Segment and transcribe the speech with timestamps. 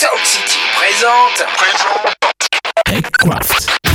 [0.00, 1.44] Sound City présente.
[2.86, 3.89] TechCraft.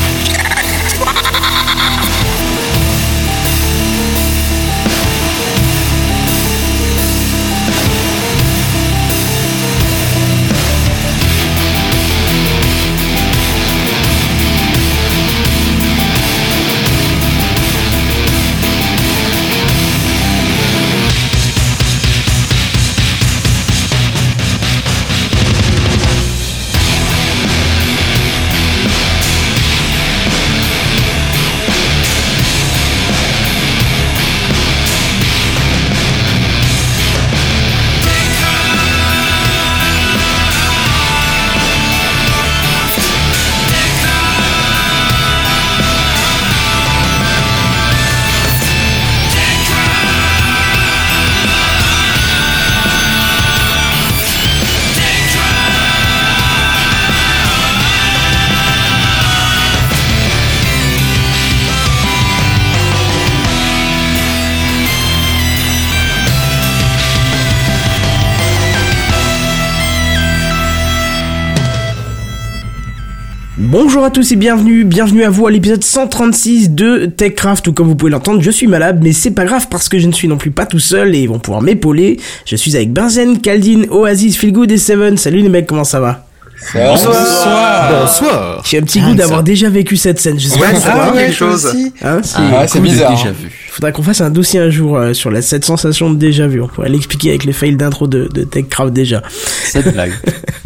[74.16, 78.12] Tous et bienvenue, bienvenue à vous à l'épisode 136 de TechCraft, ou comme vous pouvez
[78.12, 80.52] l'entendre, je suis malade, mais c'est pas grave parce que je ne suis non plus
[80.52, 82.18] pas tout seul et ils vont pouvoir m'épauler.
[82.46, 85.18] Je suis avec Benzen, Kaldin, Oasis, Feelgood et Seven.
[85.18, 86.26] Salut les mecs, comment ça va?
[86.74, 87.92] Bonsoir.
[87.92, 88.64] Bonsoir.
[88.66, 90.96] J'ai un petit goût d'avoir déjà vécu cette scène, je sais pas Ouais, si ça
[90.96, 91.22] va va.
[91.22, 91.76] quelque chose.
[92.02, 93.12] Hein, c'est- Ah, c'est bizarre.
[93.18, 93.36] Déjà hein.
[93.38, 93.52] vu.
[93.70, 96.62] Faudra qu'on fasse un dossier un jour euh, sur la, cette sensation de déjà vu.
[96.62, 99.22] On pourrait l'expliquer avec les fails d'intro de, de TechCraft déjà.
[99.66, 100.14] Cette blague.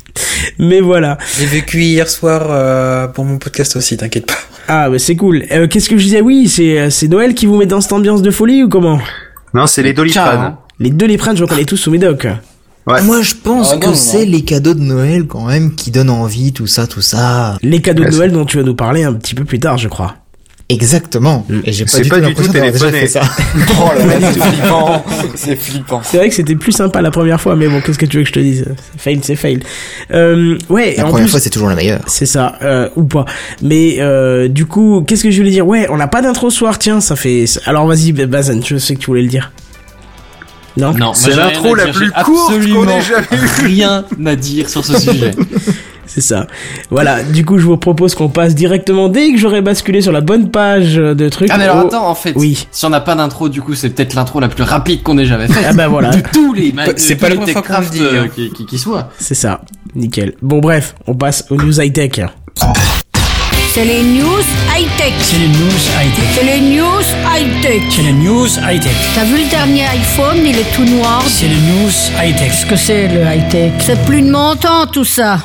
[0.60, 1.18] Mais voilà.
[1.40, 4.34] J'ai vécu hier soir euh, pour mon podcast aussi, t'inquiète pas.
[4.68, 5.46] Ah, bah c'est cool.
[5.52, 6.22] Euh, Qu'est-ce que je disais?
[6.22, 9.00] Oui, c'est euh, c'est Noël qui vous met dans cette ambiance de folie ou comment?
[9.54, 10.58] Non, c'est les Doliprane.
[10.80, 12.28] Les prennent, je reconnais tous sous médoc.
[12.88, 13.02] Ouais.
[13.04, 16.10] Moi, je pense Ah, non, que c'est les cadeaux de Noël quand même qui donnent
[16.10, 17.58] envie, tout ça, tout ça.
[17.62, 19.88] Les cadeaux de Noël dont tu vas nous parler un petit peu plus tard, je
[19.88, 20.16] crois.
[20.72, 21.48] Exactement.
[21.64, 23.00] Et j'ai pas du pas tout du l'impression tout d'avoir déjà téléphoné.
[23.02, 23.22] fait ça.
[23.82, 25.04] Oh là là, c'est flippant.
[25.36, 26.02] C'est flippant.
[26.04, 28.24] C'est vrai que c'était plus sympa la première fois, mais bon, qu'est-ce que tu veux
[28.24, 28.66] que je te dise?
[28.98, 29.62] Fail, c'est fail.
[30.14, 32.04] Euh, ouais, La en première plus, fois, c'est toujours la meilleure.
[32.08, 33.26] c'est ça, euh, ou pas.
[33.64, 35.66] Mais euh, du coup, qu'est-ce que je voulais dire?
[35.66, 37.46] Ouais, on n'a pas d'intro ce soir, tiens, ça fait...
[37.66, 39.52] Alors vas-y, Bazen, je sais que tu voulais le dire.
[40.78, 43.64] Non Non, C'est l'intro la plus courte qu'on ait jamais eue.
[43.66, 45.32] Rien à dire sur ce sujet.
[46.12, 46.48] C'est ça.
[46.90, 50.22] Voilà, du coup, je vous propose qu'on passe directement, dès que j'aurai basculé sur la
[50.22, 51.50] bonne page de trucs...
[51.52, 52.68] Ah mais alors au- attends, en fait, Oui.
[52.72, 55.26] si on n'a pas d'intro, du coup, c'est peut-être l'intro la plus rapide qu'on ait
[55.28, 55.66] jamais faite.
[55.70, 58.28] Ah bah voilà, De tous les ma- C'est de pas me Techcraft, euh, hein.
[58.34, 59.10] qui, qui, qui soit.
[59.20, 59.62] c'est ça.
[59.94, 60.34] Nickel.
[60.42, 62.22] Bon bref, on passe aux news high-tech.
[63.72, 64.44] C'est les news
[64.76, 65.14] high-tech.
[65.22, 66.26] C'est les news high-tech.
[66.34, 67.84] C'est les news high-tech.
[67.92, 68.92] C'est les news high-tech.
[69.14, 71.24] T'as vu le dernier iPhone, il est tout noir.
[71.28, 72.48] C'est les news high-tech.
[72.50, 73.74] Qu'est-ce que c'est le high-tech?
[73.80, 75.40] C'est plus de mon temps tout ça.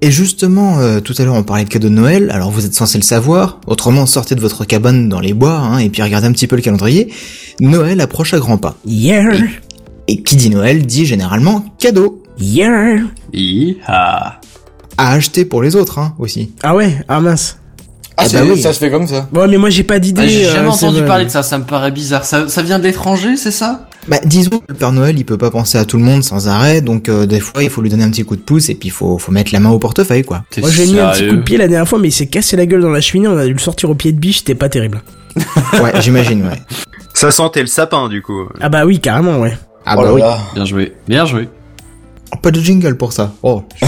[0.00, 2.30] Et justement, euh, tout à l'heure, on parlait de cadeaux de Noël.
[2.32, 3.60] Alors, vous êtes censé le savoir.
[3.66, 6.56] Autrement, sortez de votre cabane dans les bois, hein, et puis regardez un petit peu
[6.56, 7.12] le calendrier.
[7.60, 8.76] Noël approche à grands pas.
[8.86, 9.28] Yeah
[10.08, 12.22] Et qui dit Noël dit généralement cadeau.
[12.38, 12.96] Yeah
[13.34, 14.39] Iha.
[15.00, 16.52] À acheter pour les autres, hein, aussi.
[16.62, 17.56] Ah ouais Ah mince.
[18.16, 18.60] Ah, c'est- bah oui.
[18.60, 19.28] ça se fait comme ça.
[19.32, 20.22] Ouais, mais moi j'ai pas d'idée.
[20.24, 21.06] Ah, J'ai euh, jamais entendu vrai.
[21.06, 22.24] parler de ça, ça me paraît bizarre.
[22.26, 23.86] Ça, ça vient de l'étranger, c'est ça?
[24.08, 26.48] Bah, disons que le Père Noël, il peut pas penser à tout le monde sans
[26.48, 28.74] arrêt, donc euh, des fois, il faut lui donner un petit coup de pouce, et
[28.74, 30.42] puis il faut, faut mettre la main au portefeuille, quoi.
[30.58, 32.56] Moi j'ai mis un petit coup de pied la dernière fois, mais il s'est cassé
[32.56, 33.28] la gueule dans la cheminée.
[33.28, 35.02] On a dû le sortir au pied de biche, c'était pas terrible.
[35.82, 36.60] Ouais, j'imagine, ouais.
[37.14, 38.48] Ça sentait le sapin, du coup.
[38.60, 39.56] Ah bah oui, carrément, ouais.
[39.86, 40.20] Ah oh bah là oui.
[40.20, 40.38] là.
[40.54, 41.48] Bien joué, bien joué.
[42.42, 43.32] Pas de jingle pour ça.
[43.42, 43.62] Oh.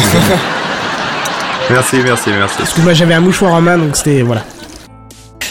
[1.70, 2.56] Merci, merci, merci.
[2.58, 4.44] Parce que moi j'avais un mouchoir en main, donc c'était voilà.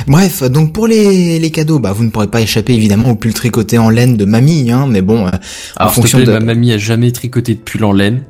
[0.08, 3.34] Bref, donc pour les, les cadeaux, bah vous ne pourrez pas échapper évidemment au pull
[3.34, 5.30] tricoté en laine de mamie, hein, mais bon, euh,
[5.78, 6.32] en Alors, fonction plaît, de...
[6.32, 8.24] ma mamie a jamais tricoté de pull en laine.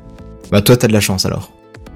[0.50, 1.50] Bah toi t'as de la chance alors.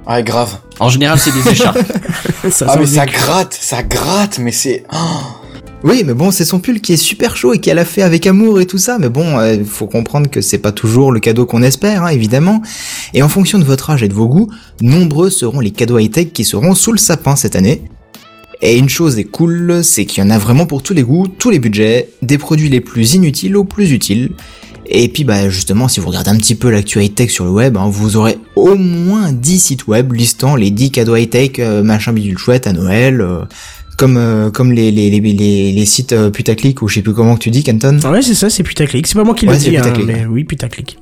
[0.08, 0.58] Ouais, grave.
[0.78, 1.78] En général, c'est des écharpes.
[2.50, 4.84] Ça Ah, mais ça gratte, ça gratte, mais c'est...
[4.92, 4.96] Oh.
[5.84, 8.26] Oui, mais bon, c'est son pull qui est super chaud et qu'elle a fait avec
[8.26, 11.46] amour et tout ça, mais bon, il faut comprendre que c'est pas toujours le cadeau
[11.46, 12.62] qu'on espère, hein, évidemment.
[13.14, 14.50] Et en fonction de votre âge et de vos goûts,
[14.80, 17.82] nombreux seront les cadeaux high-tech qui seront sous le sapin cette année.
[18.62, 21.28] Et une chose est cool, c'est qu'il y en a vraiment pour tous les goûts,
[21.28, 24.30] tous les budgets, des produits les plus inutiles aux plus utiles.
[24.88, 27.76] Et puis bah justement, si vous regardez un petit peu l'actu high-tech sur le web,
[27.76, 32.12] hein, vous aurez au moins 10 sites web listant les 10 cadeaux high-tech, euh, machin
[32.12, 33.44] bidule chouette à Noël, euh,
[33.96, 37.14] comme euh, comme les les, les, les, les sites euh, putaclic ou je sais plus
[37.14, 37.98] comment que tu dis, Canton.
[38.10, 39.06] Ouais, c'est ça, c'est putaclic.
[39.06, 40.06] C'est pas moi qui Ouais, le dis, hein, putaclic.
[40.06, 40.98] mais oui, putaclic.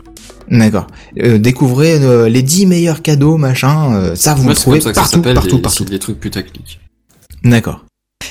[0.51, 0.87] D'accord.
[1.23, 3.95] Euh, découvrez euh, les 10 meilleurs cadeaux, machin.
[3.97, 5.85] euh, ça, vous c'est trouvez comme ça que ça partout, partout, des, partout.
[5.85, 6.81] des trucs putaclic.
[7.45, 7.85] D'accord.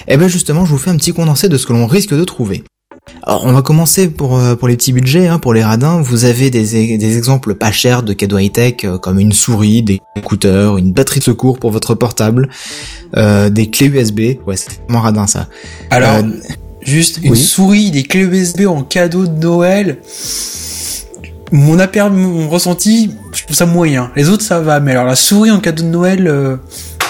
[0.08, 2.24] Et ben justement, je vous fais un petit condensé de ce que l'on risque de
[2.24, 2.64] trouver.
[3.26, 6.02] Alors, on va commencer pour euh, pour les petits budgets, hein, pour les radins.
[6.02, 10.02] Vous avez des, des exemples pas chers de cadeaux high-tech, euh, comme une souris, des
[10.16, 12.50] écouteurs, une batterie de secours pour votre portable,
[13.18, 14.20] euh, des clés USB.
[14.48, 15.48] Ouais, c'est vraiment radin ça.
[15.90, 16.24] Alors, Euh,
[16.82, 17.38] juste une oui.
[17.40, 20.00] souris, des clés USB en cadeau de Noël.
[21.52, 24.12] Mon aper, mon ressenti, je trouve ça moyen.
[24.16, 26.56] Les autres, ça va, mais alors la souris en cadeau de Noël, euh,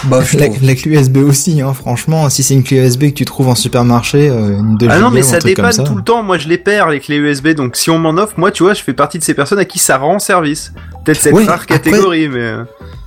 [0.05, 0.21] bah,
[0.61, 3.55] La, clé USB aussi, hein, franchement, si c'est une clé USB que tu trouves en
[3.55, 6.23] supermarché, euh, une de Ah non, mais ça dépanne tout le temps.
[6.23, 7.49] Moi, je les perds, les clés USB.
[7.49, 9.65] Donc, si on m'en offre, moi, tu vois, je fais partie de ces personnes à
[9.65, 10.73] qui ça rend service.
[11.05, 12.39] Peut-être cette Ouais, rare après- catégorie, mais...
[12.39, 12.63] euh,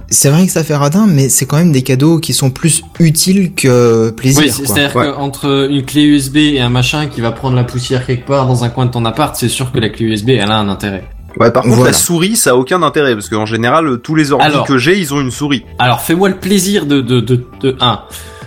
[0.08, 2.82] C'est vrai que ça fait radin, mais c'est quand même des cadeaux qui sont plus
[3.00, 4.42] utiles que plaisir.
[4.44, 5.06] Oui, c'est-à-dire Ouais.
[5.12, 8.62] qu'entre une clé USB et un machin qui va prendre la poussière quelque part dans
[8.64, 11.04] un coin de ton appart, c'est sûr que la clé USB, elle a un intérêt.
[11.38, 11.90] Ouais, par contre, Voilà.
[11.92, 13.14] la souris, ça a aucun intérêt.
[13.14, 14.66] Parce qu'en général, tous les ordi Alors.
[14.66, 15.64] que j'ai, ils ont une souris.
[15.78, 18.00] Alors, fais-moi le plaisir de, de, de, de, un.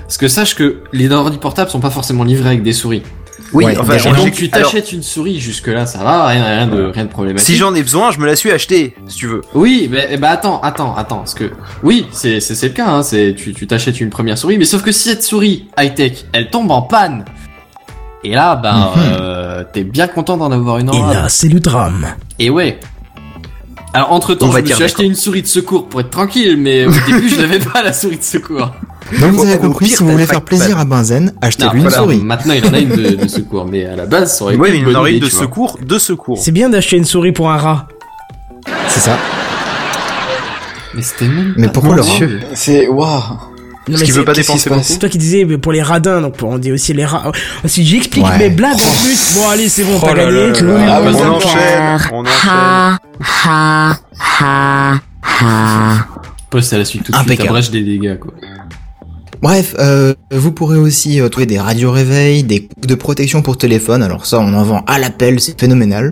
[0.03, 3.03] Parce que sache que les ordi portables sont pas forcément livrés avec des souris.
[3.53, 3.93] Oui, Ouais, enfin.
[3.97, 7.09] Et donc, tu alors, t'achètes une souris, jusque-là, ça va, rien, rien de, rien de
[7.09, 7.47] problématique.
[7.47, 9.41] si j'en ai besoin, je me la suis achetée, si tu veux.
[9.55, 11.49] Oui, mais bah attends, attends, attends, parce que
[11.81, 14.65] oui, c'est c'est c'est le cas, hein, c'est tu tu t'achètes une première souris, mais
[14.65, 17.25] sauf que si cette souris high tech, elle tombe en panne,
[18.23, 18.91] et là, ben, Mhm.
[18.97, 22.07] euh, t'es bien content d'en avoir une en Et là, c'est le drame.
[22.37, 22.79] Et ouais.
[23.93, 26.11] Alors entre temps, On je va me suis acheté une souris de secours pour être
[26.11, 28.71] tranquille, mais au début, je n'avais pas la souris de secours.
[29.19, 31.77] Donc vous avez au compris, pire, si vous voulez le faire plaisir à Benzen, achetez-lui
[31.81, 32.17] une voilà, souris.
[32.19, 34.67] Maintenant, il en a une de, de secours, mais à la base, ça aurait Ouais,
[34.69, 36.37] été mais une une bonne oreille idée, de secours, de secours.
[36.39, 37.87] C'est bien d'acheter une souris pour un rat.
[38.89, 39.17] C'est ça.
[40.93, 42.09] Mais c'était même Mais pas pourquoi le rat
[42.53, 43.21] C'est waouh.
[43.89, 44.81] Non, Parce qu'il c'est- veut pas dépenser beaucoup.
[44.83, 47.23] C'est toi qui disais mais pour les radins, donc on dit aussi les rats.
[47.27, 47.31] Oh,
[47.67, 48.37] Si j'explique Ouais.
[48.37, 50.47] mes blagues en plus, bon allez c'est bon, Oh t'as gagné.
[50.47, 50.79] là tu là vois.
[50.85, 50.95] là.
[50.95, 52.97] Ah, On enchaîne, on enchaîne.
[56.49, 57.49] Poste à la suite tout de suite, Impeccable.
[57.49, 58.33] abrège des dégâts, quoi.
[59.41, 63.57] Bref, euh, vous pourrez aussi euh, trouver des radios réveil, des coups de protection pour
[63.57, 64.03] téléphone.
[64.03, 66.11] Alors ça, on en vend à l'appel, c'est phénoménal.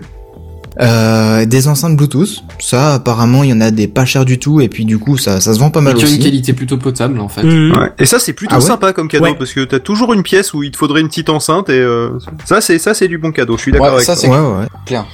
[0.80, 4.60] Euh, des enceintes Bluetooth, ça apparemment il y en a des pas chers du tout
[4.60, 6.22] et puis du coup ça, ça se vend pas Et mal qui ont une aussi.
[6.22, 7.42] qualité plutôt potable, en fait.
[7.42, 7.90] Ouais.
[7.98, 9.34] Et ça, c'est plutôt Ah ouais sympa comme cadeau Ouais.
[9.36, 12.10] parce que t'as toujours une pièce où il te faudrait une petite enceinte et euh,
[12.44, 13.56] ça, c'est ça, c'est du bon cadeau.
[13.56, 14.58] Je suis d'accord Ouais, avec ça, Ouais ouais.
[14.60, 14.66] ouais.
[14.86, 15.04] clair.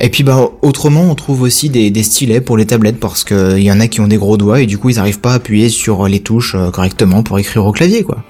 [0.00, 3.56] Et puis bah autrement on trouve aussi des, des stylets pour les tablettes parce que
[3.56, 5.30] il y en a qui ont des gros doigts et du coup ils arrivent pas
[5.30, 8.24] à appuyer sur les touches euh, correctement pour écrire au clavier quoi.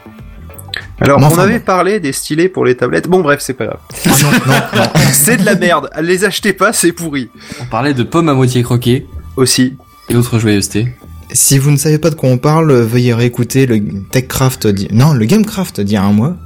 [1.02, 1.64] Alors, on enfin, avait bon.
[1.64, 3.08] parlé des stylets pour les tablettes.
[3.08, 3.80] Bon, bref, c'est pas grave.
[4.06, 4.82] Non non non.
[5.12, 5.90] c'est de la merde.
[6.00, 7.28] Les achetez pas, c'est pourri.
[7.60, 9.06] On parlait de pommes à moitié croquées
[9.36, 9.76] Aussi.
[10.08, 10.88] et autres joyeusetés.
[11.32, 15.14] Si vous ne savez pas de quoi on parle, veuillez réécouter le TechCraft d'il- non
[15.14, 16.36] le GameCraft d'il y a un mois.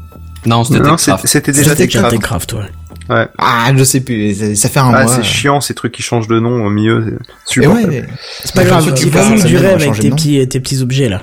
[0.47, 1.26] Non, c'était Techcraft.
[1.26, 2.11] c'était déjà Techcraft.
[2.11, 3.26] Techcraft, ouais.
[3.38, 5.12] Ah je sais plus, ça, fait un Ah, mois.
[5.12, 7.19] c'est chiant ces trucs qui changent de nom au milieu.
[7.44, 8.05] c'est ouais,
[8.44, 10.81] C'est pas grave, tu vas ça du vient de rêve avec tes petits, tes petits
[10.82, 11.20] objets là.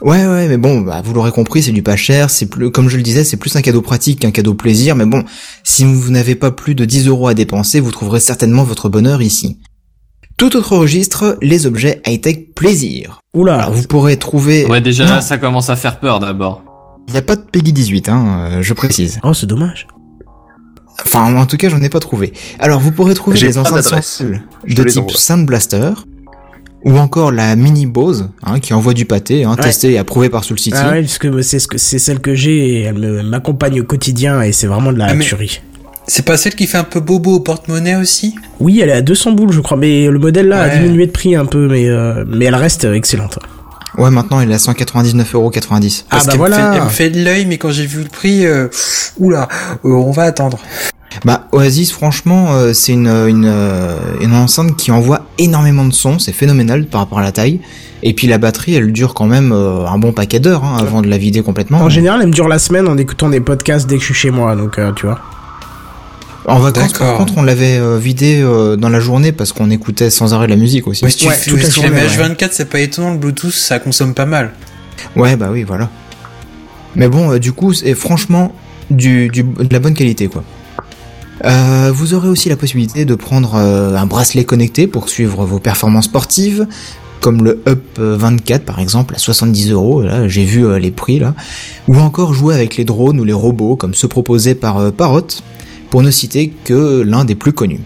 [0.00, 2.88] Ouais, ouais, mais bon, bah, vous l'aurez compris, c'est du pas cher, c'est plus, comme
[2.88, 5.24] je le disais, c'est plus un cadeau pratique qu'un cadeau plaisir, mais bon,
[5.64, 9.22] si vous n'avez pas plus de 10 euros à dépenser, vous trouverez certainement votre bonheur
[9.22, 9.58] ici.
[10.36, 13.20] Tout autre registre, les objets high-tech plaisir.
[13.34, 13.56] Oula.
[13.62, 15.14] Alors, vous pourrez trouver, Ouais, déjà Non.
[15.14, 16.62] là, ça commence à faire peur d'abord.
[17.08, 19.18] il n'y a pas de Peggy 18, hein, euh, je précise.
[19.24, 19.88] Oh, c'est dommage.
[21.04, 22.32] Enfin, en tout cas, j'en ai pas trouvé.
[22.60, 25.10] Alors, vous pourrez trouver des enceintes sensibles de type.
[25.10, 25.90] Sound Blaster,
[26.84, 29.64] ou encore la Mini Bose, hein, qui envoie du pâté, hein, Ouais.
[29.64, 30.76] testée et approuvée par Soul City.
[30.78, 33.80] Ah ouais, parce que c'est ce que c'est celle que j'ai et elle me- m'accompagne
[33.80, 35.60] au quotidien et c'est vraiment de la Ah, tuerie.
[36.06, 38.34] C'est pas celle qui fait un peu bobo au porte-monnaie aussi?
[38.60, 41.10] Oui, elle est à 200 boules, je crois, mais le modèle là a diminué de
[41.12, 43.38] prix un peu, mais euh, mais elle reste excellente.
[43.98, 46.04] Ouais, maintenant, il est à 199,90€.
[46.10, 46.56] Ah bah qu'elle me voilà.
[46.72, 48.68] fait- elle me fait de l'œil, mais quand j'ai vu le prix, euh,
[49.18, 49.48] oula,
[49.84, 50.58] euh, on va attendre.
[51.24, 56.18] Bah Oasis franchement euh, c'est une, une, euh, une enceinte qui envoie énormément de son,
[56.18, 57.60] c'est phénoménal par rapport à la taille.
[58.02, 61.02] Et puis la batterie elle dure quand même euh, un bon paquet d'heures hein, avant
[61.02, 61.78] de la vider complètement.
[61.80, 64.14] En général, elle me dure la semaine en écoutant des podcasts dès que je suis
[64.14, 65.18] chez moi, donc euh, tu vois.
[66.46, 67.18] En vacances par D'accord.
[67.18, 70.52] contre on l'avait euh, vidé euh, dans la journée parce qu'on écoutait sans arrêt de
[70.52, 71.04] la musique aussi.
[71.04, 72.34] Ouais, si tu, Ouais, fais- toute la si tu la journée, mets ouais.
[72.34, 74.52] H24, c'est pas étonnant, le Bluetooth, ça consomme pas mal.
[75.14, 75.90] Ouais bah oui voilà.
[76.96, 78.52] Mais bon euh, du coup c'est franchement
[78.90, 80.42] du, du, de la bonne qualité quoi.
[81.44, 85.58] Euh, vous aurez aussi la possibilité de prendre euh, un bracelet connecté pour suivre vos
[85.58, 86.66] performances sportives,
[87.20, 90.02] comme le Up 24 par exemple à 70 euros.
[90.02, 91.34] Là, j'ai vu euh, les prix là.
[91.86, 95.26] Ou encore jouer avec les drones ou les robots, comme ceux proposés par Parrot,
[95.90, 97.80] pour ne citer que l'un des plus connus.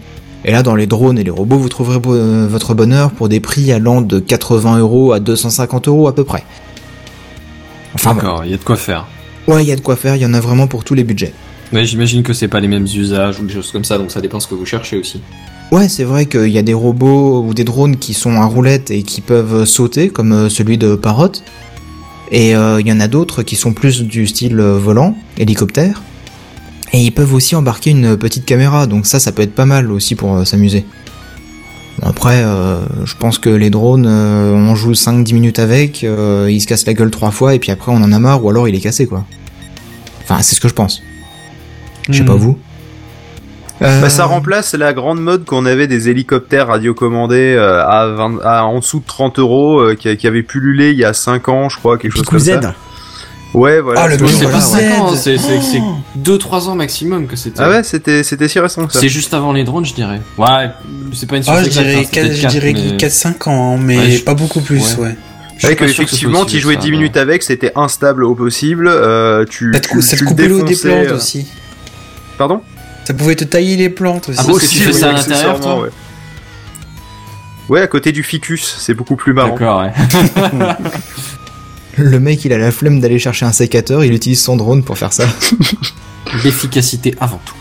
[0.45, 3.71] Et là, dans les drones et les robots, vous trouverez votre bonheur pour des prix
[3.71, 6.43] allant de 80 euros à 250 euros à peu près.
[7.95, 8.13] Enfin.
[8.13, 9.07] D'accord, il y a de quoi faire.
[9.47, 10.17] ouais, il y a de quoi faire.
[10.17, 11.33] Il y en a vraiment pour tous les budgets.
[11.73, 14.21] Mais j'imagine que c'est pas les mêmes usages ou des choses comme ça, donc ça
[14.21, 15.19] dépend ce que vous cherchez aussi.
[15.71, 18.91] Ouais, c'est vrai qu'il y a des robots ou des drones qui sont à roulette
[18.91, 21.31] et qui peuvent sauter, comme euh, celui de Parrot.
[22.31, 26.03] Et euh, il y en a d'autres qui sont plus du style euh, volant, hélicoptère.
[26.93, 29.91] Et ils peuvent aussi embarquer une petite caméra, donc ça, ça peut être pas mal
[29.91, 30.85] aussi pour s'amuser.
[32.03, 32.43] Après,
[33.03, 37.09] je pense que les drones, on joue 5-10 minutes avec, ils se cassent la gueule
[37.09, 39.25] trois fois, et puis après on en a marre, ou alors il est cassé, quoi.
[40.21, 41.01] Enfin, c'est ce que je pense.
[42.09, 42.25] Je sais Hmm.
[42.25, 42.57] pas vous.
[43.81, 48.39] Euh, Bah, ça remplace la grande mode qu'on avait des hélicoptères radiocommandés euh, à, 20
[48.43, 51.49] à en dessous de 30 euros euh, qui, qui avait pullulé il y a 5
[51.49, 52.61] ans, je crois, quelque chose comme Z.
[52.61, 52.75] ça.
[53.53, 54.01] Ouais, voilà.
[54.03, 54.91] Ah, le c'est- voilà, pas 5 ouais.
[54.97, 55.81] ans, hein, c'est c'est- c'est
[56.15, 57.59] 2-3 ans maximum que c'était.
[57.61, 58.99] Ah ouais, c'était c'était si récent que ça.
[58.99, 60.21] C'est juste avant les drones, je dirais.
[60.37, 60.69] Ouais,
[61.13, 62.97] c'est pas une Ah, source je dirais, hein, c'est quatre- peut-être je quatre, dirais mais-
[62.97, 65.03] 4-5 ans, mais Ouais, pas beaucoup plus, ouais.
[65.07, 65.15] ouais.
[65.65, 68.87] Avec soit effectivement, tu jouais ça, 10 mais- minutes avec, c'était instable au possible.
[68.89, 71.15] Euh, tu, Ça te, tu, cou- ça te tu le coupait l'eau des plantes euh,
[71.17, 71.45] aussi.
[72.43, 72.61] Pardon
[73.05, 74.39] Ça pouvait te tailler les plantes aussi.
[74.41, 75.89] Ah, parce que tu fais ça à l'intérieur, toi ouais.
[77.69, 79.51] Ouais, à côté du ficus, c'est beaucoup plus marrant.
[79.51, 79.93] D'accord, ouais.
[81.97, 84.97] Le mec, il a la flemme d'aller chercher un sécateur, il utilise son drone pour
[84.97, 85.23] faire ça.
[86.43, 87.55] L'efficacité avant tout.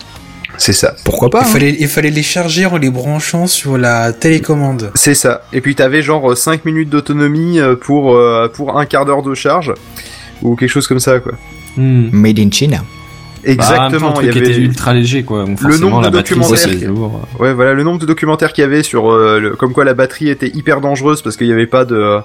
[0.59, 0.97] C'est ça.
[1.05, 4.91] Pourquoi pas Il hein fallait, il fallait les charger en les branchant sur la télécommande.
[4.97, 5.43] C'est ça.
[5.53, 9.35] Et puis t'avais genre 5 minutes d'autonomie euh, pour, euh, pour un quart d'heure de
[9.35, 9.75] charge.
[10.43, 11.35] Ou quelque chose comme ça, quoi.
[11.77, 12.09] Hmm.
[12.11, 12.79] Made in China.
[13.45, 14.11] Exactement.
[14.13, 14.57] Bah, il y avait...
[14.57, 15.45] ultra léger, quoi.
[15.45, 16.87] Donc, Le nombre la de batterie, documentaires qui-.
[17.43, 19.95] Ouais, voilà, le nombre de documentaires qu'il y avait sur euh, le- comme quoi la
[19.95, 22.19] batterie était hyper dangereuse parce qu'il n'y avait pas de,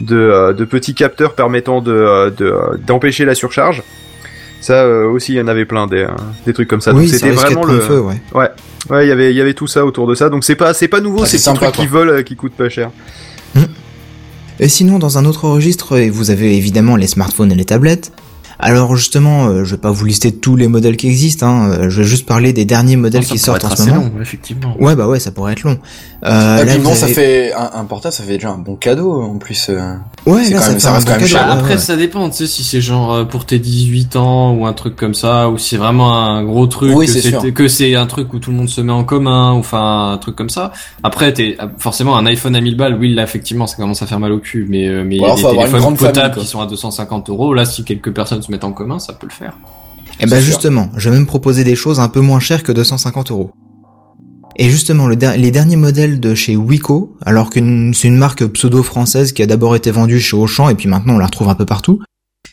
[0.00, 2.54] de, euh, de petits capteurs permettant de, euh, de,
[2.86, 3.82] d'empêcher la surcharge.
[4.60, 6.06] Ça euh, aussi, il y en avait plein des,
[6.46, 6.94] des trucs comme ça.
[6.94, 7.80] oui, c'était vraiment le.
[7.80, 8.20] feu, ouais.
[8.90, 10.30] Ouais, il y avait, il y avait tout ça autour de ça.
[10.30, 12.68] Donc c'est pas, c'est pas nouveau, Ah, c'est sympa, trucs qui euh, qui coûtent pas
[12.70, 12.90] cher.
[14.60, 18.12] Et sinon, dans un autre registre, vous avez évidemment les smartphones et les tablettes.
[18.58, 21.90] Alors justement, euh, je vais pas vous lister tous les modèles qui existent, hein, euh,
[21.90, 24.02] je vais juste parler des derniers modèles Non, ça qui sortent en ce moment.
[24.02, 24.76] long, effectivement.
[24.80, 25.72] Ouais, bah ouais, ça pourrait être long.
[26.24, 28.76] Euh, Ah, là, non, ça avez- fait un, un portable, ça fait déjà un bon
[28.76, 29.66] cadeau en plus.
[29.68, 29.94] euh.
[30.26, 31.46] Ouais, c'est là, quand ça même- fait ça un reste bon quand même cadeau, cher.
[31.46, 31.78] Bah, ouais, après, ouais.
[31.80, 34.96] ça dépend, tu sais, si c'est genre euh, pour tes 18 ans ou un truc
[34.96, 38.38] comme ça, ou si c'est vraiment un gros truc, Oui, que c'est un truc où
[38.38, 40.72] tout le monde se met en commun, ou enfin un truc comme ça.
[41.02, 44.20] Après, t'es forcément un iPhone à 1000 balles, oui, là effectivement, ça commence à faire
[44.20, 46.36] mal au cul, mais euh, mais il y a des faut avoir une téléphones potables
[46.36, 47.52] qui sont à 250 euros.
[47.52, 49.58] Là, si quelques personnes se mettent en commun, ça peut le faire.
[50.20, 53.30] Eh ben justement, je vais même proposer des choses un peu moins chères que 250
[53.30, 53.50] euros.
[54.56, 57.58] Et justement, le der- les derniers modèles de chez Wico, alors que
[57.92, 61.18] c'est une marque pseudo-française qui a d'abord été vendue chez Auchan et puis maintenant on
[61.18, 61.98] la retrouve un peu partout,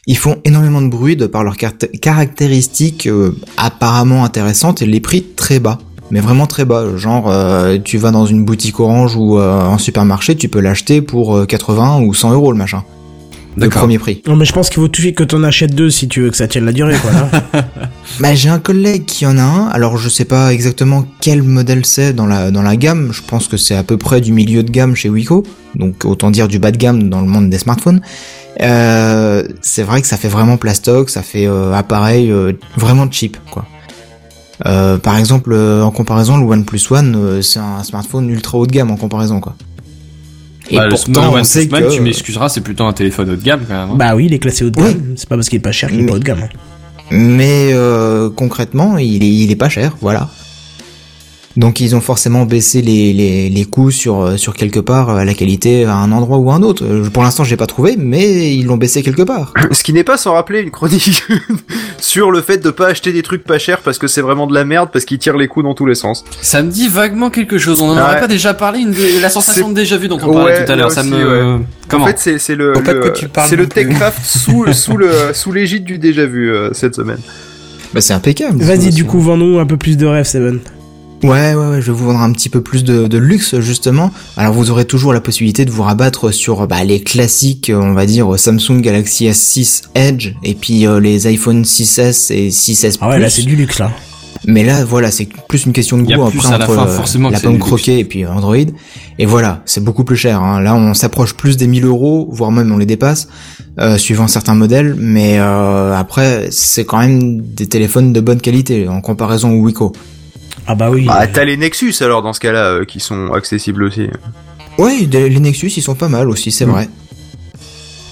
[0.08, 1.58] ils font énormément de bruit de par leurs
[2.02, 5.78] caractéristiques euh, apparemment intéressantes et les prix très bas.
[6.10, 9.78] Mais vraiment très bas, genre euh, tu vas dans une boutique orange ou euh, un
[9.78, 12.84] supermarché, tu peux l'acheter pour euh, 80 ou 100 euros le machin.
[13.58, 13.82] Le D'accord.
[13.82, 14.22] premier prix.
[14.28, 16.22] Non, mais je pense qu'il faut tout de suite que t'en achètes deux si tu
[16.22, 17.12] veux que ça tienne la durée, quoi.
[17.12, 17.30] là.
[18.20, 19.68] Bah, j'ai un collègue qui en a un.
[19.68, 23.12] Alors, je sais pas exactement quel modèle c'est dans la, dans la gamme.
[23.12, 25.44] Je pense que c'est à peu près du milieu de gamme chez Wiko.
[25.76, 28.02] Donc, autant dire du bas de gamme dans le monde des smartphones.
[28.62, 33.38] Euh, c'est vrai que ça fait vraiment plastoc, ça fait euh, appareil euh, vraiment cheap,
[33.50, 33.66] quoi.
[34.68, 38.68] Euh, par exemple, euh, en comparaison, le OnePlus One, euh, c'est un smartphone ultra haut
[38.68, 39.56] de gamme en comparaison, quoi.
[40.72, 41.94] Et Bah, le pourtant, on sait que...
[41.94, 43.90] Tu m'excuseras, c'est plutôt un téléphone haut de gamme quand même.
[43.92, 43.96] hein.
[43.96, 44.86] bah oui, il est classé haut de gamme.
[44.88, 45.14] Oui.
[45.18, 46.40] C'est pas parce qu'il est pas cher qu'il est Mais- pas haut de gamme.
[46.44, 46.50] hein.
[47.12, 50.30] Mais euh, concrètement, il est, il est pas cher, voilà.
[51.58, 55.24] Donc ils ont forcément baissé les, les, les coûts sur, euh, sur quelque part euh,
[55.26, 56.84] la qualité à un endroit ou à un autre.
[56.86, 59.54] Euh, Pour l'instant, j'ai pas trouvé, mais ils l'ont baissé quelque part.
[59.72, 61.24] Ce qui n'est pas sans rappeler une chronique
[62.00, 64.54] sur le fait de pas acheter des trucs pas chers parce que c'est vraiment de
[64.54, 66.24] la merde parce qu'ils tirent les coups dans tous les sens.
[66.42, 67.82] Ça me dit vaguement quelque chose.
[67.82, 68.02] On en Ouais.
[68.02, 70.66] aurait pas déjà parlé, une de- la sensation de déjà vu dont on parlait Ouais,
[70.66, 70.92] tout à l'heure.
[70.92, 71.60] Ça me.
[71.90, 73.68] Comment En fait, c'est c'est le, le- le.
[73.68, 77.20] Techcraft sous sous le sous l'égide du déjà vu euh, cette semaine.
[77.94, 78.64] Bah c'est impeccable.
[78.64, 80.60] Vas-y, du coup, vends-nous un peu plus de rêves, Seven.
[81.24, 84.12] Ouais, ouais, ouais, je vais vous vendre un petit peu plus de, de luxe justement.
[84.38, 87.94] Alors vous aurez toujours la possibilité de vous rabattre sur bah, les classiques, euh, on
[87.94, 93.10] va dire Samsung Galaxy S6 Edge et puis euh, les iPhone 6s et 6s Ah
[93.10, 93.32] ouais, là, Plus.
[93.36, 93.92] c'est du luxe, là.
[94.48, 96.58] Mais là, voilà, c'est plus une question de Il y a goût plus après à
[96.58, 98.56] la entre fin, euh, forcément la pomme croquée et puis Android.
[99.20, 100.42] Et voilà, c'est beaucoup plus cher.
[100.42, 100.60] hein.
[100.62, 103.28] Là, on s'approche plus des 1000 euros, voire même on les dépasse,
[103.80, 104.96] euh, suivant certains modèles.
[104.98, 109.92] Mais euh, après, c'est quand même des téléphones de bonne qualité en comparaison au Wiko.
[110.68, 111.06] Ah bah oui.
[111.06, 114.08] Bah, t'as les Nexus alors dans ce cas-là euh, qui sont accessibles aussi.
[114.78, 116.70] Ouais, les Nexus, ils sont pas mal aussi, c'est Mm.
[116.72, 116.90] vrai.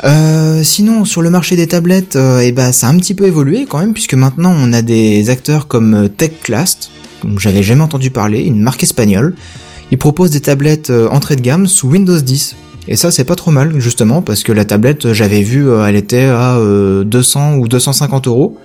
[0.05, 3.25] Euh, sinon, sur le marché des tablettes, euh, eh ben, ça a un petit peu
[3.25, 6.89] évolué quand même, puisque maintenant on a des acteurs comme euh, TechClast,
[7.23, 9.35] dont j'avais jamais entendu parler, une marque espagnole.
[9.91, 12.55] Ils proposent des tablettes euh, entrée de gamme sous Windows 10.
[12.87, 15.95] Et ça, c'est pas trop mal, justement, parce que la tablette, j'avais vu, euh, elle
[15.97, 18.57] était à euh, 200 ou 250 euros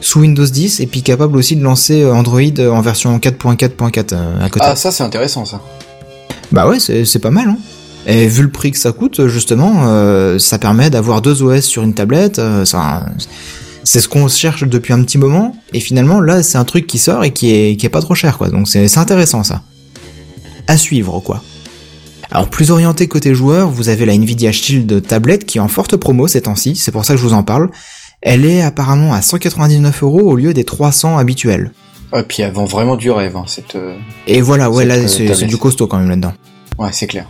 [0.00, 4.14] sous Windows 10, et puis capable aussi de lancer euh, Android euh, en version 4.4.4
[4.14, 4.64] euh, à côté.
[4.68, 5.60] Ah, ça c'est intéressant ça.
[6.52, 7.58] Bah ouais, c'est pas mal, hein.
[8.06, 11.82] Et vu le prix que ça coûte, justement, euh, ça permet d'avoir deux OS sur
[11.82, 12.38] une tablette.
[12.38, 12.64] euh,
[13.84, 16.98] C'est ce qu'on cherche depuis un petit moment, et finalement là c'est un truc qui
[16.98, 19.62] sort et qui est, qui est pas trop cher quoi, donc c'est intéressant ça.
[20.66, 21.42] À suivre quoi.
[22.30, 25.96] Alors plus orienté côté joueur, vous avez la Nvidia Shield tablette qui est en forte
[25.96, 27.70] promo ces temps-ci, c'est pour ça que je vous en parle.
[28.22, 31.72] Elle est apparemment à 199 euros au lieu des 300 habituels.
[32.12, 33.76] Ouais, puis elle vend vraiment du rêve, hein, cette...
[33.76, 33.96] euh,
[34.26, 34.88] Et voilà, ouais Cette,
[35.26, 36.32] là euh, c'est du costaud quand même là-dedans.
[36.78, 37.26] Ouais, c'est clair.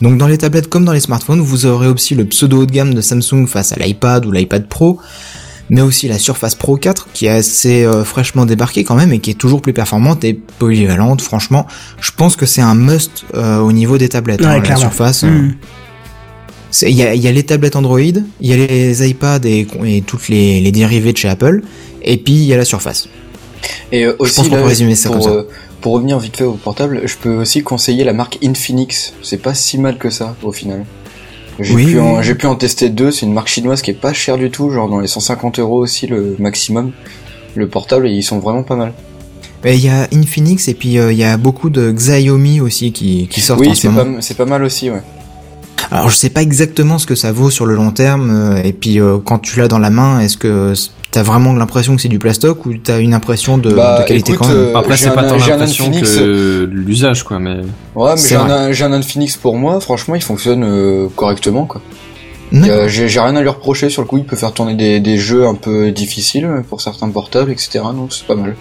[0.00, 2.72] Donc dans les tablettes comme dans les smartphones, vous aurez aussi le pseudo haut de
[2.72, 4.98] gamme de Samsung face à l'iPad ou l'iPad Pro,
[5.70, 9.20] mais aussi la Surface Pro 4 qui est assez euh, fraîchement débarquée quand même et
[9.20, 11.20] qui est toujours plus performante et polyvalente.
[11.22, 11.66] Franchement,
[12.00, 14.40] je pense que c'est un must euh, au niveau des tablettes.
[14.40, 14.76] Ouais, hein, la.
[14.76, 15.22] Surface.
[15.22, 15.50] euh, Mm.
[15.50, 15.56] c'est-
[16.82, 19.66] Il y a, il y a les tablettes Android, il y a les iPads et,
[19.84, 21.62] et toutes les, les dérivés de chez Apple,
[22.02, 23.08] et puis il y a la Surface.
[23.92, 25.38] Et euh, aussi, pense qu'on là, peut résumer ça pour, comme ça.
[25.38, 25.42] euh,
[25.82, 29.12] pour revenir vite fait au portable, je peux aussi conseiller la marque Infinix.
[29.22, 30.84] C'est pas si mal que ça, au final.
[31.60, 32.34] J'ai Oui, pu, en- oui.
[32.34, 34.88] pu en tester deux, c'est une marque chinoise qui est pas chère du tout, genre
[34.88, 36.92] dans les 150 euros aussi le maximum.
[37.54, 38.94] Le portable, et ils sont vraiment pas mal.
[39.64, 43.28] Il y a Infinix et puis euh, il y a beaucoup de Xiaomi aussi qui,
[43.30, 44.14] qui sortent en Oui, ce c'est moment.
[44.16, 45.02] pas, c'est pas mal aussi, ouais.
[45.90, 48.72] Alors je sais pas exactement ce que ça vaut sur le long terme, euh, et
[48.72, 50.72] puis euh, quand tu l'as dans la main, est-ce que
[51.10, 54.32] t'as vraiment l'impression que c'est du plastoc ou t'as une impression de, Bah, de qualité
[54.32, 54.56] écoute, quand même?
[54.68, 57.56] euh, Après, j'ai c'est un- pas tant l'impression que l'usage, quoi, mais.
[57.94, 61.80] Ouais, mais j'ai un, j'ai un Infinix pour moi, franchement, il fonctionne euh, correctement, quoi.
[62.54, 65.16] Euh, j'ai rien à lui reprocher sur le coup, il peut faire tourner des, des
[65.16, 67.80] jeux un peu difficiles pour certains portables, etc.
[67.94, 68.56] Donc c'est pas mal.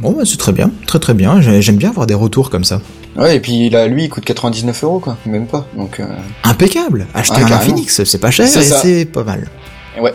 [0.00, 2.62] Bon bah c'est très bien, très très bien, J'ai- j'aime bien avoir des retours comme
[2.64, 2.80] ça.
[3.16, 5.66] Ouais, et puis là, lui, il coûte 99 euros, quoi, même pas.
[5.76, 6.04] Donc, euh,
[6.44, 7.56] Impeccable Acheter Ouais, un.
[7.56, 8.80] Infinix, c'est pas cher C'est et ça.
[8.80, 9.48] c'est pas mal.
[10.00, 10.14] Ouais.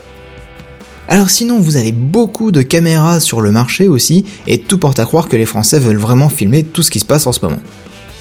[1.08, 5.06] Alors sinon, vous avez beaucoup de caméras sur le marché aussi, et tout porte à
[5.06, 7.60] croire que les Français veulent vraiment filmer tout ce qui se passe en ce moment.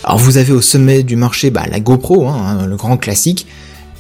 [0.03, 3.47] Alors vous avez au sommet du marché bah, la GoPro, hein, le grand classique,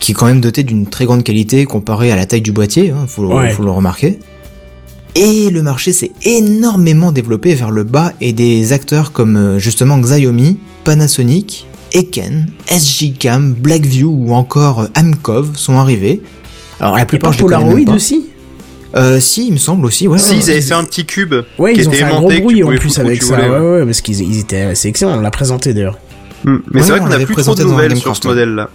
[0.00, 2.90] qui est quand même doté d'une très grande qualité comparée à la taille du boîtier,
[2.90, 3.50] hein, faut, Ouais.
[3.52, 4.18] faut le remarquer.
[5.16, 9.98] Et le marché s'est énormément développé vers le bas et des acteurs comme euh, justement
[9.98, 16.20] Xiaomi, Panasonic, Eken, SGCam, Blackview ou encore euh, Amcov sont arrivés.
[16.80, 17.94] Alors la Et plupart pas je les connais même Polaroid pas.
[17.94, 18.26] aussi
[18.96, 20.18] Euh, si, il me semble aussi, ouais.
[20.18, 22.62] Si, ils avaient fait un petit cube Ouais, qui ils ont fait un gros bruit
[22.64, 23.36] en plus avec ça.
[23.36, 23.78] voulais, Ouais, ouais.
[23.80, 25.16] ouais, parce qu'ils ils étaient assez excellents.
[25.18, 25.98] On l'a présenté d'ailleurs.
[26.44, 26.58] Hmm.
[26.72, 28.14] Mais Ouais, c'est vrai on qu'on a l'avait plus trop présenté de dans nouvelles sur
[28.16, 28.68] ce modèle-là.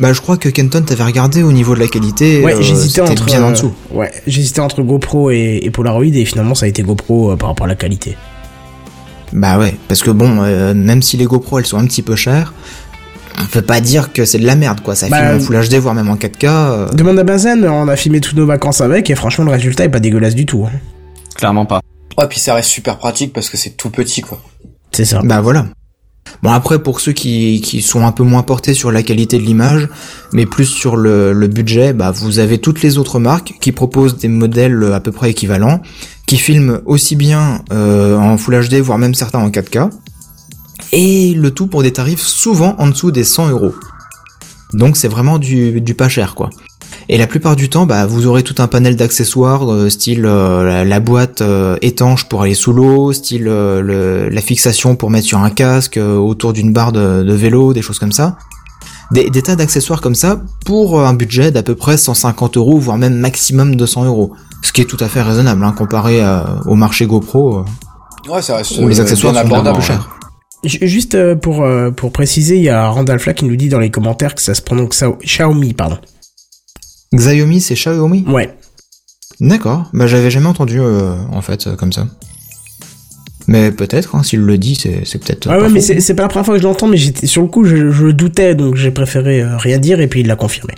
[0.00, 2.42] Bah je crois que Kenton t'avais regardé au niveau de la qualité.
[2.42, 3.24] Ouais, euh, j'hésitais entre.
[3.26, 3.72] bien en euh, dessous.
[3.92, 7.50] Ouais, j'hésitais entre GoPro et, et Polaroid et finalement ça a été GoPro euh, par
[7.50, 8.16] rapport à la qualité.
[9.32, 12.16] Bah ouais, parce que bon, euh, même si les GoPro elles sont un petit peu
[12.16, 12.54] chères,
[13.40, 14.94] on peut pas dire que c'est de la merde quoi.
[14.94, 16.44] Ça Bah, filme en Full HD voire même en 4K.
[16.46, 19.84] euh, Demande à Benzen, on a filmé toutes nos vacances avec et franchement le résultat
[19.84, 20.66] est pas dégueulasse du tout.
[20.66, 20.76] hein.
[21.36, 21.80] Clairement pas.
[22.18, 24.40] ouais, puis ça reste super pratique parce que c'est tout petit, quoi.
[24.92, 25.20] C'est ça.
[25.24, 25.66] Bah voilà.
[26.42, 29.88] Bon après pour ceux qui, sont un peu moins portés sur la qualité de l'image,
[30.32, 34.28] mais plus sur le, budget, bah vous avez toutes les autres marques qui proposent des
[34.28, 35.80] modèles à peu près équivalents,
[36.26, 39.90] qui filment aussi bien euh, en Full HD voire même certains en 4K,
[40.92, 43.74] et le tout pour des tarifs souvent en dessous des 100 euros.
[44.72, 46.50] Donc c'est vraiment du pas cher quoi.
[47.08, 50.64] Et la plupart du temps, bah, vous aurez tout un panel d'accessoires, euh, style euh,
[50.64, 55.10] la, la boîte euh, étanche pour aller sous l'eau, style euh, le- la fixation pour
[55.10, 58.38] mettre sur un casque, euh, autour d'une barre de, de vélo, des choses comme ça.
[59.12, 62.78] Des, des tas d'accessoires comme ça pour euh, un budget d'à peu près 150 euros,
[62.78, 64.32] voire même maximum 200 euros.
[64.62, 68.40] Ce qui est tout à fait raisonnable, hein, comparé euh, au marché GoPro, euh, Ouais,
[68.40, 69.76] ça reste où les accessoires bien sont abordable.
[69.76, 70.08] beaucoup chers.
[70.64, 73.68] Ju- Juste euh, pour, euh, pour préciser, il y a Randall Flack qui nous dit
[73.68, 75.98] dans les commentaires que ça se prononce Xiaomi, pardon.
[77.14, 78.54] Xiaomi, c'est Xiaomi Ouais.
[79.40, 82.06] D'accord, bah j'avais jamais entendu euh, en fait euh, comme ça.
[83.46, 85.48] Mais peut-être, hein, s'il le dit, c'est c'est peut-être.
[85.48, 87.26] Ouais, pas ouais, mais c'est c'est pas la première fois que je l'entends, mais j'étais
[87.26, 90.26] sur le coup, je, je doutais, donc j'ai préféré euh, rien dire et puis il
[90.26, 90.74] l'a confirmé.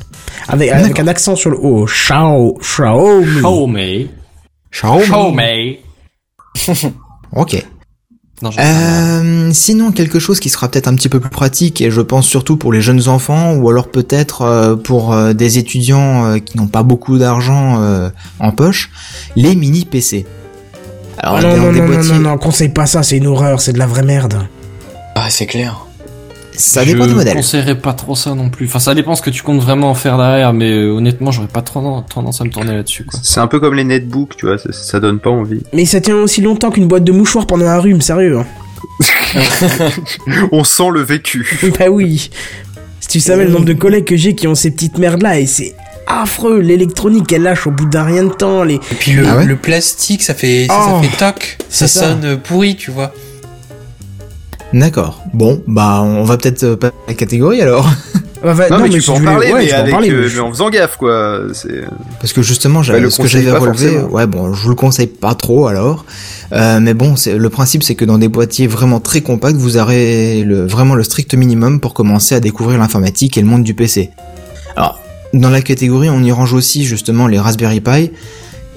[0.48, 1.84] Avec, avec un accent sur le O.
[1.86, 3.26] Xiao, Xiaomi.
[3.40, 4.08] Xiaomi.
[4.72, 5.78] Xiaomi.
[6.56, 6.92] Xiaomi.
[7.32, 7.66] Ok.
[8.42, 12.02] Non, Euh, sinon, quelque chose qui sera peut-être un petit peu plus pratique, et je
[12.02, 16.38] pense surtout pour les jeunes enfants, ou alors peut-être euh, pour euh, des étudiants euh,
[16.38, 17.80] qui n'ont pas beaucoup d'argent
[18.38, 18.90] en poche,
[19.36, 20.26] les mini PC.
[21.18, 23.60] Alors, Ah non, non, des non, non, non, non, conseille pas ça, c'est une horreur,
[23.60, 24.46] c'est de la vraie merde.
[25.14, 25.86] Ah, c'est clair.
[26.56, 27.34] Ça dépend je du modèle.
[27.34, 28.66] conseillerais pas trop ça non plus.
[28.66, 31.48] Enfin, ça dépend ce que tu comptes vraiment en faire derrière, mais euh, honnêtement, j'aurais
[31.48, 33.18] pas trop tendance à me tourner là-dessus, quoi.
[33.22, 35.62] C'est un peu comme les netbooks, tu vois, ça, ça donne pas envie.
[35.72, 38.38] Mais ça tient aussi longtemps qu'une boîte de mouchoirs pendant un rhume, sérieux.
[38.38, 38.46] hein.
[40.52, 41.58] On sent le vécu.
[41.78, 42.30] bah oui.
[43.00, 45.38] Si tu savais le nombre de collègues que j'ai qui ont ces petites merdes là,
[45.38, 45.74] et c'est
[46.08, 48.74] affreux, l'électronique elle lâche au bout d'un rien de temps, les...
[48.76, 51.58] Et puis le, Ah ouais le plastique, ça fait, ça, Oh, ça fait toc.
[51.68, 53.12] Ça, sonne pourri, tu vois.
[54.72, 55.22] D'accord.
[55.32, 57.88] Bon, bah, on va peut-être euh, à la catégorie alors.
[58.44, 60.10] Ah, va- Non, mais, tu si peux en parler, ouais, mais, tu en avec, parler,
[60.10, 61.40] euh, mais je- mais en faisant gaffe, quoi.
[61.54, 61.84] C'est.
[62.20, 64.12] Parce que justement, Bah, le ce que j'avais pas relevé, forcément.
[64.14, 66.04] ouais bon, je vous le conseille pas trop alors.
[66.52, 70.42] Euh, mais bon, le principe, c'est que dans des boîtiers vraiment très compacts, vous aurez
[70.44, 74.10] le, vraiment le strict minimum pour commencer à découvrir l'informatique et le monde du PC.
[74.76, 75.00] Alors,
[75.32, 78.10] dans la catégorie, on y range aussi justement les Raspberry Pi.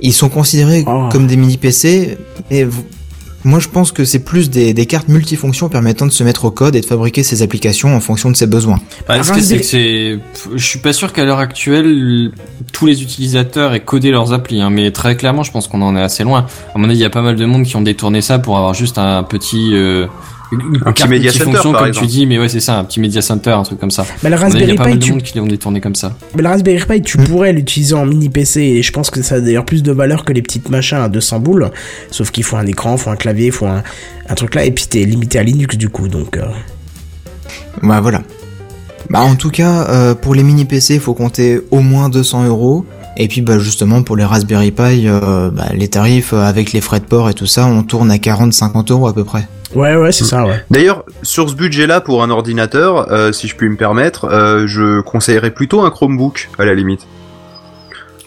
[0.02, 1.10] Ils sont considérés Oh.
[1.12, 2.18] comme des mini PC,
[2.50, 2.86] mais vous-
[3.44, 6.52] moi je pense que c'est plus des, des cartes multifonctions permettant de se mettre au
[6.52, 8.80] code et de fabriquer ses applications en fonction de ses besoins.
[9.08, 10.20] Bah, ce que c'est que c'est,
[10.56, 12.32] je suis pas sûr qu'à l'heure actuelle,
[12.74, 15.96] tous les utilisateurs aient codé leurs applis, hein, mais très clairement, je pense qu'on en
[15.96, 16.46] est assez loin.
[16.76, 18.58] À mon avis, il y a pas mal de monde qui ont détourné ça pour
[18.58, 20.08] avoir juste un petit, euh,
[20.52, 22.08] une Un petit media center, multifonction, par comme exemple.
[22.08, 24.06] tu dis, mais ouais, c'est ça, un petit media center, un truc comme ça.
[24.24, 26.16] Mais le Raspberry a pas Pi, mal de tu monde qui l'ont détourné comme ça.
[26.36, 27.24] Mais le Raspberry Pi, tu Hmm.
[27.26, 30.26] pourrais l'utiliser en mini PC et je pense que ça a d'ailleurs plus de valeur
[30.26, 31.70] que les petites machins à 200 boules.
[32.12, 33.84] Sauf qu'il faut un écran, faut un clavier, faut un,
[34.28, 36.38] un truc là et puis t'es limité à Linux du coup donc.
[36.38, 36.46] euh,
[37.84, 38.22] Bah voilà.
[39.10, 42.46] Bah en tout cas, euh, pour les mini PC, il faut compter au moins 200
[42.46, 42.86] euros.
[43.18, 46.80] Et puis bah justement pour les Raspberry Pi, euh, bah, les tarifs euh, avec les
[46.80, 49.48] frais de port et tout ça, on tourne à 40-50 euros à peu près.
[49.76, 50.64] Ouais ouais c'est ça ouais.
[50.72, 55.02] D'ailleurs, sur ce budget-là, pour un ordinateur, euh, si je puis me permettre, euh, je
[55.02, 57.06] conseillerais plutôt un Chromebook, à la limite.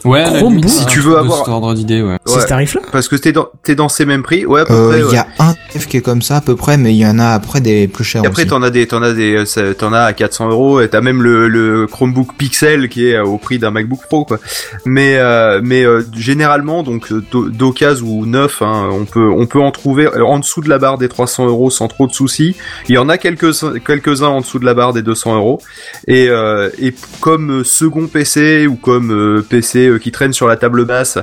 [0.04, 2.18] Ouais, Chromebook, si tu veux avoir- cet ordre d'idée, ouais.
[2.26, 2.40] C'est Ouais.
[2.42, 4.72] ce tarif là Parce que t'es dans, t'es dans ces mêmes prix, ouais, à peu
[4.74, 4.98] Euh, près.
[5.00, 5.14] Il ouais.
[5.14, 5.54] y a un
[5.88, 8.04] qui est comme ça à peu près, mais il y en a après des plus
[8.04, 10.80] chers Et après, t'en as des, t'en as des, euh, t'en as à 400 euros,
[10.80, 14.24] et t'as même le, le Chromebook Pixel qui est euh, au prix d'un MacBook Pro,
[14.24, 14.38] quoi.
[14.84, 19.46] Mais, euh, mais euh, généralement, donc euh, d'o- d'occasion ou neuf, hein, on peut, on
[19.46, 22.56] peut en trouver en dessous de la barre des 300 euros sans trop de soucis.
[22.88, 23.52] Il y en a quelques,
[23.84, 25.60] quelques uns en dessous de la barre des 200 euros.
[26.06, 30.57] Et, euh, et comme second PC ou comme euh, PC euh, qui traîne sur la
[30.57, 31.18] table basse,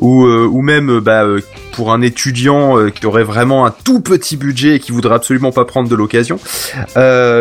[0.00, 1.24] ou, euh, ou même euh, bah,
[1.72, 5.64] pour un étudiant qui aurait vraiment un tout petit budget et qui voudrait absolument pas
[5.64, 6.38] prendre de l'occasion,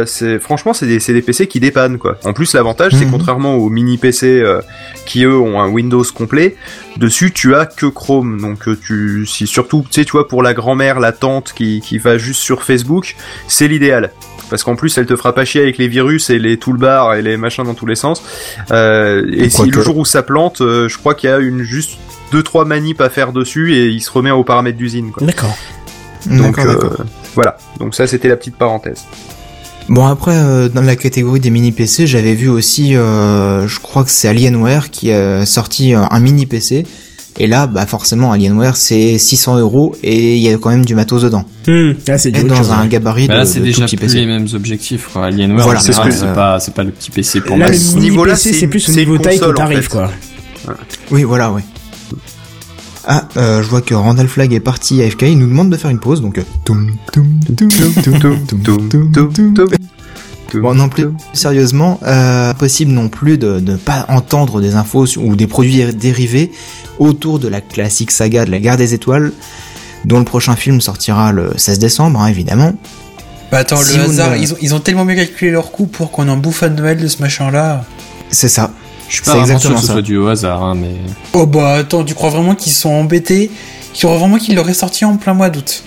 [0.05, 2.17] c'est franchement c'est des, PC qui dépannent quoi.
[2.23, 3.11] En plus l'avantage c'est Mhm.
[3.11, 4.43] contrairement aux mini PC
[5.07, 6.55] qui eux ont un Windows complet,
[6.97, 10.53] dessus tu as que Chrome donc tu si surtout tu sais tu vois pour la
[10.53, 13.15] grand-mère la tante qui qui va juste sur Facebook,
[13.47, 14.11] c'est l'idéal.
[14.49, 17.21] Parce qu'en plus, elle te fera pas chier avec les virus et les toolbars et
[17.21, 18.21] les machins dans tous les sens.
[18.71, 21.63] Euh, et si le jour où ça plante, euh, je crois qu'il y a une
[21.63, 21.97] juste
[22.31, 25.11] deux trois manips à faire dessus et il se remet aux paramètres d'usine.
[25.11, 25.25] quoi.
[25.25, 25.57] D'accord.
[26.25, 26.89] Donc euh,
[27.35, 27.57] voilà.
[27.79, 29.05] Donc ça, c'était la petite parenthèse.
[29.89, 34.03] Bon après, euh, dans la catégorie des mini PC, j'avais vu aussi, euh, je crois
[34.03, 36.85] que c'est Alienware qui a sorti euh, un mini PC.
[37.39, 40.95] Et là, bah forcément, Alienware c'est 600 euros et il y a quand même du
[40.95, 41.45] matos dedans.
[41.65, 42.87] C'est Et autre dans chose, un ouais.
[42.87, 44.19] gabarit Bah de, là, c'est de tout déjà petit plus PC.
[44.21, 45.25] les mêmes objectifs, quoi.
[45.25, 47.57] Alienware, Voilà, en c'est ce général, que- c'est pas, c'est pas le petit PC pour
[47.57, 47.77] Là moi.
[47.77, 49.87] ce niveau-là, PC c'est plus au c'est niveau taille que console, en fait.
[49.87, 50.11] quoi.
[51.11, 51.61] Oui, voilà, ouais.
[53.05, 55.91] Ah, euh, je vois que Randall Flag est parti AFK, il nous demande de faire
[55.91, 56.41] une pause, donc...
[60.53, 65.35] Bon, non plus sérieusement, euh, possible non plus de ne pas entendre des infos ou
[65.35, 66.51] des produits dérivés
[66.99, 69.33] autour de la classique saga de la Guerre des Étoiles,
[70.05, 72.73] dont le prochain film sortira le 16 décembre, hein, évidemment.
[73.51, 75.85] Bah attends, Si le hasard, ne- ils, ont, ils ont tellement bien calculé leur coût
[75.85, 77.85] pour qu'on en bouffe à Noël de ce machin-là.
[78.29, 78.71] C'est ça.
[79.07, 79.93] Je suis c'est pas vraiment sûr exactement que ce ça.
[79.93, 80.95] soit dû au hasard, hein, mais.
[81.33, 83.49] Oh bah attends, tu crois vraiment qu'ils sont embêtés?
[83.93, 85.81] Tu crois vraiment qu'ils l'auraient sorti en plein mois d'août?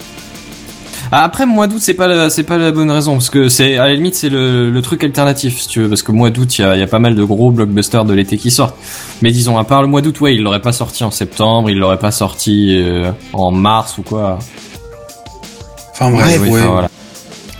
[1.12, 3.86] Après, mois d'août, c'est pas la, c'est pas la bonne raison, parce que c'est, à
[3.88, 6.62] la limite, c'est le, le truc alternatif, si tu veux, parce que mois d'août, il
[6.62, 8.76] y a, il y a pas mal de gros blockbusters de l'été qui sortent.
[9.22, 11.78] Mais disons, à part le mois d'août, ouais, il l'aurait pas sorti en septembre, il
[11.78, 14.38] l'aurait pas sorti euh, en mars ou quoi.
[15.92, 16.60] Enfin Ouais, bref, ouais.
[16.60, 16.88] enfin, voilà.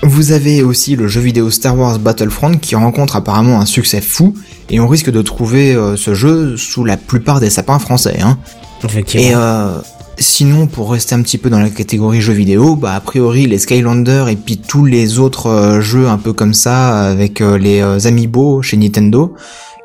[0.02, 4.34] Vous avez aussi le jeu vidéo Star Wars Battlefront qui rencontre apparemment un succès fou,
[4.70, 8.18] et on risque de trouver euh, ce jeu sous la plupart des sapins français.
[8.22, 8.38] Hein.
[8.84, 9.26] Effectivement.
[9.28, 9.78] Et euh,
[10.20, 13.58] sinon, pour rester un petit peu dans la catégorie jeux vidéo, bah a priori les
[13.58, 17.80] Skylanders et puis tous les autres euh, jeux un peu comme ça avec euh, les
[17.80, 19.34] euh, amiibo chez Nintendo,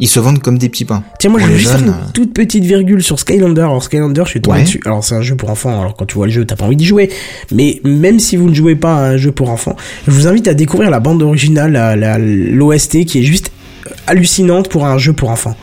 [0.01, 1.03] ils se vendent comme des petits pains.
[1.19, 3.61] Tiens, moi je les juste faire une toute petite virgule sur Skylander.
[3.61, 4.63] Alors Skylander, je suis tombé Ouais.
[4.63, 4.81] dessus.
[4.85, 5.79] Alors c'est un jeu pour enfants.
[5.79, 7.09] Alors quand tu vois le jeu, t'as pas envie d'y jouer.
[7.53, 10.49] Mais même si vous ne jouez pas à un jeu pour enfants, je vous invite
[10.49, 11.97] à découvrir la bande originale,
[12.51, 13.51] l'OST, qui est juste
[14.07, 15.55] hallucinante pour un jeu pour enfants.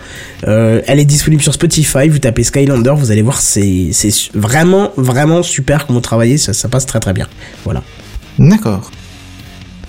[0.48, 2.08] Euh, elle est disponible sur Spotify.
[2.08, 3.90] Vous tapez Skylander, vous allez voir, c'est
[4.34, 6.38] vraiment vraiment super comment travailler.
[6.38, 7.26] Ça, ça passe très très bien.
[7.64, 7.82] Voilà.
[8.38, 8.90] D'accord.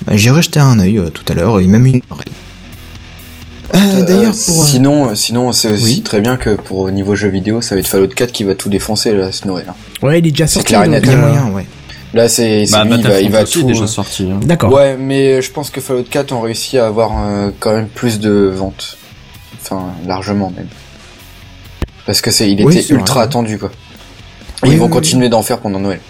[0.05, 2.25] Bah, J'ai rejeté un œil euh, tout à l'heure et même une oreille.
[3.75, 4.63] Euh, D'ailleurs, Euh, pour...
[4.63, 6.01] euh, Sinon, sinon c'est aussi Oui.
[6.03, 8.53] très bien que pour au niveau jeux vidéo, ça va être Fallout 4 qui va
[8.55, 9.65] tout défoncer là, ce Noël.
[9.69, 9.73] hein.
[10.05, 10.67] Ouais, il est déjà sorti.
[10.67, 11.65] clair il y a moyen, ouais.
[12.13, 13.67] Là, c'est c'est Bah, lui, il va, il Battlefront va aussi est tout.
[13.67, 14.29] déjà euh, sorti.
[14.31, 14.39] hein.
[14.43, 14.71] D'accord.
[14.71, 18.19] Ouais, mais je pense que Fallout 4 ont réussi à avoir euh, quand même plus
[18.19, 18.97] de ventes.
[19.61, 20.67] Enfin, largement même.
[22.05, 23.23] Parce que c'est, il était ultra vrai.
[23.23, 23.71] attendu quoi.
[24.63, 26.01] Et Oui, ils vont oui, continuer d'en faire pendant Noël.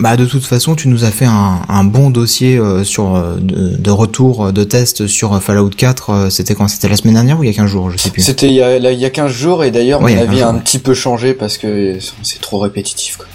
[0.00, 3.36] Bah de toute façon, tu nous as fait un, un bon dossier euh, sur euh,
[3.36, 6.10] de, de retour de test sur Fallout 4.
[6.10, 6.66] euh, C'était quand?
[6.66, 7.90] C'était la semaine dernière ou il y a 15 jours?
[7.90, 8.22] Je sais plus.
[8.22, 10.38] C'était il y a, là, il y a 15 jours et d'ailleurs mon a avis
[10.38, 10.62] 15 a un jours.
[10.62, 13.26] petit peu changé parce que c'est trop répétitif quoi.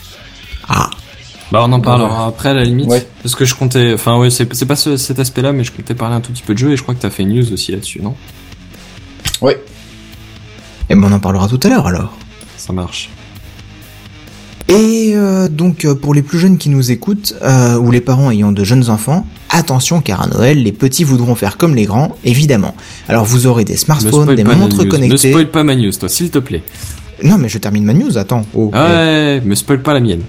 [0.69, 0.89] Ah,
[1.51, 2.87] Bah on en parlera après à la limite.
[2.89, 3.05] Ouais.
[3.23, 5.93] Parce que je comptais, enfin ouais, c'est c'est pas ce- cet aspect-là, mais je comptais
[5.95, 7.53] parler un tout petit peu de jeu et je crois que t'as fait une news
[7.53, 8.15] aussi là-dessus, non?
[9.41, 9.61] Ouais.
[10.89, 12.13] et ben on en parlera tout à l'heure alors.
[12.57, 13.09] Ça marche.
[14.69, 18.29] Et euh, donc euh, pour les plus jeunes qui nous écoutent, euh, ou les parents
[18.31, 22.17] ayant de jeunes enfants, attention car à Noël, les petits voudront faire comme les grands,
[22.25, 22.75] évidemment.
[23.07, 24.83] Alors vous aurez des Ne smartphones, des montres news.
[24.85, 25.29] Ne connectées.
[25.29, 26.63] spoil pas ma news, toi, s'il te plaît.
[27.23, 28.45] Non mais je termine ma news, attends.
[28.53, 30.21] Oh, Ah ouais, me spoil pas la mienne.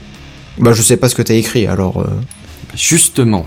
[0.59, 2.01] Bah je sais pas ce que t'as écrit alors...
[2.01, 2.07] euh,
[2.75, 3.47] Justement.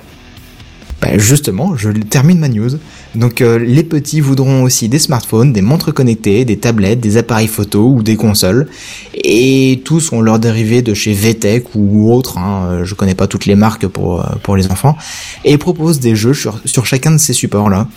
[1.02, 2.72] Bah justement, je termine ma news.
[3.16, 7.48] Donc euh, les petits voudront aussi des smartphones, des montres connectées, des tablettes, des appareils
[7.48, 8.68] photo ou des consoles.
[9.14, 13.28] Et tous ont leur dérivé de chez VTech ou autre, hein, euh, je connais pas
[13.28, 14.98] toutes les marques pour, euh, pour les enfants,
[15.44, 17.88] et proposent des jeux sur, sur chacun de ces supports-là.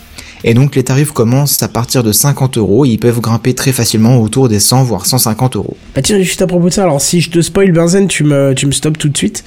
[0.43, 4.19] Et donc les tarifs commencent à partir de 50 euros ils peuvent grimper très facilement
[4.21, 5.77] autour des 100 voire 150 euros.
[5.95, 8.53] Bah tiens, juste à propos de ça, alors si je te spoil Benzen, tu me,
[8.53, 9.43] tu me stops tout de suite.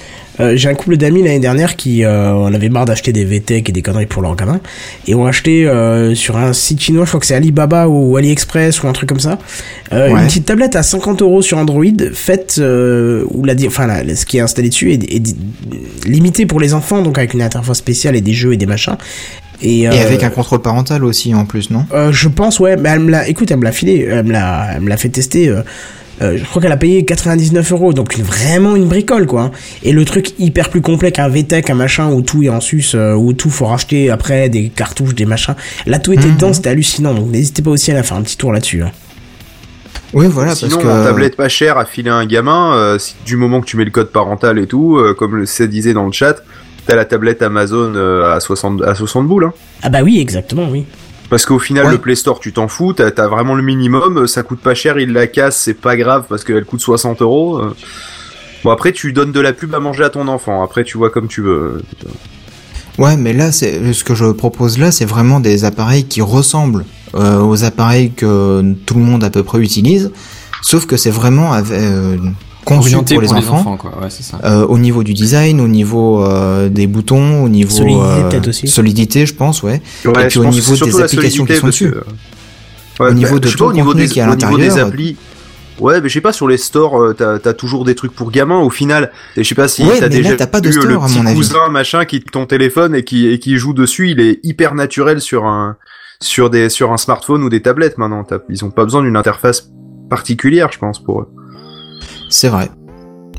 [0.54, 3.72] J'ai un couple d'amis l'année dernière qui euh, en avait marre d'acheter des VTech et
[3.72, 4.60] des conneries pour leurs gamins
[5.08, 8.82] et ont acheté euh, sur un site chinois, je crois que c'est Alibaba ou AliExpress
[8.82, 9.38] ou un truc comme ça,
[9.92, 10.20] euh, Ouais.
[10.20, 14.24] une petite tablette à 50 euros sur Android faite euh, où la, enfin la- ce
[14.26, 15.22] qui est installé dessus est,
[16.06, 18.96] limité pour les enfants donc avec une interface spéciale et des jeux et des machins.
[19.60, 21.84] Et, Et avec un contrôle parental aussi en plus, non?
[22.12, 24.68] je pense, ouais, mais elle me l'a, écoute, elle me l'a filé, elle me l'a,
[24.76, 25.52] elle me l'a fait tester.
[26.22, 29.42] Euh, je crois qu'elle a payé 99 euros, donc une, vraiment une bricole, quoi.
[29.42, 29.50] hein.
[29.82, 32.84] Et le truc hyper plus complet qu'un VTech, un machin où tout est en sus,
[32.94, 35.54] euh, où tout faut racheter après des cartouches, des machins.
[35.86, 36.34] Là, tout était Mhm.
[36.34, 37.14] dedans, c'était hallucinant.
[37.14, 38.82] Donc n'hésitez pas aussi à aller faire un petit tour là-dessus.
[38.82, 38.90] hein.
[40.14, 40.88] Oui, voilà, Sinon, parce que...
[40.88, 43.76] en tablette pas chère à filer à un gamin, euh, si- du moment que tu
[43.76, 46.36] mets le code parental et tout, euh, comme le ça disait dans le chat,
[46.86, 49.44] t'as la tablette Amazon euh, à 60 à 60 boules.
[49.44, 49.52] Hein.
[49.82, 50.84] Ah bah oui, exactement, oui.
[51.30, 51.92] Parce qu'au final, Ouais.
[51.92, 54.74] le Play Store, tu t'en fous, t'as as vraiment le minimum, euh, ça coûte pas
[54.74, 57.58] cher, il la casse, c'est pas grave parce qu'elle coûte 60 euros.
[57.58, 57.74] euh.
[58.64, 61.10] Bon, après, tu donnes de la pub à manger à ton enfant, après, tu vois
[61.10, 61.82] comme tu veux.
[62.98, 66.84] Ouais, mais là, c'est ce que je propose là, c'est vraiment des appareils qui ressemblent
[67.14, 70.10] euh, aux appareils que tout le monde à peu près utilise,
[70.62, 72.16] sauf que c'est vraiment euh,
[72.76, 73.76] conçu Orienté pour les enfants.
[73.76, 73.90] quoi.
[74.00, 74.38] Ouais, c'est ça.
[74.44, 78.48] euh, au niveau du design, au niveau euh, des boutons, au niveau Solidité, euh, peut-être
[78.48, 78.68] aussi.
[78.68, 79.80] solidité, je pense, ouais.
[80.04, 81.90] Ouais, puis au niveau des applications qui sont dessus.
[81.90, 82.04] que-
[83.00, 84.30] Ouais, Au niveau bah, de je sais tout pas, le niveau des, qui est à
[84.86, 85.16] applis.
[85.78, 88.32] Ouais, mais je sais pas, sur les stores, euh, t'as as toujours des trucs pour
[88.32, 89.12] gamins, au final.
[89.36, 90.86] Et je sais pas si Ouais, t'as mais là, déjà t'as pas de vu store,
[90.86, 91.36] le à petit mon avis.
[91.36, 95.20] cousin, machin, qui ton téléphone et qui, et qui joue dessus, il est hyper naturel
[95.20, 95.76] sur un,
[96.20, 98.24] sur des, sur un smartphone ou des tablettes maintenant.
[98.24, 99.68] T'as- Ils ont pas besoin d'une interface
[100.10, 101.28] particulière, je pense, pour eux.
[102.28, 102.68] C'est vrai.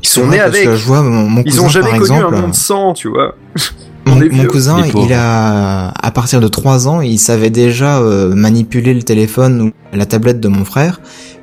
[0.02, 0.64] Ils sont nés parce avec.
[0.64, 2.92] que je vois mon, mon Ils cousin, ont jamais par connu exemple, un monde sans,
[2.92, 3.34] tu vois.
[4.06, 9.02] Mon, cousin, il a, à partir de 3 ans, il savait déjà euh, manipuler le
[9.02, 11.00] téléphone ou la tablette de mon frère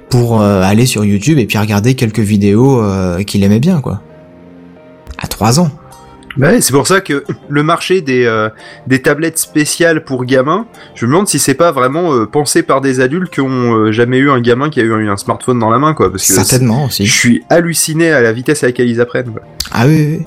[0.10, 4.02] pour euh, aller sur YouTube et puis regarder quelques vidéos euh, qu'il aimait bien, quoi.
[5.18, 5.70] À 3 ans.
[6.40, 8.50] Ouais, c'est pour ça que le marché des, euh,
[8.86, 12.82] des tablettes spéciales pour gamins, je me demande si c'est pas vraiment euh, pensé par
[12.82, 15.70] des adultes qui ont euh, jamais eu un gamin qui a eu un smartphone dans
[15.72, 16.12] la main, quoi.
[16.12, 17.08] Parce que Certainement je aussi.
[17.08, 19.32] suis halluciné à la vitesse à laquelle ils apprennent.
[19.32, 19.42] quoi.
[19.72, 20.26] Ah oui, oui.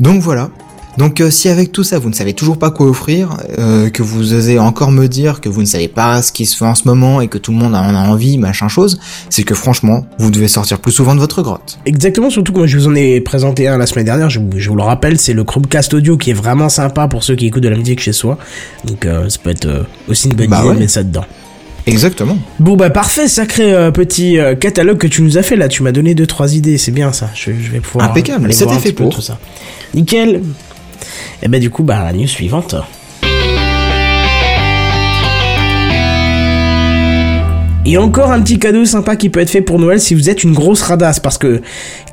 [0.00, 0.50] Donc voilà.
[0.98, 4.02] Donc euh, si avec tout ça vous ne savez toujours pas quoi offrir, euh, que
[4.02, 6.74] vous osez encore me dire que vous ne savez pas ce qui se fait en
[6.74, 10.06] ce moment et que tout le monde en a envie, machin chose, c'est que franchement,
[10.18, 11.78] vous devez sortir plus souvent de votre grotte.
[11.86, 14.50] Exactement, surtout que moi je vous en ai présenté un la semaine dernière, je, vous-
[14.56, 17.46] je vous le rappelle, c'est le Chromecast audio qui est vraiment sympa pour ceux qui
[17.46, 18.38] écoutent de la musique chez soi.
[18.84, 20.74] Donc euh, ça peut être aussi une bonne Bah idée ouais.
[20.76, 21.24] de mettre ça dedans.
[21.86, 22.36] Exactement.
[22.58, 25.82] Bon bah parfait, sacré euh, petit euh, catalogue que tu nous as fait là, tu
[25.84, 27.30] m'as donné deux trois idées, c'est bien ça.
[27.34, 29.14] Je, je vais pouvoir Impeccable, c'était fait pour.
[29.14, 29.38] tout ça.
[29.94, 30.42] Nickel.
[31.42, 32.74] Et bah du coup bah la news suivante.
[37.88, 40.42] Et encore un petit cadeau sympa qui peut être fait pour Noël si vous êtes
[40.42, 41.62] une grosse radasse parce que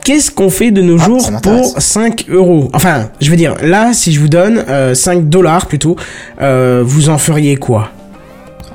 [0.04, 2.70] qu'est-ce qu'on fait de nos Ah, jours pour 5 euros?
[2.74, 5.96] Enfin, je veux dire, là, si je vous donne euh, 5 dollars plutôt,
[6.42, 7.90] euh, vous en feriez quoi?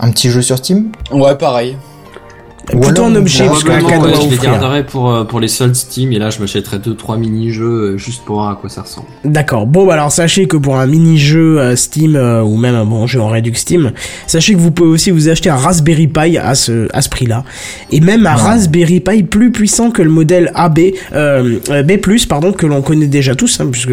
[0.00, 0.86] Un petit jeu sur Steam?
[1.12, 1.76] Ouais, pareil.
[2.74, 5.24] Ou Plutôt alors, un objet, parce qu'un cadeau ouais, à je les garderai pour, euh,
[5.24, 8.50] pour les soldes Steam et là je m'achèterai deux trois mini-jeux euh, juste pour voir
[8.50, 9.06] à quoi ça ressemble.
[9.24, 9.66] D'accord.
[9.66, 13.06] Bon, bah alors sachez que pour un mini-jeu euh, Steam euh, ou même un bon
[13.06, 13.92] jeu en Redux Steam,
[14.26, 17.44] sachez que vous pouvez aussi vous acheter un Raspberry Pi à ce à ce prix-là,
[17.90, 20.78] et même un Raspberry Pi plus puissant que le modèle AB
[21.14, 23.92] euh, B+ pardon que l'on connaît déjà tous, hein, puisque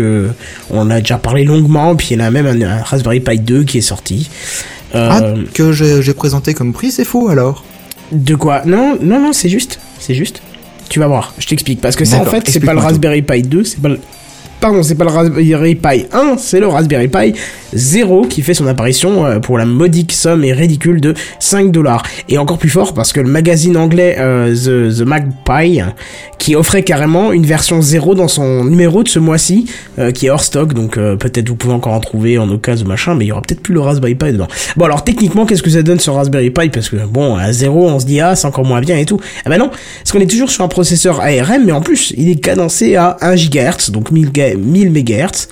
[0.69, 1.95] on a déjà parlé longuement.
[1.95, 4.29] Puis il y en a même un, un Raspberry Pi 2 qui est sorti.
[4.93, 5.21] Euh, Ah,
[5.53, 7.63] que j'ai présenté comme prix, c'est faux alors?
[8.11, 10.41] De quoi Non, non, non, c'est juste, c'est juste.
[10.89, 11.81] tu vas voir, je t'explique.
[11.81, 12.79] Parce que c'est en fait, c'est pas le.
[12.79, 13.99] Raspberry Pi 2, c'est pas le...
[14.59, 17.33] Pardon, c'est pas le Raspberry Pi 1, c'est le Raspberry Pi
[17.73, 22.03] 0 qui fait son apparition euh, pour la modique somme et ridicule de 5 dollars.
[22.29, 25.81] Et encore plus fort parce que le magazine anglais euh, The, The Magpie,
[26.39, 30.29] qui offrait carrément une version 0 dans son numéro de ce mois-ci, euh, qui est
[30.29, 33.31] hors stock, donc peut-être vous pouvez encore en trouver en occasion machin, mais il y
[33.31, 34.47] aura peut-être plus le Raspberry Pi dedans.
[34.77, 36.69] Bon alors techniquement, qu'est-ce que ça donne sur Raspberry Pi?
[36.69, 39.19] Parce que bon, à 0 on se dit ah c'est encore moins bien et tout.
[39.45, 42.29] Ah bah non, parce qu'on est toujours sur un processeur ARM, mais en plus il
[42.29, 45.47] est cadencé à 1 GHz, donc 1000, ga- 1000 MHz.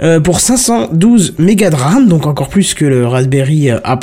[0.00, 3.98] Euh, pour 512 mégas de RAM, donc encore plus que le Raspberry euh, A+.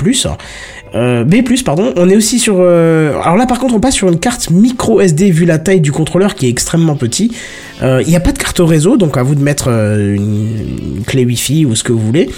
[0.94, 1.94] Euh, B+, pardon.
[1.98, 2.56] On est aussi sur...
[2.62, 5.92] Alors là, par contre, on passe sur une carte micro SD vu la taille du
[5.92, 7.34] contrôleur qui est extrêmement petit.
[7.82, 11.04] Euh, Il n'y a pas de carte réseau, donc à vous de mettre euh, une,
[11.06, 12.30] clé Wi-Fi ou ce que vous voulez.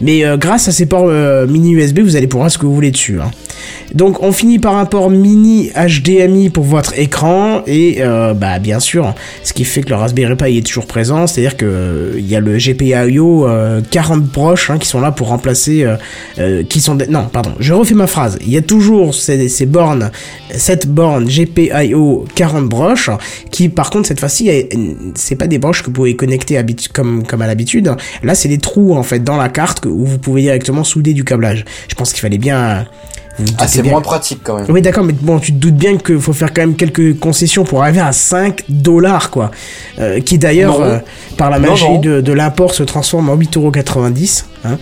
[0.00, 1.06] Mais euh, grâce à ces ports
[1.48, 3.20] mini USB, vous allez pouvoir ce que vous voulez dessus.
[3.20, 3.30] hein.
[3.94, 8.00] Donc on finit par un port mini HDMI pour votre écran et
[8.34, 12.14] bah bien sûr ce qui fait que le Raspberry Pi est toujours présent, c'est-à-dire que
[12.16, 15.86] il y a le GPIO euh, 40 broches hein, qui sont là pour remplacer
[16.68, 20.10] qui sont non pardon je refais ma phrase il y a toujours ces, bornes
[20.50, 23.10] cette borne GPIO 40 broches
[23.50, 24.48] qui par contre cette fois-ci
[25.14, 26.60] c'est pas des broches que vous pouvez connecter
[26.92, 30.18] comme comme à l'habitude là c'est des trous en fait dans la carte où vous
[30.18, 32.86] pouvez directement souder du câblage je pense qu'il fallait bien
[33.58, 34.66] Ah, c'est moins pratique quand même.
[34.68, 37.64] oui, d'accord, mais bon, tu te doutes bien qu'il faut faire quand même quelques concessions
[37.64, 39.50] pour arriver à 5 dollars, quoi.
[39.98, 40.98] Euh, qui d'ailleurs, euh,
[41.38, 41.98] par la magie non.
[41.98, 44.44] de, de l'import, se transforme en 8,90€.
[44.64, 44.78] Hein.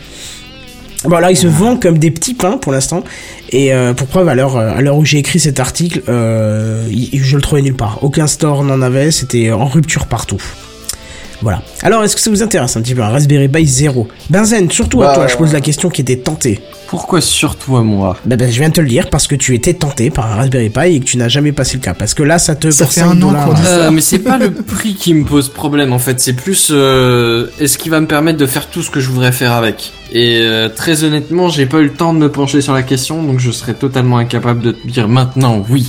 [1.05, 3.03] Bon, alors, ils se vendent comme des petits pains pour l'instant.
[3.51, 7.43] Et euh, pour preuve, à l'heure, l'heure où j'ai écrit cet article, euh, je le
[7.43, 8.05] trouvais nulle part.
[8.05, 10.43] Aucun store n'en avait, c'était en rupture partout.
[11.43, 11.63] Voilà.
[11.83, 15.03] Alors, est-ce que ça vous intéresse un petit peu un Raspberry Pi 0 Benzen, surtout
[15.03, 15.55] à Bah, toi, je pose ouais.
[15.55, 16.61] la question qui était tenté.
[16.89, 19.55] Pourquoi surtout à moi Bah, bah, je viens de te le dire parce que tu
[19.55, 21.95] étais tenté par un Raspberry Pi et que tu n'as jamais passé le cas.
[21.95, 23.47] Parce que là, ça te Ça fait 5 un an dollars.
[23.47, 26.33] qu'on dit Euh, mais c'est pas le prix qui me pose problème en fait, c'est
[26.35, 29.53] plus euh, est-ce qu'il va me permettre de faire tout ce que je voudrais faire
[29.53, 29.93] avec?
[30.13, 33.23] Et euh, très honnêtement, j'ai pas eu le temps de me pencher sur la question,
[33.23, 35.89] donc je serais totalement incapable de te dire maintenant oui.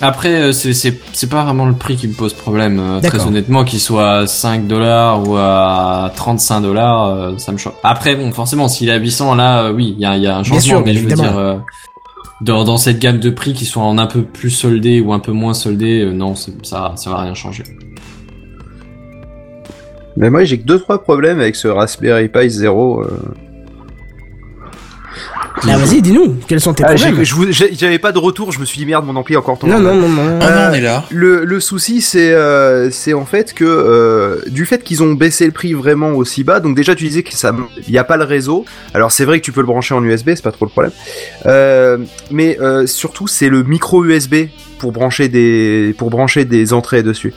[0.00, 2.78] Après, euh, c'est c'est c'est pas vraiment le prix qui me pose problème.
[2.78, 7.58] euh, très honnêtement, qu'il soit à 5 dollars ou à 35 dollars, euh, ça me
[7.58, 7.74] choque.
[7.82, 10.26] Après, bon, forcément, s'il est à 800, là, euh, oui, il y a, il y
[10.28, 11.56] a un changement, sûr, mais je veux dire, euh,
[12.40, 15.18] dans, dans cette gamme de prix qui sont en un peu plus soldés ou un
[15.18, 17.64] peu moins soldés, euh, non, ça, ça va rien changer.
[20.16, 23.02] Mais moi, j'ai que deux trois problèmes avec ce Raspberry Pi 0.
[23.02, 23.08] euh.
[25.66, 28.78] Bah, vas-y, dis-nous, quels sont tes Ah, problèmes J'avais pas de retour, je me suis
[28.78, 29.72] dit merde, mon ampli est encore tombé.
[29.72, 30.38] Non, non, non, non.
[30.40, 31.04] Ah non, Euh, on est là.
[31.10, 35.46] Le, le souci, c'est euh, c'est en fait que euh, du fait qu'ils ont baissé
[35.46, 37.52] le prix vraiment aussi bas, donc déjà tu disais que ça,
[37.88, 38.64] y a pas le réseau.
[38.94, 40.92] Alors c'est vrai que tu peux le brancher en USB, c'est pas trop le problème.
[41.46, 41.98] Euh,
[42.30, 44.46] mais euh, surtout c'est le micro USB
[44.78, 47.34] pour brancher des pour brancher des entrées dessus.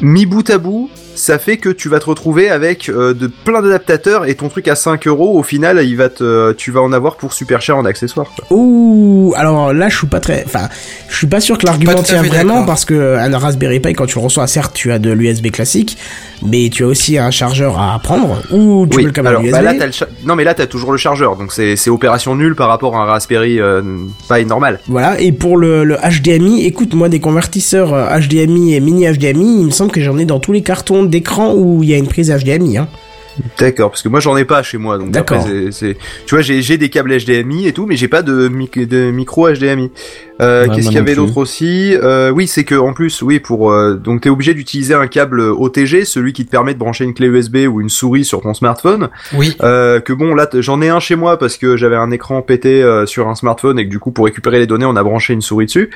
[0.00, 3.60] Mi bout à bout, ça fait que tu vas te retrouver avec euh, de plein
[3.62, 6.92] d'adaptateurs et ton truc à 5 euros au final il va te tu vas en
[6.92, 8.28] avoir pour super cher en accessoires.
[8.34, 8.56] quoi.
[8.56, 10.68] Ouh, alors là, je suis pas très, enfin,
[11.08, 14.18] je suis pas sûr que l'argument tient vraiment parce que un Raspberry Pi, quand tu
[14.18, 15.98] le reçois, certes, tu as de l'USB classique,
[16.42, 19.42] mais tu as aussi un chargeur à prendre ou tu oui, veux le câble alors
[19.42, 19.52] USB.
[19.52, 22.36] bah là t'as le cha- non mais là t'as toujours le chargeur donc c'est opération
[22.36, 23.82] nulle par rapport à un Raspberry euh,
[24.28, 24.80] Pi normal.
[24.86, 29.60] Voilà, et pour le, le HDMI, écoute, moi, des convertisseurs euh, HDMI et mini HDMI,
[29.60, 31.98] il me semble que j'en ai dans tous les cartons d'écran où il y a
[31.98, 32.78] une prise HDMI.
[32.78, 32.88] Hein.
[33.58, 35.38] D'accord parce que moi j'en ai pas chez moi donc D'accord.
[35.38, 35.96] après, c'est c'est
[36.26, 39.10] tu vois j'ai j'ai des câbles HDMI et tout mais j'ai pas de mic- de
[39.10, 39.90] micro HDMI.
[40.40, 41.94] Euh, Ouais, Qu'est-ce qu'il y avait d'autre aussi?
[42.00, 45.40] Euh, Oui c'est que en plus oui pour euh, donc t'es obligé d'utiliser un câble
[45.40, 48.54] OTG celui qui te permet de brancher une clé USB ou une souris sur ton
[48.54, 49.08] smartphone.
[49.34, 49.56] Oui.
[49.62, 52.40] Euh, que bon là t- j'en ai un chez moi parce que j'avais un écran
[52.42, 55.02] pété euh, sur un smartphone et que du coup pour récupérer les données on a
[55.02, 55.90] branché une souris dessus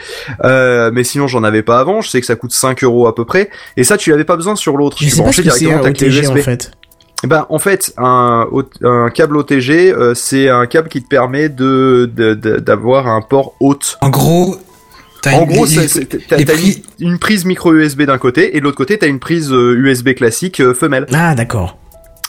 [0.44, 3.14] euh, mais sinon j'en avais pas avant je sais que ça coûte 5 euros à
[3.14, 5.42] peu près et ça tu l'avais pas besoin sur l'autre Je tu sais pas ce
[5.42, 6.70] que c'est directement ta clé OTG USB en fait.
[7.24, 8.46] Eh ben en fait un,
[9.14, 12.06] câble OTG euh, c'est un câble qui te permet de
[12.58, 14.56] d'avoir un port haute En gros,
[15.22, 16.44] t'as en une- gros t'as
[16.98, 20.14] une, prise micro USB d'un côté et de l'autre côté t'as une prise euh, USB
[20.14, 21.78] classique euh, femelle Ah, d'accord.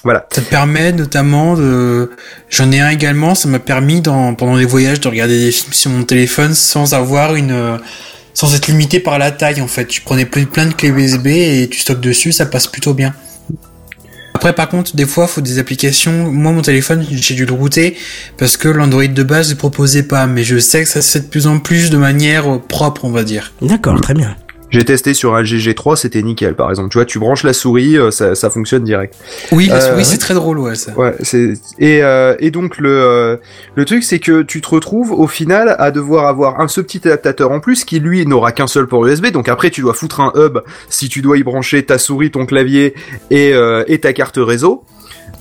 [0.03, 2.12] voilà Ça te permet notamment de.
[2.51, 3.34] J'en ai un également.
[3.34, 6.93] Ça m'a permis dans pendant les voyages de regarder des films sur mon téléphone sans
[6.93, 7.77] avoir une, euh,
[8.35, 9.87] sans être limité par la taille en fait.
[9.87, 13.13] Tu prenais plein plein de clés USB et tu stockes dessus, ça passe plutôt bien.
[14.34, 16.31] Après, par contre, des fois, faut des applications.
[16.31, 17.96] Moi, mon téléphone, j'ai dû le router
[18.38, 20.27] parce que l'Android de base ne proposait pas.
[20.27, 23.12] Mais je sais que ça se fait de plus en plus de manière propre, on
[23.12, 23.54] va dire.
[23.62, 24.36] D'accord, très bien.
[24.74, 26.90] J'ai testé sur un GG3, c'était nickel, par exemple.
[26.90, 29.13] Tu vois, tu branches la souris, euh, ça, ça fonctionne direct.
[29.52, 30.92] Oui, la Euh, souris, c'est très drôle, ouais, ça.
[30.98, 33.38] Ouais, c'est et euh, et donc le euh,
[33.76, 37.00] le truc c'est que tu te retrouves au final à devoir avoir un ce petit
[37.06, 39.28] adaptateur en plus qui lui n'aura qu'un seul port USB.
[39.28, 40.58] Donc après tu dois foutre un hub
[40.90, 42.96] si tu dois y brancher ta souris, ton clavier
[43.30, 44.84] et euh, et ta carte réseau.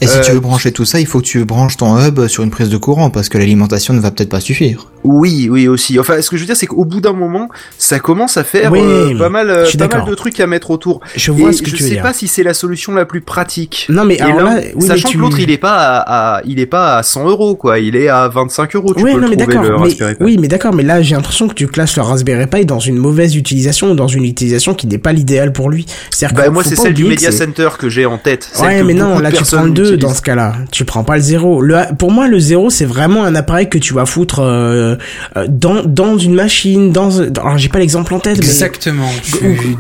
[0.03, 2.27] Et si Euh, tu veux brancher tout ça, il faut que tu branches ton hub
[2.27, 4.89] sur une prise de courant parce que l'alimentation ne va peut-être pas suffire.
[5.05, 5.99] Oui, oui aussi.
[5.99, 7.49] Enfin, ce que je veux dire c'est qu'au bout d'un moment,
[7.79, 10.71] ça commence à faire Oui, euh, pas mal euh, pas mal de trucs à mettre
[10.71, 11.01] autour.
[11.17, 12.03] Je vois et ce que je tu veux sais dire.
[12.03, 13.87] pas si c'est la solution la plus pratique.
[13.89, 15.17] Non mais alors là, oui, sachant mais tu...
[15.17, 17.97] que l'autre il est pas à, à- il est pas à 100 euros quoi, il
[17.97, 18.95] est à 25 euros.
[18.95, 19.79] Tu Ouais, peux non, le mais trouver le d'accord.
[19.81, 20.23] Mais, Raspberry Pi.
[20.25, 20.73] oui, mais d'accord.
[20.75, 23.95] Mais là, j'ai l'impression que tu classes le Raspberry Pi dans une mauvaise utilisation ou
[23.95, 25.87] dans une utilisation qui n'est pas l'idéal pour lui.
[26.11, 28.51] C'est-à-dire Bah que moi c'est celle du Media Center que j'ai en tête.
[28.61, 30.55] Ouais, mais non, là tu prends le 2 dans ce cas-là.
[30.71, 31.61] Tu prends pas le 0.
[31.63, 34.97] Le, pour moi, le 0, c'est vraiment un appareil que tu vas foutre euh,
[35.37, 37.09] euh, dans, dans une machine, dans...
[37.09, 38.39] dans- Alors, j'ai pas l'exemple en tête.
[38.39, 39.09] Exactement.
[39.43, 39.77] Ou-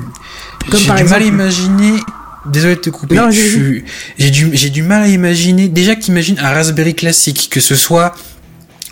[0.70, 1.92] comme J'ai par du mal à exemple- imaginer.
[2.46, 3.14] Désolé de te couper.
[3.14, 3.80] Non, Je
[4.18, 5.68] J'ai du, j'ai du mal à imaginer.
[5.68, 8.14] Déjà que t'imagines un Raspberry classique, que ce soit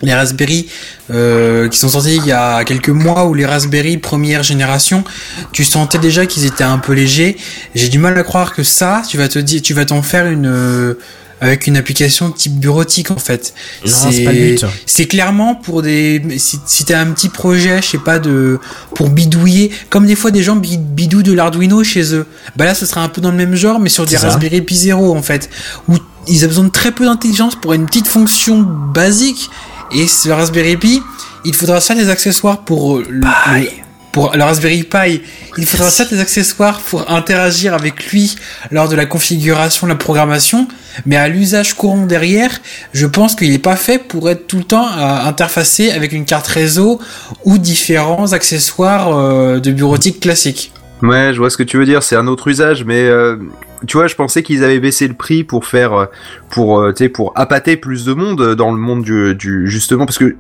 [0.03, 0.67] les Raspberry
[1.11, 5.05] euh, qui sont sortis il y a quelques mois ou les Raspberry première génération,
[5.53, 7.37] tu sentais déjà qu'ils étaient un peu légers.
[7.75, 10.27] J'ai du mal à croire que ça, tu vas te dire, tu vas t'en faire
[10.27, 10.95] une euh,
[11.43, 13.55] avec une application type bureautique en fait.
[14.85, 18.59] C'est clairement pour des si, si t'as un petit projet, je sais pas de
[18.95, 22.27] pour bidouiller, comme des fois des gens bid- bidouillent de l'Arduino chez eux.
[22.57, 24.29] Bah là, ce sera un peu dans le même genre, mais sur des ça.
[24.29, 25.49] Raspberry Pi Zero en fait,
[25.89, 25.97] où
[26.29, 29.49] ils ont besoin de très peu d'intelligence pour une petite fonction basique.
[29.93, 31.03] Et ce Raspberry Pi,
[31.45, 33.20] il faudra ça des accessoires pour euh, le,
[33.55, 33.66] le-
[34.12, 35.22] pour le Raspberry Pi,
[35.57, 38.34] il faudra ça des accessoires pour interagir avec lui
[38.72, 40.66] lors de la configuration, la programmation,
[41.07, 42.51] mais à l'usage courant derrière,
[42.93, 46.24] je pense qu'il n'est pas fait pour être tout le temps euh, interfacé avec une
[46.24, 47.01] carte réseau
[47.45, 50.72] ou différents accessoires euh, de bureautique classique.
[51.03, 53.36] Ouais, je vois ce que tu veux dire, c'est un autre usage, mais euh,
[53.87, 56.07] tu vois, je pensais qu'ils avaient baissé le prix pour faire, euh,
[56.51, 60.07] pour, euh, tu sais, pour appâter plus de monde dans le monde du, du justement,
[60.07, 60.37] parce que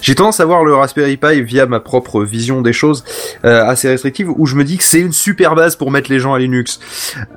[0.00, 3.04] j'ai tendance à voir le Raspberry Pi via ma propre vision des choses
[3.44, 6.18] euh, assez restrictive, où je me dis que c'est une super base pour mettre les
[6.18, 6.80] gens à Linux.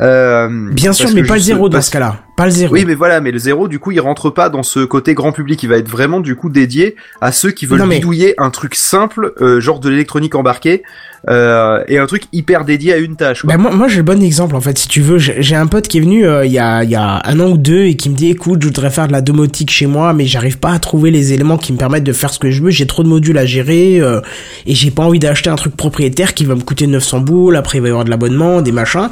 [0.02, 2.18] Euh, Bien sûr, mais pas le 0 dans ce cas-là.
[2.36, 2.74] Pas le 0.
[2.74, 5.32] Oui, mais voilà, mais le zéro, du coup, il rentre pas dans ce côté grand
[5.32, 5.62] public.
[5.62, 8.50] Il va être vraiment, du coup, dédié à ceux qui veulent Non, mais- bidouiller un
[8.50, 10.82] truc simple, euh, genre de l'électronique embarquée,
[11.30, 13.44] euh, et un truc hyper dédié à une tâche.
[13.44, 13.54] Quoi.
[13.56, 15.88] Bah moi, moi j'ai le bon exemple en fait si tu veux j'ai un pote
[15.88, 17.96] qui est venu euh, il y a il y a un an ou deux et
[17.96, 20.72] qui me dit écoute je voudrais faire de la domotique chez moi mais j'arrive pas
[20.74, 23.04] à trouver les éléments qui me permettent de faire ce que je veux j'ai trop
[23.04, 26.62] de modules à gérer et j'ai pas envie d'acheter un truc propriétaire qui va me
[26.62, 29.10] coûter 900 boules après il va y avoir de l'abonnement des machins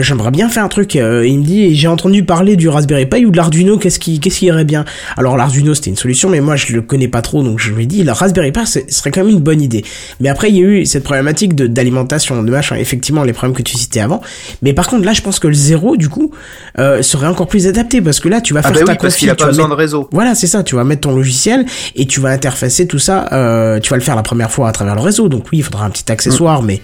[0.00, 1.00] j'aimerais bien faire un truc il
[1.38, 4.46] me dit j'ai entendu parler du Raspberry Pi ou de l'Arduino qu'est-ce qui qu'est-ce qui
[4.46, 4.84] irait bien?
[5.16, 7.84] Alors l'Arduino c'était une solution mais moi je le connais pas trop donc je lui
[7.84, 9.84] ai dit le Raspberry Pi ce serait quand même une bonne idée
[10.20, 13.56] mais après il y a eu cette problématique de d'alimentation de machin effectivement les problèmes
[13.56, 14.20] que tu citais avant
[14.62, 16.32] mais par contre là je pense que le zéro du coup
[16.78, 18.98] euh, serait encore plus adapté parce que là tu vas Ah faire bah ta oui,
[19.00, 20.08] parce config, qu'il a pas besoin mettre- de réseau.
[20.12, 20.62] voilà, c'est ça.
[20.62, 21.64] Tu vas mettre ton logiciel
[21.96, 23.28] et tu vas interfacer tout ça.
[23.32, 25.28] euh, tu vas le faire la première fois à travers le réseau.
[25.28, 26.80] Donc oui, il faudra un petit accessoire, mais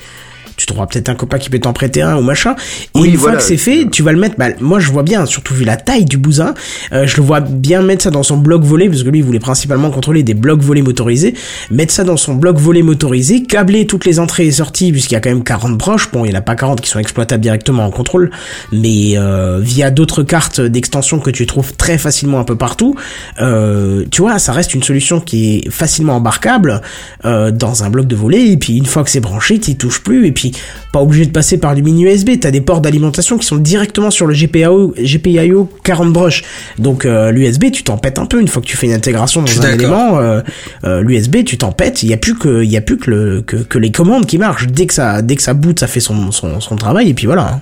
[0.57, 2.55] tu trouveras peut-être un copain qui peut t'en prêter un ou machin.
[2.95, 3.35] Et Oui, une voilà.
[3.35, 4.37] fois que c'est fait, tu vas le mettre.
[4.39, 6.55] Bah, moi, je vois bien, surtout vu la taille du bousin,
[6.93, 9.25] euh, je le vois bien mettre ça dans son bloc volet parce que lui, il
[9.25, 11.35] voulait principalement contrôler des blocs volets motorisés.
[11.71, 15.17] Mettre ça dans son bloc volet motorisé, câbler toutes les entrées et sorties puisqu'il y
[15.17, 16.11] a quand même 40 broches.
[16.13, 18.31] Bon, il n'y en a pas 40 qui sont exploitables directement en contrôle,
[18.73, 22.95] mais euh, via d'autres cartes d'extension que tu trouves très facilement un peu partout.
[23.41, 26.81] Euh, tu vois, ça reste une solution qui est facilement embarquable
[27.25, 28.49] euh, dans un bloc de volet.
[28.49, 30.27] Et puis une fois que c'est branché, t'y touches plus.
[30.27, 30.44] Et puis
[30.93, 32.31] pas obligé de passer par du mini USB.
[32.41, 36.43] T'as des ports d'alimentation qui sont directement sur le GPIO, GPIO 40 broches.
[36.79, 39.43] Donc euh, l'USB, tu t'en pètes un peu une fois que tu fais une intégration
[39.43, 40.19] dans un élément.
[40.19, 40.41] euh,
[40.85, 42.03] euh, L'USB, tu t'en pètes.
[42.03, 44.27] Il y a plus que, il y a plus que, le, que que les commandes
[44.27, 44.67] qui marchent.
[44.67, 47.11] Dès que ça, dès que ça boot, ça fait son son, son travail.
[47.11, 47.61] Et puis voilà.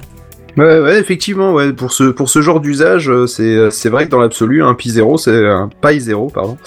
[0.56, 4.10] Ouais, ouais, effectivement, ouais, pour ce pour ce genre d'usage, euh, c'est c'est vrai que
[4.10, 6.58] dans l'absolu, un Pi 0, c'est un Pi 0, pardon.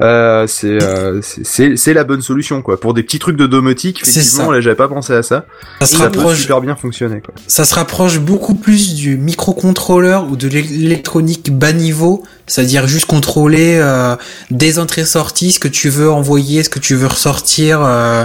[0.00, 2.80] Euh, c'est euh, c'est- c'est la bonne solution quoi.
[2.80, 5.44] Pour des petits trucs de domotique, effectivement, là, j'avais pas pensé à ça.
[5.80, 7.34] Ça se Ça peut rapproche super bien fonctionner quoi.
[7.46, 13.78] ça se rapproche beaucoup plus du microcontrôleur ou de l'électronique bas niveau, c'est-à-dire juste contrôler
[13.80, 14.16] euh,
[14.50, 18.24] des entrées-sorties, ce que tu veux envoyer, ce que tu veux ressortir, euh,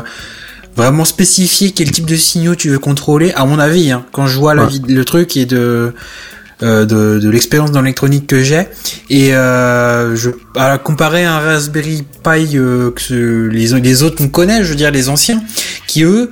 [0.75, 3.31] vraiment spécifier quel type de signaux tu veux contrôler.
[3.33, 4.71] À mon avis, hein, quand je vois la Ouais.
[4.87, 5.93] le truc et de
[6.63, 8.67] euh, de, de l'expérience dans l'électronique que j'ai
[9.09, 14.63] et euh, je à comparer un Raspberry Pi euh, que les les autres qu'on connaît,
[14.63, 15.43] je veux dire les anciens,
[15.85, 16.31] qui eux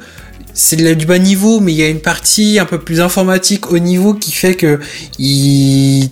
[0.54, 3.80] c'est du bas niveau, mais il y a une partie un peu plus informatique au
[3.80, 4.80] niveau qui fait que
[5.18, 6.10] il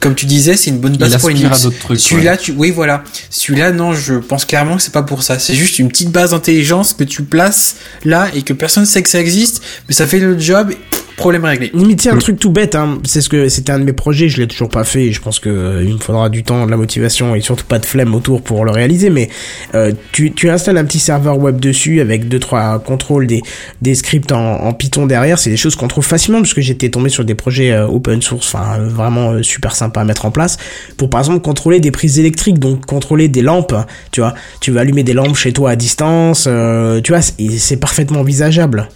[0.00, 1.62] comme tu disais, c'est une bonne base pour Linux.
[1.62, 2.00] d'autres trucs.
[2.00, 3.04] Celui-là, tu, oui, voilà.
[3.28, 5.38] Celui-là, non, je pense clairement que c'est pas pour ça.
[5.38, 9.10] C'est juste une petite base d'intelligence que tu places là et que personne sait que
[9.10, 10.72] ça existe, mais ça fait le job.
[11.20, 11.70] Problème réglé.
[11.74, 12.98] Limite, c'est un truc tout bête, hein.
[13.04, 15.04] C'est ce que c'était un de mes projets, je l'ai toujours pas fait.
[15.08, 17.66] et Je pense que euh, il me faudra du temps, de la motivation et surtout
[17.66, 19.10] pas de flemme autour pour le réaliser.
[19.10, 19.28] Mais
[19.74, 23.42] euh, tu, tu installes un petit serveur web dessus avec deux trois contrôles, des
[23.82, 25.38] des scripts en, en Python derrière.
[25.38, 28.22] C'est des choses qu'on trouve facilement parce que j'étais tombé sur des projets euh, open
[28.22, 30.56] source, enfin euh, vraiment super sympa à mettre en place
[30.96, 33.74] pour par exemple contrôler des prises électriques, donc contrôler des lampes.
[34.10, 36.46] Tu vois, tu vas allumer des lampes chez toi à distance.
[36.46, 38.88] euh, tu vois, c'est parfaitement envisageable.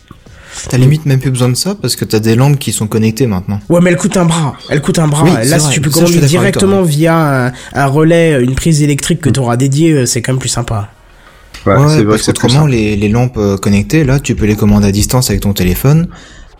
[0.68, 3.26] T'as limite même plus besoin de ça parce que t'as des lampes qui sont connectées
[3.26, 3.60] maintenant.
[3.68, 4.54] Ouais, mais elle coûte un bras.
[4.70, 5.24] Elle coûte un bras.
[5.24, 5.74] Oui, Là, si vrai.
[5.74, 9.56] tu peux commander toi, directement via un, un relais, une prise électrique que tu auras
[9.56, 10.90] dédié, euh, c'est quand même plus sympa.
[11.66, 14.56] Ouais, Ouais, c'est vrai parce qu'autrement, les, les lampes euh, connectées, là, tu peux les
[14.56, 16.08] commander à distance avec ton téléphone.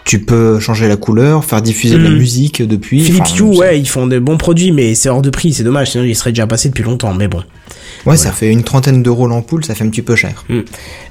[0.05, 2.18] Tu peux changer la couleur, faire diffuser de la Mhm.
[2.18, 3.01] musique depuis.
[3.01, 5.92] Philips Hue, ouais, ils font de bons produits, mais c'est hors de prix, c'est dommage,
[5.92, 7.42] sinon ils seraient déjà passés depuis longtemps, mais bon.
[8.07, 10.45] Ouais, ça fait une trentaine d'euros l'ampoule, ça fait un petit peu cher.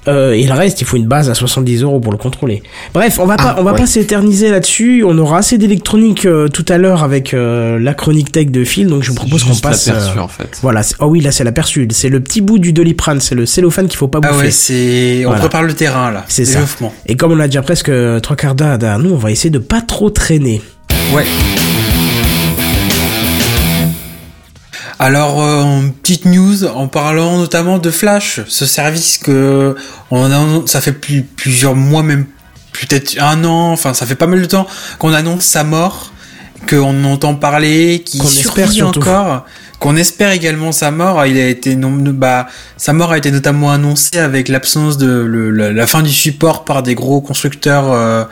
[0.08, 2.62] Euh, et le reste, il faut une base à 70 euros pour le contrôler.
[2.94, 3.80] Bref, on va pas, Ah, on va ouais.
[3.80, 5.04] pas s'éterniser là-dessus.
[5.08, 8.88] On aura assez d'électronique euh, tout à l'heure avec euh, la chronique tech de Phil,
[8.88, 9.88] donc je vous propose qu'on passe.
[9.88, 10.60] l'aperçu, euh, en fait.
[10.62, 11.88] Voilà, oh oui, là c'est l'aperçu.
[11.92, 14.46] C'est le petit bout du doliprane, c'est le cellophane qu'il faut pas Ah bouffer.
[14.46, 15.40] ouais, c'est, on Voilà.
[15.40, 16.26] prépare le terrain là.
[16.28, 16.60] C'est ça.
[17.06, 19.82] Et comme on a déjà presque trois quarts d'heure nous, on va essayer de pas
[19.82, 20.62] trop traîner.
[21.14, 21.24] Ouais.
[25.04, 29.76] Alors, euh, petite news, en parlant notamment de Flash, ce service que
[30.12, 32.26] on a, ça fait plus, plusieurs mois, même
[32.72, 34.66] peut-être un an, enfin ça fait pas mal de temps
[35.00, 36.14] qu'on annonce sa mort,
[36.70, 39.46] qu'on entend parler, qui Qu'on espère survit encore,
[39.84, 41.26] qu'on espère également sa mort.
[41.26, 45.74] Il a été bah sa mort a été notamment annoncée avec l'absence de le- la,
[45.74, 48.24] la fin du support par des gros constructeurs, euh,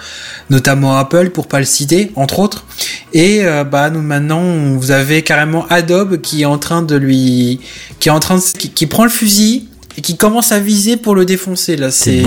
[0.49, 2.63] notamment Apple pour pas le citer, entre autres.
[3.11, 4.41] Et euh, bah nous maintenant
[4.77, 7.59] vous avez carrément Adobe qui est en train de lui
[7.99, 10.95] qui est en train de, qui, qui prend le fusil et qui commence à viser
[10.95, 12.21] pour le défoncer là c'est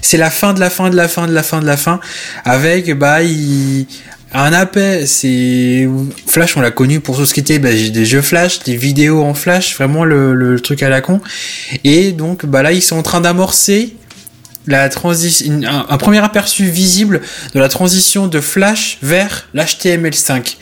[0.00, 1.98] c'est la fin de la fin de la fin de la fin de la fin
[2.44, 3.86] avec bah il
[4.32, 5.88] un appel c'est
[6.26, 9.22] Flash on l'a connu pour tout ce qui était bah, des jeux Flash des vidéos
[9.22, 11.20] en Flash vraiment le, truc à la con
[11.84, 13.94] et donc bah là ils sont en train d'amorcer
[14.66, 17.22] la transition, un, premier aperçu visible
[17.54, 20.56] de la transition de Flash vers l'HTML5.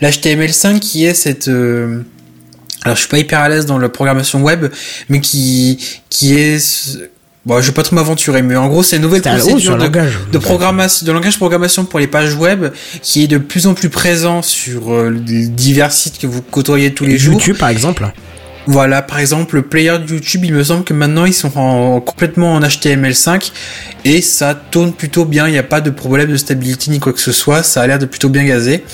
[0.00, 2.02] L'HTML5 qui est cette euh,
[2.84, 4.66] alors je suis pas hyper à l'aise dans la programmation web,
[5.08, 5.78] mais qui
[6.10, 6.98] qui est
[7.46, 10.18] bon, je vais pas trop m'aventurer, mais en gros c'est une nouvelle procédure de, langage.
[10.30, 12.66] de programmation, de langage programmation pour les pages web,
[13.02, 16.92] qui est de plus en plus présent sur euh, les divers sites que vous côtoyez
[16.94, 17.34] tous les jours.
[17.34, 18.10] YouTube, par exemple.
[18.68, 22.00] Voilà, par exemple, le player de YouTube, il me semble que maintenant ils sont en-
[22.00, 23.50] complètement en HTML5
[24.04, 25.48] et ça tourne plutôt bien.
[25.48, 27.64] Il n'y a pas de problème de stabilité ni quoi que ce soit.
[27.64, 28.84] Ça a l'air de plutôt bien gazer.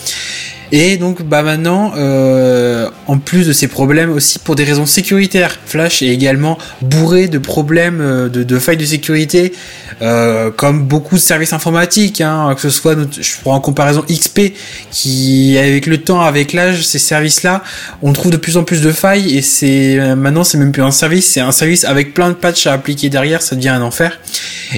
[0.70, 5.56] Et donc, bah maintenant, euh, en plus de ces problèmes aussi pour des raisons sécuritaires,
[5.64, 9.54] Flash est également bourré de problèmes euh, de, de failles de sécurité,
[10.02, 14.04] euh, comme beaucoup de services informatiques, hein, que ce soit, notre- je prends en comparaison
[14.10, 14.52] XP,
[14.90, 17.62] qui avec le temps, avec l'âge, ces services-là,
[18.02, 20.82] on trouve de plus en plus de failles et c'est euh, maintenant c'est même plus
[20.82, 23.80] un service, c'est un service avec plein de patchs à appliquer derrière, ça devient un
[23.82, 24.20] enfer.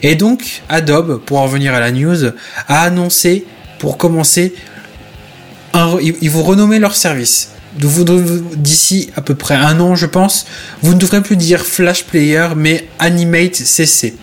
[0.05, 2.27] Et donc Adobe, pour en revenir à la news,
[2.69, 3.45] a annoncé
[3.81, 4.55] pour commencer
[5.75, 7.51] un ils vont renommer leur service.
[7.79, 10.47] De de D'ici à peu près un an, je pense,
[10.83, 14.15] vous ne devrez plus dire Flash Player, mais Animate CC.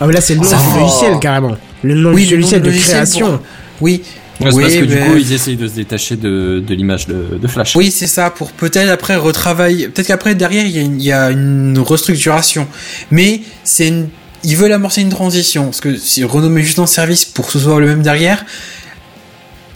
[0.00, 1.56] Ah, mais là, c'est le nom du logiciel, carrément.
[1.82, 3.26] Le nom Oui, du le nom logiciel de logiciel création.
[3.38, 3.40] pour-
[3.80, 4.02] Oui.
[4.40, 7.38] Ouais, Oui, parce que du coup, ils essayent de se détacher de, de l'image de,
[7.40, 7.76] de Flash.
[7.76, 9.88] Oui, c'est ça, pour peut-être après retravailler.
[9.88, 12.66] Peut-être qu'après, derrière, il y, a une, il y a une restructuration.
[13.12, 14.08] Mais c'est une.
[14.42, 15.66] Ils veulent amorcer une transition.
[15.66, 18.44] Parce que si renommer juste un service pour que ce soit le même derrière.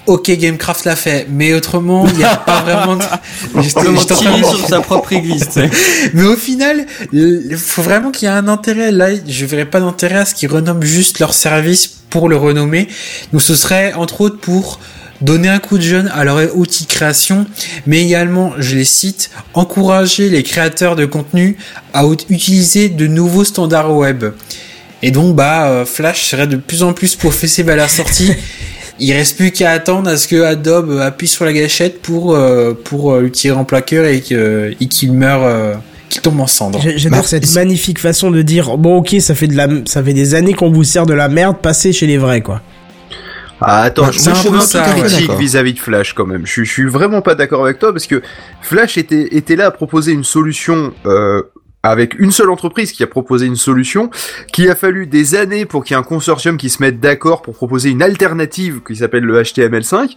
[0.08, 3.02] Ok, Gamecraft l'a fait, mais autrement, il n'y a pas vraiment de...
[3.62, 3.80] J'étais-
[4.56, 5.46] sur sa propre église.
[6.14, 8.90] Mais au final, il faut vraiment qu'il y ait un intérêt.
[8.90, 12.88] Là, je verrais pas d'intérêt à ce qu'ils renomment juste leur service pour le renommer.
[13.32, 14.80] Donc ce serait entre autres pour
[15.20, 17.44] donner un coup de jeune à leur outil de création,
[17.86, 21.58] mais également, je les cite, encourager les créateurs de contenu
[21.92, 24.24] à ut- utiliser de nouveaux standards web.
[25.02, 28.32] Et donc, bah, euh, Flash serait de plus en plus professé vers la sortie.
[29.00, 32.72] Il reste plus qu'à attendre à ce que Adobe appuie sur la gâchette pour euh,
[32.84, 35.74] pour euh, lui tirer en plaqueur et que- et qu'il meure, euh,
[36.08, 36.80] qu'il tombe en cendres.
[36.96, 40.14] J'adore Bah, cette magnifique façon de dire bon ok ça fait de la ça fait
[40.14, 42.60] des années qu'on vous sert de la merde passez chez les vrais quoi.
[43.60, 46.46] Ah, attends, Ouais, je c'est un trouve peu critique vis-à-vis de Flash quand même.
[46.46, 48.22] Je, suis- je suis vraiment pas d'accord avec toi parce que
[48.62, 51.42] Flash était, était là à proposer une solution euh,
[51.88, 54.10] avec une seule entreprise qui a proposé une solution,
[54.52, 57.42] qu'il a fallu des années pour qu'il y ait un consortium qui se mette d'accord
[57.42, 60.16] pour proposer une alternative qui s'appelle le HTML5,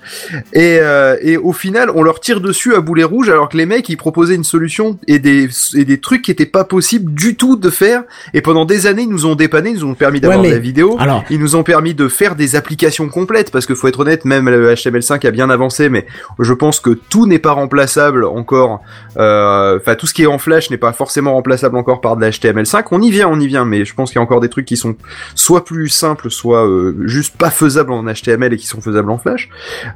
[0.53, 3.65] et, euh, et au final, on leur tire dessus à boulet rouge alors que les
[3.65, 7.35] mecs, ils proposaient une solution et des, et des trucs qui étaient pas possibles du
[7.35, 8.03] tout de faire,
[8.33, 10.49] et pendant des années, ils nous ont dépanné, ils nous ont permis d'avoir Ouais, mais-
[10.49, 13.75] de la vidéo, Alors, ils nous ont permis de faire des applications complètes parce que
[13.75, 16.05] faut être honnête, même le HTML5 a bien avancé, mais
[16.39, 18.81] je pense que tout n'est pas remplaçable encore.
[19.17, 22.21] euh, Enfin, tout ce qui est en Flash n'est pas forcément remplaçable encore par de
[22.21, 22.83] la HTML5.
[22.91, 24.65] On y vient, on y vient, mais je pense qu'il y a encore des trucs
[24.65, 24.95] qui sont
[25.35, 29.17] soit plus simples, soit euh, juste pas faisables en HTML et qui sont faisables en
[29.17, 29.49] Flash.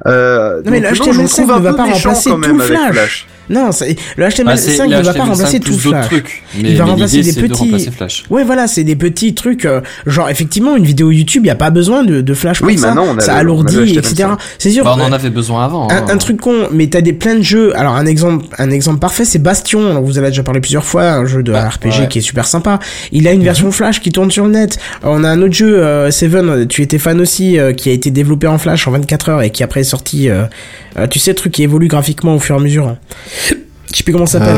[0.06, 2.36] Euh, Non, mais le non, je vous HTML5 trouve un ne va pas remplacer tout
[2.36, 3.26] le Flash.
[3.48, 3.70] non,
[4.16, 6.42] le HTML5 Bah, ne va pas HTML5 remplacer tout Flash.
[6.58, 7.88] Il va remplacer des petits-.
[8.30, 11.54] Ouais, voilà, c'est des petits trucs, euh, genre effectivement une vidéo YouTube, il y a
[11.56, 12.88] pas besoin de, de Flash pour Oui, ça.
[12.88, 14.14] maintenant, on a ça le- on a alourdit, etc.
[14.14, 14.38] HTML5.
[14.58, 14.84] C'est sûr.
[14.84, 15.88] Bah, on en avait besoin avant.
[15.90, 16.04] un, hein.
[16.08, 17.76] un truc con, mais t'as des plein de jeux.
[17.76, 19.90] Alors un exemple, un exemple parfait, c'est Bastion.
[19.90, 22.08] Alors, vous avez déjà parlé plusieurs fois, un jeu de Bah, RPG ouais.
[22.08, 22.78] qui est super sympa.
[23.12, 24.76] Il a une version Flash qui tourne sur le net.
[25.04, 26.66] Euh, On a un autre jeu, euh, Seven.
[26.68, 29.50] Tu étais fan aussi, euh, qui a été développé en Flash en 24 heures et
[29.50, 30.28] qui après est sorti.
[30.28, 30.44] euh,
[31.10, 32.96] tu sais, le truc qui évolue graphiquement au fur et à mesure.
[33.92, 34.56] Je sais plus comment ça s'appelle.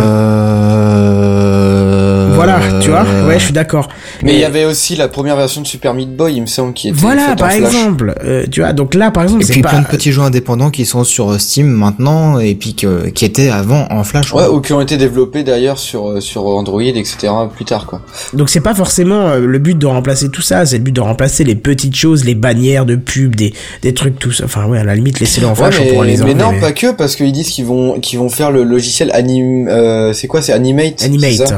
[2.39, 2.45] Euh...
[2.45, 3.05] Voilà, tu vois.
[3.27, 3.89] Ouais, je suis d'accord.
[4.23, 6.73] Mais il y avait aussi la première version de Super Meat Boy, il me semble,
[6.73, 7.61] qui était Voilà, faite en par Flash.
[7.75, 8.15] exemple.
[8.25, 9.71] Euh, tu vois, donc là, par exemple, Et puis pas.
[9.71, 13.25] plein de petits jeux indépendants qui sont sur euh, Steam maintenant et puis que, qui
[13.25, 14.33] étaient avant en Flash.
[14.33, 17.29] Ouais, ou qui ont été développés d'ailleurs sur, euh, sur Android, etc.
[17.55, 18.01] plus tard, quoi.
[18.35, 21.01] Donc c'est pas forcément euh, le but de remplacer tout ça, c'est le but de
[21.01, 24.45] remplacer les petites choses, les bannières de pub, des, des trucs tout ça.
[24.45, 26.35] Enfin ouais, à la limite laissez-le en Ouais, flash, on mais, pourra les mais enlever.
[26.35, 29.69] non, mais- pas que, parce qu'ils disent qu'ils vont, qu'ils vont faire le logiciel anim,
[29.69, 30.95] euh, c'est quoi, c'est Animate?
[30.99, 31.55] c'est Animate.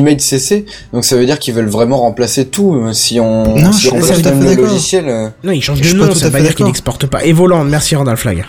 [0.00, 0.64] Animate CC.
[0.92, 3.90] Donc ça veut dire qu'ils veulent vraiment remplacer tout, euh, si on, Non, si je
[3.90, 5.08] on même le logiciel.
[5.08, 6.68] euh, Non, il change Je de nom, ça veut pas dire qu'il d'accord.
[6.68, 7.24] exporte pas.
[7.24, 8.44] Evoland, merci Randall Flag.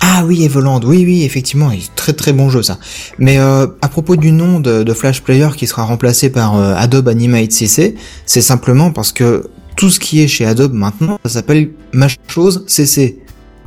[0.00, 2.78] Ah oui, Evoland, oui, oui, effectivement, il- très très bon jeu ça.
[3.18, 6.74] Mais euh, à propos du nom de, de Flash Player qui sera remplacé par euh,
[6.76, 7.94] Adobe Animate CC,
[8.26, 9.44] c'est simplement parce que
[9.76, 13.18] tout ce qui est chez Adobe maintenant, ça s'appelle ma chose CC.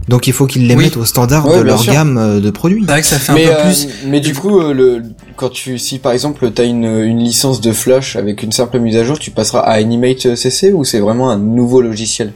[0.08, 0.86] Donc il faut qu'ils les Oui.
[0.86, 1.94] mettent au standard Ouais, de leur sûr.
[1.94, 2.82] gamme euh, de produits.
[2.86, 3.88] C'est vrai que ça fait mais, un peu euh, plus.
[4.08, 5.04] mais du coup, euh, le,
[5.36, 8.98] quand tu, si par exemple t'as une, une licence de Flash avec une simple mise
[8.98, 12.34] à jour, tu passeras à Animate CC ou c'est vraiment un nouveau logiciel?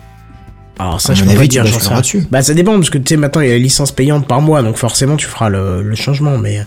[0.77, 2.19] Alors ça, À je peux pas dire, j'en sais.
[2.29, 4.41] Bah ça dépend, parce que tu sais, maintenant il y a les licences payantes par
[4.41, 6.65] mois, donc forcément tu feras le, le changement, mais...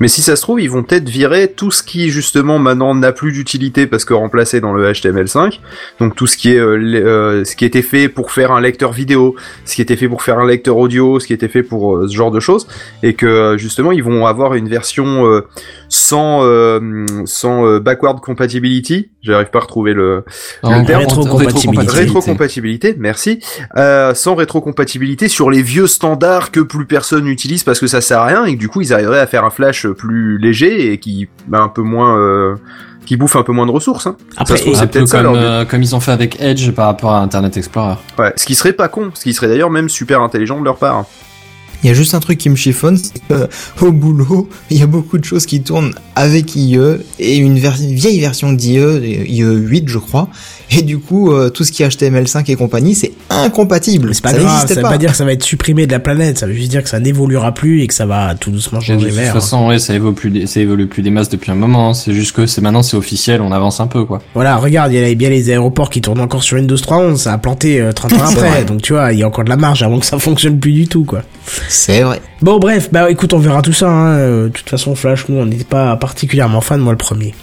[0.00, 3.12] Mais si ça se trouve, ils vont peut-être virer tout ce qui justement maintenant n'a
[3.12, 5.60] plus d'utilité parce que remplacé dans le HTML5.
[6.00, 8.60] Donc tout ce qui est euh, les- euh, ce qui était fait pour faire un
[8.60, 11.62] lecteur vidéo, ce qui était fait pour faire un lecteur audio, ce qui était fait
[11.62, 12.66] pour euh, ce genre de choses,
[13.02, 15.46] et que euh, justement ils vont avoir une version euh,
[15.88, 19.10] sans euh, sans euh, backward compatibility.
[19.22, 20.24] J'arrive pas à retrouver le
[20.62, 21.92] En terme rétrocompatibilité.
[21.92, 23.40] rétrocompatibilité, merci.
[23.76, 28.20] Euh, sans rétrocompatibilité sur les vieux standards que plus personne n'utilise parce que ça sert
[28.20, 30.98] à rien et que du coup ils arriveraient à faire un flash plus léger et
[30.98, 32.56] qui bah, un peu moins euh,
[33.06, 34.06] qui bouffe un peu moins de ressources.
[34.06, 34.16] Hein.
[34.36, 37.20] Après, c'est peut-être comme, leur euh, comme ils ont fait avec Edge par rapport à
[37.20, 37.96] Internet Explorer.
[38.18, 40.76] Ouais, ce qui serait pas con, ce qui serait d'ailleurs même super intelligent de leur
[40.76, 41.04] part.
[41.76, 41.80] Hein.
[41.84, 43.48] Il y a juste un truc qui me chiffonne, c'est que
[43.84, 46.78] au boulot, il y a beaucoup de choses qui tournent avec IE
[47.18, 48.78] et une ver- vieille version d'IE,
[49.28, 50.28] IE 8 je crois,
[50.70, 54.14] et du coup euh, tout ce qui est HTML5 et compagnie, c'est incompatible.
[54.14, 54.90] c'est pas ça grave, n'existe ça veut pas.
[54.90, 56.88] pas dire que ça va être supprimé de la planète, ça veut juste dire que
[56.88, 59.32] ça n'évoluera plus et que ça va tout doucement De changer toute vers.
[59.34, 61.90] façon, ouais, ça évolue plus, des- ça évolue plus des masses depuis un moment.
[61.90, 61.94] hein.
[61.94, 64.20] C'est juste que c'est maintenant, c'est officiel, on avance un peu, quoi.
[64.34, 67.32] Voilà, regarde, il y a bien les aéroports qui tournent encore sur Windows 3.11, ça
[67.32, 69.50] a planté euh, 30 ans C'est après, donc tu vois, il y a encore de
[69.50, 71.22] la marge avant que ça fonctionne plus du tout, quoi.
[71.68, 72.20] C'est vrai.
[72.42, 74.18] Bon, bref, bah écoute, on verra tout ça, hein.
[74.18, 77.34] euh, De toute façon, Flash, nous, on n'était pas particulièrement fan, moi le premier.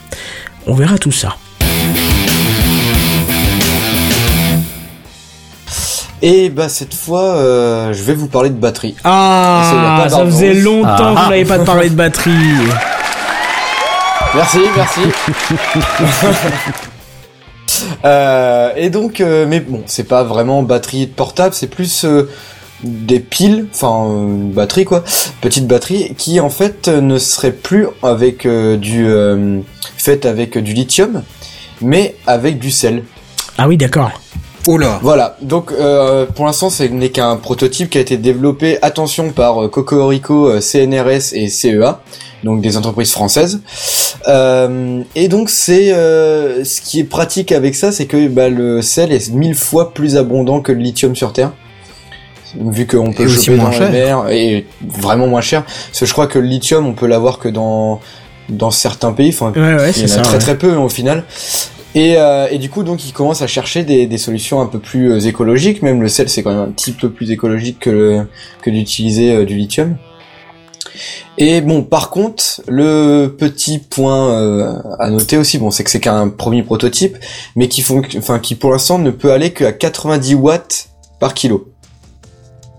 [0.67, 1.35] On verra tout ça.
[6.21, 8.93] Et bah cette fois, euh, je vais vous parler de batterie.
[9.03, 11.23] Ça, Ah, ça faisait longtemps Ah.
[11.25, 12.31] qu'on n'avait pas parlé de batterie.
[14.35, 15.01] Merci, merci.
[18.05, 22.29] Euh, et donc, euh, mais bon, c'est pas vraiment batterie portable, c'est plus euh,
[22.83, 25.03] des piles, enfin euh, une batterie quoi,
[25.41, 29.59] petite batterie qui en fait euh, ne serait plus avec euh, du euh,
[29.97, 31.23] faite avec du lithium,
[31.81, 33.03] mais avec du sel.
[33.57, 34.11] Ah oui, d'accord.
[34.65, 34.99] Oh là.
[35.01, 39.63] Voilà, donc euh, pour l'instant ce n'est qu'un prototype qui a été développé, attention, par
[39.63, 41.99] euh, Cocorico, euh, CNRS et CEA,
[42.45, 43.59] donc des entreprises françaises.
[44.29, 48.81] Euh, et donc c'est euh, ce qui est pratique avec ça, c'est que bah, le
[48.81, 51.51] sel est mille fois plus abondant que le lithium sur Terre.
[52.59, 55.63] Vu qu'on peut Et le choper moins dans la mer et vraiment moins cher.
[55.65, 57.99] Parce que je crois que le lithium on peut l'avoir que dans
[58.49, 59.29] dans certains pays.
[59.29, 60.21] Enfin, Ouais, ouais, il y en a ça.
[60.21, 60.39] très ouais.
[60.39, 61.23] très peu au final.
[61.95, 64.79] Et, euh, et du coup, donc, ils commencent à chercher des, des solutions un peu
[64.79, 65.81] plus euh, écologiques.
[65.83, 68.27] Même le sel, c'est quand même un petit peu plus écologique que, le-
[68.63, 69.95] que d'utiliser euh, du lithium.
[71.37, 75.99] Et bon, par contre, le petit point euh, à noter aussi, bon, c'est que c'est
[75.99, 77.17] qu'un premier prototype,
[77.55, 80.89] mais qui font, enfin, qui pour l'instant ne peut aller qu'à 90 watts
[81.19, 81.69] par kilo.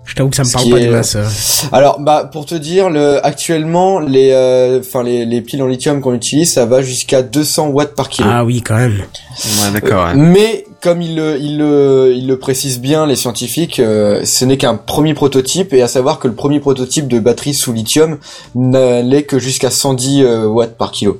[0.06, 1.16] Je t'avoue que ça me parle pas est- de masse.
[1.16, 1.24] euh.
[1.72, 6.00] Alors, bah, pour te dire, le, actuellement, les, euh, enfin, les, les piles en lithium
[6.00, 8.28] qu'on utilise, ça va jusqu'à 200 watts par kilo.
[8.30, 8.92] Ah oui, quand même.
[8.98, 10.04] Ouais, d'accord.
[10.06, 10.14] ouais.
[10.14, 14.58] Mais comme il le, il le, il le précise bien les scientifiques, euh, ce n'est
[14.58, 18.18] qu'un premier prototype et à savoir que le premier prototype de batterie sous lithium
[18.54, 21.18] n'allait que jusqu'à 110 euh, watts par kilo.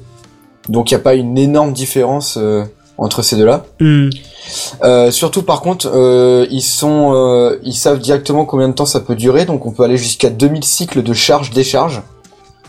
[0.68, 2.64] Donc il n'y a pas une énorme différence euh,
[2.98, 3.64] entre ces deux-là.
[3.80, 4.10] Hmm.
[4.82, 9.00] Euh, surtout par contre, euh, ils sont, euh, ils savent directement combien de temps ça
[9.00, 12.02] peut durer, donc on peut aller jusqu'à 2000 cycles de charge-décharge.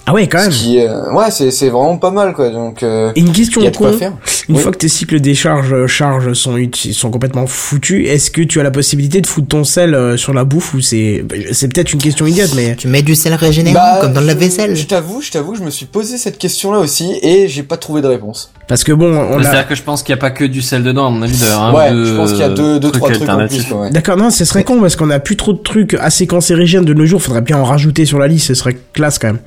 [0.07, 0.51] Ah ouais, quand Ce même.
[0.51, 2.49] qui, est- ouais, c'est, c'est vraiment pas mal quoi.
[2.51, 4.13] Donc euh, Et une question y a de quoi faire.
[4.47, 4.61] Une Oui.
[4.61, 6.55] fois que tes cycles décharge euh, charge sont
[6.91, 10.33] sont complètement foutus, est-ce que tu as la possibilité de foutre ton sel euh, sur
[10.33, 13.33] la bouffe ou c'est bah, c'est peut-être une question idiote mais Tu mets du sel
[13.33, 14.75] régénérant Bah, comme dans le lave-vaisselle.
[14.75, 18.03] Je t'avoue, je t'avoue, je me suis posé cette question-là aussi et j'ai pas trouvé
[18.03, 18.51] de réponse.
[18.67, 20.61] parce que bon on a C'est-à-dire que je pense qu'il n'y a pas que du
[20.61, 23.01] sel dedans, à mon avis, de ouais, je pense qu'il y a deux, deux trucs
[23.01, 23.71] trois trucs en plus.
[23.71, 23.89] ouais.
[23.89, 26.93] D'accord, non, ce serait con parce qu'on a plus trop de trucs assez cancérigènes de
[26.93, 27.23] nos jours.
[27.23, 29.39] Faudrait bien en rajouter sur la liste, ce serait classe quand même.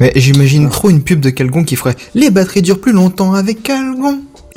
[0.00, 3.62] Mais j'imagine trop une pub de Calgon qui ferait Les batteries durent plus longtemps avec
[3.62, 4.20] Calgon.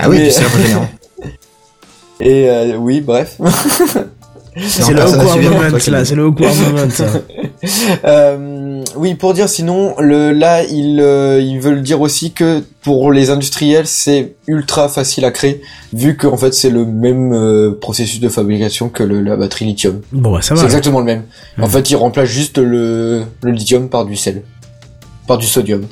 [0.00, 0.88] ah oui, sel régénérant.
[2.20, 3.36] Et euh, oui, bref.
[4.56, 6.86] C'est le awkward moment là, c'est le awkward moment.
[8.96, 13.30] Oui, pour dire sinon, le là ils euh, ils veulent dire aussi que pour les
[13.30, 15.60] industriels c'est ultra facile à créer
[15.92, 19.64] vu que en fait c'est le même euh, processus de fabrication que le, la batterie
[19.66, 20.00] lithium.
[20.12, 20.66] Bon, bah ça C'est va.
[20.66, 21.22] exactement le même.
[21.60, 24.42] En fait, ils remplacent juste le, le lithium par du sel,
[25.38, 25.86] du sodium.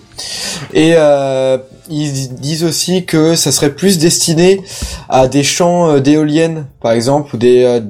[0.73, 4.61] Et euh, ils disent aussi que ça serait plus destiné
[5.09, 7.81] à des champs euh, d'éoliennes, par exemple, ou des euh,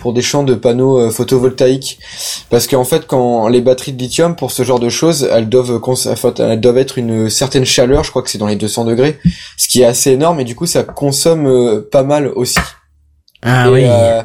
[0.00, 1.98] pour des champs de panneaux photovoltaïques,
[2.50, 5.80] parce qu'en fait, quand les batteries de lithium pour ce genre de choses, elles doivent
[6.38, 9.18] elles doivent être une certaine chaleur, je crois que c'est dans les 200 degrés,
[9.56, 12.58] ce qui est assez énorme et du coup ça consomme pas mal aussi.
[13.42, 13.82] Ah et, oui.
[13.84, 14.22] euh,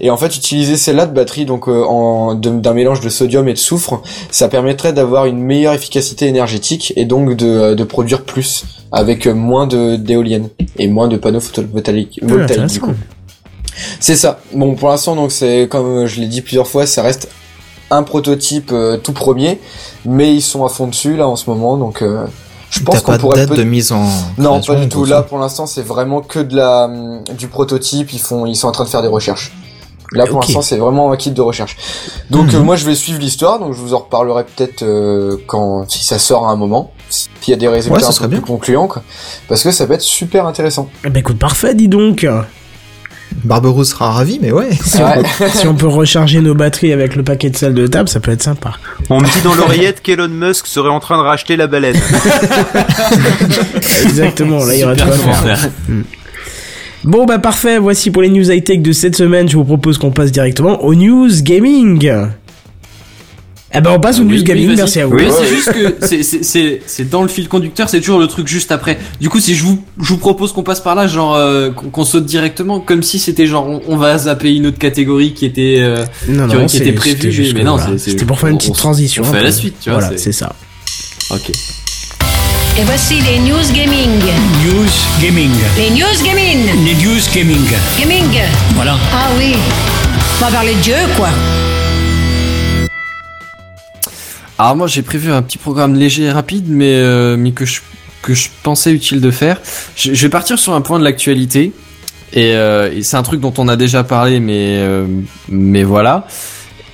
[0.00, 3.52] et en fait, utiliser celle-là de batterie, donc euh, en d'un mélange de sodium et
[3.52, 8.24] de soufre, ça permettrait d'avoir une meilleure efficacité énergétique et donc de, euh, de produire
[8.24, 10.48] plus avec euh, moins de d'éoliennes
[10.78, 12.20] et moins de panneaux photovoltaïques.
[12.28, 12.92] Ah, du coup.
[14.00, 14.40] C'est ça.
[14.52, 17.28] Bon, pour l'instant, donc c'est comme euh, je l'ai dit plusieurs fois, ça reste
[17.90, 19.60] un prototype euh, tout premier,
[20.04, 22.26] mais ils sont à fond dessus là en ce moment, donc euh,
[22.78, 24.04] je pense qu'on pourrait date peut- de mise en.
[24.38, 25.04] non, pas du ou tout.
[25.04, 28.12] Là, pour l'instant, c'est vraiment que de la hum, du prototype.
[28.12, 29.52] Ils font, ils sont en train de faire des recherches.
[30.12, 31.76] Là, pour l'instant, c'est vraiment un kit de recherche.
[32.30, 32.60] Donc, Mhm.
[32.60, 33.58] euh, moi, je vais suivre l'histoire.
[33.58, 37.50] Donc, je vous en reparlerai peut-être euh, quand, si ça sort à un moment, s'il
[37.50, 39.02] y a des résultats Ouais, un peu plus concluants, quoi.
[39.48, 40.88] Parce que ça peut être super intéressant.
[41.04, 42.24] Eh ben écoute, parfait, dis donc.
[43.44, 44.70] Barberousse sera ravi, mais ouais.
[44.84, 48.08] Si, on, si on peut recharger nos batteries avec le paquet de sel de table,
[48.08, 48.72] ça peut être sympa.
[49.10, 51.96] On me dit dans l'oreillette qu'Elon Musk serait en train de racheter la baleine.
[54.04, 55.42] Exactement, là il y aura de Super quoi faire.
[55.42, 55.70] commentaire.
[57.04, 60.10] Bon bah parfait, voici pour les news high-tech de cette semaine, je vous propose qu'on
[60.10, 62.10] passe directement aux news gaming.
[63.74, 65.16] Eh ben on passe aux Oui, news oui, gaming, merci à vous.
[65.16, 68.28] Oui, c'est juste que c'est- c'est- c'est c'est dans le fil conducteur, c'est toujours le
[68.28, 68.96] truc juste après.
[69.20, 72.04] Du coup, si je vous je vous propose qu'on passe par là, genre euh, qu'on
[72.04, 75.78] saute directement, comme si c'était genre on, on va zapper une autre catégorie qui était
[75.80, 78.58] euh, Non, qui, non, qui était prévue, c'était mais, non, voilà, c'était pour faire une
[78.58, 79.24] petite on- transition.
[79.26, 79.98] On fait la suite, tu vois.
[79.98, 80.52] Voilà, c'est ça.
[81.30, 81.50] Ok.
[82.78, 84.10] Et voici les news gaming.
[84.64, 84.86] News
[85.20, 85.50] Gaming.
[85.76, 86.84] Les news gaming.
[86.84, 87.66] Les News Gaming.
[87.98, 88.40] Gaming.
[88.74, 88.96] Voilà.
[89.12, 89.54] Ah oui.
[90.40, 91.28] On va parler de Dieu, quoi.
[94.58, 97.80] Alors moi j'ai prévu un petit programme léger et rapide, mais euh, mais que je
[98.22, 99.60] que je pensais utile de faire.
[99.94, 101.72] Je, je vais partir sur un point de l'actualité.
[102.32, 105.06] Et, euh, c'est un truc dont on a déjà parlé, mais euh,
[105.48, 106.26] mais voilà.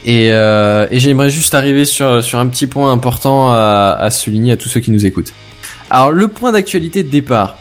[0.05, 4.53] Et, euh, et j'aimerais juste arriver sur sur un petit point important à, à souligner
[4.53, 5.33] à tous ceux qui nous écoutent.
[5.89, 7.57] Alors le point d'actualité de départ,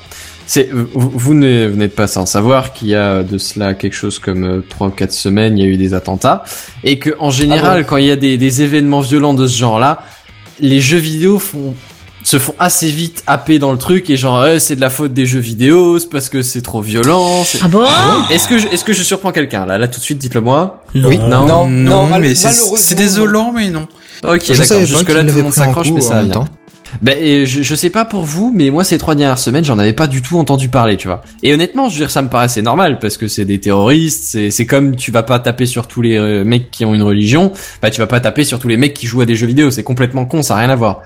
[0.54, 4.44] c'est vous, vous n'êtes pas sans savoir qu'il y a de cela quelque chose comme
[4.44, 6.44] euh, trois ou quatre semaines, il y a eu des attentats
[6.84, 10.00] et que en général quand il y a des, des événements violents de ce genre-là,
[10.60, 11.74] les jeux vidéo font
[12.24, 15.14] se font assez vite happer dans le truc et genre eh, c'est de la faute
[15.14, 17.44] des jeux vidéo, c'est parce que c'est trop violent.
[17.46, 17.86] c'est- Ah bon
[18.30, 19.78] Est-ce que je, est-ce que je surprends quelqu'un là?
[19.80, 20.84] Là tout de suite dites-le moi.
[20.94, 21.18] Oui.
[21.18, 21.46] Non.
[21.48, 23.88] Non, non, mais c'est désolant, mais non.
[24.24, 24.86] Ok d'accord.
[24.86, 26.34] Jusque là tout le monde s'accroche mais ça va bien.
[26.34, 26.48] temps.
[27.02, 29.80] Ben, et je, je sais pas pour vous, mais moi ces trois dernières semaines, j'en
[29.80, 31.22] avais pas du tout entendu parler, tu vois.
[31.44, 34.24] Et honnêtement, je veux dire, ça me paraissait normal parce que c'est des terroristes.
[34.26, 37.04] C'est, c'est comme tu vas pas taper sur tous les euh, mecs qui ont une
[37.04, 39.48] religion, bah tu vas pas taper sur tous les mecs qui jouent à des jeux
[39.48, 39.72] vidéo.
[39.72, 41.02] C'est complètement con, ça a rien à voir.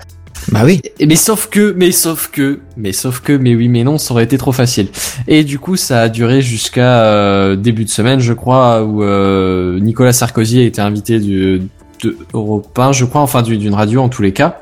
[0.52, 0.80] Bah oui.
[1.04, 4.24] Mais sauf que, mais sauf que, mais sauf que, mais oui, mais non, ça aurait
[4.24, 4.88] été trop facile.
[5.26, 9.80] Et du coup, ça a duré jusqu'à euh, début de semaine, je crois, où euh,
[9.80, 11.62] Nicolas Sarkozy a été invité du,
[12.02, 14.60] de Europe 1, je crois, enfin du- d'une radio en tous les cas.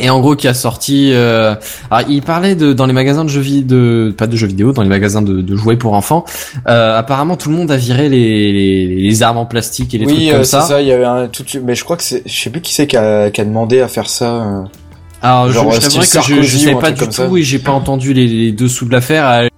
[0.00, 1.10] Et en gros, qui a sorti.
[1.12, 1.54] Euh,
[1.90, 4.82] alors, il parlait de dans les magasins de jeux vidéo, pas de jeux vidéo, dans
[4.82, 6.24] les magasins de, de jouets pour enfants.
[6.66, 10.06] Euh, apparemment, tout le monde a viré les, les, les armes en plastique et les
[10.06, 10.62] oui, trucs euh, comme c'est ça.
[10.62, 10.82] ça.
[10.82, 12.86] Il y avait un tout, mais je crois que c'est, je sais plus qui c'est
[12.86, 14.24] qui a, qui a demandé à faire ça.
[14.24, 14.62] euh.
[15.22, 17.28] Alors, Genre, je, je que je, je un pas du comme tout ça.
[17.34, 19.48] et j'ai pas entendu les, les dessous de l'affaire.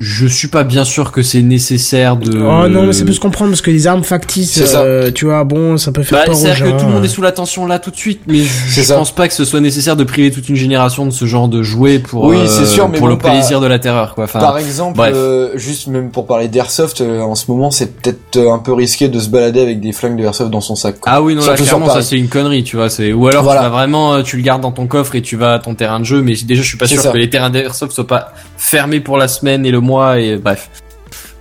[0.00, 2.38] Euh, Je suis pas bien sûr que c'est nécessaire de.
[2.40, 4.80] Oh non, mais ça peut se comprendre parce que les armes factices, C'est ça.
[4.82, 6.76] euh, tu vois, bon, ça peut faire Bah, peur aux c'est-à-dire gens.
[6.76, 8.80] que tout le monde est sous la tension là tout de suite, mais je, C'est
[8.82, 8.94] je ça.
[8.96, 11.62] pense pas que ce soit nécessaire de priver toute une génération de ce genre de
[11.62, 14.14] jouets pour Oui, euh, c'est sûr, mais pour bon, le par- plaisir de la terreur
[14.14, 14.24] quoi.
[14.24, 15.12] Enfin, Par exemple, bref.
[15.14, 18.72] euh, juste même pour parler d'airsoft, euh, en ce moment, c'est peut-être euh, un peu
[18.72, 20.98] risqué de se balader avec des flingues de airsoft dans son sac.
[21.00, 21.12] quoi.
[21.12, 23.60] Ah oui non là clairement ça c'est une connerie tu vois c'est ou alors Voilà.
[23.60, 25.74] tu vas vraiment euh, tu le gardes dans ton coffre et tu vas à ton
[25.74, 27.10] terrain de jeu mais déjà je suis pas C'est sûr ça.
[27.12, 28.32] que les terrains d'airsoft soient pas
[28.70, 30.70] fermés pour la semaine et le mois et bref.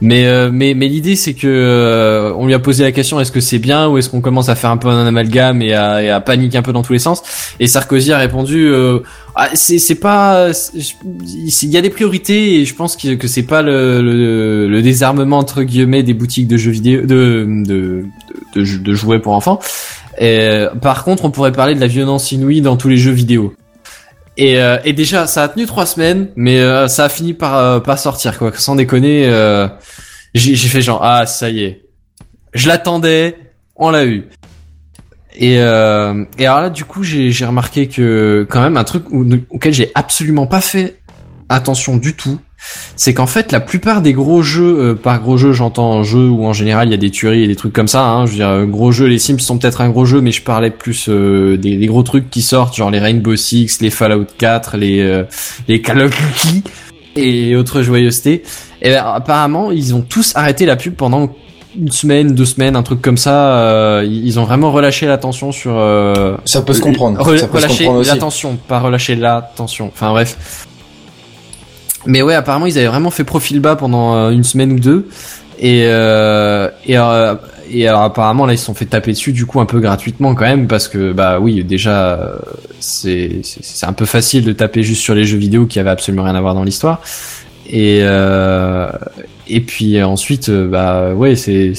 [0.02, 3.34] Mais euh, mais mais l'idée c'est que euh, on lui a posé la question est-ce
[3.34, 6.02] que c'est bien ou est-ce qu'on commence à faire un peu un amalgame et à,
[6.02, 7.22] et à paniquer un peu dans tous les sens?
[7.60, 9.00] Et Sarkozy a répondu euh,
[9.36, 13.62] ah, c'est pas il y a des priorités et je pense que, que c'est pas
[13.62, 18.06] le, le le désarmement entre guillemets des boutiques de jeux vidéo de de
[18.56, 19.60] de, de, de jouets pour enfants.
[20.22, 23.54] Et, par contre, on pourrait parler de la violence inouïe dans tous les jeux vidéo.
[24.42, 27.58] Et, euh, et déjà, ça a tenu trois semaines, mais euh, ça a fini par
[27.58, 28.54] euh, par sortir quoi.
[28.56, 29.68] Sans déconner, euh,
[30.34, 31.82] j'ai fait genre ah ça y est,
[32.54, 33.36] je l'attendais,
[33.76, 34.30] on l'a eu.
[35.36, 39.04] Et euh, et alors là, du coup, j'ai remarqué que quand même un truc
[39.50, 41.02] auquel j'ai absolument pas fait
[41.50, 42.40] attention du tout,
[42.96, 46.46] c'est qu'en fait la plupart des gros jeux, euh, par gros jeux j'entends jeu où
[46.46, 48.04] en général il y a des tueries et des trucs comme ça.
[48.06, 50.32] Hein, je veux dire, euh, gros jeux, les Sims sont peut-être un gros jeu, mais
[50.32, 53.90] je parlais plus euh, des, des gros trucs qui sortent, genre les Rainbow Six, les
[53.90, 55.24] Fallout 4, les euh,
[55.68, 56.64] les Call of Duty
[57.16, 58.44] et autres joyeusetés.
[58.82, 61.30] Et ben, apparemment ils ont tous arrêté la pub pendant
[61.80, 63.54] une semaine, deux semaines, un truc comme ça.
[63.58, 65.74] euh, ils ont vraiment relâché l'attention sur.
[65.78, 67.22] Euh, Ça peut se comprendre.
[67.22, 68.10] Rel- ça peut se relâcher comprendre aussi.
[68.10, 69.92] l'attention, pas relâcher l'attention.
[69.94, 70.66] Enfin bref.
[72.06, 75.08] Mais ouais, apparemment ils avaient vraiment fait profil bas pendant euh, une semaine ou deux.
[75.60, 77.36] Et euh, et, euh,
[77.70, 80.34] et alors apparemment là ils se sont fait taper dessus du coup un peu gratuitement
[80.34, 82.38] quand même parce que bah oui déjà euh,
[82.80, 86.24] c'est c'est un peu facile de taper juste sur les jeux vidéo qui avaient absolument
[86.24, 87.02] rien à voir dans l'histoire.
[87.68, 88.90] Et euh,
[89.48, 91.74] et puis ensuite euh, bah ouais c'est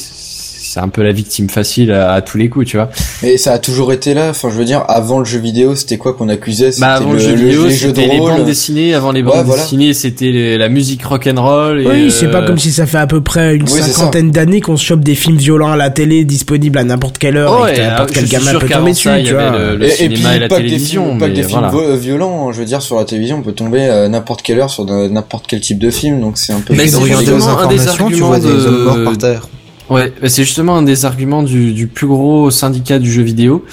[0.73, 2.91] c'est un peu la victime facile à, à tous les coups tu vois.
[3.25, 4.29] Mais ça a toujours été là.
[4.31, 6.71] Enfin, je veux dire, avant le jeu vidéo, c'était quoi qu'on accusait?
[6.71, 8.95] C'était Bah avant le, jeu vidéo, les jeux de les bandes dessinées.
[8.95, 9.63] Avant les Ouais, bandes voilà.
[9.65, 11.81] dessinées, c'était la musique rock'n'roll.
[11.81, 14.31] et, Oui, c'est euh, pas comme si ça fait à peu près une Oui, cinquantaine
[14.31, 17.63] d'années qu'on se chope des films violents à la télé disponibles à n'importe quelle heure
[17.63, 19.51] Ouais, et que n'importe je quel gamin peut tomber dessus, tu vois.
[19.51, 21.97] le- le et, puis et la pas que télévision, des films, pas que des films
[21.99, 22.49] violents.
[22.49, 22.53] hein.
[22.53, 25.47] Je veux dire, sur la télévision, on peut tomber à n'importe quelle heure sur n'importe
[25.49, 26.21] quel type de film.
[26.21, 26.75] Donc c'est un peu.
[26.75, 29.49] Mais c'est un des arguments vois des de- hommes morts par terre.
[29.91, 33.65] Ouais, bah, c'est justement un des arguments du, du plus gros syndicat du jeu vidéo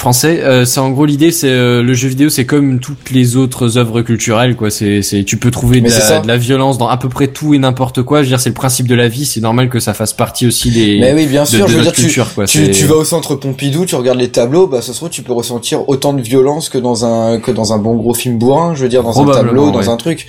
[0.00, 0.40] français.
[0.42, 3.76] Euh, c'est en gros l'idée, c'est euh, le jeu vidéo, c'est comme toutes les autres
[3.76, 4.70] œuvres culturelles, quoi.
[4.70, 6.20] C'est, c'est, tu peux trouver de la, ça.
[6.20, 8.18] de la violence dans à peu près tout et n'importe quoi.
[8.18, 9.26] Je veux dire, c'est le principe de la vie.
[9.26, 11.66] C'est normal que ça fasse partie aussi des Mais oui, bien sûr.
[11.66, 12.46] de je veux dire, tu, culture, quoi.
[12.46, 15.22] tu, tu vas au centre Pompidou, tu regardes les tableaux, bah ça se trouve tu
[15.22, 18.74] peux ressentir autant de violence que dans un que dans un bon gros film bourrin.
[18.74, 19.88] Je veux dire, dans un tableau, dans ouais.
[19.88, 20.26] un truc.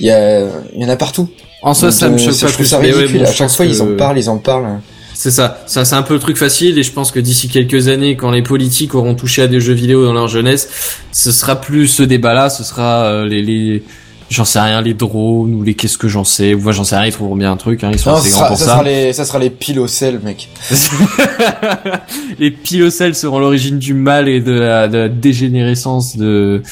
[0.00, 0.40] Il y a,
[0.74, 1.28] il y en a partout.
[1.62, 2.66] En soi, ça me Donc, choque euh, pas je trouve plus.
[2.66, 3.20] ça mais ouais, ridicule.
[3.22, 4.80] bon, à chaque fois, ils en parlent, ils en parlent.
[5.14, 7.86] C'est ça, ça c'est un peu le truc facile et je pense que d'ici quelques
[7.88, 10.68] années, quand les politiques auront touché à des jeux vidéo dans leur jeunesse,
[11.12, 13.84] ce sera plus ce débat-là, ce sera euh, les, les
[14.30, 16.96] j'en sais rien, les drones ou les qu'est-ce que j'en sais, ou moi j'en sais
[16.96, 18.64] rien, ils trouveront bien un truc, hein, ils sont Non, assez ça grands pour ça,
[18.64, 18.70] ça.
[18.72, 20.48] sera les, ça sera les piles au sel, mec.
[22.38, 26.62] les pilocelles seront l'origine du mal et de la, de la dégénérescence de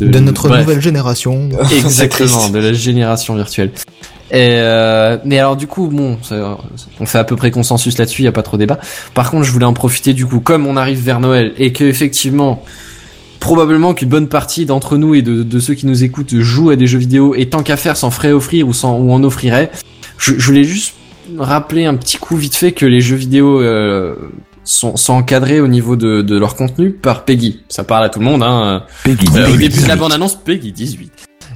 [0.00, 0.60] De notre bref.
[0.60, 1.48] nouvelle génération.
[1.76, 3.70] Exactement, de la génération virtuelle.
[4.30, 6.18] Et euh, mais alors du coup, bon,
[7.00, 8.78] on fait à peu près consensus là-dessus, y a pas trop débat.
[9.14, 11.84] Par contre, je voulais en profiter du coup, comme on arrive vers Noël et que
[11.84, 12.62] effectivement,
[13.40, 16.76] probablement qu'une bonne partie d'entre nous et de, de ceux qui nous écoutent jouent à
[16.76, 19.70] des jeux vidéo et tant qu'à faire s'en ferait offrir ou s'en ou en offrirait.
[20.18, 20.94] Je, je voulais juste
[21.38, 24.14] rappeler un petit coup vite fait que les jeux vidéo euh,
[24.64, 27.60] sont, sont encadrés au niveau de, de leur contenu par Peggy.
[27.68, 28.84] Ça parle à tout le monde, hein.
[29.04, 29.26] Peggy.
[29.36, 31.12] Euh, au début de la bande annonce Peggy 18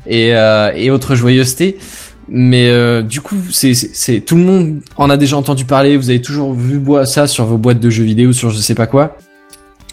[0.06, 1.78] et euh, et autres joyeusetés
[2.28, 6.22] mais euh, du coup c'est tout le monde en a déjà entendu parler vous avez
[6.22, 9.16] toujours vu ça sur vos boîtes de jeux vidéo sur je sais pas quoi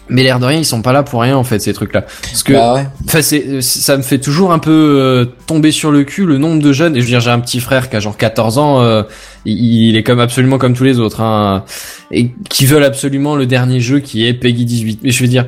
[0.08, 2.02] mais l'air de rien ils sont pas là pour rien en fait ces trucs là
[2.22, 2.86] parce que Bah ouais.
[3.22, 6.72] C'est, ça me fait toujours un peu euh, tomber sur le cul le nombre de
[6.72, 6.96] jeunes.
[6.96, 8.82] Et je veux dire, j'ai un petit frère qui a genre 14 ans.
[8.82, 9.02] euh,
[9.44, 11.64] il, il est comme absolument comme tous les autres, hein,
[12.10, 15.00] et qui veulent absolument le dernier jeu qui est Peggy 18.
[15.02, 15.46] Mais je veux dire,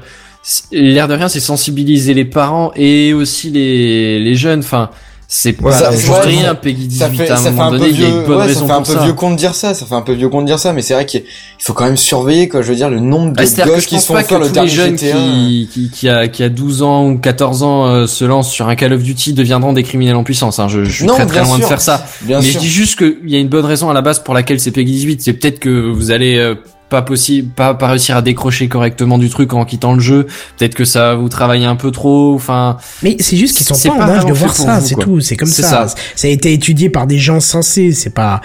[0.72, 4.61] l'air de rien, c'est sensibiliser les parents et aussi les les jeunes.
[4.61, 4.91] Enfin,
[5.35, 7.62] c'est pas ça- ouais, rien ça- Peggy 18 ça fait, à un ça fait moment
[7.68, 8.93] un peu donné, il y a vieux, une bonne ouais, ça raison fait un peu
[8.93, 9.03] ça.
[9.05, 10.83] vieux con de dire ça, ça fait un peu vieux con de dire ça, mais
[10.83, 11.22] c'est vrai qu'il
[11.59, 12.61] faut quand même surveiller, quoi.
[12.61, 14.49] Je veux dire, le nombre de Ah, gosses qui sont pas faire que le tous
[14.49, 15.16] les dernier jeunes GTA.
[15.16, 18.68] qui, qui, qui, a, qui a 12 ans ou 14 ans euh, se lancent sur
[18.68, 20.59] un Call of Duty deviendront des criminels en puissance.
[20.59, 20.68] Hein.
[20.68, 21.68] Je, je suis Non, très très loin de sûr.
[21.68, 22.05] faire ça.
[22.26, 22.53] Mais sûr.
[22.53, 24.70] je dis juste qu'il y a une bonne raison à la base pour laquelle c'est
[24.70, 25.22] Peggy 18.
[25.22, 26.57] C'est peut-être que vous allez euh,
[26.93, 30.26] pas possible, pas, pas réussir à décrocher correctement du truc en quittant le jeu.
[30.59, 32.34] Peut-être que ça vous travaille un peu trop.
[32.34, 34.97] Enfin, Mais c'est juste qu'ils sont C'est pas en pas âge de voir ça, c'est
[34.97, 35.62] tout, c'est comme ça.
[35.62, 35.95] ça.
[36.14, 36.28] ça.
[36.28, 38.43] a été étudié par des gens sensés, c'est pas...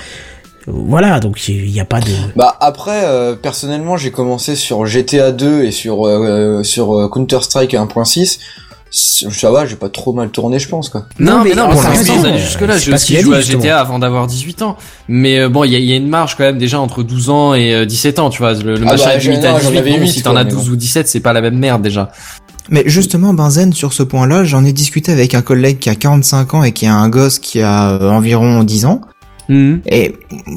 [0.65, 2.11] Voilà, donc il y a pas de...
[2.35, 7.73] Bah après, euh, personnellement, j'ai commencé sur GTA 2 et sur euh, sur Counter Strike
[7.73, 8.39] 1.6.
[8.89, 11.05] Ça va, j'ai pas trop mal tourné, je pense quoi.
[11.19, 12.77] Non, Non, mais, mais non, ça années jusque-là.
[12.77, 13.41] c'est J'ai aussi joué à.
[13.41, 14.77] GTA avant d'avoir 18 ans.
[15.07, 17.03] Mais euh, bon, il y a, il y a une marge quand même déjà entre
[17.03, 18.53] 12 ans et euh, 17 ans, tu vois.
[18.53, 20.21] Le, le Ah machin bah, est limité à non, j'en 18, avais bon, huit, si
[20.23, 20.73] t'en as mais 12 bon.
[20.73, 22.11] ou 17, c'est pas la même merde déjà.
[22.69, 26.53] Mais justement, Benzen, sur ce point-là, j'en ai discuté avec un collègue qui a 45
[26.53, 29.01] ans et qui a un gosse qui a euh, environ 10 ans.
[29.49, 30.13] Et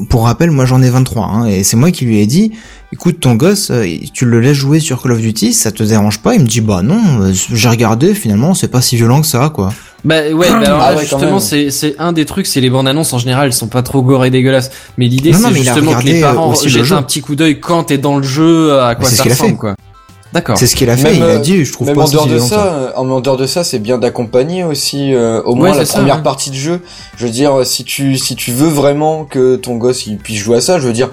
[0.09, 2.51] pour rappel, moi j'en ai 23, hein, et c'est moi qui lui ai dit,
[2.93, 6.19] écoute ton gosse, euh, tu le laisses jouer sur Call of Duty, ça te dérange
[6.19, 6.35] pas?
[6.35, 9.49] Il me dit, bah non, euh, j'ai regardé, finalement c'est pas si violent que ça,
[9.49, 9.73] quoi.
[10.03, 12.87] Bah ouais, bah alors Ah ouais, justement c'est c'est un des trucs, c'est les bandes
[12.87, 14.71] annonces en général, elles sont pas trop gore et dégueulasses.
[14.97, 17.85] Mais l'idée c'est justement que les euh, parents le jettent un petit coup d'œil quand
[17.85, 19.57] t'es dans le jeu, à quoi ça ressemble fait.
[19.57, 19.75] quoi.
[20.33, 20.57] D'accord.
[20.57, 22.25] C'est ce qu'il a fait, Même, il a dit, je trouve Même pas en dehors
[22.27, 25.85] de ça, euh, en dehors de ça, c'est bien d'accompagner aussi euh, au moins la
[25.85, 26.21] ça, première ouais.
[26.23, 26.81] partie de jeu.
[27.17, 30.57] Je veux dire, si tu si tu veux vraiment que ton gosse il puisse jouer
[30.57, 31.09] à ça, je veux dire,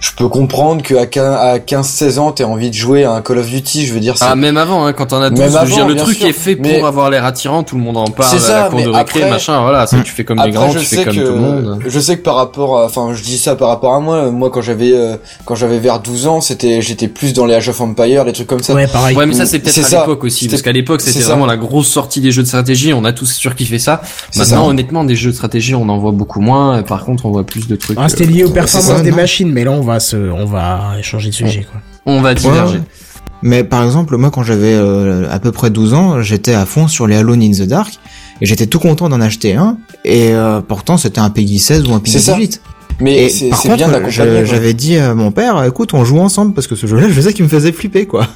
[0.00, 3.48] je peux comprendre que à 15-16 ans, t'aies envie de jouer à un Call of
[3.48, 3.86] Duty.
[3.86, 5.88] Je veux dire, Ah même avant hein, quand t'en as 12, Même je veux dire,
[5.88, 6.26] le truc sûr.
[6.28, 8.62] est fait Mais- pour avoir l'air attirant, tout le monde en parle C'est à ça,
[8.64, 11.04] la cour de récré, après- machin, voilà, ça tu fais comme les grands, tu fais
[11.04, 11.80] comme que tout le monde.
[11.86, 14.30] je sais que par rapport, à, enfin, je dis ça par rapport à moi.
[14.30, 15.16] Moi, quand j'avais euh,
[15.46, 18.46] quand j'avais vers 12 ans, c'était j'étais plus dans les Age of Empire, des trucs
[18.46, 18.74] comme ça.
[18.74, 19.16] Ouais, pareil.
[19.16, 21.88] Ouais, mais ça c'est peut-être à l'époque aussi, parce qu'à l'époque c'était vraiment la grosse
[21.88, 22.92] sortie des jeux de stratégie.
[22.92, 24.02] On a tous surkiffé ça.
[24.36, 24.62] Maintenant, ça.
[24.62, 26.82] honnêtement, des jeux de stratégie, on en voit beaucoup moins.
[26.82, 27.98] Par contre, on voit plus de trucs.
[28.00, 30.44] Ah, c'était euh, lié aux c'est performances des machines, mais là on va se, on
[30.44, 31.80] va changer de sujet, quoi.
[32.06, 32.78] On va diverger.
[32.78, 32.84] Ouais.
[33.42, 36.88] Mais par exemple, moi quand j'avais euh, à peu près 12 ans, j'étais à fond
[36.88, 37.98] sur les Alone in the Dark,
[38.40, 41.94] et j'étais tout content d'en acheter un, et euh, pourtant c'était un Peggy 16 ou
[41.94, 42.38] un Peggy C'est ça.
[43.00, 43.04] 18.
[43.04, 44.46] Mais c'est bien contre, d'accompagner.
[44.46, 47.32] j'avais dit à mon père, écoute, on joue ensemble parce que ce jeu-là, je sais
[47.32, 48.26] qu'il me faisait flipper, quoi.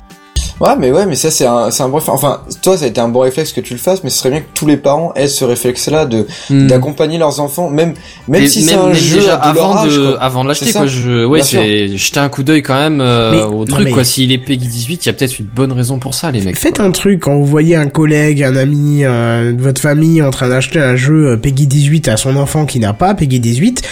[0.61, 2.15] Ouais, mais ouais, mais ça c'est un, c'est un bon réflexe.
[2.15, 4.31] Enfin, toi, ça a été un bon réflexe que tu le fasses, mais ce serait
[4.31, 6.69] bien que tous les parents aient ce réflexe-là de Hmm.
[6.69, 7.95] d'accompagner leurs enfants, même
[8.29, 10.23] même si c'est un jeu déjà de leur avant âge, de quoi.
[10.23, 13.43] avant de l'acheter quoi je ouais c'est jeter un coup d'œil quand même euh, Mais-
[13.43, 15.99] au truc mais- quoi s'il est Peggy 18 il y a peut-être une bonne raison
[15.99, 16.85] pour ça les mecs Faites quoi.
[16.85, 20.49] un truc quand vous voyez un collègue, un ami euh, de votre famille en train
[20.49, 23.83] d'acheter un jeu euh, Peggy 18 à son enfant qui n'a pas Peggy 18.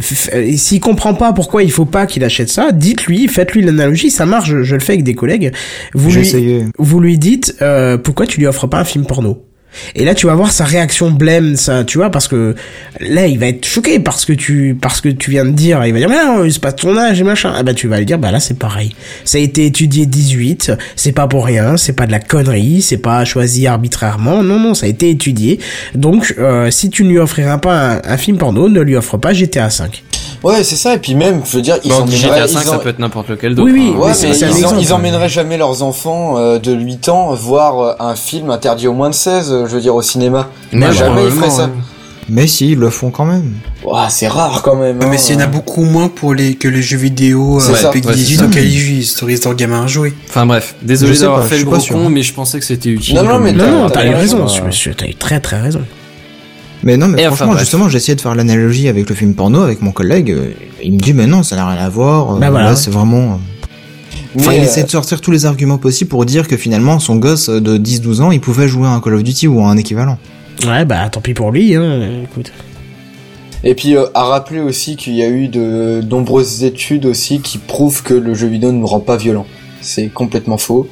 [0.00, 4.10] S'il comprend pas pourquoi il faut pas qu'il achète ça, dites-lui, faites-lui l'analogie.
[4.10, 5.52] Ça marche, je, je le fais avec des collègues.
[5.94, 6.64] Vous lui, essayé.
[6.78, 9.47] vous lui dites euh, pourquoi tu lui offres pas un film porno?
[9.94, 12.54] Et là, tu vas voir sa réaction blême, ça, tu vois, parce que
[13.00, 15.92] là, il va être choqué parce que tu, parce que tu viens de dire, il
[15.92, 17.52] va dire, mais non, c'est pas de ton âge et machin.
[17.56, 18.94] Ah bah, tu vas lui dire, bah là, c'est pareil.
[19.24, 22.98] Ça a été étudié 18, c'est pas pour rien, c'est pas de la connerie, c'est
[22.98, 24.42] pas choisi arbitrairement.
[24.42, 25.60] Non, non, ça a été étudié.
[25.94, 29.16] Donc, euh, si tu ne lui offriras pas un, un film porno, ne lui offre
[29.18, 30.02] pas GTA 5.
[30.44, 30.94] Ouais, c'est ça.
[30.94, 32.90] Et puis même, je veux dire, ils Bon, emmèneraient- GTA 5 ils ça en- peut
[32.90, 33.98] être n'importe lequel d'autre Oui, oui, hein.
[33.98, 38.14] Ouais, mais ils, en- emmèneraient jamais leurs enfants euh, de 8 ans voir euh, un
[38.14, 40.48] film interdit aux moins de 16, euh, je veux dire, au cinéma.
[40.72, 41.70] Mais jamais ils feraient ça.
[42.30, 43.52] Mais si, ils le font quand même.
[43.86, 44.98] Ouah, c'est rare quand même.
[45.00, 45.06] Hein.
[45.10, 47.74] mais s'il y en a beaucoup moins pour les que les jeux vidéo C'est euh,
[47.76, 47.88] ça.
[47.88, 48.44] avec Ouais, c'est 18 ça.
[48.44, 50.12] auxquels ils autorisent leurs gamins à jouer.
[50.28, 52.10] enfin bref désolé d'avoir fait le gros sûr, con hein.
[52.10, 54.14] mais je pensais que c'était utile Non, non, mais Non, t'as- non, t'as t'as eu
[54.14, 54.66] raison, raison, euh.
[54.66, 55.80] monsieur, t'as eu très très raison.
[56.82, 57.60] Mais non, mais Et enfin, franchement, bref.
[57.64, 60.30] justement, essayé de faire l'analogie avec le film porno avec mon collègue.
[60.30, 60.50] euh,
[60.82, 62.34] Il me dit, mais non, ça n'a rien à voir.
[62.36, 62.70] euh, Bah voilà.
[62.70, 63.40] là, c'est vraiment.
[64.36, 67.48] Enfin, il essaie de sortir tous les arguments possibles pour dire que finalement, son gosse
[67.48, 70.18] de 10-12 ans, il pouvait jouer à un Call of Duty ou à un équivalent.
[70.66, 72.52] Ouais, bah, tant pis pour lui, hein, écoute.
[73.64, 77.58] Et puis euh, à rappeler aussi qu'il y a eu de nombreuses études aussi qui
[77.58, 79.46] prouvent que le jeu vidéo ne rend pas violent.
[79.80, 80.88] C'est complètement faux.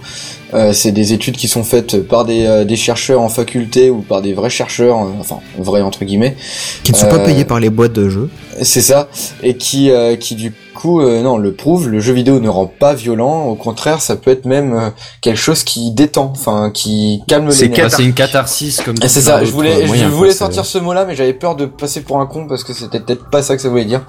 [0.55, 4.01] Euh, c'est des études qui sont faites par des, euh, des chercheurs en faculté ou
[4.01, 6.37] par des vrais chercheurs, euh, enfin vrais entre guillemets.
[6.85, 8.31] Qui ne sont pas payés par les boîtes de jeux.
[8.63, 9.09] C'est ça.
[9.43, 11.89] Et qui, euh, qui du coup, euh, non, le prouve.
[11.89, 13.47] Le jeu vidéo ne rend pas violent.
[13.47, 17.53] Au contraire, ça peut être même euh, quelque chose qui détend, enfin qui calme les
[17.53, 17.91] C'est nerfs.
[17.91, 21.33] C'est une catharsis comme c'est ça, je voulais, je voulais sortir ce mot-là, mais j'avais
[21.33, 23.85] peur de passer pour un con parce que c'était peut-être pas ça que ça voulait
[23.85, 24.03] dire.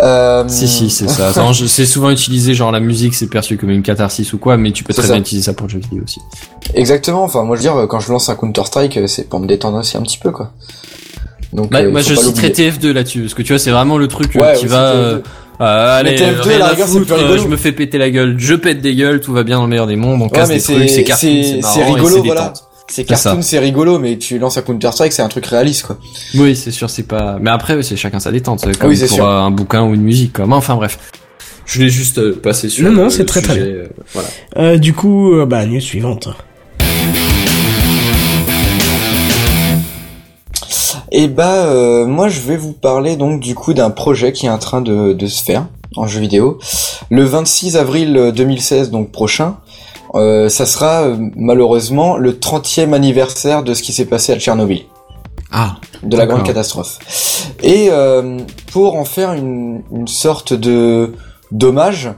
[0.00, 1.32] Euh, si si c'est ça
[1.66, 4.84] c'est souvent utilisé genre la musique c'est perçu comme une catharsis ou quoi mais tu
[4.84, 5.12] peux très ça.
[5.14, 6.20] bien utiliser ça pour le jeu vidéo aussi
[6.74, 7.24] Exactement.
[7.24, 9.78] Enfin, moi je veux dire, quand je lance un Counter Strike, c'est pour me détendre
[9.78, 10.50] aussi un petit peu, quoi.
[11.52, 12.70] Donc, Bah, euh, moi je citerai l'oublier.
[12.70, 14.96] TF2 là-dessus parce que tu vois c'est vraiment le truc euh, Ouais, qui va TF2.
[14.96, 15.18] euh,
[15.60, 18.34] euh, allez Mais TF2, rien la rigueur, foutre, euh, je me fais péter la gueule
[18.38, 20.48] je pète des gueules tout va bien dans le meilleur des mondes on Ouais, casse
[20.50, 22.52] des c'est- trucs c'est cartoon c'est- rigolo, voilà.
[22.86, 25.98] c'est cartoon, c'est rigolo, mais tu lances un Counter Strike, c'est un truc réaliste quoi.
[26.34, 27.38] Oui, c'est sûr, c'est pas.
[27.40, 28.60] Mais après, c'est chacun sa détente.
[28.60, 29.28] C'est comme Oui, c'est pour sûr.
[29.28, 30.34] un bouquin ou une musique.
[30.34, 30.46] Quoi.
[30.46, 30.98] Mais enfin, bref.
[31.66, 32.84] Je voulais juste passer sur.
[32.90, 34.28] Non, non, c'est le très, très euh, voilà.
[34.56, 36.28] Euh, du coup, bah, news suivante.
[41.10, 44.50] Et bah euh, moi je vais vous parler donc du coup d'un projet qui est
[44.50, 46.58] en train de, de se faire en jeu vidéo.
[47.10, 49.56] Le 26 avril 2016 donc prochain,
[50.14, 54.82] euh, ça sera euh, malheureusement le 30e anniversaire de ce qui s'est passé à Tchernobyl,
[55.50, 56.98] Ah, de la grande catastrophe.
[57.62, 58.38] Et euh,
[58.72, 61.14] pour en faire une, une sorte de
[61.52, 62.10] dommage,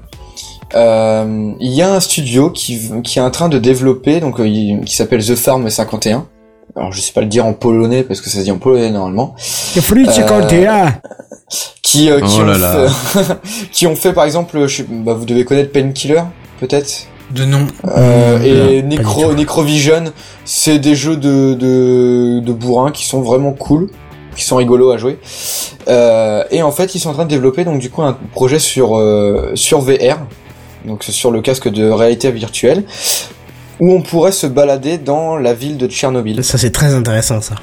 [0.75, 4.81] euh, il y a un studio qui, qui est en train de développer, donc euh,
[4.85, 6.27] qui s'appelle The Farm 51.
[6.77, 8.91] Alors je sais pas le dire en polonais parce que ça se dit en polonais
[8.91, 9.35] normalement.
[11.83, 12.89] qui euh, qui Oh ont là là.
[12.89, 13.37] fait
[13.73, 16.23] qui ont fait par exemple je sais- bah, vous devez connaître Painkiller
[16.61, 17.07] peut-être?
[17.33, 17.67] De nom.
[17.87, 19.33] euh, Mmh, et non, Necro.
[19.35, 20.05] Necrovision
[20.45, 23.89] c'est des jeux de, de de bourrin qui sont vraiment cool
[24.37, 25.19] qui sont rigolos à jouer
[25.89, 28.59] euh, et en fait ils sont en train de développer donc du coup un projet
[28.59, 30.19] sur euh, sur VR
[30.85, 32.85] donc c'est sur le casque de réalité virtuelle
[33.81, 37.55] où on pourrait se balader dans la ville de Tchernobyl Ça, c'est très intéressant, ça.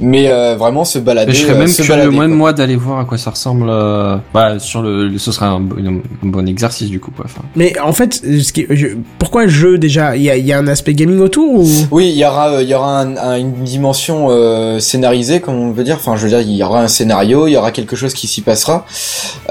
[0.00, 2.76] Mais euh, vraiment se balader Mais je serais euh, même se curieux moi, moi d'aller
[2.76, 3.66] voir à quoi ça ressemble.
[3.68, 5.76] euh, Bah, sur le, le- ce serait un, bon-
[6.24, 7.26] un bon exercice du coup quoi.
[7.28, 8.88] Enfin, Mais en fait, ce qui, je-
[9.18, 11.68] pourquoi le jeu déjà Il y a, il y a un aspect gaming autour ou?
[11.90, 15.54] Oui, il y aura, euh, il y aura un- un- une dimension euh, scénarisée, comme
[15.56, 15.96] on veut dire.
[15.96, 18.26] Enfin, je veux dire, il y aura un scénario, il y aura quelque chose qui
[18.26, 18.84] s'y passera.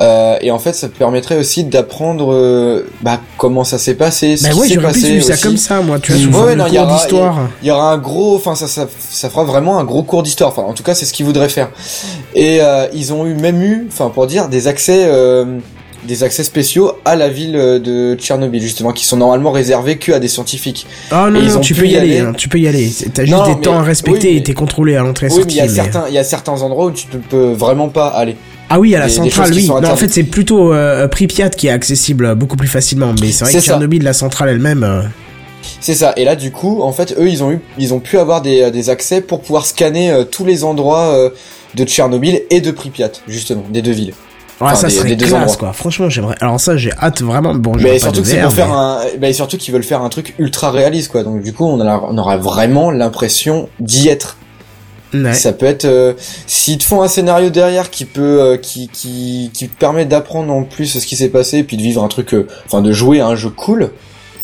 [0.02, 4.44] Euh, et en fait, ça permettrait aussi d'apprendre bah, bah, comment ça s'est passé, ce
[4.44, 6.00] Bah qui ouais, j'aurais passé vu ça comme ça, moi.
[6.00, 6.56] Tu vois, Ouais.
[7.62, 10.39] Il y aura un gros, enfin ça, ça, ça fera vraiment un gros cours d'histoire.
[10.48, 11.70] Enfin, en tout cas, c'est ce qu'ils voudraient faire.
[12.36, 15.60] Et euh, ils ont eu même eu, enfin pour dire, des accès, euh,
[16.08, 20.12] des accès spéciaux à la ville euh, de Tchernobyl justement, qui sont normalement réservés que
[20.14, 20.88] à des scientifiques.
[21.12, 22.28] Ah non, ont tu peux y aller, aller.
[22.28, 22.90] hein, tu peux y aller.
[23.14, 25.42] T'as juste Non, des mais- temps à respecter oui, et t'es contrôlé à l'entrée Oui,
[25.46, 27.52] mais il y a mais- certains, il y a certains endroits où tu ne peux
[27.52, 28.36] vraiment pas aller.
[28.70, 29.68] Ah oui, à la des- centrale, oui.
[29.68, 33.14] Non, en fait, c'est plutôt euh, Pripyat qui est accessible beaucoup plus facilement.
[33.20, 33.66] Mais c'est vrai que ça.
[33.66, 35.10] Tchernobyl, la centrale elle-même.
[35.74, 36.14] Euh, C'est ça.
[36.18, 38.72] Et là, du coup, en fait, eux, ils ont eu, ils ont pu avoir des,
[38.72, 41.30] des accès pour pouvoir scanner euh, tous les endroits euh,
[41.76, 44.14] de Tchernobyl et de Pripyat, justement, des deux villes.
[44.62, 45.56] Ouais, Enfin, ça des- serait des deux endroits.
[45.56, 45.72] quoi.
[45.74, 46.36] Franchement, j'aimerais.
[46.42, 47.56] Alors ça, j'ai hâte vraiment.
[47.56, 50.02] Bon, Mais pas surtout de que VR, pour faire un, bah, surtout qu'ils veulent faire
[50.02, 51.24] un truc ultra réaliste, quoi.
[51.24, 54.36] Donc du coup, on, a, on aura vraiment l'impression d'y être.
[55.14, 55.34] Ouais.
[55.34, 56.14] Ça peut être, euh,
[56.46, 60.54] s'ils te font un scénario derrière qui peut, euh, qui, qui, qui te permet d'apprendre
[60.54, 62.92] en plus ce qui s'est passé, et puis de vivre un truc, euh, enfin de
[62.92, 63.90] jouer à un jeu cool.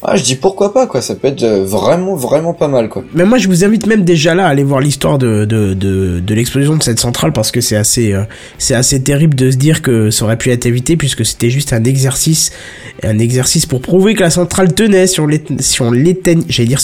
[0.08, 1.01] Ah, je dis pourquoi pas, quoi.
[1.01, 3.03] Ça peut être euh, vraiment, vraiment pas mal, quoi.
[3.16, 6.34] Mais moi, je vous invite même déjà là à aller voir l'histoire de, de, de,
[6.36, 8.24] l'explosion de cette centrale parce que c'est assez, euh,
[8.70, 11.84] assez terrible de se dire que ça aurait pu être évité puisque c'était juste un
[11.84, 12.51] exercice,
[13.03, 15.28] un exercice pour prouver que la centrale tenait si on
[15.91, 16.80] l'éteignait, j'allais dire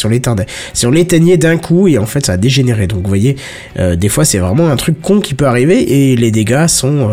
[0.74, 2.88] si on l'éteignait d'un coup et en fait ça a dégénéré.
[2.88, 3.36] Donc vous voyez,
[3.78, 7.10] euh, des fois c'est vraiment un truc con qui peut arriver et les dégâts sont,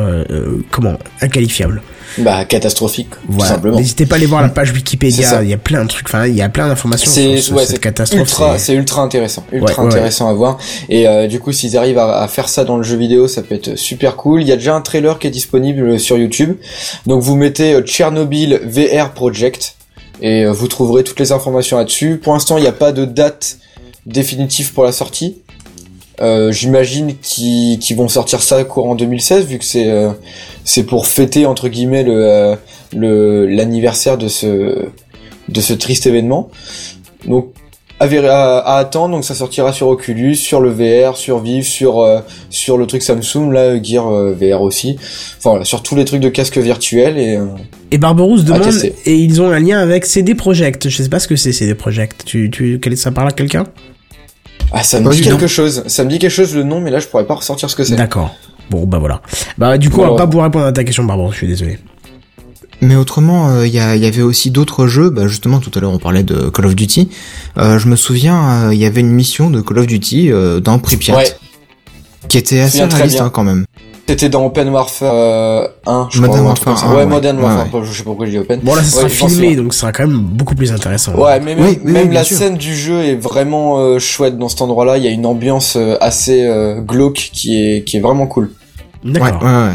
[0.71, 1.83] comment, inqualifiables.
[2.19, 3.55] Bah, catastrophique, tout Voilà.
[3.55, 3.77] simplement.
[3.77, 6.09] N'hésitez pas à aller voir la page C'est Wikipédia, il y a plein de trucs,
[6.09, 8.21] enfin il y a plein d'informations C'est sur ouais, cette catastrophe.
[8.23, 10.59] ultra, c'est- ultra intéressant, ultra Ouais, ouais, intéressant à voir.
[10.89, 13.43] Et euh, du coup, s'ils arrivent à, à faire ça dans le jeu vidéo, ça
[13.43, 14.43] peut être super cool.
[14.43, 16.57] Il y a déjà un trailer qui est disponible sur YouTube.
[17.07, 19.75] Donc vous mettez euh, Chernobyl VR Project
[20.23, 22.19] et euh, vous trouverez toutes les informations là-dessus.
[22.23, 23.59] Pour l'instant, il n'y a pas de date
[24.07, 25.43] définitive pour la sortie.
[26.21, 30.11] Euh, J'imagine qu'ils qu'ils vont sortir ça courant 2016 vu que c'est euh,
[30.65, 32.57] c'est pour fêter entre guillemets le euh,
[32.93, 34.87] le l'anniversaire de ce
[35.49, 36.51] de ce triste événement.
[37.27, 37.53] Donc
[38.01, 42.21] à, à, attendre, donc ça sortira sur Oculus, sur le VR, sur Vive, sur euh,
[42.51, 44.97] sur le truc Samsung là, Gear euh, VR aussi.
[45.39, 47.47] Enfin voilà, sur tous les trucs de casque virtuel et euh,
[47.91, 48.73] Et Barberousse demande,
[49.05, 50.89] et ils ont un lien avec CD Projekt.
[50.89, 52.25] Je sais pas ce que c'est CD Projekt.
[52.25, 53.65] Tu, tu, ça parle à quelqu'un?
[54.73, 55.85] Ah ça me Pas dit quelque chose.
[55.87, 57.85] Ça me dit quelque chose le nom, mais là je pourrais pas ressortir ce que
[57.85, 57.97] c'est.
[57.97, 58.35] D'accord.
[58.71, 59.23] Bon, bah voilà.
[59.57, 61.79] Bah, du coup, on va pas pouvoir répondre à ta question, Barberousse, je suis désolé.
[62.81, 65.11] Mais autrement, euh, il y, avait aussi d'autres jeux.
[65.11, 67.09] Bah, justement, tout à l'heure, on parlait de Call of Duty.
[67.57, 70.61] Euh, je me souviens, euh, il y avait une mission de Call of Duty euh,
[70.61, 71.25] dans Pripyat, Ouais,
[72.29, 73.65] qui était assez réaliste hein, quand même.
[74.09, 76.49] C'était dans Open Warfare euh, 1, je Modern crois.
[76.49, 76.87] Warfare comme ça.
[76.87, 77.07] 1, Ouais, ouais.
[77.07, 78.61] Modern Ouais, Warfare, je sais pas pourquoi je dis Open.
[78.63, 81.15] Bon, là, ça sera filmé, donc ce sera quand même beaucoup plus intéressant.
[81.15, 82.39] Ouais, mais même, Oui, oui, même bien la sûr.
[82.39, 84.97] scène du jeu est vraiment euh, chouette dans cet endroit-là.
[84.99, 88.51] Il y a une ambiance euh, assez euh, glauque qui est qui est vraiment cool.
[89.05, 89.43] Ouais, D'accord.
[89.43, 89.73] ouais, ouais.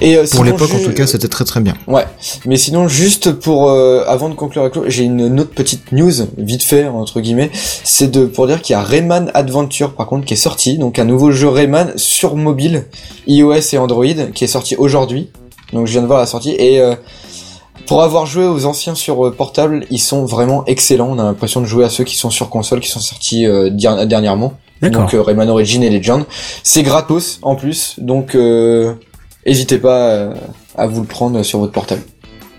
[0.00, 1.74] Et euh, Pour l'époque, en tout cas, c'était très très bien.
[1.86, 2.06] Ouais,
[2.46, 6.62] mais sinon juste pour euh, avant de conclure avec j'ai une, autre petite news vite
[6.62, 10.34] fait entre guillemets, c'est de pour dire qu'il y a Rayman Adventure par contre qui
[10.34, 12.86] est sorti, donc un nouveau jeu Rayman sur mobile,
[13.26, 15.30] iOS et Android qui est sorti aujourd'hui.
[15.72, 16.94] Donc je viens de voir la sortie et euh,
[17.86, 21.10] pour avoir joué aux anciens sur euh, portable, ils sont vraiment excellents.
[21.10, 23.68] On a l'impression de jouer à ceux qui sont sur console, qui sont sortis euh,
[23.70, 24.54] dernièrement.
[24.80, 25.02] D'accord.
[25.02, 26.24] Donc euh, Rayman Origin et Legend.
[26.62, 28.94] C'est gratos en plus, donc euh,
[29.46, 30.34] n'hésitez pas euh,
[30.76, 32.02] à vous le prendre sur votre portable.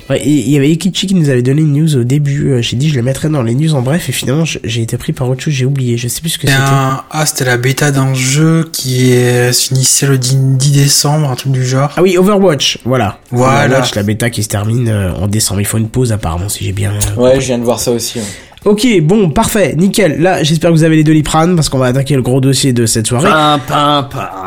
[0.10, 2.50] Ouais, et il y avait Ikichi qui nous avait donné une news au début.
[2.52, 4.98] euh, J'ai dit je le mettrais dans les news en bref et finalement j'ai été
[4.98, 5.54] pris par autre chose.
[5.54, 5.96] J'ai oublié.
[5.96, 6.66] Je sais plus ce que C'est c'était.
[6.70, 7.04] un...
[7.12, 11.54] Ah, c'était la bêta d'un jeu qui est s'initiait le 10 10 décembre, un truc
[11.54, 11.92] du genre.
[11.96, 12.80] Ah oui, Overwatch.
[12.84, 13.20] Voilà.
[13.30, 13.66] Voilà.
[13.68, 15.62] Overwatch, la bêta qui se termine euh, en décembre.
[15.62, 16.92] Il faut une pause apparemment si j'ai bien.
[16.94, 18.20] euh, Ouais, je viens de voir ça aussi.
[18.20, 18.26] ouais.
[18.64, 20.22] Ok, bon, parfait, nickel.
[20.22, 22.86] Là, j'espère que vous avez les doliprane parce qu'on va attaquer le gros dossier de
[22.86, 23.28] cette soirée.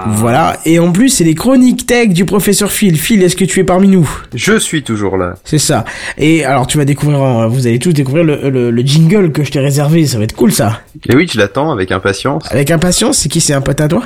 [0.06, 2.96] Voilà, et en plus, c'est les chroniques tech du professeur Phil.
[2.96, 4.08] Phil, est-ce que tu es parmi nous?
[4.32, 5.34] Je suis toujours là.
[5.42, 5.84] C'est ça.
[6.16, 9.42] Et alors, tu vas découvrir, euh, vous allez tous découvrir le, le, le jingle que
[9.42, 10.06] je t'ai réservé.
[10.06, 10.80] Ça va être cool, ça.
[11.08, 12.44] Et oui, je l'attends avec impatience.
[12.52, 14.04] Avec impatience, c'est qui C'est un pote à toi?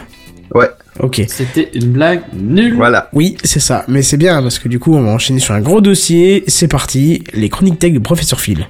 [0.55, 0.71] Ouais,
[1.01, 1.23] Ok.
[1.29, 2.75] C'était une blague nulle.
[2.77, 3.11] voilà.
[3.13, 3.85] Oui, c'est ça.
[3.89, 6.45] Mais c'est bien parce que du coup, on va enchaîner sur un gros dossier.
[6.49, 7.23] C'est parti.
[7.35, 8.67] Les chroniques tech du professeur Phil.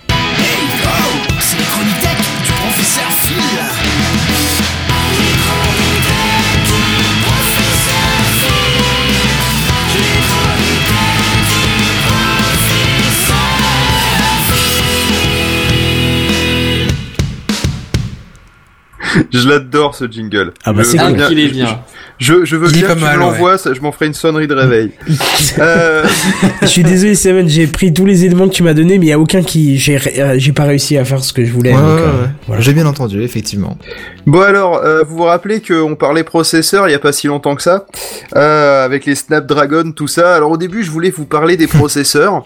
[19.33, 20.53] Je l'adore ce jingle.
[20.65, 21.15] Ah bah, c'est cool.
[21.15, 21.81] bien- qu'il est bien.
[22.19, 24.91] Je, je veux bien que tu mal, l'envoies, je m'en ferai une sonnerie de réveil.
[25.59, 26.05] euh,
[26.63, 27.49] Je suis désolé, Seven.
[27.49, 29.79] J'ai pris tous les éléments que tu m'as donné, mais il y a aucun qui,
[29.79, 31.73] j'ai, euh, j'ai pas réussi à faire ce que je voulais.
[31.73, 32.29] Ouais, euh, ouais.
[32.49, 32.61] voilà.
[32.63, 33.79] J'ai bien entendu, effectivement.
[34.27, 37.55] Bon alors, euh, vous vous rappelez qu'on parlait processeur il y a pas si longtemps
[37.55, 37.87] que ça,
[38.37, 40.35] euh, avec les Snapdragon, tout ça.
[40.35, 42.43] Alors au début, je voulais vous parler des processeurs,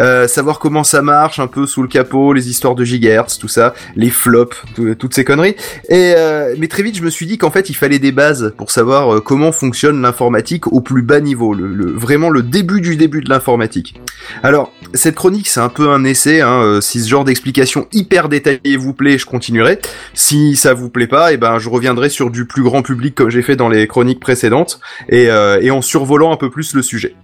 [0.00, 3.48] euh, savoir comment ça marche, un peu sous le capot, les histoires de gigahertz, tout
[3.48, 5.54] ça, les flops, tout- toutes ces conneries.
[5.88, 8.52] Et euh, mais très vite, je me suis dit qu'en fait, il fallait des bases
[8.58, 11.54] pour savoir euh, comment fonctionne l'informatique au plus bas niveau,
[11.94, 13.94] vraiment le début du début de l'informatique.
[14.42, 16.40] Alors, cette chronique, c'est un peu un essai.
[16.40, 19.78] Hein, euh, si ce genre d'explication hyper détaillée vous plaît, je continuerai.
[20.14, 23.30] Si ça vous plaît pas, et ben je reviendrai sur du plus grand public comme
[23.30, 27.14] j'ai fait dans les chroniques précédentes et, euh, en survolant un peu plus le sujet.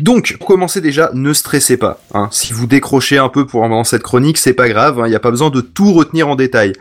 [0.00, 2.00] Donc, pour commencer déjà, ne stressez pas.
[2.14, 2.28] Hein.
[2.30, 5.02] Si vous décrochez un peu pour dans cette chronique, c'est pas grave.
[5.04, 6.72] Il n'y a pas besoin de tout retenir en détail.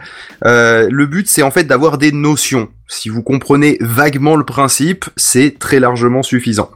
[0.43, 2.69] Le but, c'est en fait d'avoir des notions.
[2.93, 6.69] Si vous comprenez vaguement le principe, c'est très largement suffisant.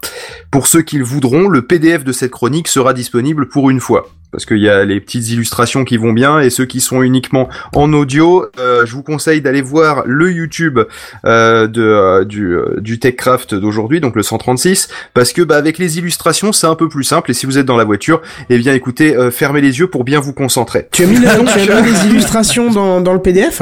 [0.50, 4.08] Pour ceux qui le voudront, le PDF de cette chronique sera disponible pour une fois.
[4.32, 7.50] Parce qu'il y a les petites illustrations qui vont bien et ceux qui sont uniquement
[7.74, 10.80] en audio, euh, je vous conseille d'aller voir le YouTube
[11.26, 15.98] euh, de, euh, du, du TechCraft d'aujourd'hui, donc le 136, parce que bah, avec les
[15.98, 18.74] illustrations c'est un peu plus simple et si vous êtes dans la voiture, eh bien
[18.74, 20.88] écoutez, fermez les yeux pour bien vous concentrer.
[20.94, 21.38] Tu as mis, tu as
[21.82, 23.62] mis les illustrations dans, dans le PDF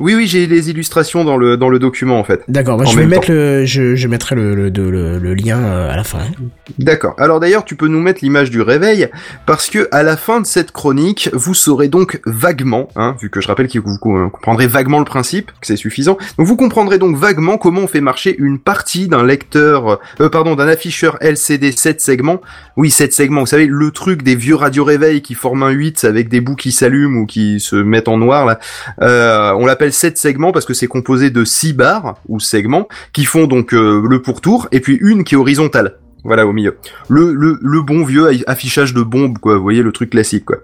[0.00, 2.42] Oui oui j'ai les illustrations dans le dans le document en fait.
[2.48, 5.92] D'accord, bah, je vais mettre le, je, je mettrai le, le, le, le lien euh,
[5.92, 6.20] à la fin.
[6.78, 7.14] D'accord.
[7.18, 9.08] Alors d'ailleurs, tu peux nous mettre l'image du réveil
[9.46, 13.40] parce que à la fin de cette chronique, vous saurez donc vaguement, hein, vu que
[13.40, 16.16] je rappelle que vous euh, comprendrez vaguement le principe, que c'est suffisant.
[16.38, 20.54] Donc vous comprendrez donc vaguement comment on fait marcher une partie d'un lecteur, euh, pardon,
[20.54, 22.40] d'un afficheur LCD 7 segments.
[22.76, 23.40] Oui, 7 segments.
[23.40, 26.56] Vous savez, le truc des vieux radio réveils qui forment un 8 avec des bouts
[26.56, 28.58] qui s'allument ou qui se mettent en noir là.
[29.02, 33.24] Euh, on l'appelle 7 segments parce que c'est composé de 6 barres ou segments qui
[33.24, 35.96] font donc euh, le pourtour et puis une qui est horizontale.
[36.24, 36.76] Voilà, au milieu.
[37.08, 39.54] Le, le, le bon vieux affichage de bombe, quoi.
[39.56, 40.56] Vous voyez, le truc classique, quoi.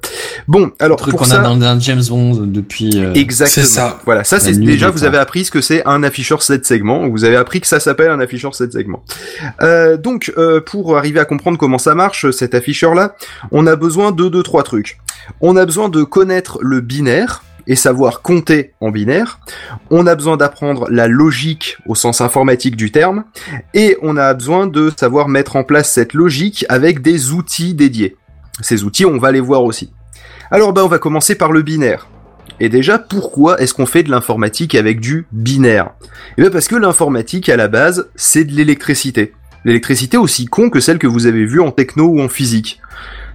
[0.49, 1.41] Bon, alors, Le truc pour qu'on ça...
[1.41, 2.91] a dans James Bond depuis.
[2.97, 3.65] euh, Exactement.
[3.67, 4.01] C'est ça.
[4.05, 5.07] Voilà, ça c'est déjà vous temps.
[5.07, 7.09] avez appris ce que c'est un afficheur 7 segments.
[7.09, 9.05] Vous avez appris que ça s'appelle un afficheur 7 segments.
[9.63, 13.15] Euh, donc euh, pour arriver à comprendre comment ça marche cet afficheur là,
[13.53, 14.99] on a besoin de deux trois trucs.
[15.41, 19.41] On a besoin de connaître le binaire et savoir compter en binaire.
[19.91, 23.25] On a besoin d'apprendre la logique au sens informatique du terme
[23.73, 28.17] et on a besoin de savoir mettre en place cette logique avec des outils dédiés.
[28.61, 29.93] Ces outils, on va les voir aussi.
[30.51, 32.09] Alors bah on va commencer par le binaire.
[32.61, 35.91] Et déjà, pourquoi est-ce qu'on fait de l'informatique avec du binaire?
[36.37, 39.33] Eh bien parce que l'informatique, à la base, c'est de l'électricité.
[39.65, 42.81] L'électricité aussi con que celle que vous avez vue en techno ou en physique.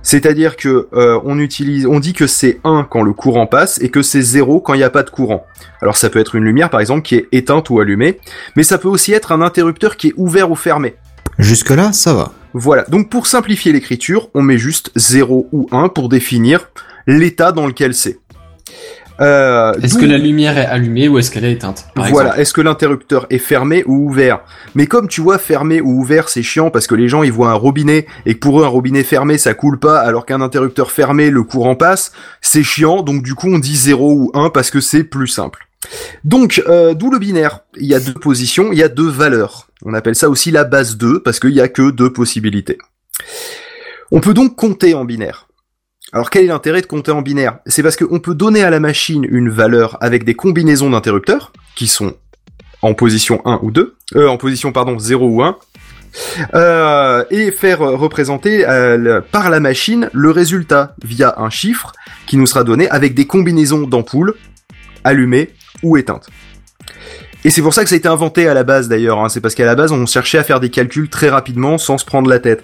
[0.02, 3.90] C'est-à-dire que euh, on utilise, on dit que c'est 1 quand le courant passe et
[3.90, 5.46] que c'est 0 quand il n'y a pas de courant.
[5.82, 8.20] Alors ça peut être une lumière par exemple qui est éteinte ou allumée,
[8.56, 10.96] mais ça peut aussi être un interrupteur qui est ouvert ou fermé.
[11.38, 12.34] Jusque-là, ça va.
[12.54, 16.70] Voilà, donc pour simplifier l'écriture, on met juste 0 ou 1 pour définir
[17.06, 18.20] l'état dans lequel c'est.
[19.22, 22.62] Euh, Est-ce que la lumière est allumée ou est-ce qu'elle est éteinte voilà, est-ce que
[22.62, 24.40] l'interrupteur est fermé ou ouvert?
[24.76, 27.50] Mais comme tu vois, fermé ou ouvert, c'est chiant parce que les gens ils voient
[27.52, 30.91] un robinet et que pour eux un robinet fermé ça coule pas, alors qu'un interrupteur
[30.91, 33.02] fermé le courant passe, c'est chiant.
[33.02, 35.68] Donc du coup on dit 0 ou 1 parce que c'est plus simple.
[36.24, 37.62] Donc euh, d'où le binaire?
[37.78, 39.68] Il y a deux positions, il y a deux valeurs.
[39.86, 42.78] On appelle ça aussi la base 2 parce qu'il y a que deux possibilités.
[44.12, 45.49] On peut donc compter en binaire.
[46.11, 47.60] Alors quel est l'intérêt de compter en binaire?
[47.68, 51.88] C'est parce qu'on peut donner à la machine une valeur avec des combinaisons d'interrupteurs, qui
[51.88, 52.14] sont
[52.81, 55.57] en position 1 ou 2, euh, en position pardon 0 ou 1,
[56.56, 61.91] euh, et faire représenter euh, par la machine le résultat via un chiffre
[62.26, 64.34] qui nous sera donné avec des combinaisons d'ampoules
[65.03, 65.52] allumées
[65.84, 66.30] ou éteintes.
[67.45, 69.30] Et c'est pour ça que ça a été inventé à la base d'ailleurs, hein.
[69.30, 72.06] c'est parce qu'à la base on cherchait à faire des calculs très rapidement sans se
[72.06, 72.64] prendre la tête.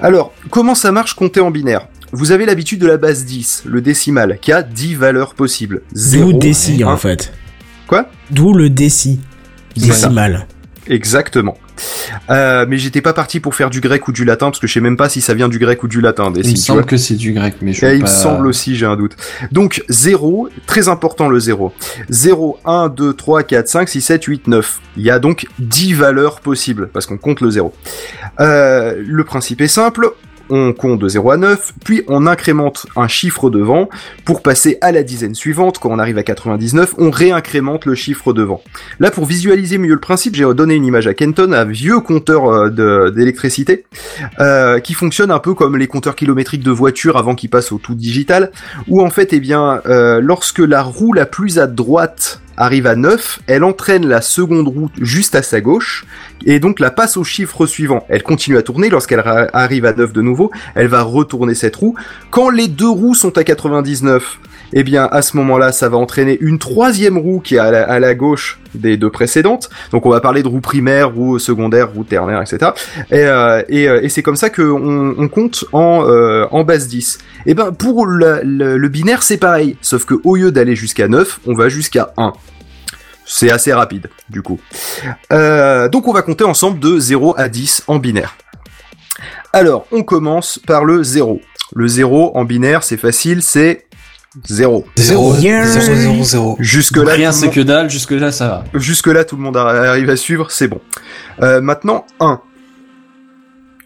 [0.00, 1.88] Alors, comment ça marche compter en binaire?
[2.12, 5.82] Vous avez l'habitude de la base 10, le décimal, qui a 10 valeurs possibles.
[5.92, 7.32] D'où Zéro, déci en fait.
[7.86, 8.08] Quoi?
[8.30, 9.20] D'où le déci.
[9.76, 10.46] Décimal.
[10.86, 11.56] Exactement.
[12.30, 14.72] Euh, mais j'étais pas parti pour faire du grec ou du latin, parce que je
[14.72, 16.24] sais même pas si ça vient du grec ou du latin.
[16.34, 18.10] Il me déci, semble que c'est du grec, mais je Et veux il me pas-
[18.10, 19.14] semble aussi, j'ai un doute.
[19.52, 21.72] Donc 0, très important le 0.
[22.08, 24.80] 0, 1, 2, 3, 4, 5, 6, 7, 8, 9.
[24.96, 27.72] Il y a donc 10 valeurs possibles, parce qu'on compte le 0.
[28.40, 30.08] Euh, le principe est simple,
[30.50, 33.88] on compte de 0 à 9, puis on incrémente un chiffre devant
[34.24, 35.78] pour passer à la dizaine suivante.
[35.78, 38.62] Quand on arrive à 99, on réincrémente le chiffre devant.
[39.00, 42.50] Là, pour visualiser mieux le principe, j'ai donné une image à Kenton, un vieux compteur
[42.50, 43.84] euh, d'électricité,
[44.40, 47.78] euh, qui fonctionne un peu comme les compteurs kilométriques de voitures avant qu'ils passent au
[47.78, 48.50] tout digital,
[48.88, 52.96] où en fait, eh bien, euh, lorsque la roue la plus à droite arrive à
[52.96, 56.04] 9, elle entraîne la seconde roue juste à sa gauche,
[56.44, 58.04] et donc la passe au chiffre suivant.
[58.08, 59.22] Elle continue à tourner, lorsqu'elle
[59.52, 61.94] arrive à 9 de nouveau, elle va retourner cette roue.
[62.30, 64.38] Quand les deux roues sont à 99,
[64.72, 68.14] eh bien à ce moment-là, ça va entraîner une troisième roue qui est à la,
[68.14, 69.70] gauche des deux précédentes.
[69.92, 72.72] Donc on va parler de roue primaire, roue secondaire, roue ternaire, etc.
[73.10, 77.18] Et, euh, et, euh, et c'est comme ça qu'on on compte en, euh, base 10.
[77.46, 81.54] Et ben pour le binaire, c'est pareil, sauf que au lieu d'aller jusqu'à 9, on
[81.54, 82.32] va jusqu'à 1.
[83.30, 84.58] C'est assez rapide, du coup.
[85.32, 88.36] Euh, donc on va compter ensemble de 0 à 10 en binaire.
[89.52, 91.40] Alors, on commence par le 0.
[91.74, 93.87] Le 0 en binaire, c'est facile, c'est
[94.46, 94.84] 0.
[94.96, 95.64] 0, Yeah.
[95.66, 96.56] 0, 0, 0.
[96.60, 98.64] Jusque-là, Rien tout le c'est monde- que dalle, jusque là ça va.
[98.80, 100.80] jusque-là, tout le monde a- arrive à suivre, c'est bon.
[101.42, 102.40] Euh, maintenant, 1.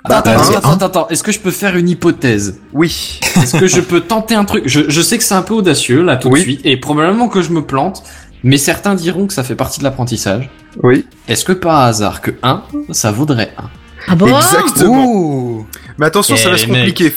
[0.05, 0.73] Attends, attends, vas-y, attends, hein.
[0.75, 3.21] attends, attends, est-ce que je peux faire une hypothèse Oui.
[3.41, 6.03] Est-ce que je peux tenter un truc je, je sais que c'est un peu audacieux
[6.03, 6.41] là tout Oui.
[6.41, 8.03] de suite, et probablement que je me plante,
[8.43, 10.51] mais certains diront que ça fait partie de l'apprentissage.
[10.83, 11.07] Oui.
[11.29, 13.71] Est-ce que par hasard que 1, ça vaudrait 1
[14.09, 15.05] Ah bon Exactement.
[15.07, 15.67] Ouh
[15.99, 16.77] Mais attention, ça Eh, va se mec.
[16.95, 17.13] compliquer.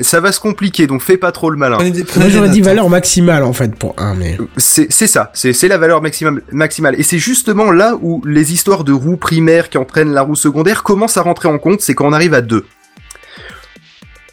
[0.00, 1.78] Ça va se compliquer, donc fais pas trop le malin.
[2.16, 4.38] Moi j'aurais dit valeur maximale en fait pour 1, mais.
[4.56, 6.94] C'est ça, c'est c'est la valeur maximum, maximale.
[6.98, 10.82] Et c'est justement là où les histoires de roues primaires qui entraînent la roue secondaire
[10.82, 12.64] commencent à rentrer en compte, c'est quand on arrive à 2.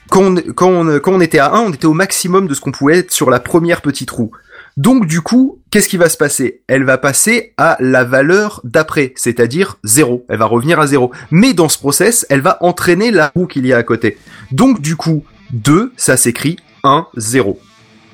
[0.09, 2.61] Quand on, quand, on, quand on était à 1, on était au maximum de ce
[2.61, 4.31] qu'on pouvait être sur la première petite roue.
[4.77, 6.61] Donc du coup, qu'est-ce qui va se passer?
[6.67, 10.23] Elle va passer à la valeur d'après, c'est-à-dire 0.
[10.29, 11.11] Elle va revenir à 0.
[11.31, 14.17] Mais dans ce process, elle va entraîner la roue qu'il y a à côté.
[14.51, 17.59] Donc du coup, 2, ça s'écrit 1, 0.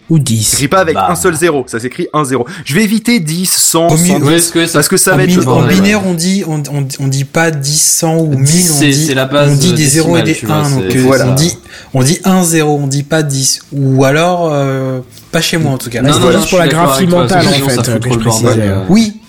[0.09, 0.43] Ou Ça 10.
[0.43, 1.07] s'écrit pas avec Bah.
[1.09, 2.45] un seul 0, ça s'écrit 1, 0.
[2.65, 5.13] Je vais éviter 10, 100, Au mieux, 110, Ouais, est-ce que ça- parce que ça
[5.13, 8.27] En, va être en binaire, on dit, on, on, on dit pas 10, 100 ou
[8.37, 10.33] 1000, 10, on c'est- dit, c'est la base on dit des décimale, 0 et des
[10.33, 11.27] tu vois, 1, c'est- donc euh, voilà.
[11.29, 11.57] on dit,
[11.93, 13.61] on dit 1, 0, on dit pas 10.
[13.71, 14.99] Ou alors, euh,
[15.33, 16.01] pas chez moi en tout cas.
[16.01, 16.37] Non, Mais non, voilà.
[16.37, 18.47] juste pour la graphie mentale, en fait, que je le précisais.
[18.61, 19.19] euh, Oui,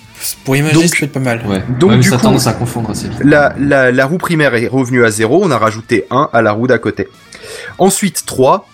[0.45, 1.43] pour imager, Donc- ça peut être pas mal.
[1.47, 1.63] Ouais.
[1.81, 3.19] Donc, Ouais, du ça coup- tendance à confondre assez vite.
[3.25, 6.53] La, la, la roue primaire est revenue à 0, on a rajouté 1 à la
[6.53, 7.09] roue d'à côté.
[7.79, 8.69] Ensuite, 3.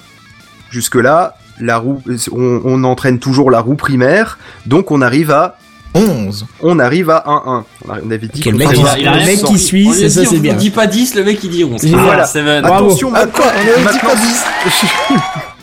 [0.71, 2.01] Jusque-là, la roue,
[2.33, 5.57] on, on entraîne toujours la roue primaire, donc on arrive à
[5.95, 6.47] 11.
[6.63, 7.65] on arrive à 1, 1.
[7.89, 9.43] On a- on avait dit Quel qu'on mec, il à a- il a le mec
[9.43, 10.55] qui suit, On c'est ça, dit, c'est on bien.
[10.55, 11.85] dit pas 10, le mec il dit 11.
[11.87, 12.25] Voilà.
[12.27, 12.63] Seven.
[12.63, 12.87] Bravo.
[12.87, 14.45] Attention, Ah quoi, on avait dit pas 10.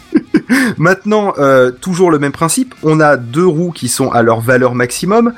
[0.78, 4.76] maintenant euh, toujours le même principe, on a deux roues qui sont à leur valeur
[4.76, 5.34] maximum,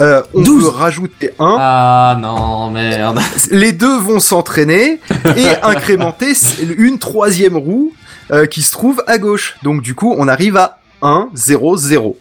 [0.00, 0.62] euh, on 12.
[0.64, 3.20] peut rajouter 1, Ah non, merde.
[3.50, 5.00] les deux vont s'entraîner
[5.36, 6.32] et incrémenter
[6.76, 7.92] une troisième roue
[8.30, 9.56] euh, qui se trouve à gauche.
[9.62, 12.16] Donc du coup, on arrive à 1, 0, 0.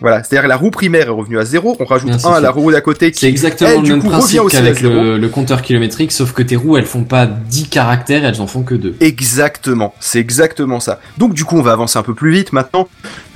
[0.00, 2.40] Voilà, c'est-à-dire la roue primaire est revenue à 0, on rajoute Bien, c'est 1 à
[2.40, 5.16] la roue d'à côté qui C'est exactement elle, le même coup, principe qu'avec zéro.
[5.16, 8.62] le compteur kilométrique, sauf que tes roues elles font pas 10 caractères, elles en font
[8.62, 8.96] que 2.
[9.00, 11.00] Exactement, c'est exactement ça.
[11.18, 12.88] Donc du coup, on va avancer un peu plus vite maintenant.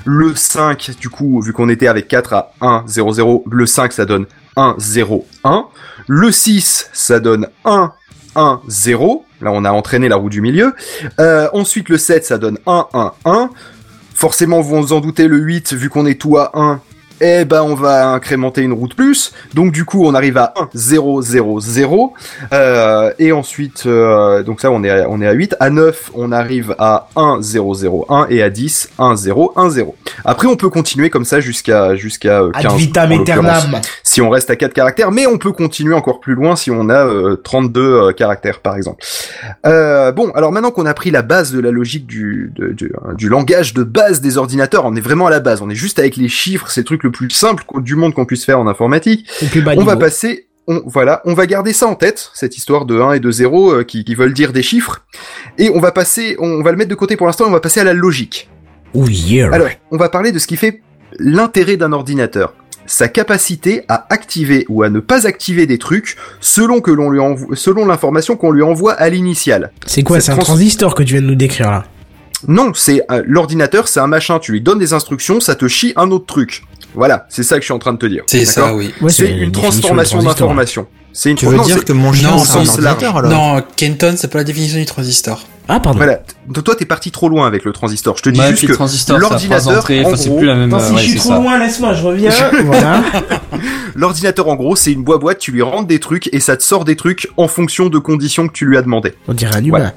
[0.05, 3.91] Le 5, du coup, vu qu'on était avec 4 à 1, 0, 0, le 5,
[3.93, 4.25] ça donne
[4.55, 5.65] 1, 0, 1.
[6.07, 7.91] Le 6, ça donne 1,
[8.35, 9.25] 1, 0.
[9.41, 10.73] Là, on a entraîné la roue du milieu.
[11.19, 13.49] Euh, ensuite, le 7, ça donne 1, 1, 1.
[14.21, 16.79] Forcément, vous vous en doutez, le 8, vu qu'on est tout à 1,
[17.21, 19.33] eh ben on va incrémenter une roue de plus.
[19.53, 22.13] Donc du coup on arrive à 1, 0, 0, 0.
[22.53, 25.55] Euh, et ensuite, euh, donc ça on est, à, on est à 8.
[25.59, 28.27] À 9 on arrive à 1, 0, 0, 1.
[28.29, 29.95] Et à 10, 1, 0, 1, 0.
[30.25, 32.65] Après on peut continuer comme ça jusqu'à jusqu'à euh, 15.
[32.73, 33.81] Ad vitam aeternam.
[34.03, 36.89] Si on reste à 4 caractères, mais on peut continuer encore plus loin si on
[36.89, 39.03] a euh, 32 euh, caractères par exemple.
[39.65, 42.85] Euh, bon, alors maintenant qu'on a pris la base de la logique du, de- du,
[43.05, 45.75] euh, du langage de base des ordinateurs, on est vraiment à la base, on est
[45.75, 48.59] juste avec les chiffres, c'est le truc le plus simple du monde qu'on puisse faire
[48.59, 49.27] en informatique.
[49.51, 52.99] Plus on va passer, on, voilà, on va garder ça en tête, cette histoire de
[52.99, 55.01] 1 et de 0 euh, qui, qui veulent dire des chiffres,
[55.57, 57.59] et on va passer, on va le mettre de côté pour l'instant, et on va
[57.59, 58.49] passer à la logique.
[58.93, 59.49] Oh yeah.
[59.53, 60.81] Alors, on va parler de ce qui fait
[61.19, 62.53] l'intérêt d'un ordinateur.
[62.87, 67.19] Sa capacité à activer ou à ne pas activer des trucs selon que l'on lui
[67.19, 69.71] envoie, selon l'information qu'on lui envoie à l'initiale.
[69.85, 71.85] c'est quoi C'est un trans- transistor que tu viens de nous décrire là?
[72.47, 74.39] Non, c'est euh, l'ordinateur, c'est un machin.
[74.39, 76.63] Tu lui donnes des instructions, ça te chie un autre truc.
[76.93, 78.23] Voilà, c'est ça que je suis en train de te dire.
[78.27, 78.93] C'est ça, oui.
[79.01, 80.87] Ouais, C'est une transformation d'information.
[81.13, 83.23] C'est une Tu veux non, dire c'est- que mon chien c'est un alors?
[83.23, 85.43] Non, Kenton, c'est pas la définition du transistor.
[85.67, 85.97] Ah pardon.
[85.97, 86.21] Voilà.
[86.63, 88.15] Toi, t'es parti trop loin avec le transistor.
[88.17, 90.73] Je te dis Ouais, juste que l'ordinateur, en gros- plus la même.
[90.73, 91.35] Euh, si ouais, je suis c'est trop ça.
[91.39, 92.31] loin, laisse-moi, je reviens.
[92.65, 93.03] voilà.
[93.95, 96.85] l'ordinateur, en gros, c'est une boîte, tu lui rentres des trucs et ça te sort
[96.85, 99.13] des trucs en fonction de conditions que tu lui as demandé.
[99.27, 99.69] On dirait un humain.
[99.77, 99.93] Voilà.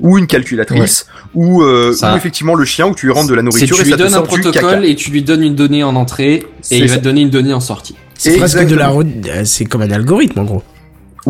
[0.00, 3.42] Ou une calculatrice, ou, euh, ou effectivement le chien où tu lui rentres de la
[3.42, 4.60] nourriture tu et lui ça te donnes un sort du caca.
[4.60, 6.94] protocole et tu lui donnes une donnée en entrée et il ça.
[6.94, 7.96] va te donner une donnée en sortie.
[8.14, 8.92] C'est presque de la.
[8.92, 9.04] Euh,
[9.44, 10.62] C'est comme un algorithme en gros.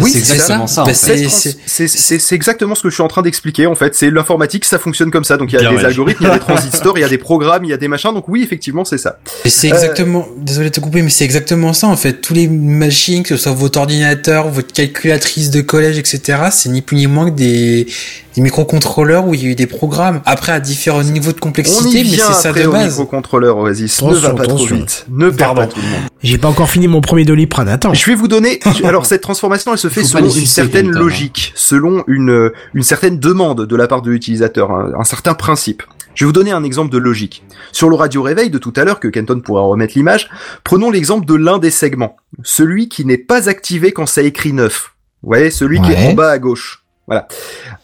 [0.05, 0.83] Oui, c'est exactement ça.
[0.83, 1.29] en Bah, fait.
[1.29, 3.95] c'est- exactement ce que je suis en train d'expliquer en fait.
[3.95, 5.37] C'est l'informatique, ça fonctionne comme ça.
[5.37, 5.85] Donc il y a Bien, des ouais.
[5.85, 7.89] algorithmes, il y a des transistors, il y a des programmes, il y a des
[7.89, 8.13] machins.
[8.13, 9.19] Donc oui, effectivement, c'est ça.
[9.45, 12.15] Et c'est Euh, exactement, désolé de te couper, mais c'est exactement ça en fait.
[12.21, 16.83] Tous les machines, que ce soit votre ordinateur, votre calculatrice de collège, etc., c'est ni
[16.83, 17.87] plus ni moins que des,
[18.35, 20.21] des microcontrôleurs où il y a eu des programmes.
[20.27, 22.87] Après, à différents niveaux de complexité, mais c'est ça après de au base.
[22.89, 24.03] microcontrôleur Oasis.
[24.03, 25.07] ne va pas trop vite.
[25.11, 25.61] Ne perds Pardon.
[25.63, 26.01] pas tout le monde.
[26.23, 27.69] J'ai pas encore fini mon premier doliprane.
[27.69, 27.95] Attends.
[27.95, 28.61] Je vais vous donner.
[28.85, 30.99] Alors cette transformation, elle se fait Faut pas selon une certaine hein.
[30.99, 35.83] logique, selon une une certaine demande de la part de l'utilisateur, un, un certain principe.
[36.15, 37.45] Je vais vous donner un exemple de logique.
[37.71, 40.29] Sur le radio réveil de tout à l'heure, que Kenton pourra remettre l'image,
[40.65, 44.95] prenons l'exemple de l'un des segments, celui qui n'est pas activé quand ça écrit 9.
[45.23, 46.85] Vous voyez, celui qui est en bas à gauche.
[47.07, 47.29] Voilà.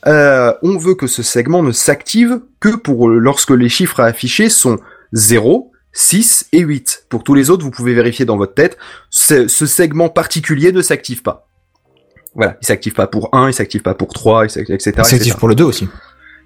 [0.08, 4.48] Euh, on veut que ce segment ne s'active que pour lorsque les chiffres à afficher
[4.48, 4.78] sont
[5.12, 7.06] 0, 6 et 8.
[7.08, 8.76] Pour tous les autres, vous pouvez vérifier dans votre tête,
[9.10, 11.46] ce, ce segment particulier ne s'active pas.
[12.34, 14.92] Voilà, il s'active pas pour 1, il s'active pas pour 3, il s'active- etc.
[14.96, 15.36] C'est actif etc.
[15.38, 15.88] pour le 2 aussi.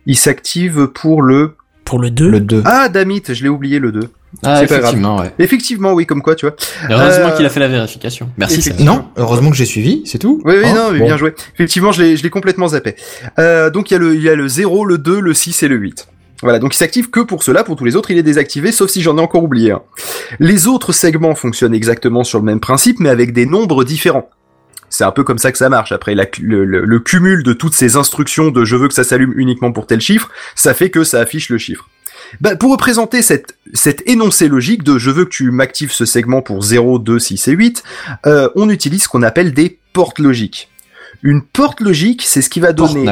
[0.07, 1.55] Il s'active pour le...
[1.85, 2.29] Pour le 2.
[2.31, 2.63] Le 2.
[2.67, 4.01] Ah, damit, je l'ai oublié le 2.
[4.43, 5.33] Ah, c'est pas effectivement, ouais.
[5.39, 6.55] Effectivement, oui, comme quoi, tu vois.
[6.91, 8.29] Heureusement Euh, qu'il a fait la vérification.
[8.37, 8.71] Merci.
[8.81, 10.43] Non, heureusement que j'ai suivi, c'est tout.
[10.45, 11.07] Oui, oui, Hein non, mais Bon.
[11.07, 11.33] bien joué.
[11.55, 12.95] Effectivement, je l'ai, je l'ai complètement zappé.
[13.39, 15.63] Euh, donc il y a le, il y a le 0, le 2, le 6
[15.63, 16.09] et le 8.
[16.43, 18.91] Voilà, donc il s'active que pour cela, pour tous les autres, il est désactivé, sauf
[18.91, 19.81] si j'en ai encore oublié un.
[20.41, 24.29] Les autres segments fonctionnent exactement sur le même principe, mais avec des nombres différents.
[24.91, 25.93] C'est un peu comme ça que ça marche.
[25.93, 29.05] Après, la- le, le- le cumul de toutes ces instructions de je veux que ça
[29.05, 31.89] s'allume uniquement pour tel chiffre, ça fait que ça affiche le chiffre.
[32.41, 36.43] Bah, pour représenter cette, cet énoncé logique de je veux que tu m'actives ce segment
[36.43, 37.83] pour 0, 2, 6 et 8,
[38.27, 40.71] euh, on utilise ce qu'on appelle des portes logiques.
[41.23, 43.05] Une porte logique, c'est ce qui va donner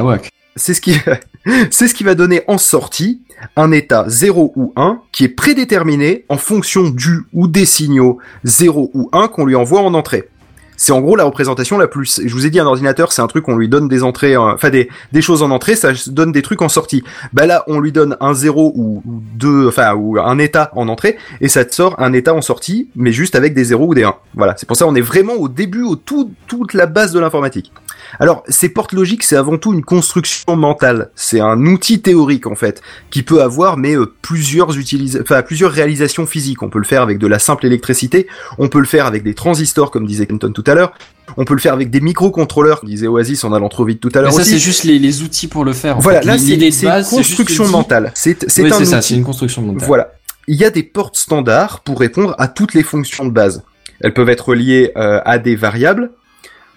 [0.57, 0.97] c'est ce qui
[1.70, 3.20] c'est ce qui va donner en sortie
[3.57, 8.90] un état 0 ou 1 qui est prédéterminé en fonction du ou des signaux 0
[8.94, 10.28] ou 1 qu'on lui envoie en entrée.
[10.77, 12.20] C'est en gros la représentation la plus.
[12.24, 14.55] Je vous ai dit un ordinateur, c'est un truc on lui donne des entrées, euh,
[14.55, 17.03] enfin des des choses en entrée, ça donne des trucs en sortie.
[17.32, 21.16] Bah là, on lui donne un 0 ou, deux, enfin ou un état en entrée
[21.40, 24.05] et ça te sort un état en sortie, mais juste avec des 0 ou des
[24.05, 24.15] 1.
[24.35, 27.20] Voilà, c'est pour ça on est vraiment au début, au tout toute la base de
[27.20, 27.73] l'informatique.
[28.20, 31.11] Alors, ces portes logiques, c'est avant tout une construction mentale.
[31.15, 35.73] C'est un outil théorique, en fait, qui peut avoir, mais euh, plusieurs utilisa- enfin, plusieurs
[35.73, 36.62] réalisations physiques.
[36.62, 38.27] On peut le faire avec de la simple électricité.
[38.59, 40.93] On peut le faire avec des transistors, comme disait Kenton tout à l'heure.
[41.37, 44.12] On peut le faire avec des microcontrôleurs, comme disait Oasis en allant trop vite tout
[44.15, 45.97] à l'heure ça, c'est juste les, les outils pour le faire.
[45.97, 46.27] en voilà, fait.
[46.27, 48.12] là, c'est juste construction mentale.
[48.15, 49.09] C'est Oui, un c'est ça, outil.
[49.09, 49.87] c'est une construction mentale.
[49.87, 50.12] Voilà.
[50.49, 53.65] Il y a des portes standards pour répondre à toutes les fonctions de base.
[54.01, 56.12] Elles peuvent être liées euh, à des variables,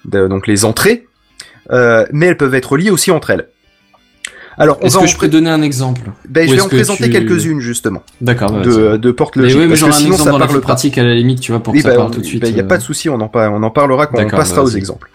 [0.06, 1.06] de- donc les entrées,
[1.70, 3.48] mais elles peuvent être liées aussi entre elles.
[4.60, 7.60] Alors, Est-ce que je peux donner un exemple ben, je vais en présenter tu- quelques-unes
[7.62, 9.00] justement D'accord, bah, de, vas-y.
[9.00, 10.68] de portes Mais logiques oui, mais parce que un sinon exemple ça la parle pas.
[10.68, 12.44] pratique à la limite, tu vois, pour Oui, que ça bah, parle tout de suite.
[12.46, 12.68] Il n'y a euh.
[12.68, 15.10] pas de souci, on en, on en parlera quand on passera bah, aux exemples.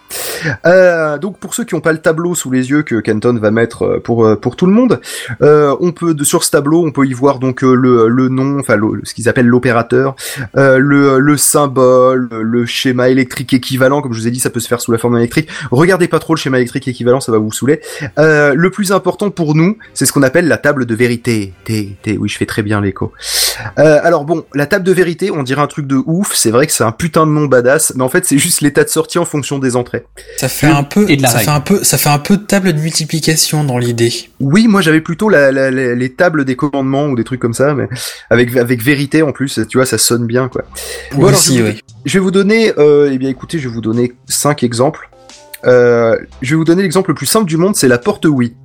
[0.65, 3.51] Euh, donc pour ceux qui n'ont pas le tableau sous les yeux que Kenton va
[3.51, 4.99] mettre euh, pour euh, pour tout le monde,
[5.41, 8.59] euh, on peut sur ce tableau on peut y voir donc euh, le le nom,
[8.59, 10.15] enfin ce qu'ils appellent l'opérateur,
[10.57, 14.01] euh, le le symbole, le schéma électrique équivalent.
[14.01, 15.49] Comme je vous ai dit, ça peut se faire sous la forme électrique.
[15.71, 17.81] Regardez pas trop le schéma électrique équivalent, ça va vous saouler.
[18.19, 21.53] Euh, le plus important pour nous, c'est ce qu'on appelle la table de vérité.
[21.65, 23.11] T, T, oui, je fais très bien l'écho.
[23.77, 26.33] Euh, alors bon, la table de vérité, on dirait un truc de ouf.
[26.33, 28.83] C'est vrai que c'est un putain de nom badass, mais en fait, c'est juste l'état
[28.83, 30.05] de sortie en fonction des entrées.
[30.37, 31.51] Ça fait un peu, Et de la ça règle.
[31.51, 34.11] fait un peu, ça fait un peu de table de multiplication dans l'idée.
[34.39, 37.53] Oui, moi j'avais plutôt la, la- la- les tables des commandements ou des trucs comme
[37.53, 37.87] ça, mais
[38.29, 40.63] avec avec vérité en plus, tu vois, ça sonne bien quoi.
[41.13, 41.75] Bon, alors, je, vais
[42.05, 45.09] je vais vous donner, euh, eh bien écoutez, je vais vous donner cinq exemples.
[45.65, 48.55] Euh, je vais vous donner l'exemple le plus simple du monde, c'est la porte Wii.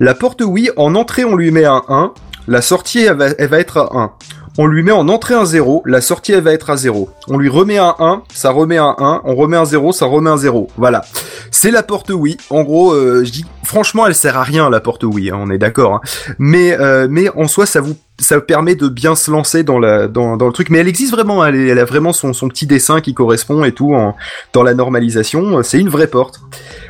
[0.00, 2.12] La porte Wii, en entrée on lui met un 1,
[2.46, 4.12] la sortie elle va, elle va être à 1.
[4.60, 7.08] On lui met en entrée un 0, la sortie elle va être à 0.
[7.28, 10.30] On lui remet un 1, ça remet un 1, on remet un 0, ça remet
[10.30, 10.68] un 0.
[10.76, 11.02] Voilà.
[11.50, 12.36] C'est la porte Wii.
[12.50, 15.50] En gros, euh, je dis franchement, elle sert à rien la porte Wii, hein, on
[15.50, 15.94] est d'accord.
[15.94, 16.00] hein.
[16.38, 20.08] Mais euh, mais en soi, ça vous ça permet de bien se lancer dans la
[20.08, 20.70] dans, dans le truc.
[20.70, 21.44] Mais elle existe vraiment.
[21.44, 24.16] Elle a vraiment son son petit dessin qui correspond et tout en,
[24.52, 25.62] dans la normalisation.
[25.62, 26.40] C'est une vraie porte.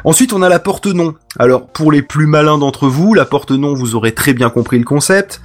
[0.05, 1.15] Ensuite, on a la porte non.
[1.39, 4.79] Alors pour les plus malins d'entre vous, la porte non, vous aurez très bien compris
[4.79, 5.41] le concept.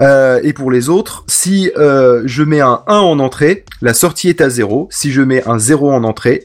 [0.00, 4.28] Euh, et pour les autres, si euh, je mets un 1 en entrée, la sortie
[4.28, 4.88] est à 0.
[4.90, 6.44] Si je mets un 0 en entrée,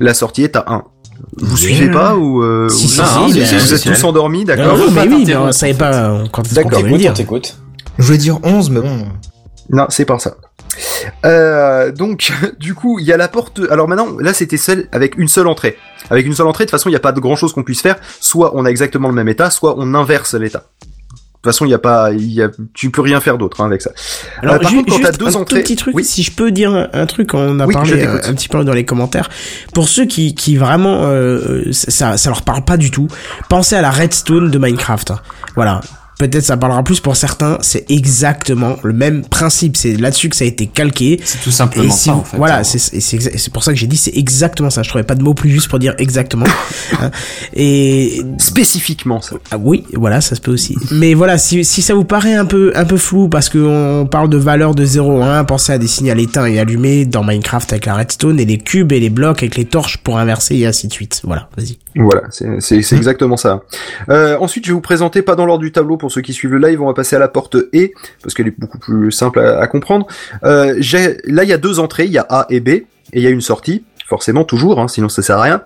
[0.00, 0.84] la sortie est à 1.
[1.38, 1.76] Vous Yeah.
[1.76, 4.44] suivez pas ou, euh, Si, ou- si, non, si, hein, mais- vous, êtes tous endormis,
[4.44, 6.84] d'accord non, mais oui, mais on savait pas quand est-ce qu'on D'accord.
[6.92, 7.56] on t'écoute.
[7.98, 9.06] Je voulais dire 11, mais bon.
[9.70, 10.34] Non, c'est pas ça.
[11.24, 13.60] Euh, donc, du coup, il y a la porte.
[13.70, 15.76] Alors maintenant, là, c'était seul avec une seule entrée.
[16.10, 17.62] Avec une seule entrée, de toute façon, il n'y a pas de grand chose qu'on
[17.62, 17.96] puisse faire.
[18.20, 20.64] Soit on a exactement le même état, soit on inverse l'état.
[21.42, 23.60] De toute façon, il y a pas, il y a, tu peux rien faire d'autre
[23.60, 23.90] hein, avec ça.
[24.42, 26.04] Alors, Euh, par contre, quand t'as deux un tout entrées- petit truc, oui.
[26.04, 28.20] si je peux dire un, un truc, on a Oui, parlé euh, t'écoute.
[28.30, 29.28] un petit peu dans les commentaires.
[29.74, 33.08] Pour ceux qui, qui vraiment, euh, ça, ça leur parle pas du tout,
[33.48, 35.10] pensez à la redstone de Minecraft.
[35.10, 35.20] hein.
[35.56, 35.80] Voilà.
[36.30, 37.58] Peut-être ça parlera plus pour certains.
[37.62, 39.76] C'est exactement le même principe.
[39.76, 41.20] C'est là-dessus que ça a été calqué.
[41.24, 42.36] C'est tout Et simplement si ça, vous- en fait.
[42.36, 44.82] voilà, c'est pour ça que j'ai dit c'est exactement ça.
[44.82, 46.46] Je trouvais pas de mots plus juste pour dire exactement.
[47.00, 47.10] Hein.
[47.54, 49.36] Et Spécifiquement, ça.
[49.50, 50.76] ah oui, voilà, ça se peut aussi.
[50.90, 54.28] Mais voilà, si, si ça vous paraît un peu un peu flou parce qu'on parle
[54.28, 57.72] de valeur de 0 à 1, pensez à des signaux éteints et allumés dans Minecraft
[57.72, 60.66] avec la redstone et les cubes et les blocs avec les torches pour inverser et
[60.66, 61.20] ainsi de suite.
[61.24, 61.78] Voilà, vas-y.
[61.96, 63.62] Voilà, c'est c'est exactement ça.
[64.08, 66.52] Euh, ensuite, je vais vous présenter, pas dans l'ordre du tableau pour ceux qui suivent
[66.52, 67.90] le live, on va passer à la porte E,
[68.22, 70.06] parce qu'elle est beaucoup plus simple à, comprendre.
[70.44, 70.80] Euh,
[71.26, 73.26] là, il y a deux entrées, il y a A et B, et il y
[73.26, 75.62] a une sortie, forcément toujours, hein, sinon ça sert à rien.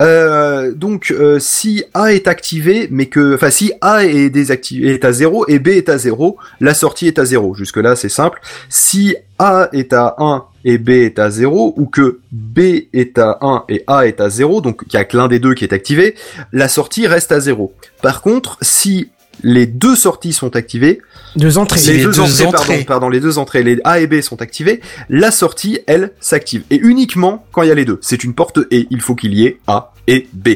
[0.00, 5.04] Euh, donc, euh, si A est activé, mais que, enfin, si A est désactivé, est
[5.04, 7.54] à 0 et B est à 0, la sortie est à 0.
[7.54, 8.40] Jusque là, c'est simple.
[8.68, 12.60] Si A est à 1 et B est à 0, ou que B
[12.92, 15.40] est à 1 et A est à 0, donc il y a que l'un des
[15.40, 16.14] deux qui est activé,
[16.52, 17.72] la sortie reste à 0.
[18.00, 19.10] Par contre, si
[19.42, 21.00] les deux sorties sont activées,
[21.36, 21.80] Deux entrées.
[21.86, 22.66] Les, les deux, deux entrées, entrées.
[22.68, 26.62] Pardon, pardon, les deux entrées, les A et B sont activées, la sortie, elle, s'active.
[26.70, 27.98] Et uniquement quand il y a les deux.
[28.02, 30.48] C'est une porte et il faut qu'il y ait A et B.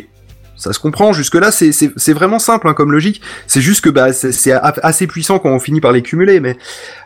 [0.57, 3.21] Ça se comprend, jusque-là, c'est- c'est c'est vraiment simple hein, comme logique.
[3.49, 6.39] C'est juste que bah, c'est assez puissant quand on finit par les cumuler.
[6.39, 6.57] Mais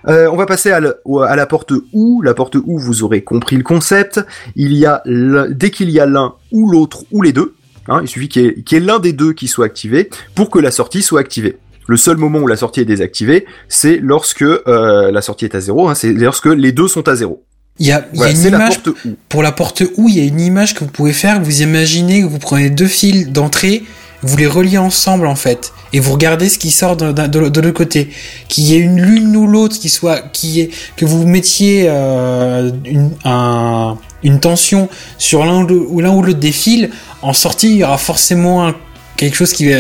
[0.09, 2.21] euh, on va passer à, le- au- à la porte OU.
[2.23, 4.21] La porte OU, vous aurez compris le concept.
[4.57, 7.55] Il y a l'un- dès qu'il y a l'un ou l'autre ou les deux,
[7.89, 10.11] hein, il suffit qu'il y ait, qu'il y ait l'un des deux qui soit activé
[10.35, 11.57] pour que la sortie soit activée.
[11.89, 15.61] Le seul moment où la sortie est désactivée, c'est lorsque euh, la sortie est à
[15.61, 15.89] zéro.
[15.89, 17.45] Hein, c'est lorsque les deux sont à zéro.
[17.79, 18.81] Il y a, il y a Voilà, une la image
[19.29, 21.41] pour la porte où il y a une image que vous pouvez faire.
[21.43, 23.85] Vous imaginez que vous prenez deux fils d'entrée,
[24.23, 27.49] vous les reliez ensemble en fait, et vous regardez ce qui sort de, de, de-
[27.51, 28.09] de l'autre côté.
[28.49, 32.71] Qu'il y ait une l'une ou l'autre qui soit, qui est que vous mettiez euh,
[32.87, 34.89] une, un- une tension
[35.19, 36.89] sur ou l'un ou l'autre des fils.
[37.23, 38.75] En sortie, il y aura forcément un-
[39.17, 39.71] quelque chose qui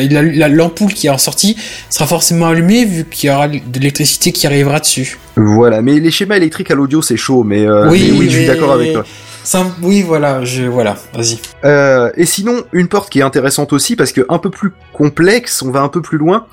[0.49, 1.57] l'ampoule qui est en sortie
[1.91, 5.19] sera forcément allumée vu qu'il y aura de l'électricité qui arrivera dessus.
[5.37, 8.37] Voilà, mais les schémas électriques à l'audio c'est chaud, mais euh, Oui, mais oui, je
[8.39, 9.05] suis d'accord avec toi.
[9.83, 11.39] Oui, voilà, je, voilà, vas-y.
[11.65, 15.63] Euh, et sinon, une porte qui est intéressante aussi, parce que un peu plus complexe,
[15.63, 16.47] on va un peu plus loin,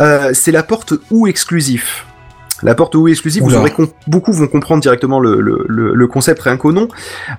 [0.00, 2.06] euh, c'est la porte ou exclusif.
[2.62, 3.72] La porte ou exclusif, vous aurez
[4.06, 6.88] beaucoup vont comprendre directement le, le, le, le concept rien qu'au nom.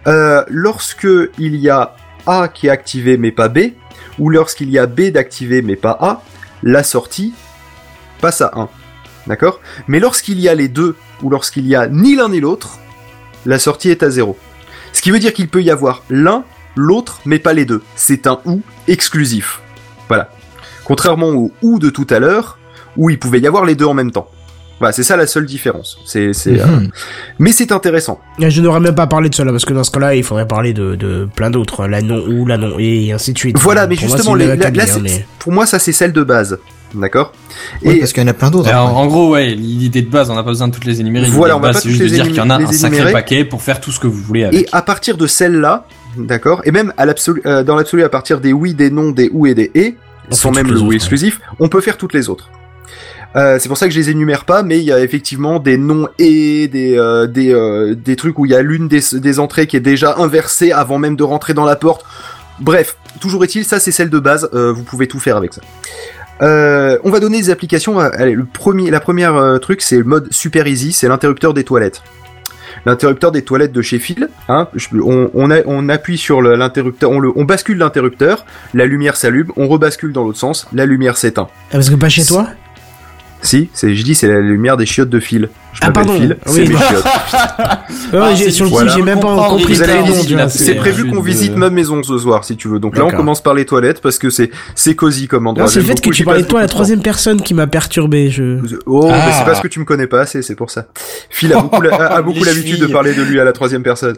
[0.08, 1.08] Euh, lorsque
[1.40, 1.96] il y a
[2.28, 3.60] A qui est activé mais pas B,
[4.20, 6.22] ou lorsqu'il y a B d'activé mais pas A,
[6.64, 7.34] la sortie
[8.22, 8.70] passe à 1.
[9.28, 9.60] D'accord?
[9.88, 12.80] Mais lorsqu'il y a les deux, ou lorsqu'il y a ni l'un ni l'autre,
[13.46, 14.38] la sortie est à 0.
[14.94, 16.44] Ce qui veut dire qu'il peut y avoir l'un,
[16.76, 17.84] l'autre, mais pas les deux.
[17.96, 19.62] C'est un ou exclusif.
[20.08, 20.32] Voilà.
[20.86, 22.58] Contrairement au ou de tout à l'heure,
[22.96, 24.30] où il pouvait y avoir les deux en même temps.
[24.80, 25.98] Voilà, c'est ça la seule différence.
[26.06, 26.90] C'est, c'est, euh, Mhm.
[27.40, 28.20] mais c'est intéressant.
[28.40, 30.48] Et Je n'aurais même pas parlé de cela parce que dans ce cas-là, il faudrait
[30.48, 33.58] parler de, de plein d'autres, la non ou la non et ainsi de suite.
[33.60, 36.24] Voilà, mais Pour justement, les- là, là, hein, mais- pour moi, ça c'est celle de
[36.24, 36.60] base.
[36.94, 37.34] D'accord?
[37.84, 38.74] Oui, Et parce qu'il y en a plein d'autres.
[38.74, 41.28] En gros, ouais, l'idée de base, on n'a pas besoin de toutes les énumérer.
[41.28, 43.44] Voilà, on va pas c'est juste de dire qu'il y en a un sacré paquet
[43.44, 44.62] pour faire tout ce que vous voulez avec.
[44.62, 45.86] Et à partir de celle-là,
[46.18, 49.30] d'accord, et même à l'absolu, euh, dans l'absolu à partir des oui, des non, des
[49.34, 49.96] ou et des et,
[50.32, 52.50] On sans même le les ou autres, exclusif, on peut faire toutes les autres.
[53.36, 55.78] Euh, c'est pour ça que je les énumère pas, mais il y a effectivement des
[55.78, 59.40] noms et des euh, des euh, des trucs où il y a l'une des, des
[59.40, 62.04] entrées qui est déjà inversée avant même de rentrer dans la porte.
[62.60, 64.50] Bref, toujours est-il, ça c'est celle de base.
[64.54, 65.62] vous pouvez tout faire avec ça.
[66.42, 68.00] On va donner des applications.
[68.00, 72.02] Allez, le premier, la première truc, c'est le mode super easy, c'est l'interrupteur des toilettes.
[72.86, 77.20] L'interrupteur des toilettes de chez Phil, hein, on, on, a- on appuie sur l'interrupteur, on,
[77.20, 81.48] le, on bascule l'interrupteur, la lumière s'allume, on rebascule dans l'autre sens, la lumière s'éteint.
[81.50, 82.48] Ah, parce que pas chez toi?
[83.42, 85.50] Si, je dis, c'est la lumière des chiottes de Phil.
[85.82, 86.14] Je Ah, pardon.
[86.14, 87.04] Phil, Oui, c'est mes chiottes.
[88.14, 88.92] Ouais, Ah, j'ai- c'est Sur le voilà.
[88.96, 92.80] j'ai même pas compris c'est- prévu qu'on visite ma maison ce soir, si tu veux.
[92.80, 95.66] Donc là, on commence par les toilettes parce que c'est c'est cosy comme endroit.
[95.66, 97.68] Non, c'est le fait que tu parlais de toi à la troisième personne qui m'a
[97.68, 98.30] perturbé.
[98.30, 98.60] Je...
[98.86, 99.24] Oh, Ah.
[99.28, 100.88] mais c'est parce que tu me connais pas assez, c'est pour ça.
[101.30, 104.16] Phil a beaucoup, a, l'habitude de parler de lui à la troisième personne.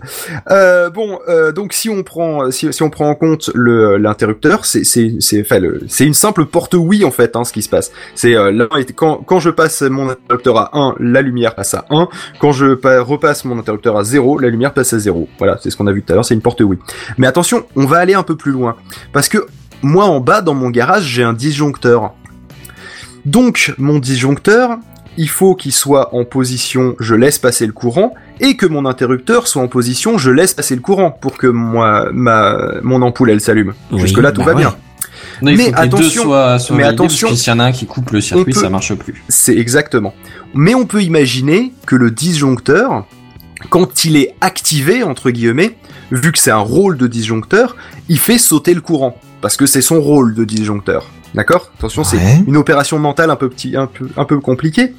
[0.52, 4.66] Euh, bon, euh, donc si on prend, si, si on prend en compte le l'interrupteur,
[4.66, 7.62] c'est c'est c'est enfin le- c'est une simple porte oui en fait, hein, ce qui
[7.64, 7.92] se passe.
[8.16, 12.08] C'est euh, quand quand je passe mon interrupteur à 1, la lumière passe à 1.
[12.40, 15.28] Quand je pa- repasse mon interrupteur à 0, la lumière passe à 0.
[15.38, 16.78] Voilà, c'est ce qu'on a vu tout à l'heure, c'est une porte oui.
[17.18, 18.76] Mais attention, on va aller un peu plus loin
[19.14, 19.46] parce que
[19.82, 22.14] moi en bas dans mon garage, j'ai un disjoncteur.
[23.26, 24.78] Donc mon disjoncteur,
[25.18, 29.48] il faut qu'il soit en position je laisse passer le courant et que mon interrupteur
[29.48, 33.42] soit en position je laisse passer le courant pour que moi ma mon ampoule elle
[33.42, 33.74] s'allume.
[33.92, 34.62] Oui, Jusque là tout bah va ouais.
[34.62, 34.76] bien.
[35.42, 37.44] Non, il Mais faut que les deux attention, soient, soient mais validés, attention, parce que
[37.44, 39.24] s'il y en a un qui coupe le circuit, peut- ça marche plus.
[39.30, 40.14] C'est exactement.
[40.54, 43.06] Mais on peut imaginer que le disjoncteur
[43.70, 45.76] quand il est activé entre guillemets,
[46.12, 47.76] vu que c'est un rôle de disjoncteur,
[48.08, 51.10] il fait sauter le courant parce que c'est son rôle de disjoncteur.
[51.36, 51.72] D'accord?
[51.78, 52.18] Attention, c'est
[52.48, 54.96] une opération mentale un peu petit, un peu, un peu compliquée.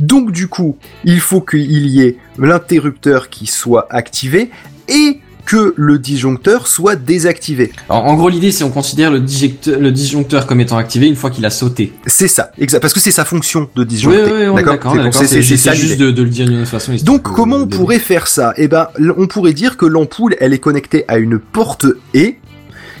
[0.00, 4.50] Donc du coup, il faut qu'il y ait l'interrupteur qui soit activé
[4.88, 7.72] et que le disjoncteur soit désactivé.
[7.88, 11.44] En, en gros, l'idée, c'est on considère le, disjoncteur comme étant activé une fois qu'il
[11.46, 11.92] a sauté.
[12.06, 14.22] C'est ça, exact, parce que c'est sa fonction de disjoncter.
[14.24, 16.92] oui, oui, d'accord, C'est- juste de, de le dire d'une autre façon.
[17.02, 18.52] Donc comment on pourrait faire ça?
[18.56, 22.34] Eh ben, on pourrait dire que l'ampoule, elle est connectée à une porte E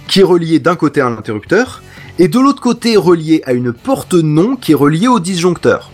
[0.08, 1.82] qui est reliée d'un côté à l'interrupteur
[2.18, 5.90] et de l'autre côté reliée à une porte non qui est reliée au disjoncteur.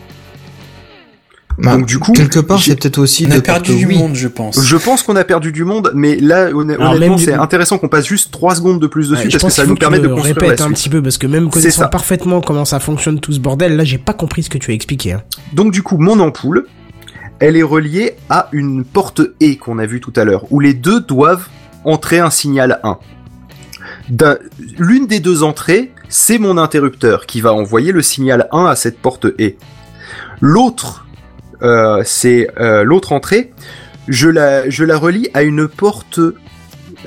[1.59, 3.97] Bah, Donc du coup, quelque part, j'ai- c'est peut-être aussi On a perdu du oui.
[3.99, 4.63] monde, je pense.
[4.63, 8.07] Je pense qu'on a perdu du monde, mais là, honnêtement, du- c'est intéressant qu'on passe
[8.07, 10.43] juste 3 secondes de plus dessus Ouais, parce que ça nous permet de construire la
[10.43, 13.75] répètes un petit peu parce que même connaissant parfaitement comment ça fonctionne tout ce bordel,
[13.77, 15.13] là j'ai pas compris ce que tu as expliqué.
[15.15, 15.23] hein.
[15.55, 16.67] Donc du coup, mon ampoule,
[17.39, 20.75] elle est reliée à une porte E qu'on a vu tout à l'heure, où les
[20.75, 21.47] deux doivent
[21.85, 22.99] entrer un signal 1.
[24.11, 24.37] D'un-
[24.79, 28.99] L'une des deux entrées, c'est mon interrupteur qui va envoyer le signal 1 à cette
[28.99, 29.55] porte E.
[30.41, 31.06] L'autre,
[32.05, 33.53] c'est euh, l'autre entrée,
[34.09, 36.21] je la, je la relie à une porte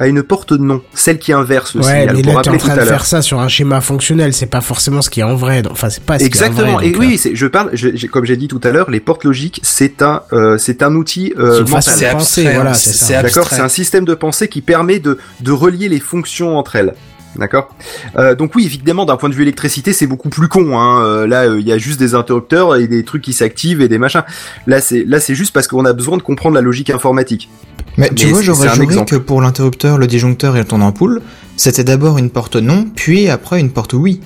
[0.02, 2.16] à une porte non, celle qui inverse le Ouais, signal.
[2.16, 5.02] mais Pour là en train de faire ça sur un schéma fonctionnel, c'est pas forcément
[5.02, 5.62] ce qui est en vrai.
[5.62, 6.62] donc- Enfin, c'est pas ce Exactement.
[6.62, 6.88] qui est en vrai.
[6.88, 9.26] Et donc, oui, c'est, je parle, je- comme j'ai dit tout à l'heure, les portes
[9.26, 11.94] logiques, c'est un, euh, c'est un outil C'est euh, mental.
[12.18, 15.52] de C'est voilà, hein, c'est D'accord, c'est un système de pensée qui permet de, de
[15.52, 16.94] relier les fonctions entre elles.
[17.36, 17.70] D'accord.
[18.18, 20.80] Euh, donc oui, évidemment, d'un point de vue électricité, c'est beaucoup plus con.
[20.80, 21.04] Hein.
[21.04, 23.88] Euh, là, euh, il y a juste des interrupteurs et des trucs qui s'activent et
[23.88, 24.24] des machins.
[24.68, 27.50] Là, c'est là, c'est juste parce qu'on a besoin de comprendre la logique informatique.
[27.98, 29.12] Mais tu vois, j'aurais juré exemple.
[29.12, 31.22] que pour l'interrupteur, le disjoncteur et ton ampoule,
[31.56, 34.22] c'était d'abord une porte non, puis après une porte oui.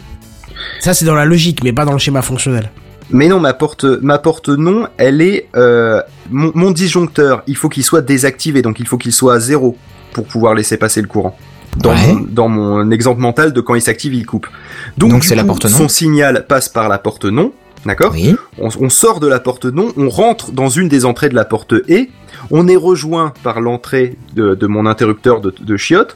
[0.80, 2.72] Ça c'est dans la logique, mais pas dans le schéma fonctionnel.
[3.10, 7.44] Mais non, ma porte, ma porte non, elle est euh, mon, mon disjoncteur.
[7.48, 9.78] Il faut qu'il soit désactivé, donc il faut qu'il soit à zéro
[10.14, 11.38] pour pouvoir laisser passer le courant.
[11.78, 12.14] Dans, Ouais.
[12.14, 14.48] mon, dans mon exemple mental de quand il s'active, il coupe.
[14.98, 15.72] Donc, Donc du c'est la porte non.
[15.78, 17.52] Son signal passe par la porte non,
[17.86, 18.36] d'accord Oui.
[18.60, 21.46] on, on sort de la porte non, on rentre dans une des entrées de la
[21.46, 22.08] porte E,
[22.52, 26.16] on est rejoint par l'entrée de, de mon interrupteur de, de chiottes,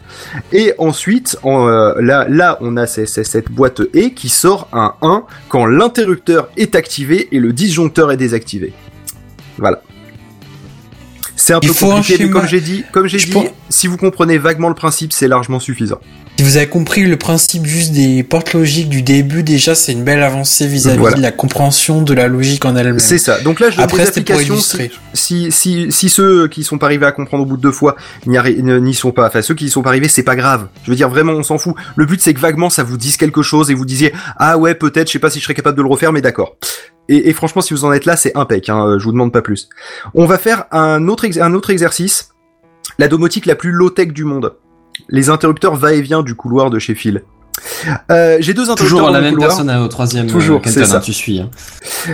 [0.52, 4.68] et ensuite, en, euh, là, là, on a ces- ces- cette boîte E qui sort
[4.74, 8.74] un 1 quand l'interrupteur est activé et le disjoncteur est désactivé.
[9.58, 9.82] Voilà.
[11.48, 13.88] C'est un peu faut un compliqué, mais comme j'ai dit, comme j'ai dit, pense- si
[13.88, 15.98] vous comprenez vaguement le principe, c'est largement suffisant.
[16.38, 20.04] Si vous avez compris le principe juste des portes logiques du début, déjà, c'est une
[20.04, 21.16] belle avancée vis-à-vis Voilà.
[21.16, 23.00] de la compréhension de la logique en elle-même.
[23.00, 23.40] C'est ça.
[23.40, 24.58] Donc là, je Après, des applications.
[25.14, 27.96] Si, si, si ceux qui sont pas arrivés à comprendre au bout de deux fois
[28.26, 28.38] n'y
[28.82, 30.68] n'y sont pas, enfin ceux qui y sont pas arrivés, c'est pas grave.
[30.84, 31.76] Je veux dire vraiment, on s'en fout.
[31.96, 34.76] Le but c'est que vaguement ça vous dise quelque chose et vous disiez ah ouais
[34.76, 36.58] peut-être, je sais pas si je serais capable de le refaire, mais d'accord.
[37.10, 38.70] Et, et franchement, si vous en êtes là, c'est impec.
[38.70, 39.70] Hein, euh, je vous demande pas plus.
[40.14, 42.30] On va faire un autre ex- un autre exercice.
[43.00, 44.54] La domotique la plus low tech du monde.
[45.10, 47.24] Les interrupteurs va-et-vient du couloir de chez Phil.
[48.12, 49.50] Euh, j'ai deux interrupteurs Toujours la même couloir.
[49.50, 50.28] personne euh, au troisième.
[50.28, 50.98] Toujours, euh, c'est ça.
[50.98, 51.40] hein, tu suis.
[51.40, 51.50] hein.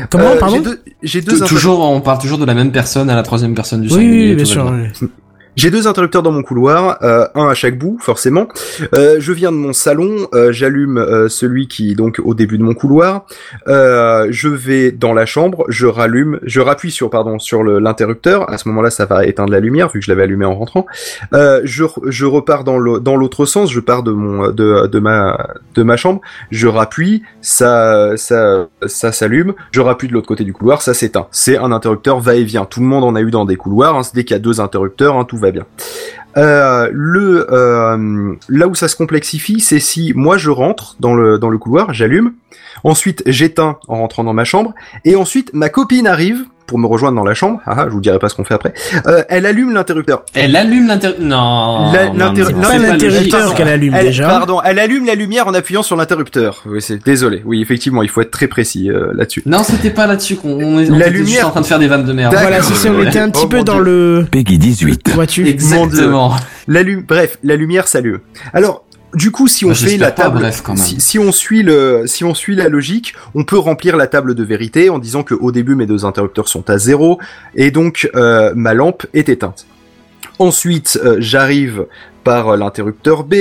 [0.09, 0.63] Comment, Euh, pardon
[1.01, 1.39] J'ai deux.
[1.41, 4.35] Toujours, on parle toujours de la même personne à la troisième personne du Oui, oui,
[4.35, 4.69] bien sûr.
[4.71, 4.89] bien.
[5.01, 5.07] oui.
[5.55, 8.47] J'ai deux interrupteurs dans mon couloir, euh, un à chaque bout, forcément.
[8.95, 12.57] Euh, je viens de mon salon, euh, j'allume euh, celui qui est donc au début
[12.57, 13.25] de mon couloir.
[13.67, 18.49] Euh, je vais dans la chambre, je rallume, je rappuie sur pardon sur l'interrupteur.
[18.49, 20.85] À ce moment-là, ça va éteindre la lumière vu que je l'avais allumé en rentrant.
[21.33, 25.37] Euh, je, je repars dans l'autre sens, je pars de mon de, de ma
[25.75, 30.53] de ma chambre, je rappuie, ça ça ça s'allume, je rappuie de l'autre côté du
[30.53, 31.27] couloir, ça s'éteint.
[31.31, 32.65] C'est un interrupteur va-et-vient.
[32.65, 33.95] Tout le monde en a eu dans des couloirs.
[33.95, 34.01] Hein.
[34.15, 35.65] Dès qu'il y a deux interrupteurs, hein, tout bien.
[36.35, 41.57] Euh, le euh, là où ça se complexifie, c'est si moi je rentre dans le
[41.57, 42.33] couloir, j'allume,
[42.83, 44.73] ensuite j'éteins en rentrant dans ma chambre,
[45.05, 47.61] et ensuite ma copine arrive pour me rejoindre dans la chambre.
[47.67, 48.73] Ah, ah, je vous dirai pas ce qu'on fait après.
[49.05, 50.23] Euh, elle allume l'interrupteur.
[50.33, 51.23] Elle allume l'interrupteur.
[51.23, 51.91] Non.
[52.15, 54.27] L'interrupteur qu'elle allume Elle, déjà.
[54.27, 56.63] pardon, elle allume la lumière en appuyant sur l'interrupteur.
[56.65, 57.43] Oui, c'est désolé.
[57.45, 59.43] Oui, effectivement, il faut être très précis euh, là-dessus.
[59.45, 61.87] Non, c'était pas là-dessus qu'on on La était juste lumière- en train de faire des
[61.87, 62.31] vannes de merde.
[62.33, 62.47] D'accord.
[62.49, 63.83] Voilà, c'est ça, on était un petit Oh, peu dans Dieu.
[63.83, 64.25] le...
[64.31, 65.11] Peggy 18.
[65.13, 66.33] Vois-tu Exactement.
[66.67, 68.17] La lu- bref, la lumière s'allume.
[68.51, 68.83] Alors,
[69.13, 70.83] du coup, si on Bah, fait la table, bref, quand même.
[70.83, 74.35] si, si on suit le, si on suit la logique, on peut remplir la table
[74.35, 77.19] de vérité en disant que au début mes deux interrupteurs sont à zéro
[77.55, 79.65] et donc euh, ma lampe est éteinte.
[80.39, 81.85] Ensuite, euh, j'arrive
[82.23, 83.35] par euh, l'interrupteur B,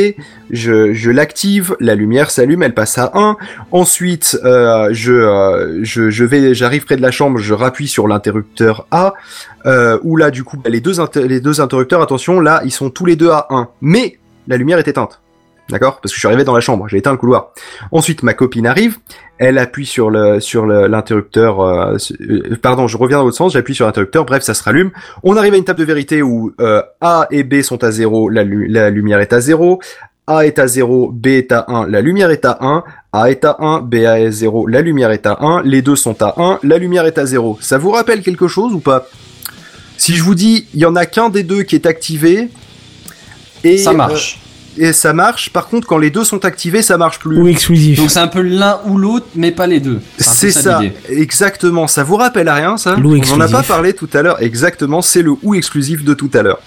[0.51, 3.37] je, je l'active, la lumière s'allume, elle passe à 1.
[3.71, 8.07] Ensuite, euh, je, euh, je, je vais, j'arrive près de la chambre, je rappuie sur
[8.09, 9.15] l'interrupteur A,
[9.65, 12.71] euh, où là, du coup, bah, les, deux inter- les deux interrupteurs, attention, là, ils
[12.73, 13.69] sont tous les deux à 1.
[13.81, 15.22] Mais la lumière est éteinte.
[15.69, 16.01] D'accord?
[16.03, 17.53] Parce que je suis arrivé dans la chambre, j'ai éteint le couloir.
[17.93, 18.99] Ensuite, ma copine arrive,
[19.39, 21.61] elle appuie sur le sur l'interrupteur.
[21.61, 24.25] euh, euh, pardon, je reviens dans l'autre sens, j'appuie sur l'interrupteur.
[24.27, 24.91] Bref, ça se rallume.
[25.23, 28.29] On arrive à une table de vérité où euh, A et B sont à 0,
[28.29, 29.81] la, lu- la lumière est à 0.
[30.27, 32.85] A est à 0, B est à 1, la lumière est à 1.
[33.13, 35.63] A est à 1, B est à 0, la lumière est à 1.
[35.63, 37.59] Les deux sont à 1, la lumière est à 0.
[37.61, 39.07] Ça vous rappelle quelque chose ou pas?
[39.97, 42.49] Si je vous dis, il y en a qu'un des deux qui est activé.
[43.65, 44.39] Et, Ça marche.
[44.79, 45.51] Et ça marche.
[45.51, 47.41] Par contre, quand les deux sont activés, ça marche plus.
[47.41, 47.99] Ou exclusif.
[47.99, 50.01] Donc c'est un peu l'un ou l'autre, mais pas les deux.
[50.19, 51.87] C'est ça, exactement.
[51.87, 52.97] Ça vous rappelle à rien, ça?
[53.03, 54.43] On en a pas parlé tout à l'heure.
[54.43, 56.59] Exactement, c'est le ou exclusif de tout à l'heure.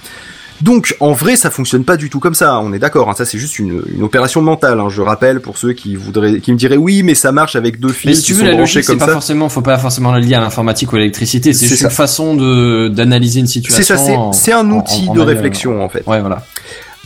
[0.62, 2.60] Donc, en vrai, ça fonctionne pas du tout comme ça.
[2.62, 3.10] On est d'accord.
[3.10, 3.14] hein.
[3.18, 4.80] Ça, c'est juste une, une opération mentale.
[4.80, 4.88] hein.
[4.90, 7.90] Je rappelle pour ceux qui voudraient, qui me diraient oui, mais ça marche avec deux
[7.90, 9.12] Mais fils si tu veux, sont la branchés logique, c'est comme pas ça.
[9.12, 11.52] forcément, faut pas forcément le lier à l'informatique ou à l'électricité.
[11.52, 11.88] C'est juste ça.
[11.90, 13.84] une façon de d'analyser une situation.
[13.84, 14.32] C'est ça.
[14.32, 16.04] C'est un outil en- en de réflexion en fait.
[16.08, 16.46] Ouais, voilà.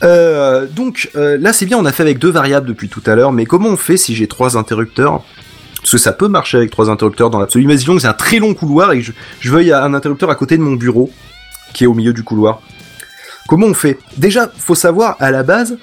[0.04, 1.78] Euh, donc euh, là, c'est bien.
[1.78, 3.32] On a fait avec deux variables depuis tout à l'heure.
[3.32, 5.24] Mais comment on fait si j'ai trois interrupteurs?
[5.78, 7.64] Parce que ça peut marcher avec trois interrupteurs dans l'absolu.
[7.64, 10.36] Imaginons que c'est un très long couloir et que je, je veuille un interrupteur à
[10.36, 11.10] côté de mon bureau,
[11.74, 12.62] qui est au milieu du couloir.
[13.48, 13.98] Comment on fait?
[14.18, 15.78] Déjà, faut savoir à la base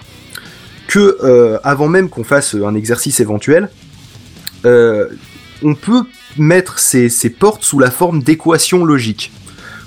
[0.87, 3.71] que euh, avant même qu'on fasse un exercice éventuel,
[4.65, 6.03] on peut
[6.37, 9.33] mettre ces, portes sous la forme d'équations logiques.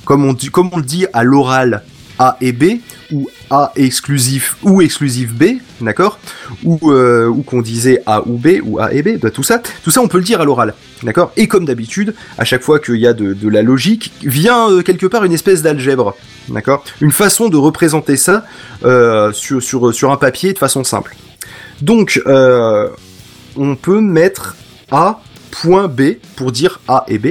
[0.06, 1.84] Comme on, comme on le dit à l'oral
[2.20, 2.82] A et B,
[3.12, 6.20] ou A exclusif ou exclusif B, d'accord
[6.66, 9.90] Ou, euh, qu'on disait A ou B, ou A et B, bah, tout ça, tout
[9.90, 12.98] ça on peut le dire à l'oral, d'accord Et comme d'habitude, à chaque fois qu'il
[12.98, 16.16] y a de, la logique, vient euh, quelque part une espèce d'algèbre,
[16.50, 18.46] d'accord Une façon de représenter ça
[18.84, 19.64] euh, sur,
[19.94, 21.16] sur, un papier de façon simple.
[21.82, 22.22] Donc,
[23.56, 24.58] on peut mettre
[24.92, 25.22] A
[25.52, 27.28] point B pour dire A et B,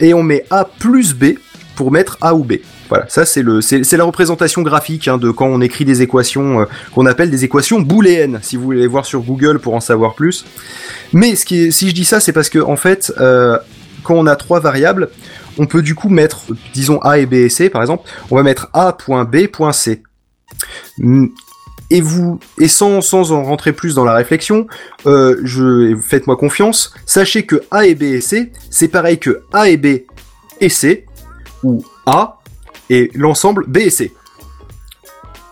[0.00, 1.34] et on met A plus B
[1.76, 2.54] pour mettre A ou B.
[2.88, 6.60] Voilà, ça c'est le c'est la représentation graphique hein, de quand on écrit des équations
[6.60, 8.40] euh, qu'on appelle des équations booléennes.
[8.42, 10.44] Si vous voulez voir sur Google pour en savoir plus.
[11.12, 13.58] Mais ce qui est, si je dis ça, c'est parce que en fait, euh,
[14.02, 15.08] quand on a trois variables,
[15.58, 16.42] on peut du coup mettre,
[16.72, 20.02] disons A et B et C par exemple, on va mettre A.B.C.
[21.90, 24.66] Et vous, et sans, sans en rentrer plus dans la réflexion,
[25.06, 29.68] euh, je, faites-moi confiance, sachez que A et B et C, c'est pareil que A
[29.68, 30.02] et B
[30.60, 31.06] et C,
[31.62, 32.40] ou A
[32.90, 34.12] et l'ensemble B et C.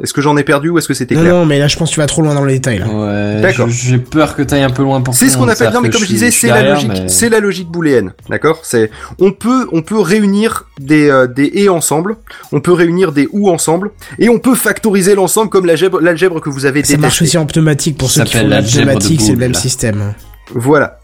[0.03, 1.77] Est-ce que j'en ai perdu ou est-ce que c'était Non, clair non, mais là, je
[1.77, 2.89] pense que tu vas trop loin dans les détails, là.
[2.89, 3.41] Ouais.
[3.41, 3.69] D'accord.
[3.69, 6.01] J'ai peur que t'ailles un peu loin pour C'est ce qu'on appelle, non mais comme
[6.03, 8.61] je disais, c'est la logique, mais- c'est la logique booléenne, d'accord?
[8.65, 8.91] C'est,
[9.21, 12.17] on peut, on peut réunir des, euh, des et ensemble,
[12.51, 16.51] on peut réunir des ou ensemble, et on peut factoriser l'ensemble comme l'algèbre, l'algèbre que
[16.51, 16.97] vous avez Ça détesté.
[17.01, 19.59] marche aussi en pneumatique pour Ça ceux qui font la pneumatique, c'est le même là.
[19.59, 20.15] système.
[20.53, 20.99] Voilà.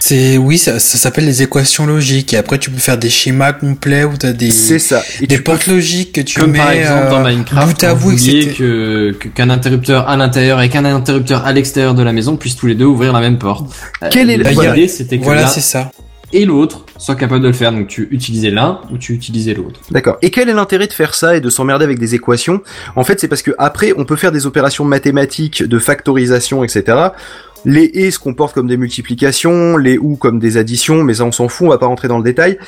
[0.00, 2.32] C'est oui, ça, ça s'appelle les équations logiques.
[2.32, 5.02] Et après, tu peux faire des schémas complets où t'as des C'est ça.
[5.20, 7.86] Et des tu peux- portes logiques que tu Comme mets par exemple dans euh, Minecraft,
[7.96, 12.12] bout, vous que que- qu'un interrupteur à l'intérieur et qu'un interrupteur à l'extérieur de la
[12.12, 13.70] maison puissent tous les deux ouvrir la même porte.
[14.02, 14.88] Euh, Quelle est l'idée voilà.
[14.88, 15.90] C'était que Voilà, c'est ça.
[16.32, 17.72] et l'autre soient capables de le faire.
[17.72, 19.80] Donc tu utilisais l'un ou tu utilisais l'autre.
[19.90, 20.16] D'accord.
[20.22, 22.60] Et quel est l'intérêt de faire ça et de s'emmerder avec des équations?
[22.96, 26.96] En fait, c'est parce que après, on peut faire des opérations mathématiques de factorisation, etc.
[27.70, 31.32] Les et se comportent comme des multiplications, les ou comme des additions, mais ça on
[31.32, 32.58] s'en fout, on va pas rentrer dans le détail.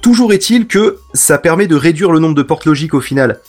[0.00, 3.40] Toujours est-il que ça permet de réduire le nombre de portes logiques au final.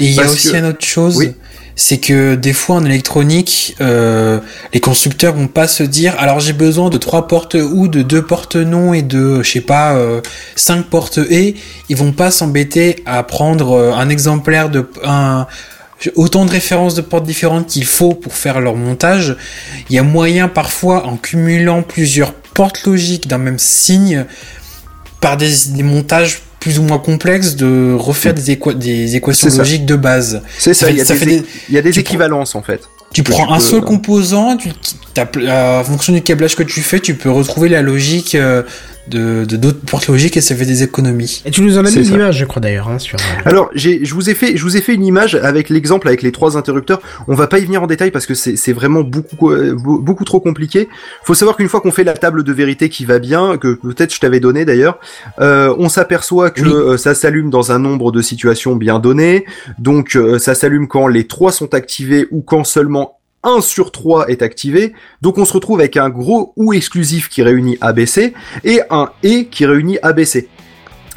[0.00, 1.30] Et il y a aussi que- une autre chose, Oui.
[1.76, 4.40] c'est que des fois en électronique, euh,
[4.74, 8.22] les constructeurs vont pas se dire alors j'ai besoin de trois portes ou de deux
[8.22, 10.20] portes non et de je sais pas euh,
[10.56, 11.54] cinq portes et
[11.88, 15.46] ils vont pas s'embêter à prendre euh, un exemplaire de un
[16.14, 19.36] autant de références de portes différentes qu'il faut pour faire leur montage.
[19.90, 24.24] Il y a moyen parfois en cumulant plusieurs portes logiques d'un même signe
[25.20, 29.58] par des, des montages plus ou moins complexes de refaire des, équa- des équations Mm.
[29.58, 30.42] Logiques de base.
[30.58, 32.80] C'est ça, Ça il y a des, y a équivalences en fait.
[33.12, 34.68] Tu prends tu un peux- seul composant, tu,
[35.38, 38.62] euh, en fonction du câblage que tu fais, tu peux retrouver la logique euh,
[39.08, 41.42] de de d'autres portes logiques et ça fait des économies.
[41.44, 42.12] Et tu nous en as mis ça.
[42.12, 43.16] l'image, je crois d'ailleurs, hein, sur.
[43.18, 46.08] euh, Alors, j'ai, je vous ai fait, je vous ai fait une image avec l'exemple
[46.08, 47.00] avec les trois interrupteurs.
[47.28, 49.98] On va pas y venir en détail parce que c'est, c'est vraiment beaucoup, euh, beau-
[49.98, 50.88] beaucoup trop compliqué.
[51.24, 54.14] Faut savoir qu'une fois qu'on fait la table de vérité qui va bien, que peut-être
[54.14, 54.98] je t'avais donné d'ailleurs,
[55.40, 56.72] euh, on s'aperçoit que Oui.
[56.72, 59.44] euh, ça s'allume dans un nombre de situations bien donné.
[59.78, 64.28] Donc, euh, ça s'allume quand les trois sont activés ou quand seulement 1 sur 3
[64.28, 64.92] est activé.
[65.22, 68.34] Donc on se retrouve avec un gros ou exclusif qui réunit ABC
[68.64, 70.48] et un et qui réunit ABC.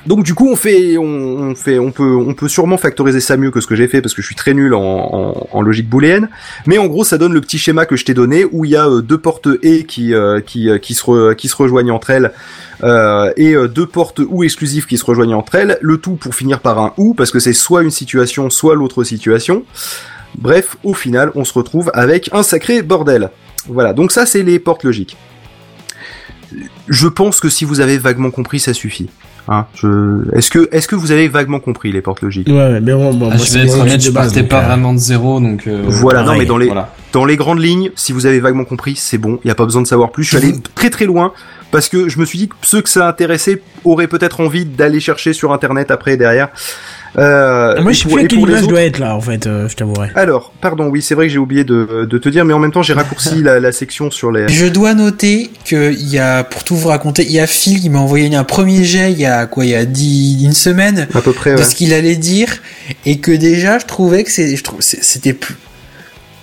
[0.06, 3.52] Donc du coup on fait on, fait on peut on peut sûrement factoriser ça mieux
[3.52, 6.30] que ce que j'ai fait parce que je suis très nul en, logique booléenne
[6.66, 8.76] mais en gros ça donne le petit schéma que je t'ai donné où il y
[8.78, 12.12] a euh, deux portes et qui euh, qui euh, qui se qui se rejoignent entre
[12.12, 12.32] elles
[13.36, 16.80] et deux portes ou exclusives qui se rejoignent entre elles le tout pour finir par
[16.80, 19.66] un ou parce que c'est soit une situation soit l'autre situation
[20.38, 23.30] bref au final on se retrouve avec un sacré bordel
[23.68, 25.18] voilà donc ça c'est les portes logiques
[26.88, 29.10] je pense que si vous avez vaguement compris ça suffit
[29.52, 30.30] Hein, je...
[30.38, 32.48] Est-ce que, est-ce que vous avez vaguement compris les portes logiques?
[32.48, 34.62] Ouais, mais bon, bon Ah, moi, je vais être honnête, de je base, partais pas
[34.62, 35.66] euh, vraiment de zéro, donc.
[35.66, 36.94] euh, Voilà, non, mais dans les, voilà.
[37.14, 39.66] dans les grandes lignes, si vous avez vaguement compris, c'est bon, il n'y a pas
[39.66, 40.24] besoin de savoir plus.
[40.24, 41.34] Je suis allé très très loin
[41.72, 45.00] parce que je me suis dit que ceux que ça intéressait auraient peut-être envie d'aller
[45.00, 46.50] chercher sur internet après derrière.
[47.18, 49.22] Euh, Moi, et je sais pour- plus à quelle image autres- doit être là, en
[49.22, 50.10] fait, euh, je t'avouerai.
[50.16, 52.72] Alors, pardon, oui, c'est vrai que j'ai oublié de, de te dire, mais en même
[52.72, 54.48] temps, j'ai raccourci la, la section sur les.
[54.48, 57.80] Je dois noter que il y a pour tout vous raconter, il y a Phil
[57.82, 60.54] qui m'a envoyé un premier jet il y a quoi il y a dix, une
[60.54, 61.64] semaine À peu près, de ouais.
[61.64, 62.50] ce qu'il allait dire
[63.06, 65.56] et que déjà je trouvais que c'était plus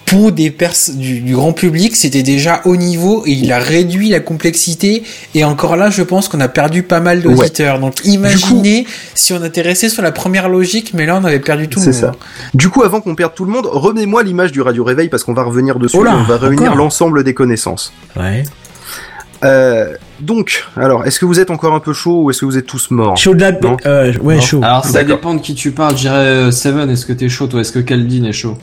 [0.06, 4.08] pour des pers du, du grand public, c'était déjà haut niveau et il a réduit
[4.08, 5.02] la complexité
[5.34, 7.80] et encore là, je pense qu'on a perdu pas mal d'auditeurs.
[7.80, 11.68] Donc imaginez si on était resté sur la première logique, mais là on avait perdu
[11.68, 12.14] tout le C'est monde.
[12.14, 12.18] ça.
[12.54, 15.34] Du coup, avant qu'on perde tout le monde, revenez-moi l'image du radio réveil parce qu'on
[15.34, 15.96] va revenir dessus.
[15.98, 17.92] Oh là, et on va réunir l'ensemble des connaissances.
[18.16, 18.44] Ouais.
[19.44, 22.56] Euh, donc, alors, est-ce que vous êtes encore un peu chaud ou est-ce que vous
[22.56, 23.16] êtes tous morts?
[23.16, 23.52] Chaud de la...
[23.86, 24.40] Euh, ouais, Non.
[24.40, 24.60] chaud.
[24.62, 25.16] Alors ça D'accord.
[25.16, 25.94] dépend de qui tu parles.
[25.96, 26.88] Je dirais euh, Seven.
[26.90, 27.60] Est-ce que t'es chaud toi?
[27.60, 28.56] Est-ce que Kaldin est chaud?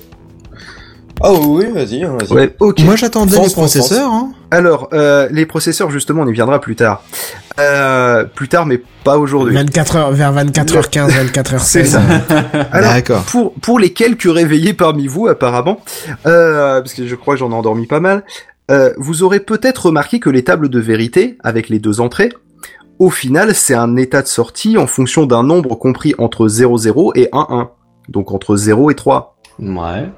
[1.21, 2.33] Oh oui, vas-y, hein, vas-y.
[2.33, 2.79] Ouais, ok.
[2.81, 4.11] Moi j'attendais les France, processeurs.
[4.11, 4.33] Hein.
[4.51, 7.03] Alors, euh, les processeurs, justement, on y viendra plus tard.
[7.59, 9.53] Euh, plus tard, mais pas aujourd'hui.
[9.55, 11.57] 24 heures, vers 24h15, 24h16.
[11.59, 12.01] C'est ça.
[12.71, 13.23] Alors, D'accord.
[13.23, 15.79] pour, pour les quelques réveillés parmi vous, apparemment,
[16.25, 18.23] euh, parce que je crois que j'en ai endormi pas mal,
[18.71, 22.31] euh, vous aurez peut-être remarqué que les tables de vérité, avec les deux entrées,
[22.99, 27.13] au final, c'est un état de sortie en fonction d'un nombre compris entre 0, 0
[27.15, 27.69] et 1, 1.
[28.09, 29.37] Donc entre 0 et 3.
[29.59, 30.09] Ouais.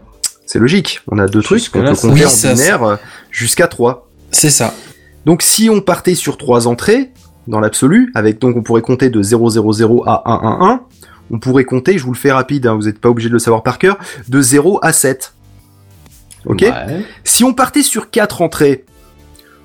[0.56, 1.02] C'est logique.
[1.12, 2.96] On a deux trucs qu'on peut compter oui, en binaire euh,
[3.30, 4.08] jusqu'à 3.
[4.32, 4.74] C'est ça.
[5.26, 7.12] Donc si on partait sur trois entrées,
[7.46, 10.80] dans l'absolu, avec donc on pourrait compter de 000 à 111,
[11.30, 13.40] on pourrait compter, je vous le fais rapide, hein, vous n'êtes pas obligé de le
[13.40, 13.98] savoir par cœur,
[14.30, 15.34] de 0 à 7.
[16.46, 17.06] Ok Ouais.
[17.26, 18.86] Si on partait sur quatre entrées,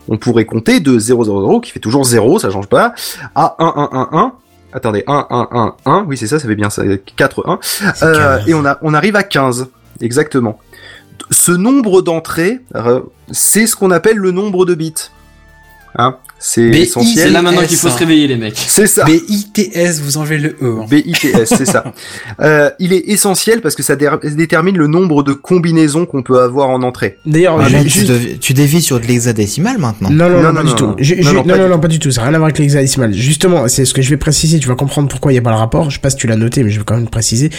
[0.09, 2.95] on pourrait compter de 000, qui fait toujours 0, ça change pas,
[3.37, 4.33] à 1111.
[4.73, 6.83] Attendez, 1, 1, 1, 1, oui c'est ça, ça fait bien ça,
[7.15, 7.61] 4, 1.
[8.03, 8.49] Euh, 15.
[8.49, 9.69] et on, a, on arrive à 15,
[10.01, 10.59] exactement.
[11.31, 13.01] Ce nombre d'entrées, euh,
[13.31, 15.11] c'est ce qu'on appelle le nombre de bits.
[15.97, 17.27] Hein c'est BI, essentiel.
[17.27, 18.57] C'est là maintenant qu'il faut S, se réveiller les mecs.
[18.57, 19.05] C'est ça.
[19.05, 20.79] BITS, vous enlevez le E.
[20.81, 20.87] hein.
[20.89, 21.85] BITS, c'est ça.
[22.41, 26.41] Euh, il est essentiel parce que ça dé- détermine le nombre de combinaisons qu'on peut
[26.41, 27.19] avoir en entrée.
[27.27, 28.41] D'ailleurs, Ah, tu, juste...
[28.41, 30.09] tu dévis sur de l'hexadécimal maintenant.
[30.11, 30.87] Non, non, Non, non, non, pas du tout.
[30.87, 31.69] non.
[31.69, 32.11] Non, pas du tout.
[32.11, 33.13] Ça n'a rien à voir avec l'hexadécimal.
[33.13, 34.59] Justement, c'est ce que je vais préciser.
[34.59, 35.91] Tu vas comprendre pourquoi il n'y a pas le rapport.
[35.91, 37.51] Je sais pas si tu l'as noté, mais je vais quand même le préciser.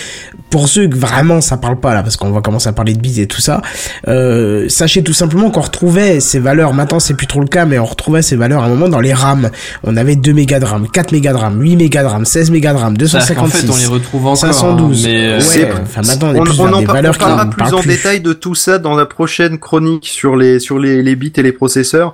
[0.50, 3.00] Pour ceux que vraiment ça parle pas là, parce qu'on va commencer à parler de
[3.00, 3.62] bits et tout ça,
[4.08, 6.74] euh, sachez tout simplement qu'on retrouvait ces valeurs.
[6.74, 9.00] Maintenant, c'est plus trop le cas, mais on retrouvait ces valeurs à un moment dans
[9.00, 9.50] les RAM.
[9.84, 12.52] On avait 2 mégas de RAM, 4 mégas de RAM, 8 mégas de RAM, 16
[12.52, 13.58] mégas de RAM, C'est-à-dire qu'en 256.
[13.68, 14.38] fait, on les retrouve encore.
[14.38, 15.06] 512.
[15.06, 16.96] hein, mais euh, ouais, c'est- enfin maintenant on est plus on vers en, des par-
[16.96, 20.36] valeurs on parlera qui plus en détail de tout ça dans la prochaine chronique sur
[20.36, 22.14] les sur les, les bits et les processeurs,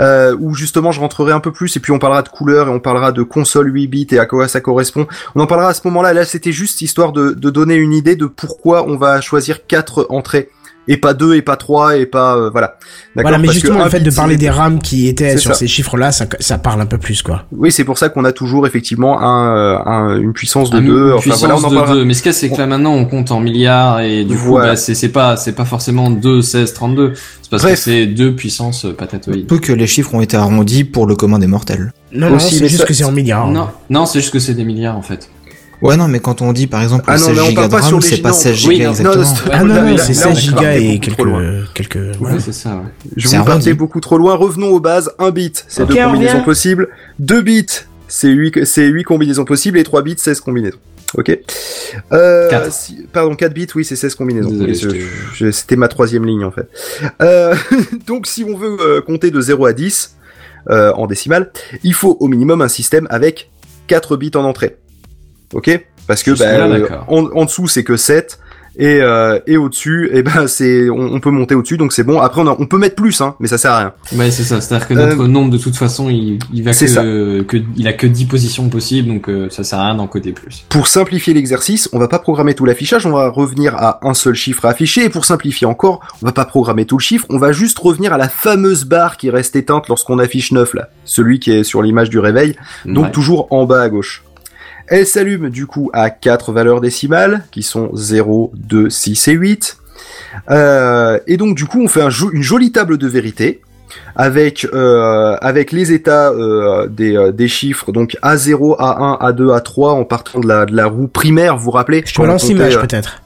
[0.00, 2.70] euh, où justement je rentrerai un peu plus et puis on parlera de couleurs et
[2.70, 5.06] on parlera de console 8 bits et à quoi ça correspond.
[5.34, 6.12] On en parlera à ce moment-là.
[6.12, 10.06] Là, c'était juste histoire de, de donner une idée de pourquoi on va choisir quatre
[10.10, 10.48] entrées
[10.88, 12.78] et pas 2 et pas 3 et pas euh, voilà.
[13.14, 15.52] D'accord Voilà, mais Parce justement, le fait de bit, parler des RAM qui étaient sur
[15.52, 15.54] ça.
[15.58, 17.44] ces chiffres-là, ça, ça parle un peu plus, quoi.
[17.52, 20.82] Oui, c'est pour ça qu'on a toujours effectivement un, euh, un- une puissance de Un-
[20.82, 21.06] 2.
[21.08, 21.98] une Enfin voilà, on puissance en de.
[22.00, 22.04] 2.
[22.04, 24.36] Mais ce qu'il y a, c'est que là maintenant on compte en milliards et du
[24.36, 27.12] coup bah, c'est c'est pas c'est pas forcément 2, 16, 32.
[27.42, 27.74] C'est parce Bref.
[27.74, 29.46] que c'est 2 puissance euh, patatoïde.
[29.46, 31.92] Peu que les chiffres ont été arrondis pour le commun des mortels.
[32.12, 33.46] Non, non, c'est mais juste ça- que c'est en milliards.
[33.48, 35.30] Non, non, c'est juste que c'est des milliards en fait.
[35.82, 37.70] Ouais, non, mais quand on dit par exemple Ah non, 16 mais on gigas parle
[37.70, 39.24] de RAM, c'est pas non, 16 oui, gigas non, exactement.
[39.50, 42.76] Ah non, non, c'est là, on 16 est gigas et quelques, quelques, Ouais, c'est ça.
[42.76, 43.10] Ouais.
[43.16, 44.34] Je vous partais beaucoup trop loin.
[44.36, 45.10] Revenons aux bases.
[45.18, 46.88] 1 bit, c'est deux on combinaisons possibles.
[47.18, 47.66] 2 bits,
[48.06, 49.78] c'est 8, c'est 8 combinaisons possibles.
[49.78, 50.78] Et 3 bits, 16 combinaisons.
[51.14, 51.36] Ok.
[52.12, 52.72] Euh, Quatre.
[52.72, 54.52] si- pardon, 4 bits, oui, c'est 16 combinaisons.
[55.50, 56.68] C'était ma troisième ligne, en fait.
[57.20, 57.54] Euh,
[58.06, 60.16] donc, si on veut euh, compter de 0 à 10,
[60.70, 61.50] euh, en décimale,
[61.82, 63.50] il faut au minimum un système avec
[63.88, 64.76] 4 bits en entrée.
[65.52, 68.38] Ok Parce que bah, euh, en, en dessous c'est que 7
[68.78, 72.20] et, euh, et au-dessus, et ben c'est on, on peut monter au-dessus donc c'est bon.
[72.22, 73.92] Après on, a- on peut mettre plus hein, mais ça sert à rien.
[74.16, 74.62] Ouais, c'est ça.
[74.62, 77.92] C'est-à-dire que notre Euh, nombre, de toute façon, il, il va que, que, il a
[77.92, 80.64] que 10 positions possibles, donc euh, ça sert à rien d'en coder plus.
[80.70, 84.34] Pour simplifier l'exercice, on va pas programmer tout l'affichage, on va revenir à un seul
[84.34, 87.36] chiffre à afficher et pour simplifier encore, on va pas programmer tout le chiffre, on
[87.36, 91.40] va juste revenir à la fameuse barre qui reste éteinte lorsqu'on affiche 9 là, celui
[91.40, 92.56] qui est sur l'image du réveil.
[92.86, 93.10] donc Ouais.
[93.10, 94.24] toujours en bas à gauche.
[94.94, 99.78] Elle s'allume du coup à quatre valeurs décimales, qui sont 0, 2, 6 et 8.
[100.50, 103.62] Euh, et donc du coup on fait un jo- une jolie table de vérité,
[104.16, 109.90] avec, euh, avec les états euh, des, euh, des chiffres, donc A0, A1, A2, A3,
[109.92, 112.74] en partant de la, de la roue primaire, vous vous rappelez Je te balance l'image,
[112.86, 113.22] peut-être.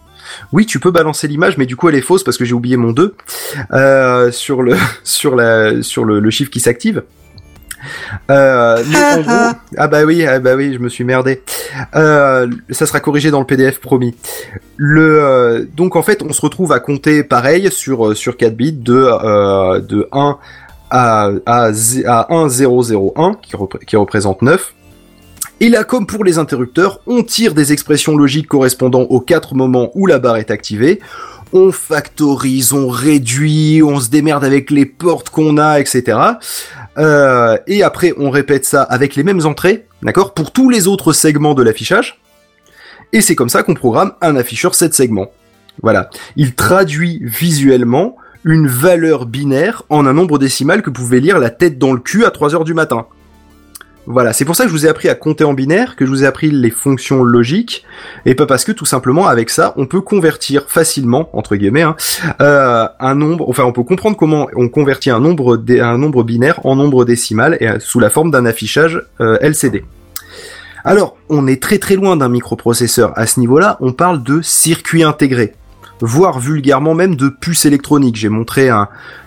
[0.53, 2.77] oui, tu peux balancer l'image, mais du coup elle est fausse parce que j'ai oublié
[2.77, 3.15] mon 2
[3.73, 7.03] euh, sur le sur la sur le, le chiffre qui s'active.
[8.31, 11.43] Euh, mais en gros, ah bah oui, ah bah oui, je me suis merdé.
[11.95, 14.15] Euh, ça sera corrigé dans le PDF promis.
[14.77, 18.55] Le euh, donc en fait, on se retrouve à compter pareil sur euh, sur 4
[18.57, 20.39] bits de euh, de 1
[20.91, 21.71] à à,
[22.07, 24.73] à 1 0 0 1 qui, repré- qui représente 9.
[25.61, 29.91] Et là, comme pour les interrupteurs, on tire des expressions logiques correspondant aux quatre moments
[29.95, 31.01] où la barre est activée.
[31.55, 36.19] On factorise, on réduit, on se démerde avec les portes qu'on a, etc.
[36.99, 41.13] Euh, et après, on répète ça avec les mêmes entrées, d'accord, pour tous les autres
[41.13, 42.21] segments de l'affichage.
[43.13, 45.31] Et c'est comme ça qu'on programme un afficheur 7 segments.
[45.83, 46.11] Voilà.
[46.37, 51.79] Il traduit visuellement une valeur binaire en un nombre décimal que pouvait lire la tête
[51.79, 53.07] dans le cul à 3 heures du matin.
[54.09, 56.11] Voilà, c'est pour ça que je vous ai appris à compter en binaire, que je
[56.11, 57.85] vous ai appris les fonctions logiques,
[58.25, 61.97] et pas parce que tout simplement avec ça, on peut convertir facilement, entre guillemets, hein,
[62.41, 66.61] euh, un nombre, enfin on peut comprendre comment on convertit un nombre, un nombre binaire
[66.65, 69.85] en nombre décimal et euh, sous la forme d'un affichage euh, LCD.
[70.85, 75.03] Alors, on est très très loin d'un microprocesseur à ce niveau-là, on parle de circuit
[75.03, 75.53] intégré
[76.01, 78.17] voire vulgairement même de puces électroniques.
[78.17, 78.71] J'ai montré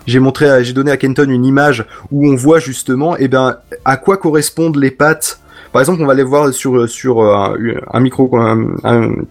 [0.07, 3.97] j'ai montré, j'ai donné à Kenton une image où on voit justement, eh ben, à
[3.97, 5.39] quoi correspondent les pattes.
[5.71, 6.87] Par exemple, on va les voir sur euh,
[7.93, 8.27] un, micro,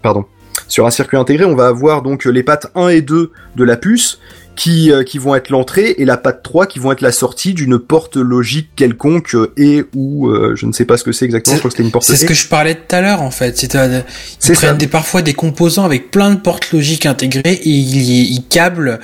[0.01, 0.25] pardon,
[0.67, 3.75] sur un circuit intégré, on va avoir donc les pattes 1 et 2 de la
[3.75, 4.19] puce
[4.59, 7.53] qui euh, qui vont être l'entrée et la patte 3 qui vont être la sortie
[7.53, 11.23] d'une porte logique quelconque euh, et ou euh, je ne sais pas ce que c'est
[11.23, 13.21] exactement, je crois que c'était une porte C'est ce que je parlais tout à l'heure
[13.21, 13.57] en fait.
[13.57, 18.33] C'est ils prennent des, parfois des composants avec plein de portes logiques intégrées et ils,
[18.33, 18.99] ils câblent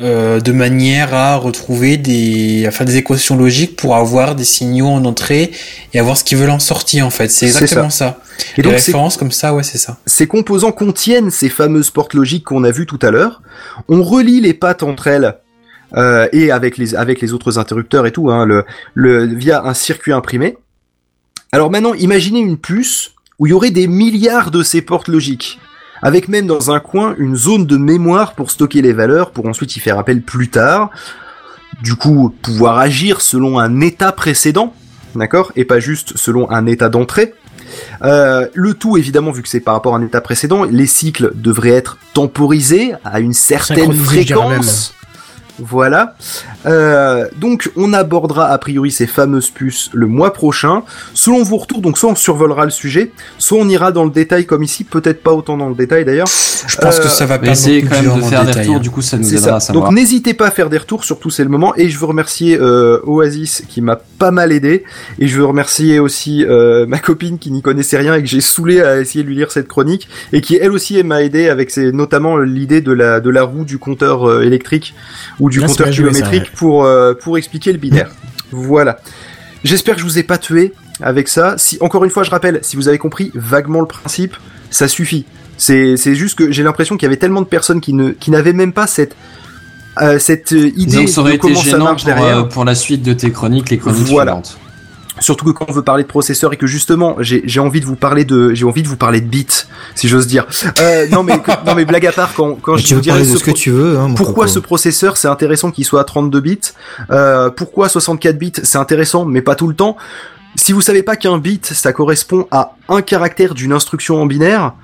[0.00, 4.88] euh, de manière à retrouver des, à faire des équations logiques pour avoir des signaux
[4.88, 5.50] en entrée
[5.92, 7.28] et avoir ce qu'ils veulent en sortie en fait.
[7.28, 8.20] C'est exactement ça.
[8.56, 9.98] Et Et donc les références comme ça, ouais, c'est ça.
[10.06, 13.42] Ces composants contiennent ces fameuses portes logiques qu'on a vues tout à l'heure.
[13.88, 15.34] On relie les pattes entre elles
[15.96, 18.64] euh, et avec les avec les autres interrupteurs et tout, hein, le,
[18.94, 20.56] le via un circuit imprimé.
[21.50, 25.58] Alors maintenant, imaginez une puce où il y aurait des milliards de ces portes logiques,
[26.02, 29.76] avec même dans un coin une zone de mémoire pour stocker les valeurs, pour ensuite
[29.76, 30.90] y faire appel plus tard.
[31.82, 34.74] Du coup, pouvoir agir selon un état précédent,
[35.14, 37.34] d'accord, et pas juste selon un état d'entrée.
[38.02, 41.32] Euh, le tout, évidemment, vu que c'est par rapport à un état précédent, les cycles
[41.34, 44.94] devraient être temporisés à une certaine fréquence.
[45.58, 46.14] Voilà.
[46.66, 50.82] Euh, donc, on abordera a priori ces fameuses puces le mois prochain.
[51.14, 54.46] Selon vos retours, donc soit on survolera le sujet, soit on ira dans le détail
[54.46, 56.28] comme ici, peut-être pas autant dans le détail d'ailleurs.
[56.28, 58.52] Je pense Euh, que ça va Mais pas essayez non quand même de faire des
[58.60, 58.80] retours, hein.
[58.80, 59.56] du coup ça nous aidera ça.
[59.56, 59.84] à savoir.
[59.88, 61.74] Donc n'hésitez pas à faire des retours, surtout c'est le moment.
[61.76, 64.84] Et je veux remercier euh, Oasis qui m'a pas mal aidé.
[65.18, 68.40] Et je veux remercier aussi euh, ma copine qui n'y connaissait rien et que j'ai
[68.40, 71.70] saoulé à essayer de lui lire cette chronique et qui elle aussi m'a aidé avec
[71.70, 74.94] ses, notamment l'idée de la de la roue du compteur euh, électrique
[75.48, 76.50] ou du Là, compteur ça, kilométrique ouais.
[76.56, 78.10] pour euh, pour expliquer le binaire.
[78.52, 78.98] Voilà.
[79.64, 81.54] J'espère que je vous ai pas tué avec ça.
[81.58, 84.36] Si encore une fois je rappelle, si vous avez compris vaguement le principe,
[84.70, 85.24] ça suffit.
[85.56, 88.30] C'est c'est juste que j'ai l'impression qu'il y avait tellement de personnes qui ne qui
[88.30, 89.16] n'avaient même pas cette
[90.00, 92.38] euh, cette euh, idée ça aurait de été comment ça gênant marche pour, derrière.
[92.38, 94.32] euh, pour la suite de tes chroniques, les chroniques Voilà.
[94.32, 94.58] suivantes.
[95.20, 97.86] Surtout que quand on veut parler de processeur et que justement j'ai j'ai envie de
[97.86, 99.46] vous parler de j'ai envie de vous parler de bits
[99.94, 100.46] si j'ose dire.
[100.80, 103.06] Euh, non mais non mais blague à part quand quand Mais je tu vous veux
[103.06, 106.00] parler dirais de ce que tu veux, hein, pourquoi ce processeur c'est intéressant qu'il soit
[106.00, 106.60] à 32 bits
[107.10, 109.96] euh, Pourquoi 64 bits c'est intéressant mais pas tout le temps.
[110.56, 114.74] Si vous savez pas qu'un bit ça correspond à un caractère d'une instruction en binaire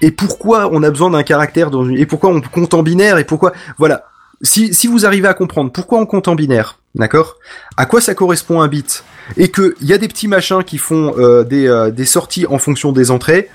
[0.00, 1.96] et pourquoi on a besoin d'un caractère dans une...
[1.96, 4.04] et pourquoi on compte en binaire et pourquoi voilà.
[4.42, 7.36] Si, si vous arrivez à comprendre pourquoi on compte en binaire, d'accord?
[7.76, 9.04] À quoi ça correspond un bit?
[9.36, 12.58] Et qu'il y a des petits machins qui font euh, des, euh, des sorties en
[12.58, 13.48] fonction des entrées,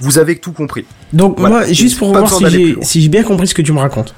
[0.00, 0.84] vous avez tout compris.
[1.12, 1.56] Donc Voilà.
[1.60, 4.14] moi, juste pour voir si j'ai si j'ai bien compris ce que tu me racontes.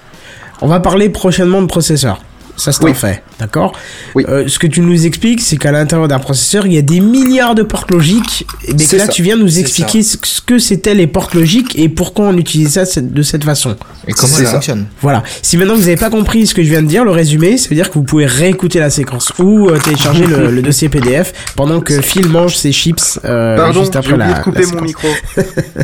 [0.63, 2.23] On va parler prochainement de processeur.
[2.57, 2.93] Ça c'est Oui.
[2.93, 3.73] un fait, d'accord
[4.15, 4.25] Oui.
[4.29, 7.01] Euh, Ce que tu nous expliques, c'est qu'à l'intérieur d'un processeur, il y a des
[7.01, 8.47] milliards de portes logiques.
[8.69, 9.13] Et que C'est là, ça.
[9.13, 12.85] tu viens nous expliquer ce ce que c'était les portes logiques et pourquoi on utilisait
[12.85, 13.77] ça de cette façon.
[14.07, 15.23] Et comment ça fonctionne Voilà.
[15.43, 17.69] Si maintenant vous n'avez pas compris ce que je viens de dire, le résumé, ça
[17.71, 21.33] veut dire que vous pouvez réécouter la séquence ou euh, télécharger le, le dossier PDF
[21.57, 24.73] pendant que Phil mange ses chips euh, Pardon, juste après la, de couper la mon
[24.73, 24.83] séquence.
[24.83, 25.09] micro.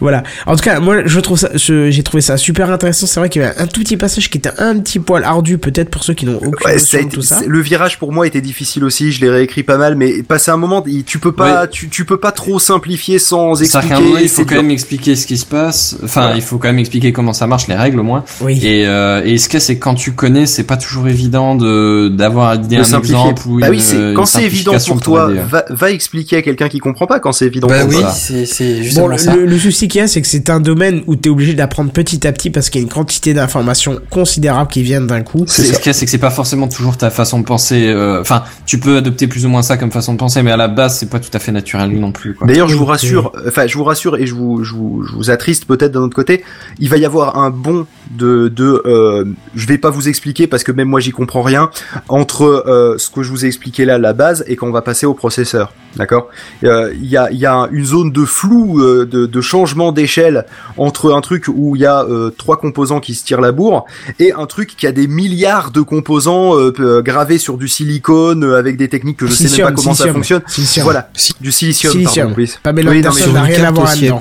[0.00, 0.22] Voilà.
[0.46, 3.06] En tout cas, moi, je trouve ça, je- j'ai trouvé ça super intéressant.
[3.06, 5.58] C'est vrai qu'il y avait un tout petit passage qui était un petit poil ardu,
[5.58, 7.40] peut-être pour ceux qui n'ont aucune Ouais, notion de tout ça.
[7.46, 10.58] le virage pour moi était difficile aussi, je l'ai réécrit pas mal, mais passé un
[10.58, 11.68] moment, tu peux pas, Ouais.
[11.70, 13.94] tu, tu peux pas trop simplifier sans un expliquer.
[13.94, 14.62] moment, il faut quand dur.
[14.62, 15.96] même expliquer ce qui se passe.
[16.04, 18.24] Enfin, il faut quand même expliquer comment ça marche, les règles au moins.
[18.42, 18.60] Oui.
[18.62, 21.08] Et, euh, et ce qu'il y a, c'est que quand tu connais, c'est pas toujours
[21.08, 23.16] évident de d'avoir à dire de un simplifier.
[23.16, 26.68] exemple ou bah une, oui, quand c'est évident pour toi, va, va expliquer à quelqu'un
[26.68, 28.10] qui comprend pas quand c'est évident Bah pour oui, toi.
[28.10, 29.34] c'est Bon, justement le, ça.
[29.34, 31.54] le- le souci qu'il y a, c'est que c'est un domaine où tu es obligé
[31.54, 35.22] d'apprendre petit à petit parce qu'il y a une quantité d'informations considérables qui viennent d'un
[35.22, 35.44] coup.
[35.46, 37.86] C'est qu'il y a, c'est que c'est pas forcément toujours ta façon de penser.
[37.88, 40.56] euh, Enfin, tu peux adopter plus ou moins ça comme façon de penser, mais à
[40.56, 42.36] la base, c'est pas tout à fait naturel non plus.
[42.42, 45.30] D'ailleurs, je vous rassure, enfin, je vous rassure et je vous, je vous, je vous
[45.30, 46.44] attriste peut-être d'un autre côté.
[46.80, 49.24] Il va y avoir un bond de, de, euh,
[49.54, 51.70] je vais pas vous expliquer parce que même moi j'y comprends rien
[52.08, 54.82] entre euh, ce que je vous ai expliqué là, la base, et quand on va
[54.82, 56.28] passer au processeur, d'accord?
[56.64, 59.92] Euh, Il y a, il y a une zone de flou, euh, de, de changement
[59.92, 60.46] d'échelle
[60.76, 63.84] entre un truc où il y a euh, trois composants qui se tirent la bourre
[64.18, 68.44] et un truc qui a des milliards de composants euh, euh, gravés sur du silicone
[68.44, 70.14] euh, avec des techniques que je sais même Silicium, pas comment ça silicium.
[70.14, 70.42] fonctionne.
[70.46, 70.84] Silicium.
[70.84, 71.08] Voilà,
[71.40, 72.26] du silicium, Silicium.
[72.28, 72.40] pardon.
[72.40, 72.50] Oui.
[72.62, 73.00] Pas Oui,
[73.34, 74.20] n'a rien à voir là-dedans.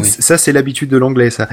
[0.00, 0.08] oui.
[0.18, 1.48] ça c'est l'habitude de l'anglais ça.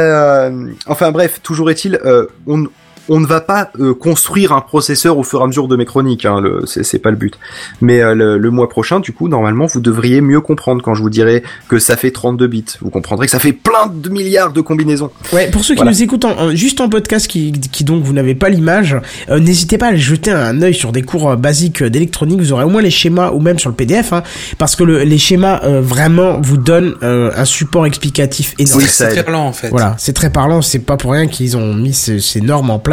[0.00, 2.66] Euh, enfin bref, toujours est-il, euh, on
[3.08, 5.84] on ne va pas euh, construire un processeur au fur et à mesure de mes
[5.84, 7.34] chroniques, hein, le- c'est c'est pas le but.
[7.80, 11.02] Mais euh, le, le mois prochain, du coup, normalement, vous devriez mieux comprendre quand je
[11.02, 12.64] vous dirai que ça fait 32 bits.
[12.80, 15.10] Vous comprendrez que ça fait plein de milliards de combinaisons.
[15.32, 15.90] Ouais, pour ceux qui Voilà.
[15.92, 18.96] nous écoutent en- en- juste en podcast, qui, qui donc vous n'avez pas l'image,
[19.28, 22.40] euh, n'hésitez pas à jeter un œil sur des cours euh, basiques euh, d'électronique.
[22.40, 24.22] Vous aurez au moins les schémas ou même sur le PDF, hein,
[24.58, 28.80] parce que le- les schémas euh, vraiment vous donnent euh, un support explicatif énorme.
[28.80, 29.68] Oui, C'est très lent en fait.
[29.70, 32.78] Voilà, c'est très parlant, c'est pas pour rien qu'ils ont mis ces, ces normes en
[32.78, 32.89] place,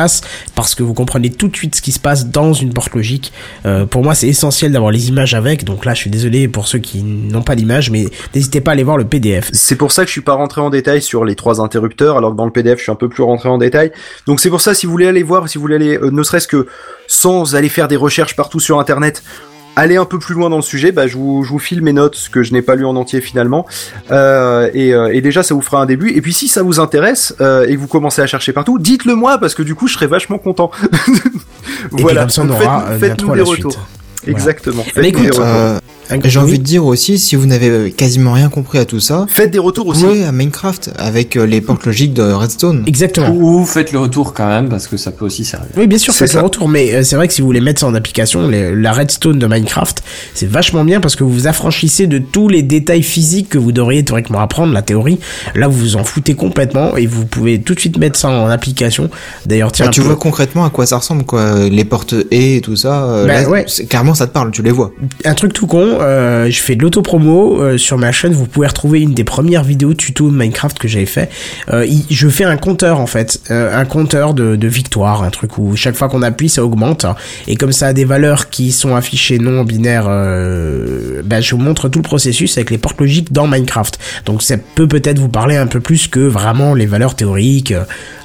[0.55, 3.33] parce que vous comprenez tout de suite ce qui se passe dans une porte logique.
[3.65, 6.67] Euh, pour moi, c'est essentiel d'avoir les images avec, donc là, je suis désolé pour
[6.67, 9.49] ceux qui n'ont pas l'image, mais n'hésitez pas à aller voir le PDF.
[9.53, 12.31] C'est pour ça que je suis pas rentré en détail sur les trois interrupteurs, alors
[12.31, 13.91] que dans le PDF je suis un peu plus rentré en détail.
[14.25, 16.23] Donc c'est pour ça si vous voulez aller voir, si vous voulez aller, euh, ne
[16.23, 16.67] serait-ce que
[17.07, 19.23] sans aller faire des recherches partout sur Internet,
[19.77, 21.93] aller un peu plus loin dans le sujet, bah, je, vous, je vous file mes
[21.93, 23.65] notes, ce que je n'ai pas lu en entier finalement.
[24.11, 26.09] Euh, et, euh, et déjà ça vous fera un début.
[26.11, 29.15] Et puis si ça vous intéresse euh, et que vous commencez à chercher partout, dites-le
[29.15, 30.71] moi parce que du coup je serai vachement content.
[31.91, 33.79] voilà, aura, faites- euh, faites-nous des suite.
[34.23, 34.37] Voilà.
[34.37, 34.83] Exactement.
[34.95, 35.43] Des écoute, retours.
[35.45, 35.79] Euh,
[36.23, 36.45] J'ai oui.
[36.45, 39.59] envie de dire aussi, si vous n'avez quasiment rien compris à tout ça, Faites des
[39.59, 39.99] retours aussi.
[40.01, 42.83] jouez à Minecraft avec euh, les portes logiques de Redstone.
[42.87, 43.29] Exactement.
[43.29, 45.67] Ou faites le retour quand même, parce que ça peut aussi servir.
[45.75, 47.59] Oui, bien sûr, C'est faites le retour, mais euh, c'est vrai que si vous voulez
[47.61, 50.01] mettre ça en application, les- la redstone de Minecraft,
[50.33, 53.73] c'est vachement bien parce que vous vous affranchissez de tous les détails physiques que vous
[53.73, 55.19] devriez théoriquement apprendre, la théorie.
[55.55, 58.47] Là, vous vous en foutez complètement et vous pouvez tout de suite mettre ça en
[58.47, 59.09] application.
[59.45, 61.67] D'ailleurs, tiens, Bah, tu peu- vois concrètement à quoi ça ressemble, quoi.
[61.69, 63.03] Les portes et et tout ça.
[63.03, 63.65] euh, Bah, là, ouais.
[63.67, 64.91] c'est- Ça te parle, tu les vois.
[65.25, 68.33] un truc tout con, euh, je fais de l'autopromo euh, sur ma chaîne.
[68.33, 71.29] Vous pouvez retrouver une des premières vidéos tuto Minecraft que j'avais fait.
[71.71, 75.95] Euh, je fais un compteur en fait, un compteur de, victoire, un truc où chaque
[75.95, 77.05] fois qu'on appuie ça augmente.
[77.47, 80.05] Et comme ça a des valeurs qui sont affichées non binaires,
[81.23, 83.99] bah, je vous montre tout le processus avec les portes logiques dans Minecraft.
[84.25, 87.73] Donc ça peut peut-être vous parler un peu plus que vraiment les valeurs théoriques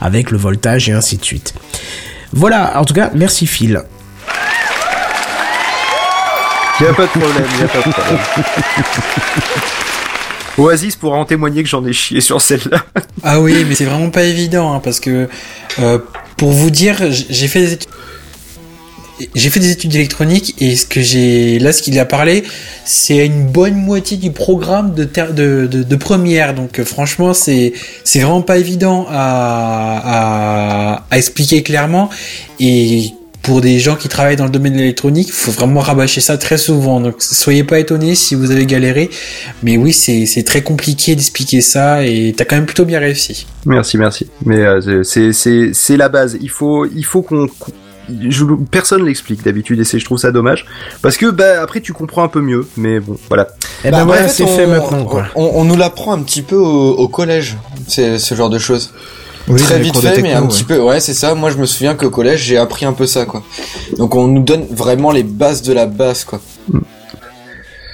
[0.00, 1.54] avec le voltage et ainsi de suite.
[2.32, 3.82] Voilà, en tout cas, merci Phil.
[6.80, 8.18] Y a pas de problème, y a pas de problème.
[10.58, 12.84] Oasis pourra en témoigner que j'en ai chié sur celle-là.
[13.22, 15.28] Ah oui, mais c'est vraiment pas évident hein, parce que
[15.78, 15.98] euh,
[16.36, 17.90] pour vous dire, j'ai fait des études
[19.34, 22.42] j'ai fait des études électroniques et ce que j'ai là, ce qu'il a parlé,
[22.84, 26.54] c'est une bonne moitié du programme de première.
[26.54, 27.72] Donc euh, franchement, c'est
[28.04, 30.00] c'est vraiment pas évident à,
[30.96, 32.10] à, à expliquer clairement
[32.58, 33.12] et
[33.42, 36.38] pour des gens qui travaillent dans le domaine de l'électronique, il faut vraiment rabâcher ça
[36.38, 37.00] très souvent.
[37.00, 39.10] Donc soyez pas étonnés si vous avez galéré,
[39.62, 43.46] mais oui, c'est c'est très compliqué d'expliquer ça et t'as quand même plutôt bien réussi.
[43.66, 44.26] Merci, merci.
[44.46, 46.38] Mais euh, c'est c'est c'est la base.
[46.40, 47.48] Il faut il faut qu'on
[48.28, 50.66] je, personne l'explique d'habitude et c'est je trouve ça dommage
[51.02, 53.46] parce que bah après tu comprends un peu mieux mais bon voilà
[53.84, 55.26] Eh Bah, ben en voilà, fait, c'est on- fait maintenant, quoi.
[55.36, 57.56] On, on nous l'apprend un petit peu au, au collège,
[57.86, 58.92] c'est ce genre de choses.
[59.48, 60.48] Oui, Très vite fait, techno, mais un ouais.
[60.48, 60.78] petit peu.
[60.80, 61.34] Ouais, c'est ça.
[61.34, 63.42] Moi, je me souviens qu'au collège, j'ai appris un peu ça, quoi.
[63.98, 66.40] Donc, on nous donne vraiment les bases de la base, quoi.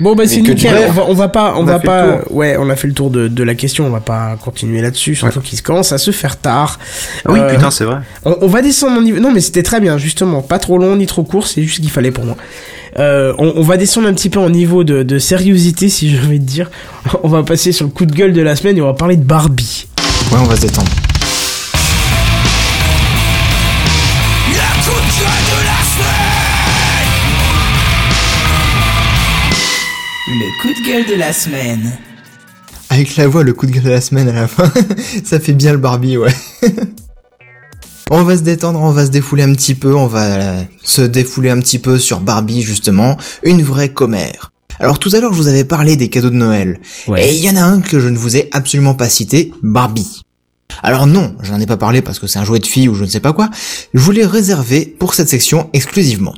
[0.01, 2.77] Bon bah c'est nickel, on va, on va pas, on, va pas, ouais, on a
[2.77, 5.91] fait le tour de, de la question, on va pas continuer là-dessus, surtout qu'il commence
[5.91, 6.79] à se faire tard.
[7.25, 9.19] Ah oui Euh, putain c'est vrai On, on va descendre en niveau.
[9.19, 10.41] Non, mais c'était très bien, justement.
[10.41, 12.37] Pas trop long ni trop court, c'est juste ce qu'il fallait pour moi.
[13.01, 16.21] Euh, on, on va descendre un petit peu en niveau de, de sériosité, si je
[16.29, 16.71] vais te dire.
[17.25, 19.17] On va passer sur le coup de gueule de la semaine et on va parler
[19.17, 19.89] de Barbie.
[20.31, 20.89] Ouais, on va se détendre.
[30.49, 31.93] Le coup de gueule de la semaine.
[32.89, 34.73] Avec la voix, le coup de gueule de la semaine à la fin,
[35.25, 36.35] ça fait bien le Barbie, ouais.
[38.11, 41.03] on va se détendre, on va se défouler un petit peu, on va euh, se
[41.03, 44.51] défouler un petit peu sur Barbie, justement, une vraie commère.
[44.81, 46.81] Alors tout à l'heure, je vous avais parlé des cadeaux de Noël.
[47.15, 50.23] Et il y en a un que je ne vous ai absolument pas cité, Barbie.
[50.83, 52.95] Alors non, je n'en ai pas parlé parce que c'est un jouet de fille ou
[52.95, 53.51] je ne sais pas quoi.
[53.93, 56.35] Je voulais réserver pour cette section exclusivement.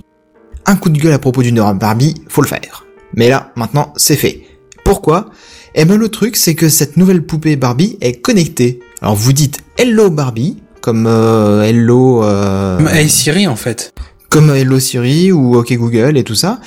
[0.67, 2.85] Un coup de gueule à propos d'une Barbie, faut le faire.
[3.17, 4.43] Mais là, maintenant, c'est fait.
[4.85, 5.31] Pourquoi?
[5.75, 8.81] Eh ben le truc, c'est que cette nouvelle poupée Barbie est connectée.
[9.03, 12.25] Alors vous dites Hello Barbie, comme euh, Hello...
[12.25, 13.93] Euh, Comme Hey Siri en fait.
[14.29, 16.61] comme Hello Siri ou OK Google et tout ça.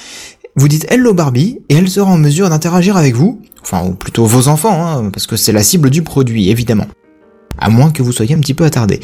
[0.55, 4.25] Vous dites Hello Barbie et elle sera en mesure d'interagir avec vous, enfin ou plutôt
[4.25, 6.87] vos enfants, hein, parce que c'est la cible du produit évidemment.
[7.57, 8.99] À moins que vous soyez un petit peu attardé.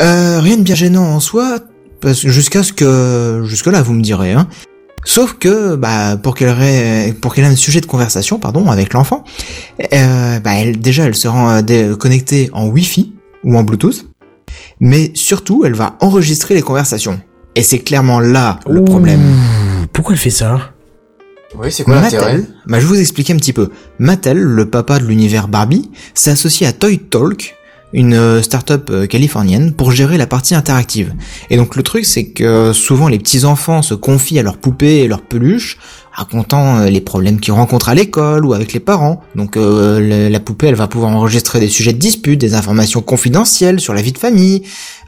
[0.00, 1.58] Euh, rien de bien gênant en soi,
[2.00, 4.32] parce que jusqu'à ce que jusque là vous me direz.
[4.32, 4.48] Hein.
[5.08, 8.92] Sauf que bah pour qu'elle ait, pour qu'elle ait un sujet de conversation pardon avec
[8.92, 9.22] l'enfant,
[9.94, 13.14] euh, bah elle déjà elle sera euh, dé- connectée en Wi-Fi
[13.44, 14.06] ou en Bluetooth,
[14.80, 17.20] mais surtout elle va enregistrer les conversations.
[17.54, 19.22] Et c'est clairement là le problème.
[19.92, 20.72] Pourquoi elle fait ça?
[21.56, 22.32] Oui, c'est quoi l'intérêt?
[22.32, 23.70] Mattel, bah, je vais vous expliquer un petit peu.
[24.00, 27.54] Mattel, le papa de l'univers Barbie, s'est associé à Toy Talk,
[27.92, 31.14] une euh, start-up euh, californienne, pour gérer la partie interactive.
[31.50, 34.98] Et donc le truc, c'est que souvent les petits enfants se confient à leurs poupées
[34.98, 35.78] et leurs peluches,
[36.16, 39.20] racontant euh, les problèmes qu'ils rencontrent à l'école ou avec les parents.
[39.34, 43.80] Donc euh, la poupée, elle va pouvoir enregistrer des sujets de dispute, des informations confidentielles
[43.80, 44.62] sur la vie de famille,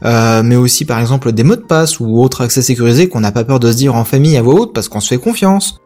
[0.05, 3.31] euh, mais aussi par exemple des mots de passe ou autres accès sécurisés qu'on n'a
[3.31, 5.79] pas peur de se dire en famille à voix haute parce qu'on se fait confiance.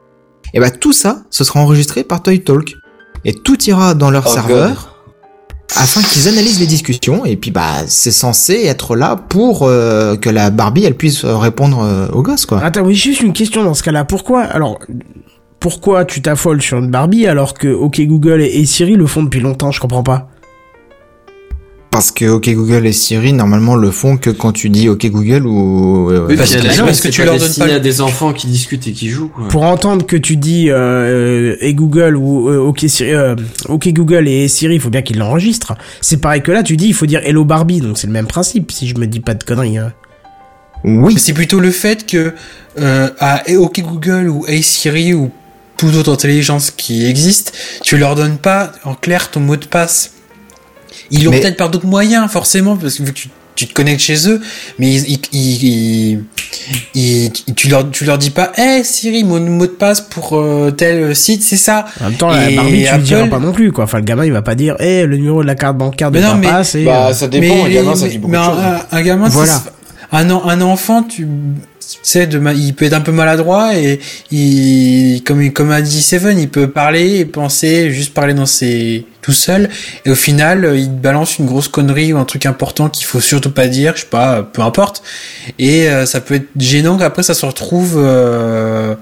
[0.54, 2.76] Et bah tout ça, ce sera enregistré par Toy Talk.
[3.24, 4.93] Et tout ira dans leur Oh serveur
[5.76, 7.26] afin qu'ils analysent les discussions.
[7.26, 11.82] Et puis bah c'est censé être là pour euh, que la Barbie elle puisse répondre
[11.82, 12.64] euh, aux gosses quoi.
[12.64, 14.06] Attends, oui, juste une question dans ce cas-là.
[14.06, 14.80] Pourquoi Alors,
[15.60, 19.40] pourquoi tu t'affoles sur une Barbie alors que OK Google et Siri le font depuis
[19.40, 19.72] longtemps?
[19.72, 20.30] Je comprends pas.
[21.94, 25.46] Parce que OK Google et Siri normalement le font que quand tu dis OK Google
[25.46, 27.80] ou euh, Oui, parce parce que- que, non, parce que tu leur donnes pas à
[27.80, 29.28] des enfants qui discutent et qui jouent.
[29.30, 29.48] Quoi.
[29.50, 33.36] Pour entendre que tu dis euh, et Google ou euh, OK Siri, euh,
[33.70, 35.76] OK Google et Siri, il faut bien qu'ils l'enregistrent.
[36.02, 38.28] C'est pareil que là, tu dis il faut dire Hello Barbie, donc c'est le même
[38.28, 39.78] principe si je me dis pas de conneries.
[39.78, 39.94] hein.
[40.84, 41.16] oui.
[41.20, 42.34] C'est plutôt le fait que
[42.80, 45.30] euh, à OK Google ou Hey Siri ou
[45.78, 47.54] toute autre intelligence qui existe,
[47.84, 50.10] tu leur donnes pas en clair ton mot de passe.
[51.14, 53.74] Ils l'ont Mais- peut-être par d'autres moyens, forcément, parce que vu que tu, tu te
[53.74, 54.42] connectes chez eux,
[54.80, 56.24] mais ils, ils, ils-
[56.96, 60.38] ils- ils- tu leur tu leur dis pas, hey Siri, mon mot de passe pour
[60.38, 61.86] euh, tel site, c'est ça.
[62.02, 63.84] En même temps, la Barbie, tu Apple- lui diras pas non plus quoi.
[63.84, 66.20] Enfin, le gamin, il va pas dire eh le numéro de la carte bancaire de
[66.20, 68.38] Mais non, mais- papa, c'est Bah, euh, ça dépend, un gamin, ça dit beaucoup mais
[68.38, 68.60] de un, choses.
[68.92, 69.62] un- un gamin, Voilà.
[69.64, 69.72] c'est-
[70.18, 71.28] un, en- un enfant, tu
[72.16, 74.00] de ma- il peut être un peu maladroit et
[74.32, 79.06] il, comme, comme a dit Seven, il peut parler et penser, juste parler dans ses,
[79.24, 79.70] tout seul.
[80.06, 83.20] Et au final, il te balance une grosse connerie ou un truc important qu'il faut
[83.22, 85.02] surtout pas dire, je sais pas, peu importe.
[85.58, 88.94] Et euh, ça peut être gênant qu'après ça se retrouve euh,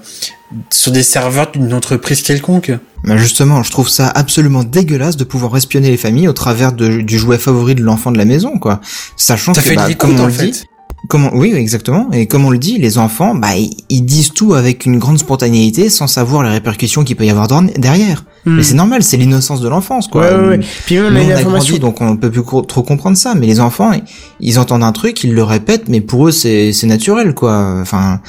[0.70, 2.72] sur des serveurs d'une entreprise quelconque.
[3.04, 7.00] Mais justement, je trouve ça absolument dégueulasse de pouvoir espionner les familles au travers de-
[7.00, 8.80] du jouet favori de l'enfant de la maison, quoi.
[9.16, 10.50] Sachant Ça que, fait bah, comme on le fait.
[10.50, 10.62] dit,
[11.08, 12.08] comment, oui, exactement.
[12.12, 13.48] Et comme on le dit, les enfants, bah,
[13.88, 17.48] ils, disent tout avec une grande spontanéité sans savoir les répercussions qu'il peut y avoir
[17.76, 18.24] derrière.
[18.44, 18.56] Hmm.
[18.56, 20.22] Mais c'est normal, c'est l'innocence de l'enfance, quoi.
[20.22, 20.60] Ouais, ouais, ouais.
[20.86, 23.16] Puis même, on Nous, a on une a grandi, donc on peut plus trop comprendre
[23.16, 23.34] ça.
[23.36, 23.92] Mais les enfants,
[24.40, 27.76] ils, entendent un truc, ils le répètent, mais pour eux, c'est c'est naturel, quoi.
[27.80, 28.20] Enfin,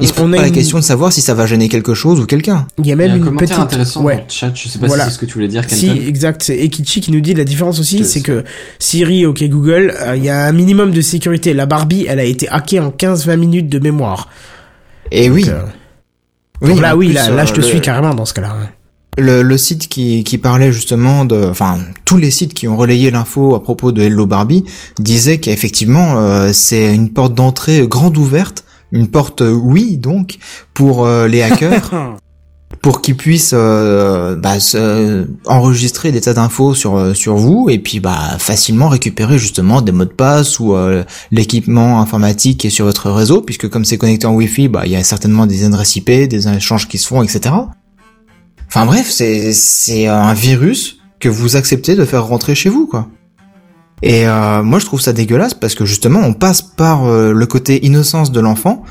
[0.00, 2.20] ils se posent pas la une- question de savoir si ça va gêner quelque chose
[2.20, 2.66] ou quelqu'un.
[2.78, 3.58] Il y a y même a un une commentaire petite.
[3.62, 4.16] intéressant ouais.
[4.16, 5.04] dans le chat, je sais pas Voilà.
[5.04, 7.44] si c'est ce que tu voulais dire, Si, exact, c'est Ekichi qui nous dit la
[7.44, 8.44] différence aussi, c'est que
[8.78, 11.54] Siri, ok Google, euh, il y a un minimum de sécurité.
[11.54, 14.28] La Barbie, elle a été hackée en 15-20 minutes de mémoire.
[15.10, 15.44] Et oui.
[15.44, 15.62] Donc, euh,
[16.60, 18.34] oui, donc là, oui, plus, là, là, euh, je te le- suis carrément dans ce
[18.34, 18.54] cas-là.
[19.20, 23.10] Le, le site qui, qui parlait justement de, enfin, tous les sites qui ont relayé
[23.10, 24.62] l'info à propos de Hello Barbie
[25.00, 28.62] disaient qu'effectivement euh, c'est une porte d'entrée grande ouverte,
[28.92, 30.38] une porte euh, oui donc
[30.72, 31.90] pour euh, les hackers,
[32.80, 37.80] pour qu'ils puissent euh, bah, se- enregistrer des tas d'infos sur euh, sur vous et
[37.80, 42.70] puis bah facilement récupérer justement des mots de passe ou euh, l'équipement informatique qui est
[42.70, 45.64] sur votre réseau puisque comme c'est connecté en Wi-Fi, bah il y a certainement des
[45.64, 47.52] adresses IP, des échanges qui se font, etc.
[48.68, 53.08] Enfin bref, c'est c'est un virus que vous acceptez de faire rentrer chez vous, quoi.
[54.02, 57.46] Et euh, moi, je trouve ça dégueulasse parce que justement, on passe par euh, le
[57.46, 58.84] côté innocence de l'enfant.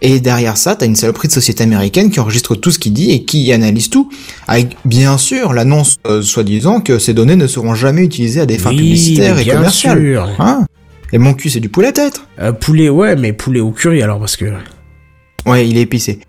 [0.00, 3.10] Et derrière ça, t'as une saloperie de société américaine qui enregistre tout ce qu'il dit
[3.12, 4.10] et qui analyse tout.
[4.46, 8.58] Avec, bien sûr, l'annonce euh, soi-disant que ces données ne seront jamais utilisées à des
[8.58, 9.98] fins Oui, publicitaires et commerciales.
[10.00, 10.28] sûr.
[10.38, 10.66] Hein?
[11.12, 12.20] Et mon cul, c'est du poulet à tête.
[12.38, 14.46] Euh, poulet, ouais, mais poulet au curry alors parce que.
[15.46, 16.20] Ouais, il est épicé.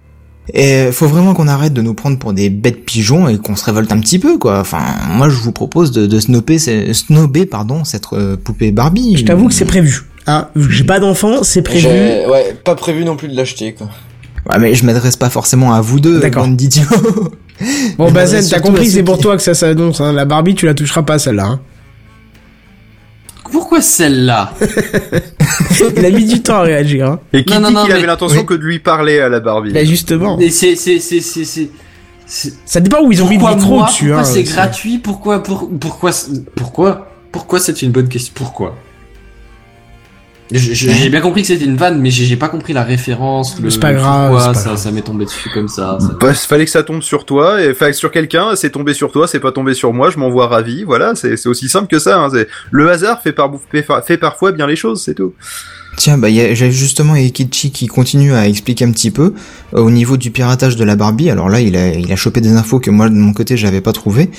[0.53, 3.65] Et faut vraiment qu'on arrête de nous prendre pour des bêtes pigeons et qu'on se
[3.65, 4.59] révolte un petit peu, quoi.
[4.59, 6.19] Enfin, moi, je vous propose de, de
[6.93, 9.15] snobber, pardon, cette euh, poupée Barbie.
[9.17, 10.03] Je t'avoue que c'est prévu.
[10.27, 11.81] Hein, j'ai pas d'enfant, c'est prévu.
[11.81, 13.89] J'ai- Ouais, pas prévu non plus de l'acheter, quoi.
[14.49, 16.43] Ouais, mais je m'adresse pas forcément à vous deux, D'accord.
[16.45, 16.83] bande d'idiots.
[17.97, 20.01] Bon, Bazen, t'as compris, c'est pour toi que ça s'annonce.
[20.01, 20.13] Hein.
[20.13, 21.45] La Barbie, tu la toucheras pas celle-là.
[21.45, 21.59] Hein.
[23.51, 24.53] Pourquoi celle-là
[25.97, 27.05] Il a mis du temps à réagir.
[27.07, 27.19] Hein.
[27.33, 28.45] Et qui Non, dit qu'il mais- avait l'intention oui.
[28.45, 30.37] que de lui parler à la Barbie Bah justement.
[30.37, 31.69] Mais c'est, c'est, c'est, c'est,
[32.65, 34.05] Ça dépend où ils ont mis le pourquoi micro dessus.
[34.05, 36.11] Pourquoi hein, c'est gratuit Pourquoi, pour, pourquoi,
[36.55, 38.75] pourquoi, pourquoi c'est une bonne question Pourquoi?
[40.51, 43.59] J'ai bien compris que c'était une vanne, mais j'ai pas compris la référence.
[43.59, 44.77] Le, C'est pas grave, pas ça, grave.
[44.77, 45.97] ça m'est tombé dessus comme ça.
[45.99, 49.11] ça- Bah, fallait que ça tombe sur toi, et enfin sur quelqu'un, c'est tombé sur
[49.11, 51.97] toi, c'est pas tombé sur moi, je m'en vois ravi, voilà, c'est aussi simple que
[51.97, 52.19] ça.
[52.19, 52.29] Hein,
[52.69, 55.33] le hasard fait, par, fait, fait parfois bien les choses, c'est tout.
[55.97, 59.33] Tiens, bah, y a- j'ai justement Ekichi qui continue à expliquer un petit peu
[59.73, 61.29] euh, au niveau du piratage de la Barbie.
[61.31, 63.79] Alors là, il a, il a chopé des infos que moi de mon côté j'avais
[63.81, 64.29] pas trouvé.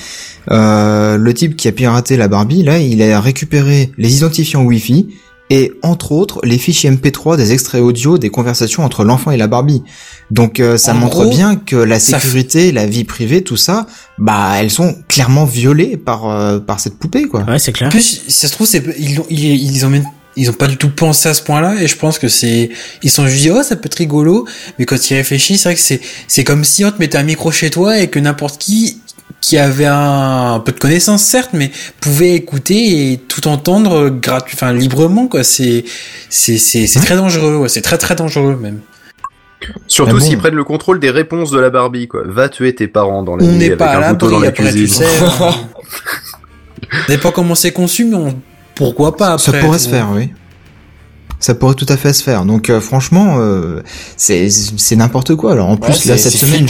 [0.51, 5.09] Euh, le type qui a piraté la Barbie, là, il a récupéré les identifiants Wi-Fi
[5.51, 9.47] et entre autres les fichiers MP3 des extraits audio des conversations entre l'enfant et la
[9.47, 9.83] Barbie.
[10.31, 13.57] Donc euh, ça En montre gros, bien que la f- sécurité, la vie privée, tout
[13.57, 13.87] ça,
[14.19, 17.45] bah elles sont clairement violées par euh, par cette poupée quoi.
[17.45, 17.89] Ouais, c'est clair.
[17.89, 20.05] En plus, si ça se trouve, c'est, ils, ont- ils, ils ont même,
[20.37, 22.69] ils ont pas du tout pensé à ce point-là, et je pense que c'est,
[23.03, 24.47] ils sont juste dit, oh, ça peut être rigolo,
[24.79, 27.23] mais quand ils réfléchissent, c'est vrai que c'est, c'est comme si on te mettait un
[27.23, 29.01] micro chez toi et que n'importe qui,
[29.41, 31.71] qui avait un, un peu de connaissances, certes, mais
[32.01, 35.45] pouvait écouter et tout entendre gratuit, enfin, librement, quoi.
[35.45, 35.85] C'est,
[36.31, 37.69] c'est, c'est, très dangereux, ouais.
[37.69, 38.81] C'est très, très dangereux, même.
[39.87, 40.27] Surtout Mais bon.
[40.27, 42.23] s'ils prennent le contrôle des réponses de la Barbie, quoi.
[42.27, 44.41] Va tuer tes parents dans la On nuit n'est avec pas à un couteau dans
[44.41, 45.05] la après, tu cuisine.
[45.05, 45.25] sais.
[45.41, 45.55] hein.
[47.09, 48.35] On n'est pas comment c'est conçu, mais on,
[48.75, 49.53] pourquoi pas après.
[49.53, 50.31] Ça pourrait se faire, oui.
[51.41, 52.45] Ça pourrait tout à fait se faire.
[52.45, 53.83] Donc euh, franchement, euh,
[54.17, 55.53] c'est c'est n'importe quoi.
[55.53, 56.67] Alors en plus Ouais, là c'est- cette semaine.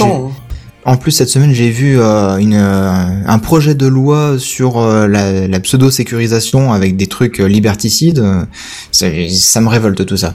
[0.86, 2.90] En plus cette semaine j'ai vu euh, une euh,
[3.26, 8.20] un projet de loi sur euh, la, la pseudo sécurisation avec des trucs euh, liberticides.
[8.20, 8.44] Euh,
[8.92, 10.34] ça me révolte tout ça.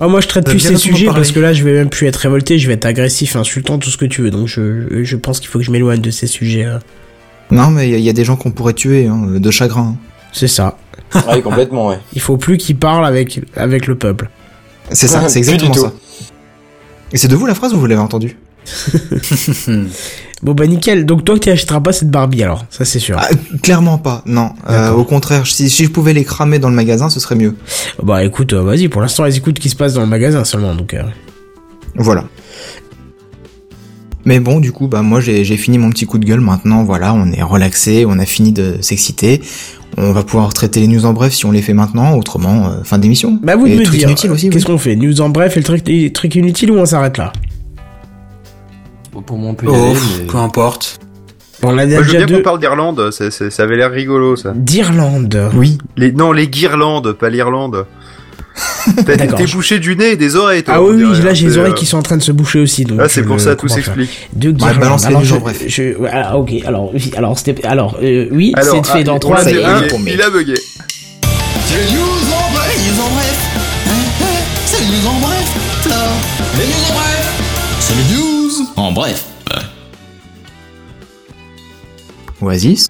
[0.00, 2.06] Ah, moi, je traite T'as plus ces sujets parce que là, je vais même plus
[2.06, 4.30] être révolté, je vais être agressif, insultant, tout ce que tu veux.
[4.30, 6.64] Donc, je, je pense qu'il faut que je m'éloigne de ces sujets.
[6.64, 6.78] hein.
[7.50, 9.96] Non mais il y, y a des gens qu'on pourrait tuer hein, de chagrin.
[10.32, 10.76] C'est ça.
[11.28, 11.98] Ouais, complètement, ouais.
[12.14, 14.28] Il faut plus qu'ils parlent avec, avec le peuple.
[14.90, 15.92] C'est ça, c'est exactement ça.
[17.12, 18.36] Et c'est de vous la phrase ou vous l'avez entendu
[20.40, 21.04] Bon, bah, nickel.
[21.04, 22.64] Donc, toi, tu achèteras pas cette Barbie alors.
[22.70, 23.16] Ça, c'est sûr.
[23.18, 23.28] Ah,
[23.60, 24.22] Clairement pas.
[24.24, 24.50] Non.
[24.70, 27.56] Euh, au contraire, si, si je pouvais les cramer dans le magasin, ce serait mieux.
[28.02, 28.86] Bah, écoute, euh, vas-y.
[28.88, 30.76] Pour l'instant, elles écoutent ce qui se passe dans le magasin seulement.
[30.76, 31.02] Donc, euh,
[31.96, 32.24] Voilà.
[34.24, 36.40] Mais bon, du coup, bah moi j'ai fini mon petit coup de gueule.
[36.40, 39.40] Maintenant, voilà, on est relaxé, on a fini de s'exciter.
[39.96, 42.12] On va pouvoir traiter les news en bref si on les fait maintenant.
[42.14, 43.38] Autrement, euh, fin d'émission.
[43.42, 44.14] Bah, vous Et me dire.
[44.14, 44.96] Qu'est-ce qu'on fait?
[44.96, 47.32] News en bref et le truc, les trucs inutiles ou on s'arrête là?
[49.26, 50.26] Pour moi, on peut y Oh, aller, mais...
[50.26, 50.98] peu importe.
[51.60, 52.36] Bon, on a Moi, je veux déjà bien deux.
[52.36, 54.52] qu'on parle d'Irlande, c'est- c'est- ça avait l'air rigolo, ça.
[54.54, 55.50] D'Irlande.
[55.54, 55.78] Oui.
[55.96, 57.84] Les, non, les guirlandes, pas l'Irlande.
[59.06, 60.74] T'es bouché du nez et des oreilles, toi.
[60.76, 62.16] Ah oui, on oui, là hein, j'ai les c'est, oreilles euh, qui sont en train
[62.16, 62.84] de se boucher aussi.
[62.84, 64.28] Donc Ah, c'est pour ça, tout s'explique.
[64.34, 64.78] De Ouais, Guirlande.
[64.80, 65.62] balance les alors, news je, bref.
[65.66, 69.50] je- ah, ok, alors, oui, alors, c'était, alors, euh, oui, c'est fait ah, dans ça
[69.50, 69.76] y est, un.
[69.78, 70.54] bugué, pour mes- Il a bugué.
[70.56, 73.38] C'est les news en bref, les news en bref.
[73.86, 73.90] Hein,
[74.22, 74.24] hein,
[74.66, 75.96] C'est les news en bref, là.
[76.58, 77.78] Les news en bref.
[77.80, 78.27] C'est les news
[78.88, 79.24] en bref.
[82.40, 82.88] Oasis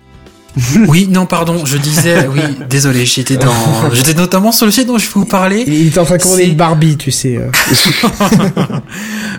[0.89, 4.99] oui, non, pardon, je disais, oui, désolé, j'étais dans, j'étais notamment sur le site dont
[4.99, 5.63] je vous parler.
[5.69, 7.37] Il est en train de commander une Barbie, tu sais.
[7.37, 7.49] Euh.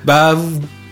[0.06, 0.38] bah,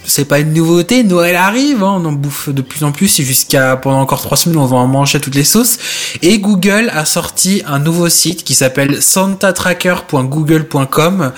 [0.07, 3.23] c'est pas une nouveauté, Noël arrive, hein, on en bouffe de plus en plus et
[3.23, 5.77] jusqu'à pendant encore trois semaines on va en manger toutes les sauces.
[6.21, 11.33] Et Google a sorti un nouveau site qui s'appelle santatracker.google.com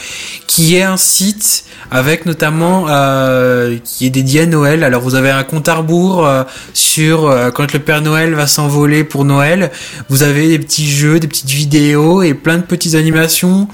[0.45, 4.83] qui est un site avec notamment euh, qui est dédié à Noël.
[4.83, 6.43] Alors vous avez un compte à rebours euh,
[6.73, 9.71] sur euh, quand le Père Noël va s'envoler pour Noël.
[10.09, 13.67] Vous avez des petits jeux, des petites vidéos et plein de petites animations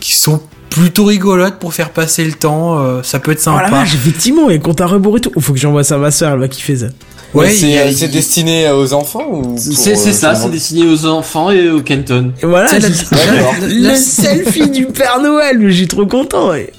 [0.00, 0.42] qui sont
[0.72, 2.78] plutôt rigolotes pour faire passer le temps.
[2.80, 3.62] euh, ça peut être Oh sympa.
[3.64, 5.30] la vache, effectivement, et compte à rebours et tout.
[5.38, 6.86] Faut que j'envoie ça à ma soeur, elle va kiffer ça.
[7.34, 10.50] Ouais, il c'est euh, c'est il- destiné aux enfants ou C'est c'est euh, ça, c'est
[10.50, 12.32] destiné aux enfants et aux Kenton.
[12.42, 13.54] Et voilà, C'est la- Ouais, d'accord.
[13.68, 16.52] le La- selfie du Père Noël, mais j'ai trop content.
[16.54, 16.72] Et...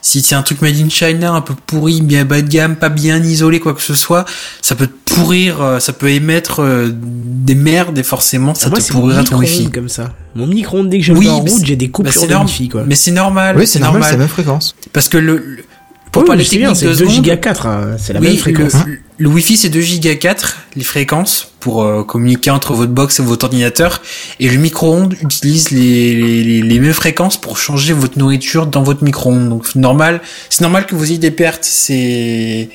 [0.00, 2.88] si c'est un truc made in China, un peu pourri, bien bas de gamme, pas
[2.88, 4.24] bien isolé, quoi que ce soit,
[4.62, 8.70] ça peut te pourrir, euh, ça peut émettre euh, des merdes et forcément ça Ah,
[8.70, 9.70] moi, te pourrira ton wifi.
[9.70, 10.14] comme ça.
[10.34, 12.26] Mon micro-ondes, dès que je le Oui, mets en route, j'ai des Bah, coupures c'est
[12.28, 12.84] de Wi-Fi, quoi.
[12.86, 13.56] Mais c'est normal.
[13.58, 14.74] Oui, c'est normal, c'est la même fréquence.
[14.94, 15.64] Parce que le, le-
[16.12, 18.28] pour Oui, parler bien, technique c'est deux 2 secondes, giga 4, hein, c'est la oui,
[18.28, 18.72] même fréquence.
[18.86, 23.18] Le, le Wi-Fi c'est 2 giga 4 les fréquences pour euh, communiquer entre votre box
[23.18, 24.02] et votre ordinateur
[24.40, 29.02] et le micro-ondes utilise les, les, les, mêmes fréquences pour changer votre nourriture dans votre
[29.02, 29.48] micro-ondes.
[29.48, 30.20] Donc normal,
[30.50, 32.68] c'est normal que vous ayez des pertes, c'est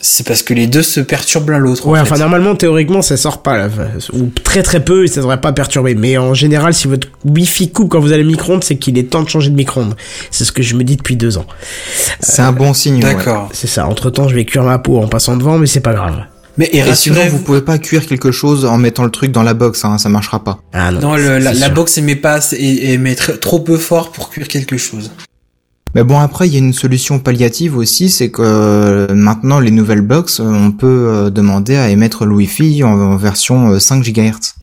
[0.00, 1.86] c'est parce que les deux se perturbent l'un l'autre.
[1.86, 2.02] en Ouais, fait.
[2.02, 3.68] enfin normalement théoriquement ça sort pas là,
[4.12, 5.94] ou très très peu et ça devrait pas perturber.
[5.94, 9.04] Mais en général, si votre Wi-Fi coupe quand vous allez au micro-ondes, c'est qu'il est
[9.10, 9.94] temps de changer de micro-ondes.
[10.30, 11.46] C'est ce que je me dis depuis deux ans.
[12.20, 12.96] C'est un bon signe.
[13.04, 13.14] ouais.
[13.14, 13.48] D'accord.
[13.52, 13.86] C'est ça.
[13.86, 16.16] Entre temps, je vais cuire ma peau en passant devant, mais c'est pas grave.
[16.58, 19.42] Mais et Et sinon, vous pouvez pas cuire quelque chose en mettant le truc dans
[19.44, 20.58] la box, hein, ça marchera pas.
[20.72, 21.00] Ah non.
[21.00, 25.10] non, le- la, la box émet pas émet trop peu fort pour cuire quelque chose.
[25.94, 29.70] Mais bon, après, il y a une solution palliative aussi, c'est que euh, maintenant, les
[29.70, 34.02] nouvelles box, euh, on peut euh, demander à émettre le Wi-Fi en, version euh, 5
[34.04, 34.54] GHz.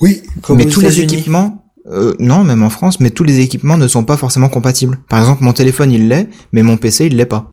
[0.00, 3.76] Oui, comme mais tous les équipements, euh, non, même en France, mais tous les équipements
[3.76, 4.98] ne sont pas forcément compatibles.
[5.08, 7.50] Par exemple, mon téléphone, il l'est, mais mon PC, il l'est pas.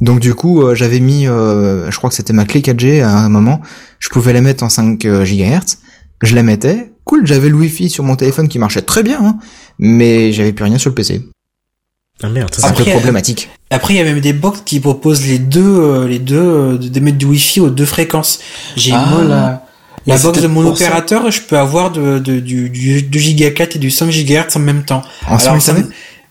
[0.00, 3.18] Donc du coup, euh, j'avais mis, euh, je crois que c'était ma clé 4G à
[3.18, 3.60] un moment,
[3.98, 5.78] je pouvais la mettre en 5 GHz,
[6.22, 9.38] je la mettais, cool, j'avais le Wi-Fi sur mon téléphone qui marchait très bien, hein,
[9.78, 11.28] mais j'avais plus rien sur le PC.
[12.22, 13.48] Ah merde, ça, C'est un peu Après, problématique.
[13.70, 16.76] Après, il y a même des box qui proposent les deux, euh, les deux, euh,
[16.78, 18.40] d'émettre du Wi-Fi aux deux fréquences.
[18.76, 19.06] J'ai Ah.
[19.10, 19.64] moi la,
[20.06, 23.76] la box de mon opérateur, je peux avoir de, de, du, du 2 Go 4
[23.76, 25.02] et du 5 GHz en même temps.
[25.26, 25.86] En Alors, simultané ça-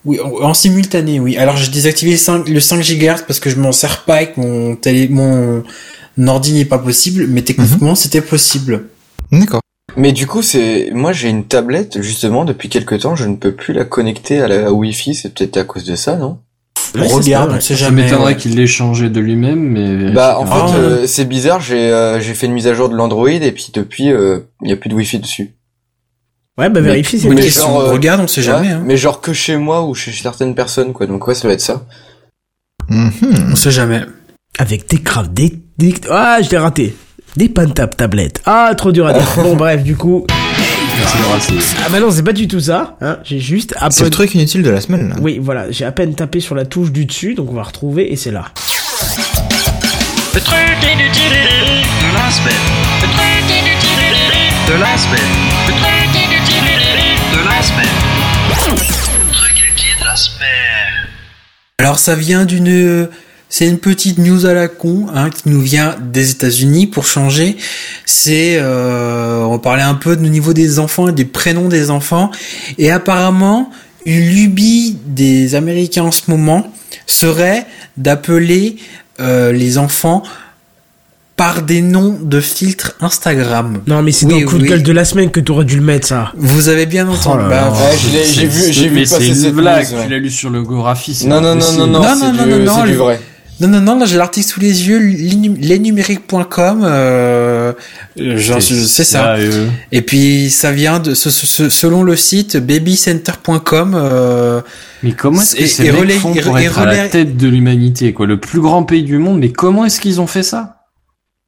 [0.05, 1.37] Oui, en, en simultané, oui.
[1.37, 4.37] Alors, j'ai désactivé le 5, le 5 GHz parce que je m'en sers pas avec
[4.37, 5.63] mon télé, mon
[6.27, 7.45] ordi n'est pas possible, mais Mhm.
[7.45, 8.83] techniquement, c'était possible.
[9.31, 9.61] D'accord.
[9.97, 13.53] Mais du coup, c'est moi j'ai une tablette justement depuis quelques temps, je ne peux
[13.53, 16.39] plus la connecter à la Wi-Fi, c'est peut-être à cause de ça, non?
[16.93, 18.03] C'est regarde, ça, on sait Ça jamais.
[18.03, 18.35] m'étonnerait ouais.
[18.37, 20.11] qu'il l'ait changé de lui-même, mais...
[20.11, 20.79] Bah en Ah, fait ouais.
[20.79, 23.69] euh, c'est bizarre, j'ai euh, j'ai fait une mise à jour de l'Android et puis
[23.73, 25.51] depuis euh, il y a plus de Wi-Fi dessus.
[26.57, 27.35] Ouais, bah vérifie, c'est mieux.
[27.35, 27.63] question.
[27.67, 28.69] genre, euh, on regarde, on sait jamais.
[28.69, 28.81] Hein.
[28.83, 31.05] Mais genre que chez moi ou chez certaines personnes quoi.
[31.05, 31.85] Donc ouais, ça va être ça.
[32.89, 33.49] Mhm.
[33.51, 34.01] On sait jamais.
[34.57, 35.93] Avec des craves, des, des...
[36.09, 36.95] Ah, je l'ai raté.
[37.39, 38.41] Des pantap tablettes.
[38.45, 39.25] Ah, trop dur à dire.
[39.37, 40.27] bon, bref, du coup.
[40.27, 42.97] Ah bah non, c'est pas du tout ça.
[42.99, 43.19] Hein.
[43.23, 45.07] J'ai juste à C'est le truc inutile de la semaine.
[45.07, 45.15] Là.
[45.21, 48.11] Oui, voilà, j'ai à peine tapé sur la touche du dessus, donc on va retrouver,
[48.11, 48.43] et c'est là.
[50.35, 52.53] Le truc inutile de la semaine.
[52.99, 54.03] Le truc inutile
[54.67, 55.31] de la semaine.
[55.65, 56.67] Le truc inutile
[57.31, 57.95] de la semaine.
[58.49, 61.07] Le truc inutile de la semaine.
[61.77, 63.07] Alors ça vient d'une,
[63.49, 67.57] c'est une petite news à la con, hein, qui nous vient des États-Unis pour changer.
[68.05, 72.29] C'est, euh, on parlait un peu du niveau des enfants et des prénoms des enfants,
[72.77, 73.71] et apparemment
[74.05, 76.71] une lubie des Américains en ce moment
[77.07, 77.65] serait
[77.97, 78.77] d'appeler
[79.19, 80.23] euh, les enfants
[81.35, 83.81] par des noms de filtres Instagram.
[83.87, 85.77] Non, mais c'est Oui, dans le coup de gueule de la semaine que t'aurais dû
[85.77, 86.33] le mettre, ça.
[86.35, 87.43] Vous avez bien entendu.
[87.43, 87.71] là Bah.
[87.71, 89.87] Ouais, j'ai vu, j'ai passer c'est une cette blague.
[89.87, 91.25] Tu l'as lu sur le Gorafi.
[91.27, 92.33] Non, non, non, non, non, Non, non.
[92.33, 93.15] Non, non, non,
[93.59, 97.73] là j'ai l'article sous les yeux, lesnumériques.com, euh,
[98.17, 99.35] genre, c'est ça.
[99.91, 104.61] Et puis ça vient de, ce- ce- ce- selon le site babycenter.com, euh,
[105.03, 107.09] Mais comment est-ce que Et- ces et mecs relais- font pour et être à la
[107.09, 110.27] tête de l'humanité, quoi, le plus grand pays du monde Mais comment est-ce qu'ils ont
[110.27, 110.75] fait ça?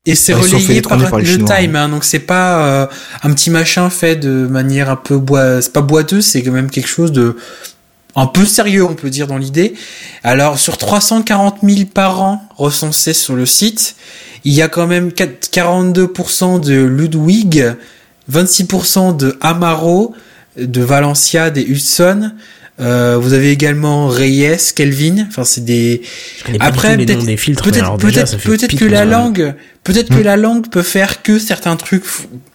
[0.08, 2.88] Et c'est fait relayé par, le Chinois, Time, hein, donc c'est pas euh,
[3.22, 6.72] un petit machin fait de manière un peu bois, c'est pas boiteux, c'est quand même
[6.72, 7.36] quelque chose de
[8.16, 9.74] un peu sérieux, on peut dire dans l'idée.
[10.24, 13.96] Alors sur 340 000 parents recensés sur le site,
[14.44, 17.76] il y a quand même 4 42% de Ludwig,
[18.32, 20.14] 26% de Amaro,
[20.58, 22.32] de Valencia, des Hudson.
[22.82, 25.26] Euh, vous avez également Reyes, Kelvin.
[25.30, 26.02] Enfin, c'est des.
[26.60, 27.26] Après, peut-être-
[28.04, 28.36] Peut-être,
[28.78, 29.54] que la langue,
[29.84, 32.04] peut-être que la langue peut faire que certains trucs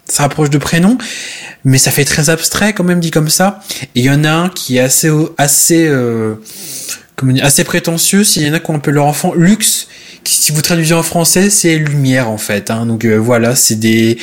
[0.05, 0.97] ça rapproche de prénoms,
[1.65, 3.59] mais ça fait très abstrait quand même dit comme ça.
[3.95, 6.35] Et il y en a un qui est assez, assez, euh,
[7.17, 8.23] comment dire, assez prétentieux.
[8.23, 9.89] S'il y en a qui ont appelé leur enfant luxe,
[10.23, 12.71] qui, si vous traduisez en français, c'est lumière en fait.
[12.71, 12.85] Hein.
[12.85, 14.17] Donc euh, voilà, c'est des,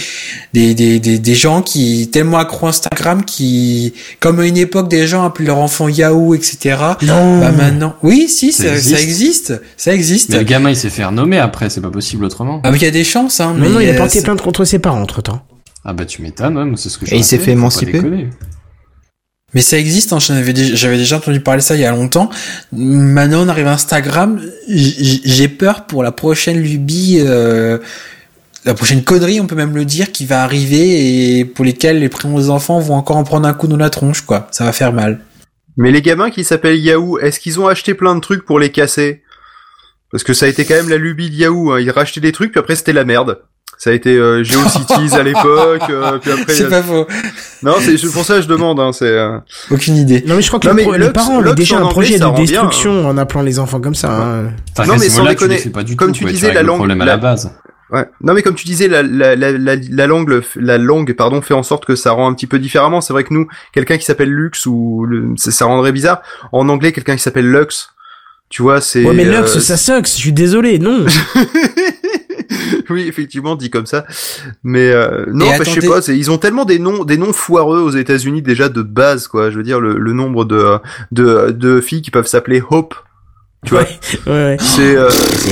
[0.54, 5.06] des, des, des, des gens qui tellement accro Instagram qui, comme à une époque des
[5.06, 6.78] gens appelaient leur enfant Yahoo, etc.
[7.02, 7.40] Non.
[7.40, 9.60] Bah maintenant, oui, si, Ça ça, ça existe.
[9.76, 10.30] ça existe.
[10.30, 12.60] Mais le gamin, il s'est fait renommer après, c'est pas possible autrement.
[12.64, 13.54] Ah, mais il y a des chances, hein.
[13.58, 15.42] Non, non, mais, il a euh, porté plainte contre ses parents entre temps.
[15.86, 18.00] Ah bah tu m'étonnes, ouais, c'est ce que je Et il s'est fait émanciper
[19.54, 22.28] Mais ça existe, hein, j'avais déjà entendu parler ça il y a longtemps.
[22.72, 24.40] Maintenant, on arrive à Instagram.
[24.68, 27.78] J'ai peur pour la prochaine lubie, euh,
[28.64, 32.08] la prochaine connerie, on peut même le dire, qui va arriver et pour lesquelles les
[32.08, 34.48] prénoms enfants vont encore en prendre un coup dans la tronche, quoi.
[34.50, 35.20] Ça va faire mal.
[35.76, 38.70] Mais les gamins qui s'appellent Yahoo, est-ce qu'ils ont acheté plein de trucs pour les
[38.70, 39.22] casser?
[40.10, 41.72] Parce que ça a été quand même la lubie de Yahoo.
[41.72, 41.80] Hein.
[41.80, 43.40] Ils rachetaient des trucs, puis après c'était la merde.
[43.84, 46.54] Ça a été euh, GeoCities à l'époque, euh, puis après.
[46.54, 47.06] C'est a- pas faux.
[47.62, 48.80] Non, c'est pour ça que je demande.
[48.80, 49.04] Hein, c'est.
[49.04, 49.36] euh,
[49.70, 50.24] Aucune idée.
[50.26, 51.92] Non, mais je crois que Non, le les Lux- parents avaient déjà en un anglais,
[51.92, 54.10] projet ça de rend bien, destruction en appelant les enfants comme ça.
[54.10, 54.42] hein.
[54.86, 55.60] Non, mais sans déconner,
[55.98, 57.52] comme tout, tu disais, la le langue- problème à la- la base.
[57.90, 58.06] Ouais.
[58.22, 61.52] Non, mais comme tu disais, la, la, la, la, la langue, la langue, pardon, fait
[61.52, 63.02] en sorte que ça rend un petit peu différemment.
[63.02, 66.22] C'est vrai que nous, quelqu'un qui s'appelle Lux ou le- ça, ça rendrait bizarre.
[66.52, 67.90] En anglais, quelqu'un qui s'appelle Lux,
[68.48, 69.04] tu vois, c'est.
[69.04, 71.04] Ouais, mais euh, Lux, ça sucks, je suis désolé, non.
[72.90, 74.04] oui, effectivement, dit comme ça.
[74.62, 76.02] Mais euh, non, enfin, je sais pas.
[76.02, 79.50] c'est- Ils ont tellement des noms, des noms foireux aux États-Unis déjà de base, quoi.
[79.50, 80.78] Je veux dire, le, le nombre de,
[81.12, 82.94] de de filles qui peuvent s'appeler Hope.
[83.66, 83.88] Tu vois, Ouais,
[84.32, 84.56] ouais.
[84.60, 84.94] c'est.
[84.94, 85.08] euh,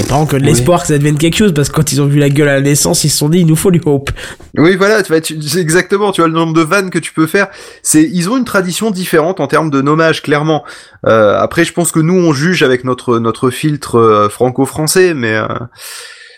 [0.06, 2.18] pas que de l'espoir que ça devienne quelque chose, parce que quand ils ont vu
[2.18, 4.10] la gueule à la naissance, ils se sont dit, il nous faut du hope.
[4.58, 7.26] Oui, voilà, tu vois, tu- exactement, tu vois le nombre de vannes que tu peux
[7.26, 7.46] faire.
[7.82, 10.62] C'est, ils ont une tradition différente en termes de nommage, clairement.
[11.06, 15.34] Euh, après, je pense que nous, on juge avec notre notre filtre euh, franco-français, mais
[15.34, 15.46] euh,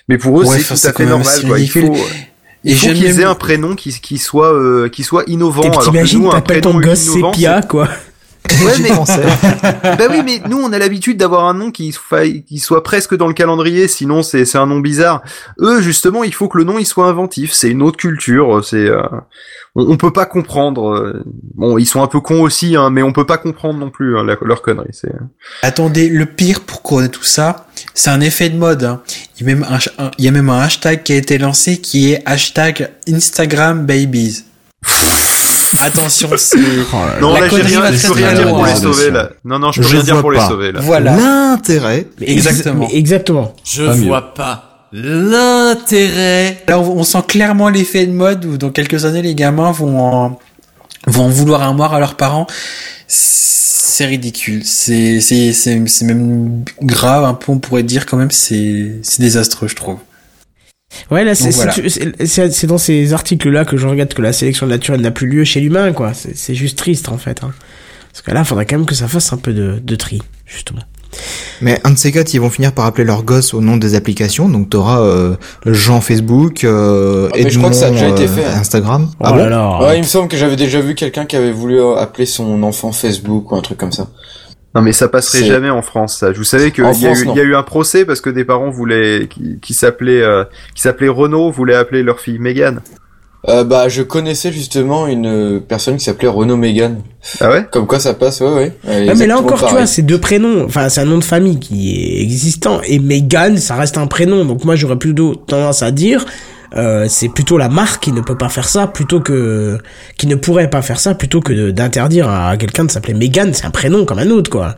[0.09, 1.40] mais pour eux, Ouais, c'est tout à fait normal.
[1.47, 1.59] Quoi.
[1.59, 1.94] Il faut,
[2.64, 5.62] il Et faut qu'ils aient un prénom qui qui soit euh, qui soit innovant.
[5.70, 7.89] T'imagines, nous, un t'appelles ton prénom gosse Sépia, quoi.
[8.62, 8.90] Ouais, mais
[9.97, 13.16] bah oui, mais nous on a l'habitude d'avoir un nom qui, soit- qui soit presque
[13.16, 15.22] dans le calendrier, sinon c'est c'est un nom bizarre.
[15.60, 17.52] Eux justement, il faut que le nom il soit inventif.
[17.55, 18.62] C'est une autre culture.
[18.62, 19.01] C'est euh,
[19.74, 20.90] on, on peut pas comprendre.
[20.94, 21.22] euh,
[21.55, 24.18] Bon, ils sont un peu cons aussi, hein, mais on peut pas comprendre non plus
[24.18, 24.89] hein, la- leur connerie.
[24.93, 25.12] C'est
[25.62, 27.64] Attendez, le pire pour couronner tout ça,
[27.94, 28.84] c'est un effet de mode.
[28.84, 29.01] hein.
[29.40, 31.38] Il, y a même un, un- il y a même un hashtag qui a été
[31.38, 34.44] lancé qui est hashtag Instagram Babies.
[35.82, 36.56] Attention, c'est...
[37.20, 39.30] non La là j'ai connerie rien, va très, dire pour les sauver là.
[39.44, 40.80] Non non, je peux Je rien dire pour les sauver là.
[40.80, 41.16] Voilà.
[41.16, 42.06] L'intérêt.
[42.20, 42.88] Exactement.
[42.92, 43.55] exactement.
[43.64, 44.06] Je Pas mieux.
[44.06, 46.62] vois pas l'intérêt.
[46.68, 49.98] Là, on, on sent clairement l'effet de mode où dans quelques années, les gamins vont
[50.01, 50.38] en,
[51.09, 52.46] vont en vouloir un mort à leurs parents.
[53.09, 53.73] C'est
[54.06, 54.62] ridicule.
[54.65, 59.20] C'est, c'est, c'est, c'est même grave, un peu, on pourrait dire quand même, c'est, c'est
[59.20, 59.98] désastreux, je trouve.
[61.11, 61.74] Ouais, là, c'est voilà.
[62.66, 65.93] dans ces articles-là que je regarde que la sélection naturelle n'a plus lieu chez l'humain,
[65.93, 66.15] quoi.
[66.15, 67.43] C'est c'est juste triste, en fait.
[67.43, 67.52] Hein.
[68.12, 70.23] Parce que là, il faudrait quand même que ça fasse un peu de, de tri,
[70.47, 70.82] justement.
[71.61, 73.95] Mais un de ces quatre, ils vont finir par appeler leur gosse au nom des
[73.95, 74.49] applications.
[74.49, 75.36] Donc t'auras euh,
[75.66, 78.45] Jean Facebook, euh, Ah, mais je crois que ça a déjà Edmond, été euh, fait.
[78.45, 79.09] Instagram.
[79.12, 79.78] Oh ah bon là là.
[79.82, 82.62] Ouais, il me semble que j'avais déjà vu quelqu'un qui avait voulu euh, appeler son
[82.62, 84.09] enfant Facebook ou un truc comme ça.
[84.74, 86.19] Non mais ça passerait jamais en France.
[86.19, 86.32] Ça.
[86.32, 88.70] Vous savez qu'il y, a eu- y a eu un procès parce que des parents
[88.70, 90.43] voulaient qui, qui s'appelaient euh,
[90.74, 92.81] qui s'appelait Renault voulaient appeler leur fille Megan.
[93.48, 97.00] Euh, bah, je connaissais justement une euh, personne qui s'appelait Renaud Megan.
[97.40, 97.66] Ah ouais?
[97.70, 98.72] Comme quoi ça passe, ouais, ouais.
[98.86, 100.64] Ouais, mais là encore, tu vois, c'est deux prénoms.
[100.64, 102.80] Enfin, c'est un nom de famille qui est existant.
[102.86, 104.44] Et Megan, ça reste un prénom.
[104.46, 106.24] Donc moi, j'aurais plutôt tendance à dire
[106.76, 109.78] euh, c'est plutôt la marque qui ne peut pas faire ça plutôt que
[110.16, 113.64] qui ne pourrait pas faire ça plutôt que d'interdire à quelqu'un de s'appeler Megan, c'est
[113.66, 114.76] un prénom comme un autre quoi.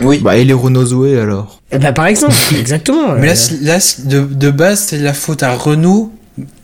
[0.00, 0.18] Oui.
[0.22, 1.60] Bah, et les Renault Zoé alors?
[1.70, 3.12] Eh ben par exemple, exactement.
[3.18, 6.10] Mais là, euh, c'est- là de, de base, c'est la faute à Renault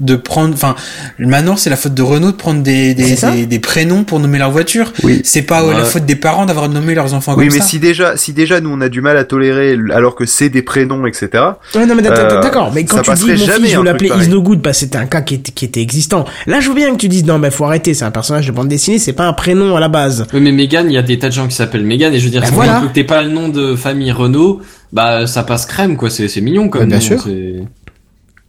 [0.01, 0.55] de prendre.
[0.55, 0.74] Enfin,
[1.19, 4.39] maintenant, c'est la faute de Renault de prendre des, des, des, des prénoms pour nommer
[4.39, 4.93] leur voiture.
[5.03, 5.20] Oui.
[5.24, 7.66] C'est pas euh, la faute des parents d'avoir nommé leurs enfants Oui, comme mais ça.
[7.66, 10.62] si déjà, si déjà nous on a du mal à tolérer alors que c'est des
[10.62, 11.28] prénoms, etc.
[11.74, 14.24] Ouais, non, mais d'accord, Euh, d'accord, mais quand tu dis mon fils, je pareil.
[14.27, 16.24] Is No Good que c'était un cas qui était, qui était existant.
[16.47, 18.53] Là, je veux bien que tu dises non, mais faut arrêter, c'est un personnage de
[18.53, 20.27] bande dessinée, c'est pas un prénom à la base.
[20.32, 22.24] Oui, mais Megan, il y a des tas de gens qui s'appellent Megan et je
[22.24, 22.81] veux dire, Bah si voilà.
[22.86, 24.61] tu t'es pas le nom de famille Renault,
[24.93, 26.09] bah ça passe crème quoi.
[26.11, 27.27] C'est c'est mignon comme Ouais, bien nom, sûr.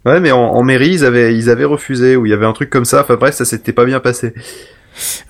[0.06, 2.54] Ouais, mais en, en mairie ils avaient, ils avaient refusé ou il y avait un
[2.54, 3.02] truc comme ça.
[3.02, 4.34] Enfin bref, ça s'était pas bien passé.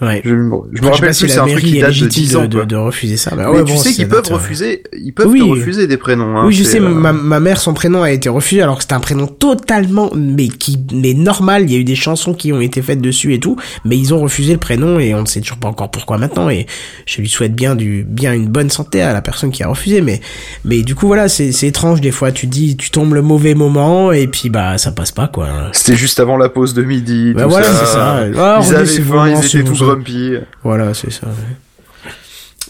[0.01, 0.21] Ouais.
[0.23, 2.23] Je, je me je rappelle pas si plus, c'est un truc qui date de légitime
[2.23, 2.65] 10 de, ans.
[2.65, 3.31] de, refuser ça.
[3.35, 5.39] Bah, Mais ouais, tu bon, sais qu'ils peuvent refuser, ils peuvent Oui.
[5.39, 6.37] te refuser des prénoms.
[6.37, 8.83] Hein, oui, je sais, euh, ma, ma mère, son prénom a été refusé alors que
[8.83, 11.63] c'était un prénom totalement, mais qui, mais normal.
[11.63, 13.55] Il y a eu des chansons qui ont été faites dessus et tout,
[13.85, 16.49] mais ils ont refusé le prénom et on ne sait toujours pas encore pourquoi maintenant.
[16.49, 16.65] Et
[17.05, 20.01] je lui souhaite bien du, bien une bonne santé à la personne qui a refusé.
[20.01, 20.21] Mais,
[20.65, 22.31] mais du coup, voilà, c'est, c'est étrange des fois.
[22.31, 25.47] Tu dis, tu tombes le mauvais moment et puis bah ça passe pas quoi.
[25.73, 27.33] C'était juste avant la pause de midi.
[27.35, 27.73] Bah tout voilà, ça.
[27.79, 28.25] c'est ça.
[28.37, 30.33] Ah, ils avaient faim, ils étaient bon, tout grumpy.
[30.63, 31.27] Voilà, c'est ça.
[31.27, 32.11] ouais.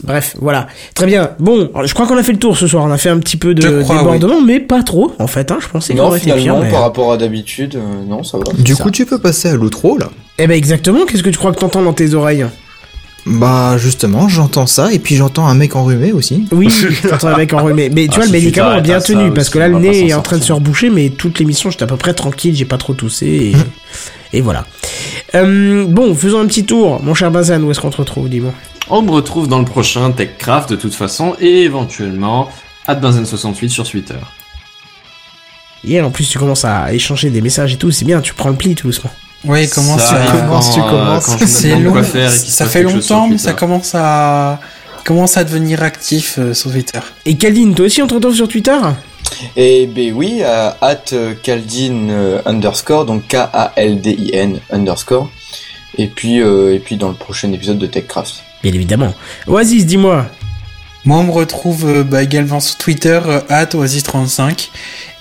[0.02, 0.66] Bref, voilà.
[0.94, 1.32] Très bien.
[1.40, 2.84] Bon, je crois qu'on a fait le tour ce soir.
[2.84, 5.50] On a fait un petit peu de crois, débordement, mais pas trop, en fait.
[5.52, 5.58] Hein.
[5.60, 6.36] Je pensais qu'on Non, aurait été pire.
[6.38, 8.44] finalement, mais- par rapport à d'habitude, euh, non, ça va.
[8.58, 8.82] Du Ça.
[8.82, 10.08] coup, tu peux passer à l'outro, là
[10.38, 11.04] Eh ben exactement.
[11.06, 12.46] Qu'est-ce que tu crois que t'entends dans tes oreilles?
[13.26, 16.46] Bah, justement, j'entends ça, et puis j'entends un mec enrhumé aussi.
[16.52, 16.68] Oui,
[17.10, 17.90] t'entends un mec enrhumé.
[17.90, 19.68] Mais tu Ah, vois, le si tu médicament est t'arrêtes bien tenu parce que là,
[19.68, 22.14] le nez est en train de se reboucher, mais toute l'émission, j'étais à peu près
[22.14, 23.26] tranquille, j'ai pas trop toussé.
[23.26, 23.52] Et,
[24.32, 24.64] et voilà.
[25.34, 27.02] Euh, bon, faisons un petit tour.
[27.02, 28.52] Mon cher Bazan, où est-ce qu'on te retrouve, dis-moi
[28.88, 32.50] On me retrouve dans le prochain TechCraft de toute façon et éventuellement
[32.88, 34.18] @benzen68 sur Twitter.
[35.82, 38.50] Hier, en plus, tu commences à échanger des messages et tout, c'est bien, tu prends
[38.50, 39.10] le pli tout doucement.
[39.44, 41.36] Oui, comment Ça arrive commences, quand, tu euh, commences.
[41.46, 42.02] C'est long.
[42.02, 44.60] faire et Ça fait longtemps, mais ça commence à
[45.02, 47.00] commence à devenir actif euh, sur Twitter.
[47.24, 48.76] Et Kaldin, toi aussi, on te retrouve sur Twitter
[49.56, 51.04] Et ben oui, à at
[51.42, 55.30] Kaldin euh, underscore, donc K-A-L-D-I-N underscore.
[55.98, 58.42] Et puis, euh, et puis dans le prochain épisode de TechCraft.
[58.62, 59.14] Bien évidemment.
[59.46, 60.26] Oasis, dis-moi.
[61.04, 64.70] Moi, on me retrouve euh, bah, également sur Twitter, euh, at Oasis35,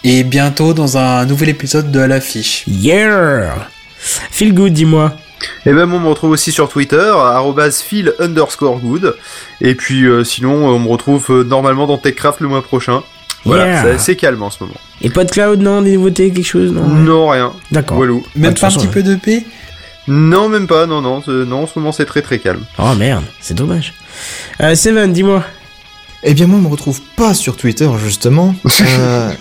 [0.03, 2.65] et bientôt dans un nouvel épisode de À l'affiche.
[2.68, 3.68] Yeah
[3.99, 5.15] Feel good, dis-moi.
[5.65, 7.14] Et ben moi on me retrouve aussi sur Twitter,
[7.72, 9.15] phil underscore good.
[9.61, 13.03] Et puis euh, sinon on me retrouve euh, normalement dans TechCraft le mois prochain.
[13.45, 13.82] Voilà, Yeah.
[13.84, 14.76] c'est assez calme en ce moment.
[15.02, 17.53] Et PodCloud, non Des nouveautés, quelque chose Non, Non rien.
[17.72, 17.98] D'accord.
[17.98, 18.24] Walou.
[18.36, 19.45] Même de pas un façon, petit peu de paix
[20.07, 22.64] Non même pas, non non, non en ce moment c'est très très calme.
[22.78, 23.94] Oh merde, c'est dommage.
[24.61, 25.44] Euh, Seven, dis-moi.
[26.22, 28.53] Eh bien, moi, on me retrouve pas sur Twitter, justement.
[28.82, 29.32] Euh,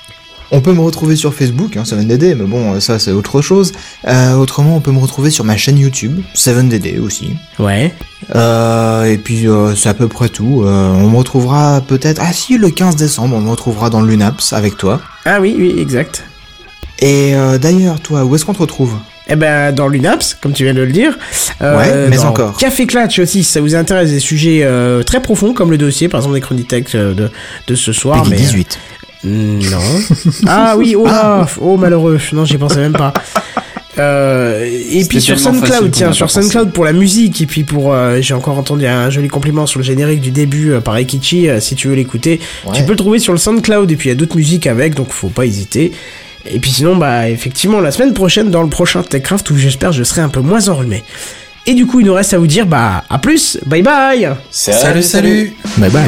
[0.50, 3.72] on peut me retrouver sur Facebook, hein, 7DD, mais bon, ça, c'est autre chose.
[4.06, 7.32] Euh, autrement, on peut me retrouver sur ma chaîne YouTube, 7DD aussi.
[7.58, 7.92] Ouais.
[8.34, 10.62] Euh, et puis, euh, c'est à peu près tout.
[10.64, 12.20] Euh, on me retrouvera peut-être...
[12.24, 15.00] Ah si, le 15 décembre, on me retrouvera dans l'UNAPS avec toi.
[15.24, 16.24] Ah oui, oui, exact.
[17.00, 18.96] Et euh, d'ailleurs, toi, où est-ce qu'on te retrouve?
[19.28, 21.16] Eh ben, dans l'UNAPS, comme tu viens de le dire.
[21.60, 22.56] Euh, Ouais, mais dans encore.
[22.56, 26.08] Café Clatch aussi, si ça vous intéresse des sujets euh, très profonds, comme le dossier,
[26.08, 27.30] par exemple, des chroniques de,
[27.66, 28.22] de ce soir.
[28.22, 28.78] Peggy mais, 18.
[29.24, 29.78] Non.
[30.46, 32.18] ah oui, oh là, oh malheureux.
[32.32, 33.12] Non, j'y pensais même pas.
[33.98, 36.30] Euh, et puis sur SoundCloud, tiens, sur.
[36.30, 39.80] SoundCloud pour la musique, et puis pour, euh, j'ai encore entendu un joli compliment sur
[39.80, 42.40] le générique du début euh, par Ekichi, euh, si tu veux l'écouter,
[42.72, 44.94] tu peux le trouver sur le SoundCloud, et puis il y a d'autres musiques avec,
[44.94, 45.92] donc faut pas hésiter.
[46.46, 50.04] Et puis sinon, bah effectivement, la semaine prochaine, dans le prochain TechCraft, où j'espère je
[50.04, 51.02] serai un peu moins enrhumé.
[51.66, 55.02] Et du coup, il nous reste à vous dire, bah, à plus, bye bye Salut,
[55.02, 56.06] salut Bye bye.